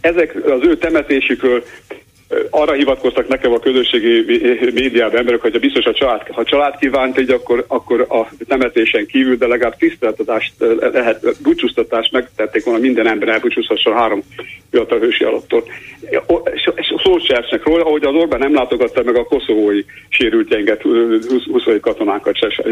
Ezek 0.00 0.44
az 0.44 0.62
ő 0.62 0.76
temetésükről 0.78 1.64
arra 2.50 2.72
hivatkoztak 2.72 3.28
nekem 3.28 3.52
a 3.52 3.58
közösségi 3.58 4.24
médiában 4.74 5.18
emberek, 5.18 5.40
hogy 5.40 5.60
biztos 5.60 5.84
a 5.84 5.92
család, 5.92 6.26
ha 6.28 6.40
a 6.40 6.44
család 6.44 6.78
kívánt 6.78 7.18
egy, 7.18 7.30
akkor, 7.30 7.64
akkor 7.68 8.06
a 8.08 8.28
temetésen 8.48 9.06
kívül, 9.06 9.36
de 9.36 9.46
legalább 9.46 9.76
tiszteltatást 9.76 10.52
lehet, 10.92 11.42
búcsúztatást 11.42 12.12
megtették 12.12 12.64
volna 12.64 12.80
minden 12.80 13.06
ember 13.06 13.28
elbúcsúzhasson 13.28 13.94
három 13.94 14.22
fiatal 14.70 14.98
hősi 14.98 15.24
alattól. 15.24 15.64
Szót 17.04 17.26
se 17.26 17.60
róla, 17.64 17.84
ahogy 17.84 18.04
az 18.04 18.14
Orbán 18.14 18.38
nem 18.38 18.54
látogatta 18.54 19.02
meg 19.02 19.16
a 19.16 19.24
koszovói 19.24 19.82
sérültjeinket, 20.08 20.82
27 20.82 21.80
katonánkat 21.80 22.36
se 22.36 22.64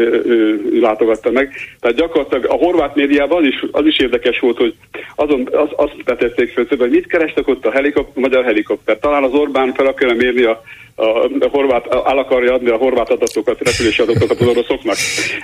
látogatta 0.79 1.31
meg. 1.31 1.53
Tehát 1.79 1.97
gyakorlatilag 1.97 2.45
a 2.45 2.53
horvát 2.53 2.95
médiában 2.95 3.41
az 3.41 3.47
is, 3.47 3.65
az 3.71 3.85
is 3.85 3.99
érdekes 3.99 4.39
volt, 4.39 4.57
hogy 4.57 4.73
azon 5.15 5.49
az, 5.51 5.69
azt 5.75 6.03
betették 6.03 6.51
fel, 6.51 6.65
hogy 6.77 6.89
mit 6.89 7.07
kerestek 7.07 7.47
ott 7.47 7.65
a 7.65 7.71
helikopter, 7.71 8.23
magyar 8.23 8.43
helikopter. 8.43 8.99
Talán 8.99 9.23
az 9.23 9.33
Orbán 9.43 9.73
fel 9.73 9.85
akarja 9.85 10.15
mérni 10.15 10.43
a 10.43 10.61
a 10.95 11.47
horvát, 11.51 11.85
el 11.87 12.17
akarja 12.17 12.53
adni 12.53 12.69
a 12.69 12.75
horvát 12.75 13.09
adatokat, 13.09 13.59
repülési 13.59 14.01
adatokat 14.01 14.39
az 14.39 14.47
oroszoknak, 14.47 14.95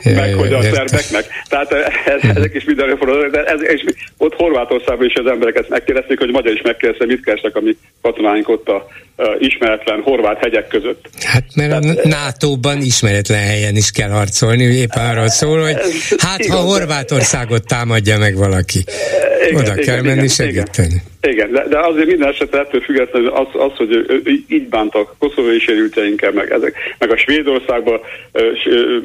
meg 0.04 0.34
hogy 0.34 0.54
a 0.54 0.62
szerbeknek. 0.62 1.26
Tehát 1.50 1.72
ez, 2.06 2.36
ezek 2.36 2.54
is 2.54 2.64
minden 2.64 2.86
előfordul, 2.86 3.30
de 3.30 3.44
ez, 3.44 3.62
és 3.64 3.84
ott 4.18 4.34
Horvátországban 4.34 5.06
is 5.06 5.14
az 5.14 5.26
embereket 5.26 5.70
megkérdezték, 5.70 6.20
hogy 6.20 6.32
magyar 6.32 6.54
is 6.54 6.62
megkérdezte, 6.62 7.06
mit 7.06 7.24
kerestek 7.24 7.56
a 7.56 7.60
mi 7.62 7.78
katonáink 8.02 8.50
ott 8.50 8.68
a, 8.68 8.88
a 9.16 9.36
ismeretlen 9.40 10.02
horvát 10.02 10.38
hegyek 10.38 10.68
között. 10.68 11.10
Hát 11.24 11.44
mert 11.56 11.70
Tehát, 11.70 12.06
a 12.06 12.08
NATO-ban 12.08 12.82
ismeretlen 12.82 13.44
helyen 13.44 13.76
is 13.76 13.92
kell 13.92 14.10
harcolni, 14.10 14.64
éppen 14.64 15.10
arról 15.10 15.28
szól, 15.28 15.62
hogy 15.62 15.78
hát 16.18 16.46
ha 16.46 16.58
Horvátországot 16.58 17.68
támadja 17.68 18.18
meg 18.18 18.36
valaki, 18.36 18.84
igen, 19.48 19.61
oda 19.61 19.74
igen, 19.74 19.86
kell 19.86 20.02
menni 20.02 20.14
igen, 20.14 20.28
segíteni. 20.28 20.88
Igen. 20.88 21.10
Igen, 21.22 21.52
de, 21.52 21.68
de 21.68 21.80
azért 21.80 22.07
minden 22.07 22.30
esetre 22.30 22.60
ettől 22.60 22.82
függetlenül 22.82 23.30
az, 23.30 23.48
az 23.52 23.72
hogy 23.76 24.06
így 24.48 24.68
bántak 24.70 25.16
koszovói 25.18 25.60
sérülteinkkel, 25.60 26.32
meg, 26.32 26.52
ezek, 26.52 26.76
meg 26.99 27.11
a 27.11 27.18
Svédországban 27.18 27.99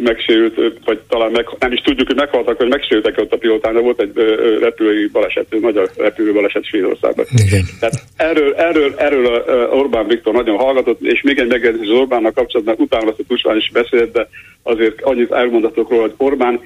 megsérült, 0.02 0.54
vagy 0.84 0.98
talán 1.08 1.30
meg, 1.30 1.48
nem 1.58 1.72
is 1.72 1.80
tudjuk, 1.80 2.06
hogy 2.06 2.16
meghaltak, 2.16 2.58
vagy 2.58 2.68
megsérültek 2.68 3.18
ott 3.18 3.32
a 3.32 3.36
pilotán, 3.36 3.74
de 3.74 3.80
volt 3.80 4.00
egy 4.00 4.12
repülői 4.60 5.08
baleset, 5.12 5.60
magyar 5.60 5.90
repülő 5.96 6.32
baleset 6.32 6.66
Svédországban. 6.66 7.24
Igen. 7.46 7.64
Tehát 7.80 8.02
erről, 8.16 8.54
erről, 8.54 8.94
erről 8.96 9.44
Orbán 9.70 10.06
Viktor 10.06 10.34
nagyon 10.34 10.56
hallgatott, 10.56 11.00
és 11.02 11.22
még 11.22 11.38
egy 11.38 11.48
megjegyzés 11.48 11.88
az 11.88 11.98
Orbánnak 11.98 12.34
kapcsolatban, 12.34 12.74
utána 12.78 13.08
azt 13.10 13.18
a 13.18 13.22
Tusván 13.28 13.56
is 13.56 13.70
beszélt, 13.72 14.12
de 14.12 14.28
azért 14.62 15.02
annyit 15.02 15.32
elmondatok 15.32 15.90
róla, 15.90 16.02
hogy 16.02 16.14
Orbán 16.16 16.60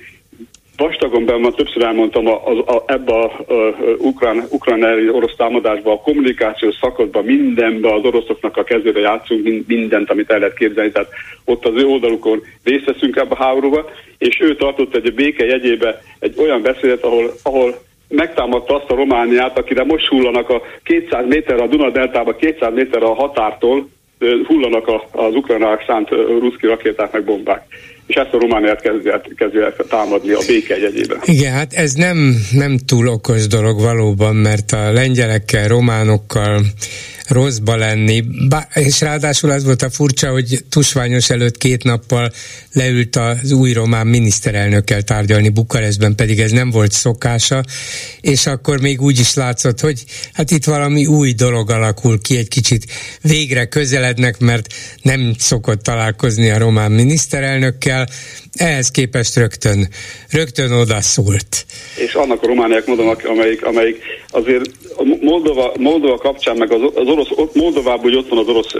vastagon 0.78 1.22
már 1.22 1.52
többször 1.52 1.82
elmondtam, 1.82 2.26
a, 2.26 2.48
a, 2.48 2.74
a, 2.74 2.82
ebbe 2.86 3.12
a, 3.12 3.24
a, 3.46 3.52
a 3.52 3.74
ukrán, 3.98 4.44
ukrán 4.50 5.08
orosz 5.08 5.36
támadásba, 5.36 5.92
a 5.92 6.00
kommunikációs 6.00 6.74
szakadba, 6.80 7.22
mindenbe 7.22 7.94
az 7.94 8.04
oroszoknak 8.04 8.56
a 8.56 8.64
kezére 8.64 9.00
játszunk 9.00 9.66
mindent, 9.66 10.10
amit 10.10 10.30
el 10.30 10.38
lehet 10.38 10.56
képzelni. 10.56 10.90
Tehát 10.90 11.08
ott 11.44 11.66
az 11.66 11.72
ő 11.82 11.86
oldalukon 11.86 12.42
részt 12.64 12.84
veszünk 12.84 13.16
ebbe 13.16 13.34
a 13.34 13.42
háborúba, 13.44 13.90
és 14.18 14.40
ő 14.40 14.56
tartott 14.56 14.94
egy 14.94 15.14
béke 15.14 15.44
jegyébe 15.44 16.02
egy 16.18 16.34
olyan 16.38 16.62
beszédet, 16.62 17.04
ahol, 17.04 17.30
ahol 17.42 17.74
megtámadta 18.08 18.74
azt 18.74 18.90
a 18.90 18.94
Romániát, 18.94 19.58
akire 19.58 19.84
most 19.84 20.06
hullanak 20.06 20.50
a 20.50 20.62
200 20.82 21.26
méterre 21.26 21.62
a 21.62 21.66
Duna-deltába, 21.66 22.36
200 22.36 22.74
méterre 22.74 23.06
a 23.06 23.14
határtól, 23.14 23.88
hullanak 24.46 24.88
az 25.12 25.34
ukránák 25.34 25.84
szánt 25.86 26.08
ruszki 26.40 26.66
rakéták 26.66 27.12
meg 27.12 27.24
bombák 27.24 27.66
és 28.08 28.14
ezt 28.14 28.32
a 28.32 28.38
Romániát 28.38 28.80
kezdi 28.80 29.10
kezdi 29.36 29.58
el 29.58 29.74
támadni 29.88 30.32
a 30.32 30.40
béke 30.46 30.74
egyedében. 30.74 31.18
Igen, 31.24 31.52
hát 31.52 31.72
ez 31.72 31.92
nem, 31.92 32.34
nem 32.52 32.76
túl 32.86 33.08
okos 33.08 33.46
dolog 33.46 33.80
valóban, 33.80 34.36
mert 34.36 34.72
a 34.72 34.92
lengyelekkel, 34.92 35.68
románokkal 35.68 36.60
rosszba 37.28 37.76
lenni. 37.76 38.24
Bá, 38.48 38.68
és 38.74 39.00
ráadásul 39.00 39.50
az 39.50 39.64
volt 39.64 39.82
a 39.82 39.90
furcsa, 39.90 40.30
hogy 40.30 40.64
tusványos 40.70 41.30
előtt 41.30 41.56
két 41.56 41.84
nappal 41.84 42.32
leült 42.72 43.16
az 43.16 43.52
új 43.52 43.72
román 43.72 44.06
miniszterelnökkel 44.06 45.02
tárgyalni 45.02 45.48
Bukarestben, 45.48 46.14
pedig 46.14 46.40
ez 46.40 46.50
nem 46.50 46.70
volt 46.70 46.92
szokása, 46.92 47.62
és 48.20 48.46
akkor 48.46 48.80
még 48.80 49.00
úgy 49.00 49.18
is 49.18 49.34
látszott, 49.34 49.80
hogy 49.80 50.04
hát 50.32 50.50
itt 50.50 50.64
valami 50.64 51.06
új 51.06 51.32
dolog 51.32 51.70
alakul 51.70 52.20
ki, 52.20 52.36
egy 52.36 52.48
kicsit 52.48 52.84
végre 53.22 53.64
közelednek, 53.64 54.38
mert 54.38 54.66
nem 55.02 55.34
szokott 55.38 55.82
találkozni 55.82 56.50
a 56.50 56.58
román 56.58 56.92
miniszterelnökkel, 56.92 58.08
ehhez 58.54 58.90
képest 58.90 59.36
rögtön, 59.36 59.88
rögtön 60.30 60.72
odaszólt. 60.72 61.66
És 61.96 62.14
annak 62.14 62.42
a 62.42 62.46
romániák 62.46 62.86
mondom, 62.86 63.16
amelyik, 63.24 63.64
amelyik 63.64 63.96
azért 64.28 64.70
Moldova, 65.20 65.72
Moldova 65.78 66.16
kapcsán, 66.16 66.56
meg 66.56 66.72
az, 66.72 66.80
az 66.94 67.06
orosz, 67.06 67.28
Moldovában, 67.52 68.02
hogy 68.02 68.16
ott 68.16 68.28
van 68.28 68.38
az 68.38 68.48
orosz 68.48 68.72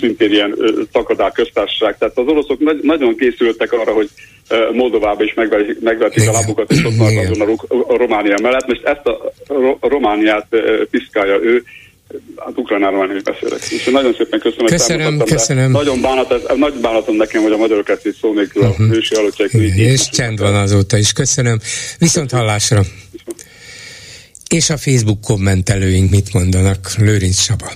szintén 0.00 0.32
ilyen 0.32 0.54
takadák 0.92 1.32
köztársaság, 1.32 1.98
tehát 1.98 2.18
az 2.18 2.26
oroszok 2.26 2.58
nagy, 2.58 2.80
nagyon 2.82 3.16
készültek 3.16 3.72
arra, 3.72 3.92
hogy 3.92 4.08
Moldovába 4.72 5.24
is 5.24 5.34
megvetik 5.80 6.28
a 6.28 6.32
lábukat, 6.32 6.70
és 6.70 6.84
ott 6.84 6.98
azon 6.98 7.58
a, 7.68 7.92
a 7.92 7.96
Románia 7.96 8.36
mellett. 8.42 8.66
Most 8.66 8.84
ezt 8.84 9.06
a, 9.06 9.32
a 9.80 9.88
Romániát 9.88 10.46
piszkálja 10.90 11.38
ő, 11.42 11.62
hát 12.36 12.52
ukránáról 12.58 13.06
nem 13.06 13.20
beszélek. 13.24 13.60
És 13.70 13.84
nagyon 13.84 14.14
szépen 14.14 14.40
köszönöm, 14.40 14.66
köszönöm, 14.66 15.18
hogy 15.18 15.28
köszönöm. 15.28 15.70
Nagyon 15.70 16.00
bánat, 16.00 16.32
ez, 16.32 16.40
nagy 16.56 16.74
bánatom 16.74 17.16
nekem, 17.16 17.42
hogy 17.42 17.52
a 17.52 17.56
magyarokat 17.56 18.04
is 18.04 18.14
szó 18.20 18.32
nélkül 18.32 18.62
uh-huh. 18.62 18.80
a 18.80 18.82
mhm. 18.82 18.92
ősi 18.92 19.14
alottság. 19.14 19.50
És 19.76 20.08
csend 20.08 20.38
van 20.38 20.54
azóta 20.54 20.96
is. 20.96 21.12
Köszönöm. 21.12 21.58
Viszont 21.98 22.30
hallásra. 22.30 22.82
És 24.54 24.70
a 24.70 24.76
Facebook 24.76 25.20
kommentelőink 25.20 26.10
mit 26.10 26.32
mondanak? 26.32 26.94
Lőrinc 26.96 27.40
Saba. 27.40 27.72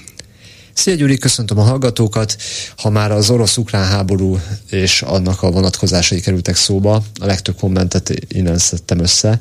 Szia 0.72 0.94
Gyuri, 0.94 1.18
köszöntöm 1.18 1.58
a 1.58 1.62
hallgatókat. 1.62 2.36
Ha 2.76 2.90
már 2.90 3.12
az 3.12 3.30
orosz-ukrán 3.30 3.86
háború 3.86 4.40
és 4.70 5.02
annak 5.02 5.42
a 5.42 5.50
vonatkozásai 5.50 6.20
kerültek 6.20 6.56
szóba, 6.56 6.94
a 7.20 7.26
legtöbb 7.26 7.56
kommentet 7.56 8.12
innen 8.28 8.58
szedtem 8.58 9.00
össze. 9.00 9.40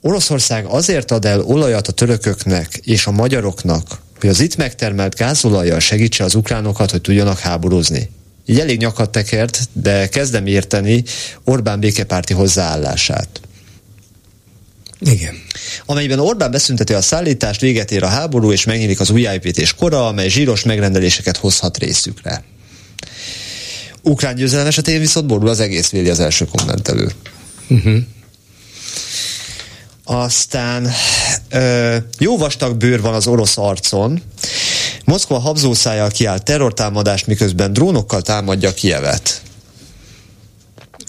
Oroszország 0.00 0.64
azért 0.64 1.10
ad 1.10 1.24
el 1.24 1.40
olajat 1.40 1.88
a 1.88 1.92
törököknek 1.92 2.76
és 2.76 3.06
a 3.06 3.10
magyaroknak, 3.10 4.00
hogy 4.20 4.28
az 4.28 4.40
itt 4.40 4.56
megtermelt 4.56 5.14
gázolajjal 5.14 5.80
segítse 5.80 6.24
az 6.24 6.34
ukránokat, 6.34 6.90
hogy 6.90 7.00
tudjanak 7.00 7.38
háborúzni. 7.38 8.10
Így 8.46 8.60
elég 8.60 8.78
nyakat 8.78 9.10
tekert, 9.10 9.68
de 9.72 10.08
kezdem 10.08 10.46
érteni 10.46 11.04
Orbán 11.44 11.80
békepárti 11.80 12.32
hozzáállását. 12.32 13.40
Igen. 15.00 15.46
Amelyben 15.86 16.18
Orbán 16.18 16.50
beszünteti 16.50 16.92
a 16.92 17.02
szállítást, 17.02 17.60
véget 17.60 17.90
ér 17.90 18.02
a 18.02 18.08
háború, 18.08 18.52
és 18.52 18.64
megnyílik 18.64 19.00
az 19.00 19.10
újjáépítés 19.10 19.74
kora, 19.74 20.06
amely 20.06 20.28
zsíros 20.28 20.62
megrendeléseket 20.62 21.36
hozhat 21.36 21.78
részükre. 21.78 22.44
Ukrán 24.02 24.34
győzelem 24.34 24.66
esetén 24.66 25.00
viszont 25.00 25.26
borul 25.26 25.48
az 25.48 25.60
egész 25.60 25.90
véli 25.90 26.08
az 26.08 26.20
első 26.20 26.44
kommentelő. 26.44 27.10
Uh-huh. 27.68 27.98
Aztán 30.04 30.90
ö, 31.50 31.96
jó 32.18 32.36
vastag 32.36 32.76
bőr 32.76 33.00
van 33.00 33.14
az 33.14 33.26
orosz 33.26 33.58
arcon. 33.58 34.22
Moszkva 35.04 35.38
habzószájjal 35.38 36.10
kiáll 36.10 36.38
terrortámadást, 36.38 37.26
miközben 37.26 37.72
drónokkal 37.72 38.22
támadja 38.22 38.74
Kievet. 38.74 39.42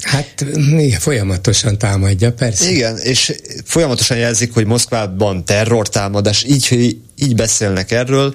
Hát 0.01 0.45
igen, 0.77 0.99
folyamatosan 0.99 1.77
támadja, 1.77 2.33
persze. 2.33 2.69
Igen, 2.69 2.97
és 2.97 3.35
folyamatosan 3.63 4.17
jelzik, 4.17 4.53
hogy 4.53 4.65
Moszkvában 4.65 5.45
terrortámadás, 5.45 6.43
így, 6.43 6.97
így 7.15 7.35
beszélnek 7.35 7.91
erről. 7.91 8.33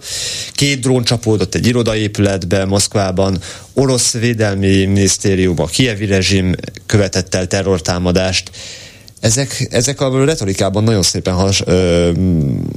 Két 0.52 0.80
drón 0.80 1.04
csapódott 1.04 1.54
egy 1.54 1.66
irodaépületbe 1.66 2.64
Moszkvában, 2.64 3.38
orosz 3.74 4.12
védelmi 4.12 4.84
minisztérium, 4.84 5.60
a 5.60 5.66
kievi 5.66 6.06
rezsim 6.06 6.54
követett 6.86 7.34
el 7.34 7.46
terrortámadást. 7.46 8.50
Ezek, 9.20 9.68
ezek 9.70 10.00
a 10.00 10.24
retorikában 10.24 10.84
nagyon 10.84 11.02
szépen 11.02 11.34
has, 11.34 11.62
ö, 11.66 12.10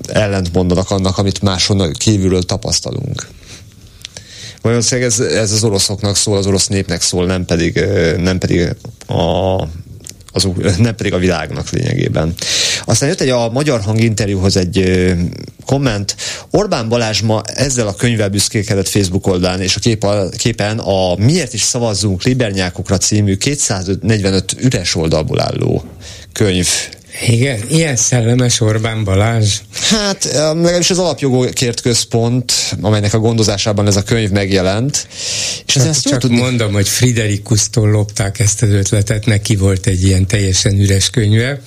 ellent 0.07 0.53
mondanak 0.53 0.91
annak, 0.91 1.17
amit 1.17 1.41
máshonnan 1.41 1.93
kívülről 1.93 2.43
tapasztalunk. 2.43 3.27
Valószínűleg 4.61 5.09
ez, 5.09 5.19
ez 5.19 5.51
az 5.51 5.63
oroszoknak 5.63 6.15
szól, 6.15 6.37
az 6.37 6.47
orosz 6.47 6.67
népnek 6.67 7.01
szól, 7.01 7.25
nem 7.25 7.45
pedig, 7.45 7.85
nem 8.17 8.37
pedig 8.37 8.75
a 9.07 9.67
az, 10.37 10.47
nem 10.77 10.95
pedig 10.95 11.13
a 11.13 11.17
világnak 11.17 11.69
lényegében. 11.69 12.33
Aztán 12.85 13.09
jött 13.09 13.21
egy 13.21 13.29
a 13.29 13.49
Magyar 13.49 13.81
Hang 13.81 14.01
interjúhoz 14.01 14.57
egy 14.57 15.05
komment. 15.65 16.15
Orbán 16.49 16.89
Balázs 16.89 17.21
ma 17.21 17.41
ezzel 17.45 17.87
a 17.87 17.95
könyvvel 17.95 18.29
büszkékedett 18.29 18.87
Facebook 18.87 19.27
oldalán, 19.27 19.61
és 19.61 19.75
a 19.75 19.79
kép 19.79 20.03
a, 20.03 20.29
képen 20.29 20.79
a 20.79 21.15
Miért 21.15 21.53
is 21.53 21.61
szavazzunk 21.61 22.23
Libernyákokra 22.23 22.97
című 22.97 23.37
245 23.37 24.55
üres 24.59 24.95
oldalból 24.95 25.41
álló 25.41 25.83
könyv 26.33 26.67
igen, 27.25 27.59
ilyen 27.69 27.95
szellemes 27.95 28.61
Orbán 28.61 29.03
Balázs. 29.03 29.59
Hát 29.89 30.23
legalábbis 30.33 30.89
az 30.89 30.99
alapjogokért 30.99 31.81
központ, 31.81 32.53
amelynek 32.81 33.13
a 33.13 33.19
gondozásában 33.19 33.87
ez 33.87 33.95
a 33.95 34.03
könyv 34.03 34.29
megjelent. 34.29 35.07
És 35.65 35.73
csak, 35.73 35.87
ezt 35.87 36.07
csak 36.07 36.19
tudni... 36.19 36.37
mondom, 36.37 36.73
hogy 36.73 36.87
Friderikusztól 36.87 37.89
lopták 37.89 38.39
ezt 38.39 38.61
az 38.61 38.69
ötletet, 38.69 39.25
neki 39.25 39.55
volt 39.55 39.87
egy 39.87 40.03
ilyen 40.03 40.27
teljesen 40.27 40.79
üres 40.79 41.09
könyve. 41.09 41.61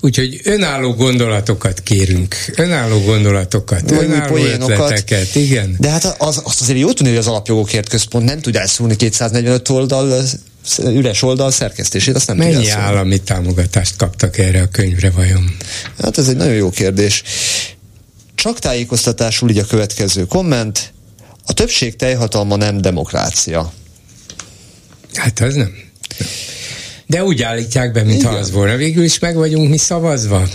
Úgyhogy 0.00 0.40
önálló 0.44 0.94
gondolatokat 0.94 1.80
kérünk. 1.80 2.36
Önálló 2.56 3.00
gondolatokat, 3.00 3.90
Vagy 3.90 4.04
önálló 4.04 4.36
ötleteket. 4.36 5.34
Igen. 5.34 5.76
De 5.78 5.90
hát 5.90 6.14
az, 6.18 6.40
azt 6.44 6.60
azért 6.60 6.78
jó 6.78 6.92
tudni, 6.92 7.08
hogy 7.08 7.18
az 7.18 7.26
alapjogokért 7.26 7.88
központ 7.88 8.24
nem 8.24 8.40
tud 8.40 8.56
elszúrni 8.56 8.96
245 8.96 9.68
oldal 9.68 10.24
üres 10.84 11.22
oldal 11.22 11.50
szerkesztését, 11.50 12.14
azt 12.14 12.26
nem 12.26 12.36
Mennyi 12.36 12.68
állami 12.68 13.20
támogatást 13.20 13.96
kaptak 13.96 14.38
erre 14.38 14.62
a 14.62 14.68
könyvre 14.68 15.10
vajon? 15.10 15.56
Hát 16.02 16.18
ez 16.18 16.28
egy 16.28 16.36
nagyon 16.36 16.54
jó 16.54 16.70
kérdés. 16.70 17.22
Csak 18.34 18.58
tájékoztatásul 18.58 19.50
így 19.50 19.58
a 19.58 19.66
következő 19.66 20.26
komment. 20.26 20.92
A 21.46 21.52
többség 21.52 21.96
teljhatalma 21.96 22.56
nem 22.56 22.80
demokrácia. 22.80 23.72
Hát 25.14 25.40
az 25.40 25.54
nem. 25.54 25.74
De 27.06 27.24
úgy 27.24 27.42
állítják 27.42 27.92
be, 27.92 28.02
mintha 28.02 28.30
az 28.30 28.50
volna. 28.50 28.76
Végül 28.76 29.04
is 29.04 29.18
meg 29.18 29.34
vagyunk 29.34 29.70
mi 29.70 29.78
szavazva. 29.78 30.48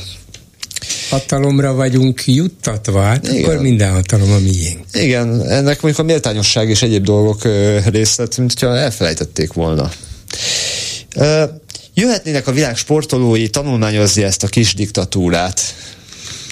Hatalomra 1.09 1.73
vagyunk 1.73 2.23
juttatva, 2.25 3.01
hát 3.01 3.27
Igen. 3.27 3.43
akkor 3.43 3.61
minden 3.61 3.91
hatalom 3.91 4.31
a 4.31 4.39
miénk. 4.39 4.79
Igen, 4.93 5.41
ennek 5.41 5.81
mondjuk 5.81 5.99
a 5.99 6.11
méltányosság 6.11 6.69
és 6.69 6.81
egyéb 6.81 7.03
dolgok 7.03 7.41
részlet, 7.85 8.37
mint 8.37 8.59
hogyha 8.59 8.77
elfelejtették 8.77 9.53
volna. 9.53 9.91
Jöhetnének 11.93 12.47
a 12.47 12.51
világ 12.51 12.77
sportolói 12.77 13.49
tanulmányozni 13.49 14.23
ezt 14.23 14.43
a 14.43 14.47
kis 14.47 14.73
diktatúrát 14.73 15.61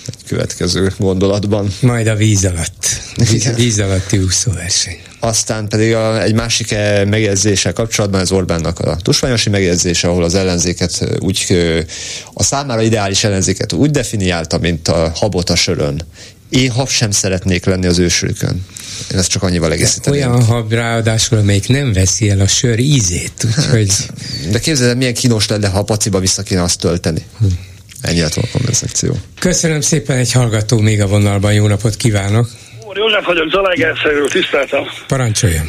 egy 0.07 0.27
következő 0.27 0.93
gondolatban. 0.97 1.73
Majd 1.81 2.07
a 2.07 2.15
víz 2.15 2.45
alatt. 2.45 2.87
Igen. 3.31 3.55
Víz 3.55 3.79
alatti 3.79 4.17
úszóverseny. 4.17 4.97
Aztán 5.25 5.67
pedig 5.67 5.93
a, 5.93 6.23
egy 6.23 6.33
másik 6.33 6.71
eh, 6.71 7.05
megjegyzéssel 7.05 7.73
kapcsolatban 7.73 8.21
az 8.21 8.31
Orbánnak 8.31 8.79
a 8.79 8.95
tusványosi 8.95 9.49
megjegyzése, 9.49 10.07
ahol 10.07 10.23
az 10.23 10.35
ellenzéket 10.35 10.97
eh, 10.99 11.09
úgy, 11.19 11.45
eh, 11.49 11.83
a 12.33 12.43
számára 12.43 12.81
ideális 12.81 13.23
ellenzéket 13.23 13.73
úgy 13.73 13.91
definiálta, 13.91 14.57
mint 14.57 14.87
a 14.87 15.11
habot 15.15 15.49
a 15.49 15.55
sörön. 15.55 16.01
Én 16.49 16.71
hab 16.71 16.89
sem 16.89 17.11
szeretnék 17.11 17.65
lenni 17.65 17.85
az 17.85 17.97
ősülkön. 17.97 18.65
Én 19.11 19.17
ezt 19.17 19.29
csak 19.29 19.43
annyival 19.43 19.71
egészíteném. 19.71 20.29
Olyan 20.29 20.43
hab 20.43 20.71
ráadásul, 20.71 21.37
amelyik 21.37 21.67
nem 21.67 21.93
veszi 21.93 22.29
el 22.29 22.39
a 22.39 22.47
sör 22.47 22.79
ízét. 22.79 23.47
Úgyhogy... 23.57 23.91
De 24.51 24.59
képzeld, 24.59 24.97
milyen 24.97 25.13
kínos 25.13 25.47
lenne, 25.47 25.67
ha 25.67 25.79
a 25.79 25.83
paciba 25.83 26.19
vissza 26.19 26.43
kéne 26.43 26.61
azt 26.61 26.79
tölteni. 26.79 27.21
Hm. 27.39 27.45
Ennyi 28.01 28.19
lett 28.19 28.35
a 28.35 28.73
szekció. 28.73 29.17
Köszönöm 29.39 29.81
szépen, 29.81 30.17
egy 30.17 30.31
hallgató 30.31 30.79
még 30.79 31.01
a 31.01 31.07
vonalban. 31.07 31.53
Jó 31.53 31.67
napot 31.67 31.95
kívánok! 31.95 32.49
Úr 32.87 32.97
József 32.97 33.25
vagyok, 33.25 33.49
Zalaegerszerről, 33.49 34.27
tiszteltem. 34.27 34.83
Parancsoljon. 35.07 35.65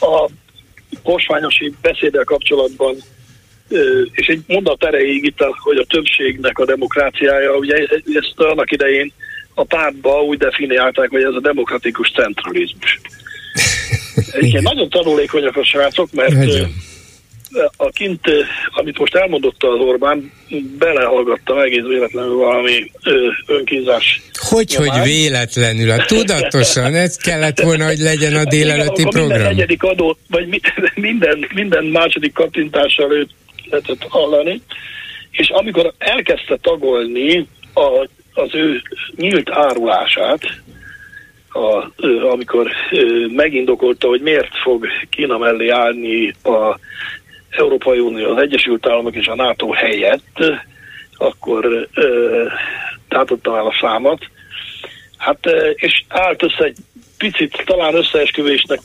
A 0.00 0.30
posványosi 1.02 1.74
beszéddel 1.82 2.24
kapcsolatban 2.24 2.96
és 4.12 4.26
egy 4.26 4.40
mondat 4.46 4.84
erejéig 4.84 5.24
itt, 5.24 5.38
hogy 5.38 5.76
a 5.76 5.84
többségnek 5.84 6.58
a 6.58 6.64
demokráciája, 6.64 7.56
ugye 7.56 7.74
ezt 8.04 8.34
annak 8.36 8.70
idején 8.70 9.12
a 9.54 9.64
pártba 9.64 10.22
úgy 10.22 10.38
definiálták, 10.38 11.10
hogy 11.10 11.22
ez 11.22 11.34
a 11.34 11.40
demokratikus 11.40 12.10
centralizmus. 12.10 13.00
Egyébként 14.32 14.62
nagyon 14.62 14.88
tanulékonyak 14.88 15.56
a 15.56 15.64
srácok, 15.64 16.12
mert 16.12 16.32
Nagyon 16.32 16.74
a 17.76 17.88
kint, 17.90 18.20
amit 18.70 18.98
most 18.98 19.14
elmondotta 19.14 19.68
az 19.68 19.80
Orbán, 19.80 20.32
belehallgattam 20.78 21.58
egész 21.58 21.82
véletlenül 21.82 22.36
valami 22.36 22.90
önkínzás. 23.46 24.20
Hogy, 24.32 24.74
nyomán. 24.78 24.98
hogy 24.98 25.08
véletlenül? 25.08 25.90
A 25.90 26.04
tudatosan, 26.04 26.94
ez 26.94 27.16
kellett 27.16 27.60
volna, 27.60 27.84
hogy 27.86 27.98
legyen 27.98 28.36
a 28.36 28.44
délelőtti 28.44 29.02
program. 29.02 29.26
Minden 29.26 29.42
negyedik 29.42 29.82
adó, 29.82 30.18
vagy 30.28 30.46
minden, 30.94 31.48
minden 31.54 31.84
második 31.84 32.32
kattintással 32.32 33.12
őt 33.12 33.30
lehetett 33.70 34.06
hallani, 34.08 34.62
és 35.30 35.48
amikor 35.48 35.92
elkezdte 35.98 36.56
tagolni 36.56 37.46
a, 37.74 38.08
az 38.34 38.54
ő 38.54 38.82
nyílt 39.16 39.50
árulását, 39.50 40.40
a, 41.52 41.90
amikor 42.32 42.70
megindokolta, 43.28 44.08
hogy 44.08 44.20
miért 44.20 44.56
fog 44.62 44.86
Kína 45.10 45.38
mellé 45.38 45.68
állni 45.68 46.34
a 46.42 46.78
Európai 47.56 47.98
Unió, 47.98 48.30
az 48.30 48.42
Egyesült 48.42 48.86
Államok 48.86 49.14
és 49.14 49.26
a 49.26 49.34
NATO 49.34 49.70
helyett, 49.70 50.44
akkor 51.16 51.88
ö, 51.94 52.46
tátottam 53.08 53.54
el 53.54 53.66
a 53.66 53.76
számat. 53.80 54.24
Hát, 55.16 55.46
és 55.74 56.04
állt 56.08 56.42
össze 56.42 56.64
egy 56.64 56.76
picit, 57.18 57.62
talán 57.64 57.94
összeesküvésnek, 57.94 58.78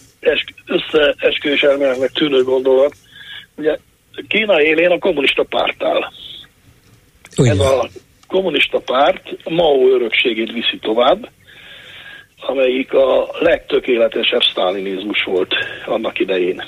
összeesküvés 0.66 1.62
elméletnek 1.62 2.12
tűnő 2.12 2.44
gondolat. 2.44 2.94
Ugye 3.56 3.78
Kína 4.28 4.62
élén 4.62 4.92
a 4.92 4.98
kommunista 4.98 5.44
párt 5.44 5.84
áll. 5.84 6.12
Ez 7.36 7.60
a 7.60 7.90
kommunista 8.28 8.80
párt 8.80 9.50
Mao 9.50 9.88
örökségét 9.88 10.52
viszi 10.52 10.78
tovább, 10.82 11.30
amelyik 12.38 12.94
a 12.94 13.30
legtökéletesebb 13.40 14.44
sztálinizmus 14.44 15.24
volt 15.24 15.54
annak 15.86 16.20
idején 16.20 16.64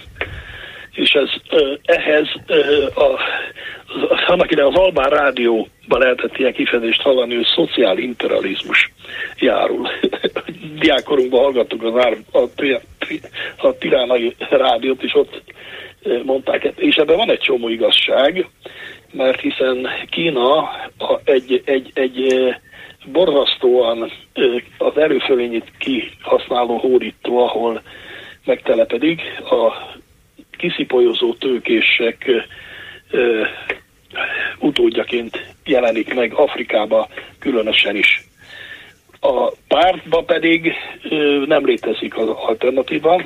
és 0.99 1.11
ez 1.11 1.29
ehhez 1.83 2.27
a, 2.95 3.19
annak 4.27 4.51
ide 4.51 4.65
az 4.65 4.75
Albán 4.75 5.09
Rádióban 5.09 5.99
lehetett 5.99 6.37
ilyen 6.37 6.53
kifejezést 6.53 7.01
hallani, 7.01 7.35
hogy 7.35 7.45
szociál-imperializmus 7.55 8.91
járul. 9.39 9.89
Diákorunkban 10.79 11.43
hallgattuk 11.43 11.83
az 11.83 12.05
ár, 12.05 12.17
a, 12.31 12.45
a 13.67 13.77
tiránai 13.77 14.35
rádiót, 14.49 15.03
és 15.03 15.15
ott 15.15 15.41
mondták, 16.23 16.73
és 16.75 16.95
ebben 16.95 17.17
van 17.17 17.31
egy 17.31 17.39
csomó 17.39 17.69
igazság, 17.69 18.47
mert 19.11 19.39
hiszen 19.39 19.87
Kína 20.09 20.57
a, 20.97 21.19
egy, 21.23 21.61
egy, 21.65 21.91
egy 21.93 22.33
borzasztóan 23.11 24.11
az 24.77 24.97
erőfölényét 24.97 25.71
kihasználó 25.77 26.77
hódító, 26.77 27.37
ahol 27.37 27.81
megtelepedik, 28.45 29.21
a 29.49 29.73
kiszipolyozó 30.59 31.33
tőkések 31.33 32.45
ö, 33.09 33.43
utódjaként 34.59 35.55
jelenik 35.65 36.13
meg 36.13 36.33
Afrikába 36.33 37.07
különösen 37.39 37.95
is. 37.95 38.23
A 39.19 39.51
pártba 39.67 40.23
pedig 40.23 40.73
ö, 41.09 41.43
nem 41.45 41.65
létezik 41.65 42.17
az 42.17 42.27
alternatíva, 42.27 43.23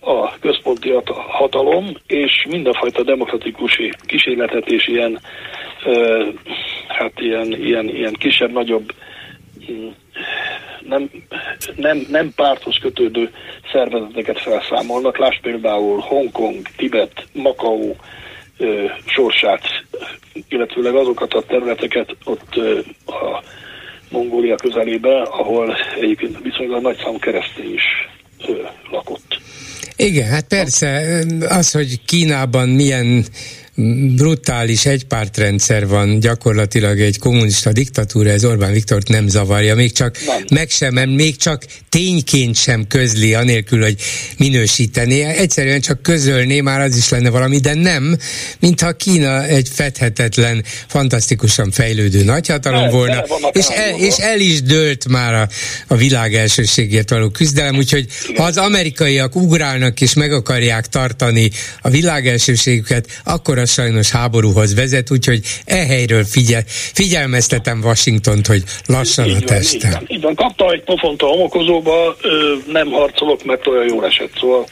a 0.00 0.38
központi 0.38 0.92
hatalom, 1.14 1.86
és 2.06 2.46
mindenfajta 2.48 3.02
demokratikus 3.02 3.80
kísérletet 4.06 4.66
és 4.66 4.86
ilyen, 4.86 5.20
ö, 5.84 6.28
hát 6.88 7.20
ilyen, 7.20 7.52
ilyen, 7.52 7.88
ilyen 7.88 8.12
kisebb-nagyobb 8.12 8.92
nem, 10.88 11.10
nem, 11.76 12.06
nem 12.10 12.32
párthoz 12.36 12.78
kötődő 12.80 13.30
szervezeteket 13.72 14.40
felszámolnak. 14.40 15.18
Láss 15.18 15.38
például 15.42 16.00
Hongkong, 16.00 16.66
Tibet, 16.76 17.26
Macau 17.32 17.94
ö, 18.58 18.84
sorsát, 19.06 19.62
illetőleg 20.48 20.94
azokat 20.94 21.34
a 21.34 21.42
területeket 21.42 22.16
ott 22.24 22.56
ö, 22.56 22.78
a 23.06 23.42
Mongólia 24.10 24.56
közelébe, 24.56 25.22
ahol 25.22 25.76
egyébként 26.00 26.38
viszonylag 26.42 26.82
nagy 26.82 26.96
számú 27.02 27.18
keresztény 27.18 27.72
is 27.72 27.82
ö, 28.48 28.52
lakott. 28.90 29.40
Igen, 29.96 30.28
hát 30.28 30.48
persze, 30.48 31.22
az, 31.48 31.72
hogy 31.72 32.04
Kínában 32.04 32.68
milyen 32.68 33.24
brutális 34.16 34.86
egypártrendszer 34.86 35.86
van, 35.86 36.20
gyakorlatilag 36.20 37.00
egy 37.00 37.18
kommunista 37.18 37.72
diktatúra, 37.72 38.30
ez 38.30 38.44
Orbán 38.44 38.72
Viktort 38.72 39.08
nem 39.08 39.28
zavarja, 39.28 39.74
még 39.74 39.92
csak 39.92 40.18
nem. 40.26 40.44
meg 40.50 40.70
sem, 40.70 40.94
még 40.94 41.36
csak 41.36 41.64
tényként 41.88 42.56
sem 42.56 42.86
közli, 42.86 43.34
anélkül, 43.34 43.82
hogy 43.82 43.96
minősítené. 44.38 45.22
Egyszerűen 45.22 45.80
csak 45.80 46.02
közölné, 46.02 46.60
már 46.60 46.80
az 46.80 46.96
is 46.96 47.08
lenne 47.08 47.28
valami, 47.30 47.58
de 47.58 47.74
nem, 47.74 48.16
mintha 48.58 48.92
Kína 48.92 49.44
egy 49.44 49.68
fedhetetlen, 49.72 50.64
fantasztikusan 50.86 51.70
fejlődő 51.70 52.24
nagyhatalom 52.24 52.80
nem, 52.80 52.90
volna, 52.90 53.24
és 53.52 53.66
el, 53.66 53.98
és 53.98 54.16
el 54.16 54.40
is 54.40 54.62
dőlt 54.62 55.08
már 55.08 55.34
a, 55.34 55.48
a 55.86 55.96
világ 55.96 56.34
elsőségért 56.34 57.10
való 57.10 57.28
küzdelem, 57.28 57.76
úgyhogy 57.76 58.06
ha 58.36 58.42
az 58.42 58.56
amerikaiak 58.56 59.36
ugrálnak 59.36 60.00
és 60.00 60.14
meg 60.14 60.32
akarják 60.32 60.86
tartani 60.86 61.50
a 61.80 61.90
világ 61.90 62.26
elsőségüket, 62.26 63.20
akkor 63.24 63.58
az 63.64 63.70
sajnos 63.70 64.10
háborúhoz 64.10 64.74
vezet, 64.74 65.10
úgyhogy 65.10 65.40
e 65.64 65.84
helyről 65.84 66.24
figyel, 66.24 66.62
figyelmeztetem 67.00 67.80
Washingtont, 67.82 68.46
hogy 68.46 68.62
lassan 68.86 69.26
így 69.26 69.42
a 69.42 69.44
testem. 69.44 70.02
Így 70.06 70.14
így 70.14 70.22
van. 70.22 70.34
Kapta 70.34 70.70
egy 70.72 70.82
pofont 70.82 71.22
a 71.22 71.26
homokozóba, 71.26 72.16
ö, 72.22 72.54
nem 72.72 72.88
harcolok, 72.90 73.44
mert 73.44 73.66
olyan 73.66 73.88
jól 73.88 74.06
esett, 74.06 74.32
szóval 74.40 74.66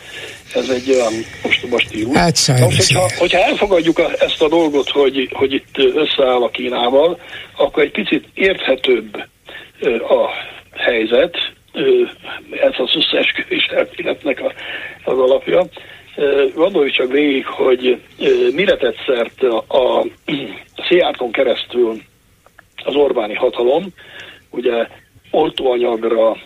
ez 0.54 0.68
egy 0.68 0.90
olyan 0.90 1.12
ostoba 1.42 1.78
stílus. 1.78 2.16
Hát 2.16 2.36
sajnos. 2.36 2.76
Most, 2.76 2.92
hogyha, 2.92 3.10
hogyha 3.18 3.38
elfogadjuk 3.38 3.98
a, 3.98 4.10
ezt 4.18 4.42
a 4.42 4.48
dolgot, 4.48 4.90
hogy, 4.90 5.28
hogy 5.32 5.52
itt 5.52 5.78
összeáll 5.94 6.42
a 6.42 6.50
Kínával, 6.50 7.18
akkor 7.56 7.82
egy 7.82 7.90
picit 7.90 8.24
érthetőbb 8.34 9.16
a 10.08 10.30
helyzet, 10.76 11.36
ez 12.50 12.74
az 12.76 12.90
összeesküvés 12.96 13.64
elméletnek 13.64 14.42
az 15.04 15.18
alapja. 15.18 15.66
Gondoljuk 16.54 16.92
csak 16.92 17.12
végig, 17.12 17.46
hogy 17.46 18.02
mire 18.54 18.76
tett 18.76 18.96
szert 19.06 19.42
a, 19.42 19.64
a 19.68 20.06
Szijjárton 20.88 21.32
keresztül 21.32 22.00
az 22.84 22.94
Orbáni 22.94 23.34
hatalom, 23.34 23.86
ugye 24.50 24.86
oltóanyagra, 25.30 26.36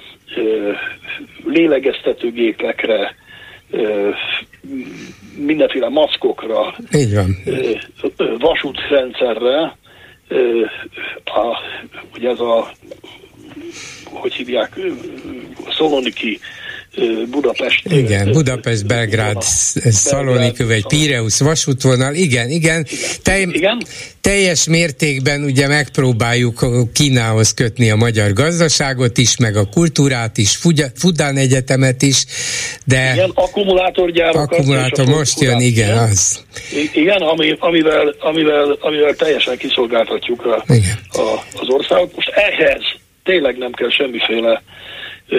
lélegeztetőgépekre, 1.45 3.15
mindenféle 5.37 5.89
maszkokra, 5.89 6.75
Így 6.93 7.15
van. 7.15 7.37
vasútrendszerre, 8.39 9.77
a, 11.25 11.57
ugye 12.15 12.29
ez 12.29 12.41
a, 12.41 12.71
hogy 14.05 14.35
hívják, 14.35 14.79
Szoloniki 15.71 16.39
Budapest. 17.31 17.83
Igen, 17.85 18.33
Budapest, 18.33 18.87
Belgrád, 18.87 19.43
Szalonik, 19.91 20.67
vagy 20.67 20.87
Pireus 20.87 21.39
vasútvonal, 21.39 22.15
igen, 22.15 22.49
igen. 22.49 22.87
Te, 23.23 23.41
igen. 23.41 23.83
Teljes 24.21 24.67
mértékben 24.67 25.43
ugye 25.43 25.69
megpróbáljuk 25.69 26.67
Kínához 26.93 27.55
kötni 27.55 27.91
a 27.91 27.97
magyar 27.97 28.33
gazdaságot 28.33 29.19
is, 29.19 29.37
meg 29.37 29.57
a 29.57 29.65
kultúrát 29.65 30.39
is, 30.39 30.59
Fudán 30.95 31.37
Egyetemet 31.37 32.03
is, 32.03 32.25
de... 32.85 33.13
Igen, 33.13 33.31
akkumulátorgyárokat. 33.35 34.53
Akkumulátor, 34.53 35.07
most 35.07 35.41
jön, 35.41 35.61
igen, 35.61 35.99
az. 35.99 36.45
Igen, 36.93 37.23
ami, 37.23 37.57
amivel, 37.59 38.15
amivel, 38.19 38.79
amivel 38.81 39.15
teljesen 39.15 39.57
kiszolgáltatjuk 39.57 40.47
a, 40.47 40.65
a, 41.19 41.45
az 41.61 41.69
országot. 41.69 42.15
Most 42.15 42.29
ehhez 42.29 42.83
tényleg 43.25 43.57
nem 43.59 43.73
kell 43.73 43.91
semmiféle 43.91 44.63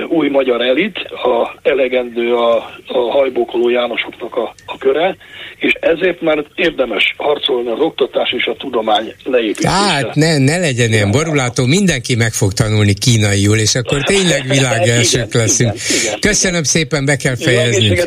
új 0.09 0.29
magyar 0.29 0.61
elit, 0.61 0.97
a 1.09 1.59
elegendő 1.61 2.35
a, 2.35 2.55
a 2.87 3.11
hajbókoló 3.11 3.69
Jánosoknak 3.69 4.35
a, 4.35 4.53
a 4.65 4.77
köre, 4.77 5.17
és 5.57 5.73
ezért 5.79 6.21
már 6.21 6.45
érdemes 6.55 7.13
harcolni 7.17 7.69
az 7.69 7.79
oktatás 7.79 8.31
és 8.31 8.45
a 8.45 8.55
tudomány 8.55 9.13
leépítésre. 9.23 9.69
Hát 9.69 10.15
ne, 10.15 10.37
ne 10.37 10.57
legyen 10.57 10.91
ilyen 10.91 11.11
borulátó, 11.11 11.65
mindenki 11.65 12.15
meg 12.15 12.33
fog 12.33 12.53
tanulni 12.53 12.93
kínaiul, 12.93 13.57
és 13.57 13.75
akkor 13.75 14.03
tényleg 14.03 14.47
világ 14.57 14.87
elsők 14.87 15.33
leszünk. 15.33 15.73
Igen, 15.73 16.01
igen, 16.03 16.19
Köszönöm 16.19 16.53
igen. 16.53 16.63
szépen, 16.63 17.05
be 17.05 17.15
kell 17.15 17.35
fejezni. 17.35 17.99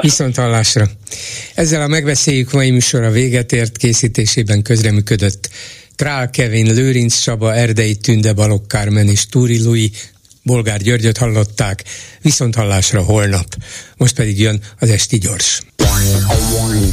Viszont 0.00 0.36
hallásra. 0.36 0.84
Ezzel 1.54 1.82
a 1.82 1.86
megbeszéljük 1.86 2.52
mai 2.52 2.70
műsor 2.70 3.02
a 3.02 3.10
véget 3.10 3.52
ért 3.52 3.76
készítésében 3.76 4.62
közreműködött 4.62 5.48
Král 5.96 6.30
Kevin, 6.30 6.74
Lőrinc 6.74 7.20
Csaba, 7.20 7.54
Erdei 7.54 7.96
Tünde, 7.96 8.32
Balogh 8.32 8.66
Kármen 8.66 9.08
és 9.08 9.26
Túri 9.26 9.62
Lui, 9.62 9.90
Bolgár 10.46 10.80
Györgyöt 10.80 11.18
hallották, 11.18 11.84
viszont 12.22 12.54
hallásra 12.54 13.02
holnap. 13.02 13.56
Most 13.96 14.14
pedig 14.14 14.40
jön 14.40 14.60
az 14.78 14.90
Esti 14.90 15.18
Gyors. 15.18 15.60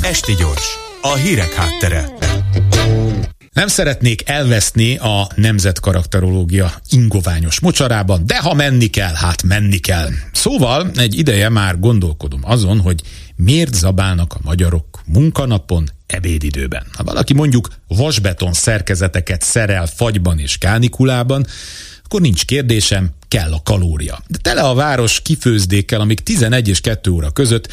Esti 0.02 0.36
Gyors, 0.36 0.66
a 1.02 1.16
hírek 1.16 1.54
háttere. 1.54 2.10
Nem 3.54 3.68
szeretnék 3.68 4.30
elveszni 4.30 4.98
a 4.98 5.30
nemzetkarakterológia 5.36 6.72
ingoványos 6.90 7.60
mocsarában, 7.60 8.26
de 8.26 8.40
ha 8.40 8.54
menni 8.54 8.88
kell, 8.88 9.14
hát 9.14 9.44
menni 9.44 9.78
kell. 9.78 10.10
Szóval 10.34 10.92
egy 10.96 11.18
ideje 11.18 11.50
már 11.50 11.80
gondolkodom 11.80 12.42
azon, 12.44 12.80
hogy 12.80 13.02
miért 13.36 13.74
zabálnak 13.74 14.34
a 14.34 14.40
magyarok 14.44 15.02
munkanapon 15.06 15.90
ebédidőben. 16.08 16.86
Ha 16.94 17.04
valaki 17.04 17.34
mondjuk 17.34 17.68
vasbeton 17.88 18.54
szerkezeteket 18.54 19.42
szerel 19.42 19.86
fagyban 19.86 20.40
és 20.40 20.58
kánikulában, 20.58 21.46
akkor 22.12 22.24
nincs 22.24 22.46
kérdésem, 22.46 23.10
kell 23.28 23.54
a 23.54 23.62
kalória. 23.64 24.24
De 24.28 24.38
tele 24.42 24.62
a 24.62 24.74
város 24.74 25.22
kifőzdékkel, 25.22 26.02
amik 26.02 26.20
11 26.20 26.68
és 26.68 26.82
2 26.82 27.12
óra 27.12 27.30
között 27.30 27.68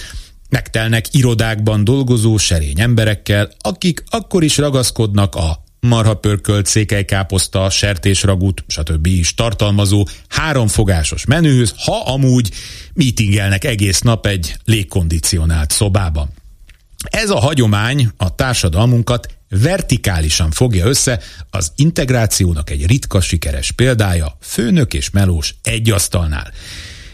megtelnek 0.48 1.15
irodákban 1.15 1.85
dolgozó 1.85 2.36
serény 2.36 2.81
emberekkel, 2.81 3.51
akik 3.59 4.05
akkor 4.10 4.43
is 4.43 4.56
ragaszkodnak 4.56 5.35
a 5.35 5.62
marhapörkölt, 5.81 6.66
székelykáposzta, 6.66 7.70
sertésragút, 7.70 8.65
stb. 8.66 9.06
is 9.06 9.35
tartalmazó 9.35 10.06
háromfogásos 10.28 11.24
menühöz, 11.24 11.74
ha 11.77 12.01
amúgy 12.12 12.51
meetingelnek 12.94 13.65
egész 13.65 14.01
nap 14.01 14.27
egy 14.27 14.56
légkondicionált 14.65 15.70
szobában. 15.70 16.28
Ez 17.05 17.31
a 17.31 17.39
hagyomány 17.39 18.10
a 18.16 18.35
társadalmunkat 18.35 19.38
vertikálisan 19.49 20.51
fogja 20.51 20.87
össze 20.87 21.20
az 21.51 21.73
integrációnak 21.77 22.70
egy 22.70 22.87
ritka 22.87 23.20
sikeres 23.20 23.70
példája, 23.70 24.37
főnök 24.41 24.95
és 24.95 25.11
melós 25.11 25.55
egy 25.62 25.91
asztalnál. 25.91 26.53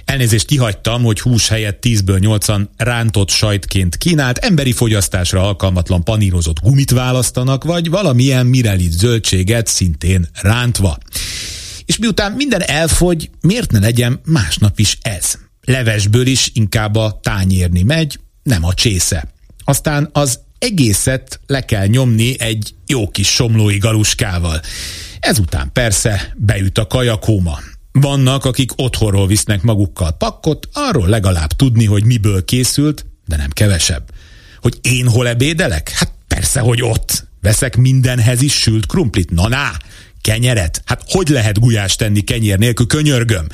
Elnézést 0.04 0.46
kihagytam, 0.46 1.02
hogy 1.02 1.20
hús 1.20 1.48
helyett 1.48 1.78
10-ből 1.86 2.18
8-an 2.20 2.66
rántott 2.76 3.30
sajtként 3.30 3.96
kínált, 3.96 4.38
emberi 4.38 4.72
fogyasztásra 4.72 5.42
alkalmatlan 5.42 6.04
panírozott 6.04 6.60
gumit 6.60 6.90
választanak, 6.90 7.64
vagy 7.64 7.90
valamilyen 7.90 8.46
mirelit 8.46 8.92
zöldséget 8.92 9.66
szintén 9.66 10.28
rántva. 10.32 10.98
És 11.84 11.98
miután 11.98 12.32
minden 12.32 12.62
elfogy, 12.62 13.30
miért 13.40 13.70
ne 13.70 13.78
legyen 13.78 14.20
másnap 14.24 14.78
is 14.78 14.98
ez? 15.02 15.38
Levesből 15.60 16.26
is 16.26 16.50
inkább 16.54 16.96
a 16.96 17.18
tányérni 17.22 17.82
megy, 17.82 18.18
nem 18.42 18.64
a 18.64 18.74
csésze. 18.74 19.32
Aztán 19.64 20.08
az 20.12 20.38
egészet 20.64 21.40
le 21.46 21.60
kell 21.64 21.86
nyomni 21.86 22.40
egy 22.40 22.74
jó 22.86 23.08
kis 23.08 23.28
somlói 23.28 23.78
galuskával. 23.78 24.60
Ezután 25.20 25.70
persze 25.72 26.32
beüt 26.36 26.78
a 26.78 26.86
kajakóma. 26.86 27.58
Vannak, 27.92 28.44
akik 28.44 28.70
otthonról 28.76 29.26
visznek 29.26 29.62
magukkal 29.62 30.12
pakkot, 30.12 30.68
arról 30.72 31.08
legalább 31.08 31.52
tudni, 31.52 31.84
hogy 31.84 32.04
miből 32.04 32.44
készült, 32.44 33.06
de 33.26 33.36
nem 33.36 33.50
kevesebb. 33.50 34.10
Hogy 34.60 34.78
én 34.82 35.08
hol 35.08 35.28
ebédelek? 35.28 35.90
Hát 35.90 36.12
persze, 36.28 36.60
hogy 36.60 36.82
ott. 36.82 37.26
Veszek 37.40 37.76
mindenhez 37.76 38.42
is 38.42 38.52
sült 38.52 38.86
krumplit. 38.86 39.30
Na, 39.30 39.48
na, 39.48 39.70
kenyeret? 40.20 40.82
Hát 40.84 41.02
hogy 41.06 41.28
lehet 41.28 41.60
gulyást 41.60 41.98
tenni 41.98 42.20
kenyér 42.20 42.58
nélkül, 42.58 42.86
könyörgöm? 42.86 43.46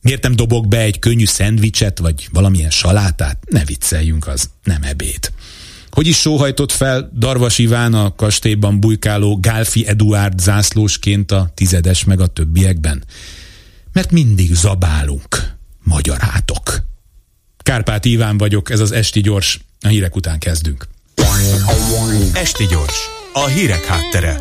Miért 0.00 0.22
nem 0.22 0.36
dobok 0.36 0.68
be 0.68 0.78
egy 0.78 0.98
könnyű 0.98 1.26
szendvicset, 1.26 1.98
vagy 1.98 2.28
valamilyen 2.32 2.70
salátát? 2.70 3.38
Ne 3.50 3.64
vicceljünk, 3.64 4.26
az 4.26 4.50
nem 4.62 4.82
ebéd. 4.82 5.30
Hogy 5.98 6.06
is 6.06 6.18
sóhajtott 6.18 6.72
fel 6.72 7.10
Darvas 7.18 7.58
Iván 7.58 7.94
a 7.94 8.14
kastélyban 8.14 8.80
bujkáló 8.80 9.38
Gálfi 9.40 9.86
Eduard 9.86 10.38
zászlósként 10.38 11.32
a 11.32 11.50
tizedes 11.54 12.04
meg 12.04 12.20
a 12.20 12.26
többiekben? 12.26 13.04
Mert 13.92 14.10
mindig 14.10 14.54
zabálunk, 14.54 15.54
magyarátok. 15.82 16.82
Kárpát 17.62 18.04
Iván 18.04 18.38
vagyok, 18.38 18.70
ez 18.70 18.80
az 18.80 18.92
Esti 18.92 19.20
Gyors. 19.20 19.60
A 19.80 19.88
hírek 19.88 20.16
után 20.16 20.38
kezdünk. 20.38 20.88
Esti 22.32 22.66
Gyors, 22.66 22.98
a 23.32 23.46
hírek 23.46 23.84
háttere. 23.84 24.40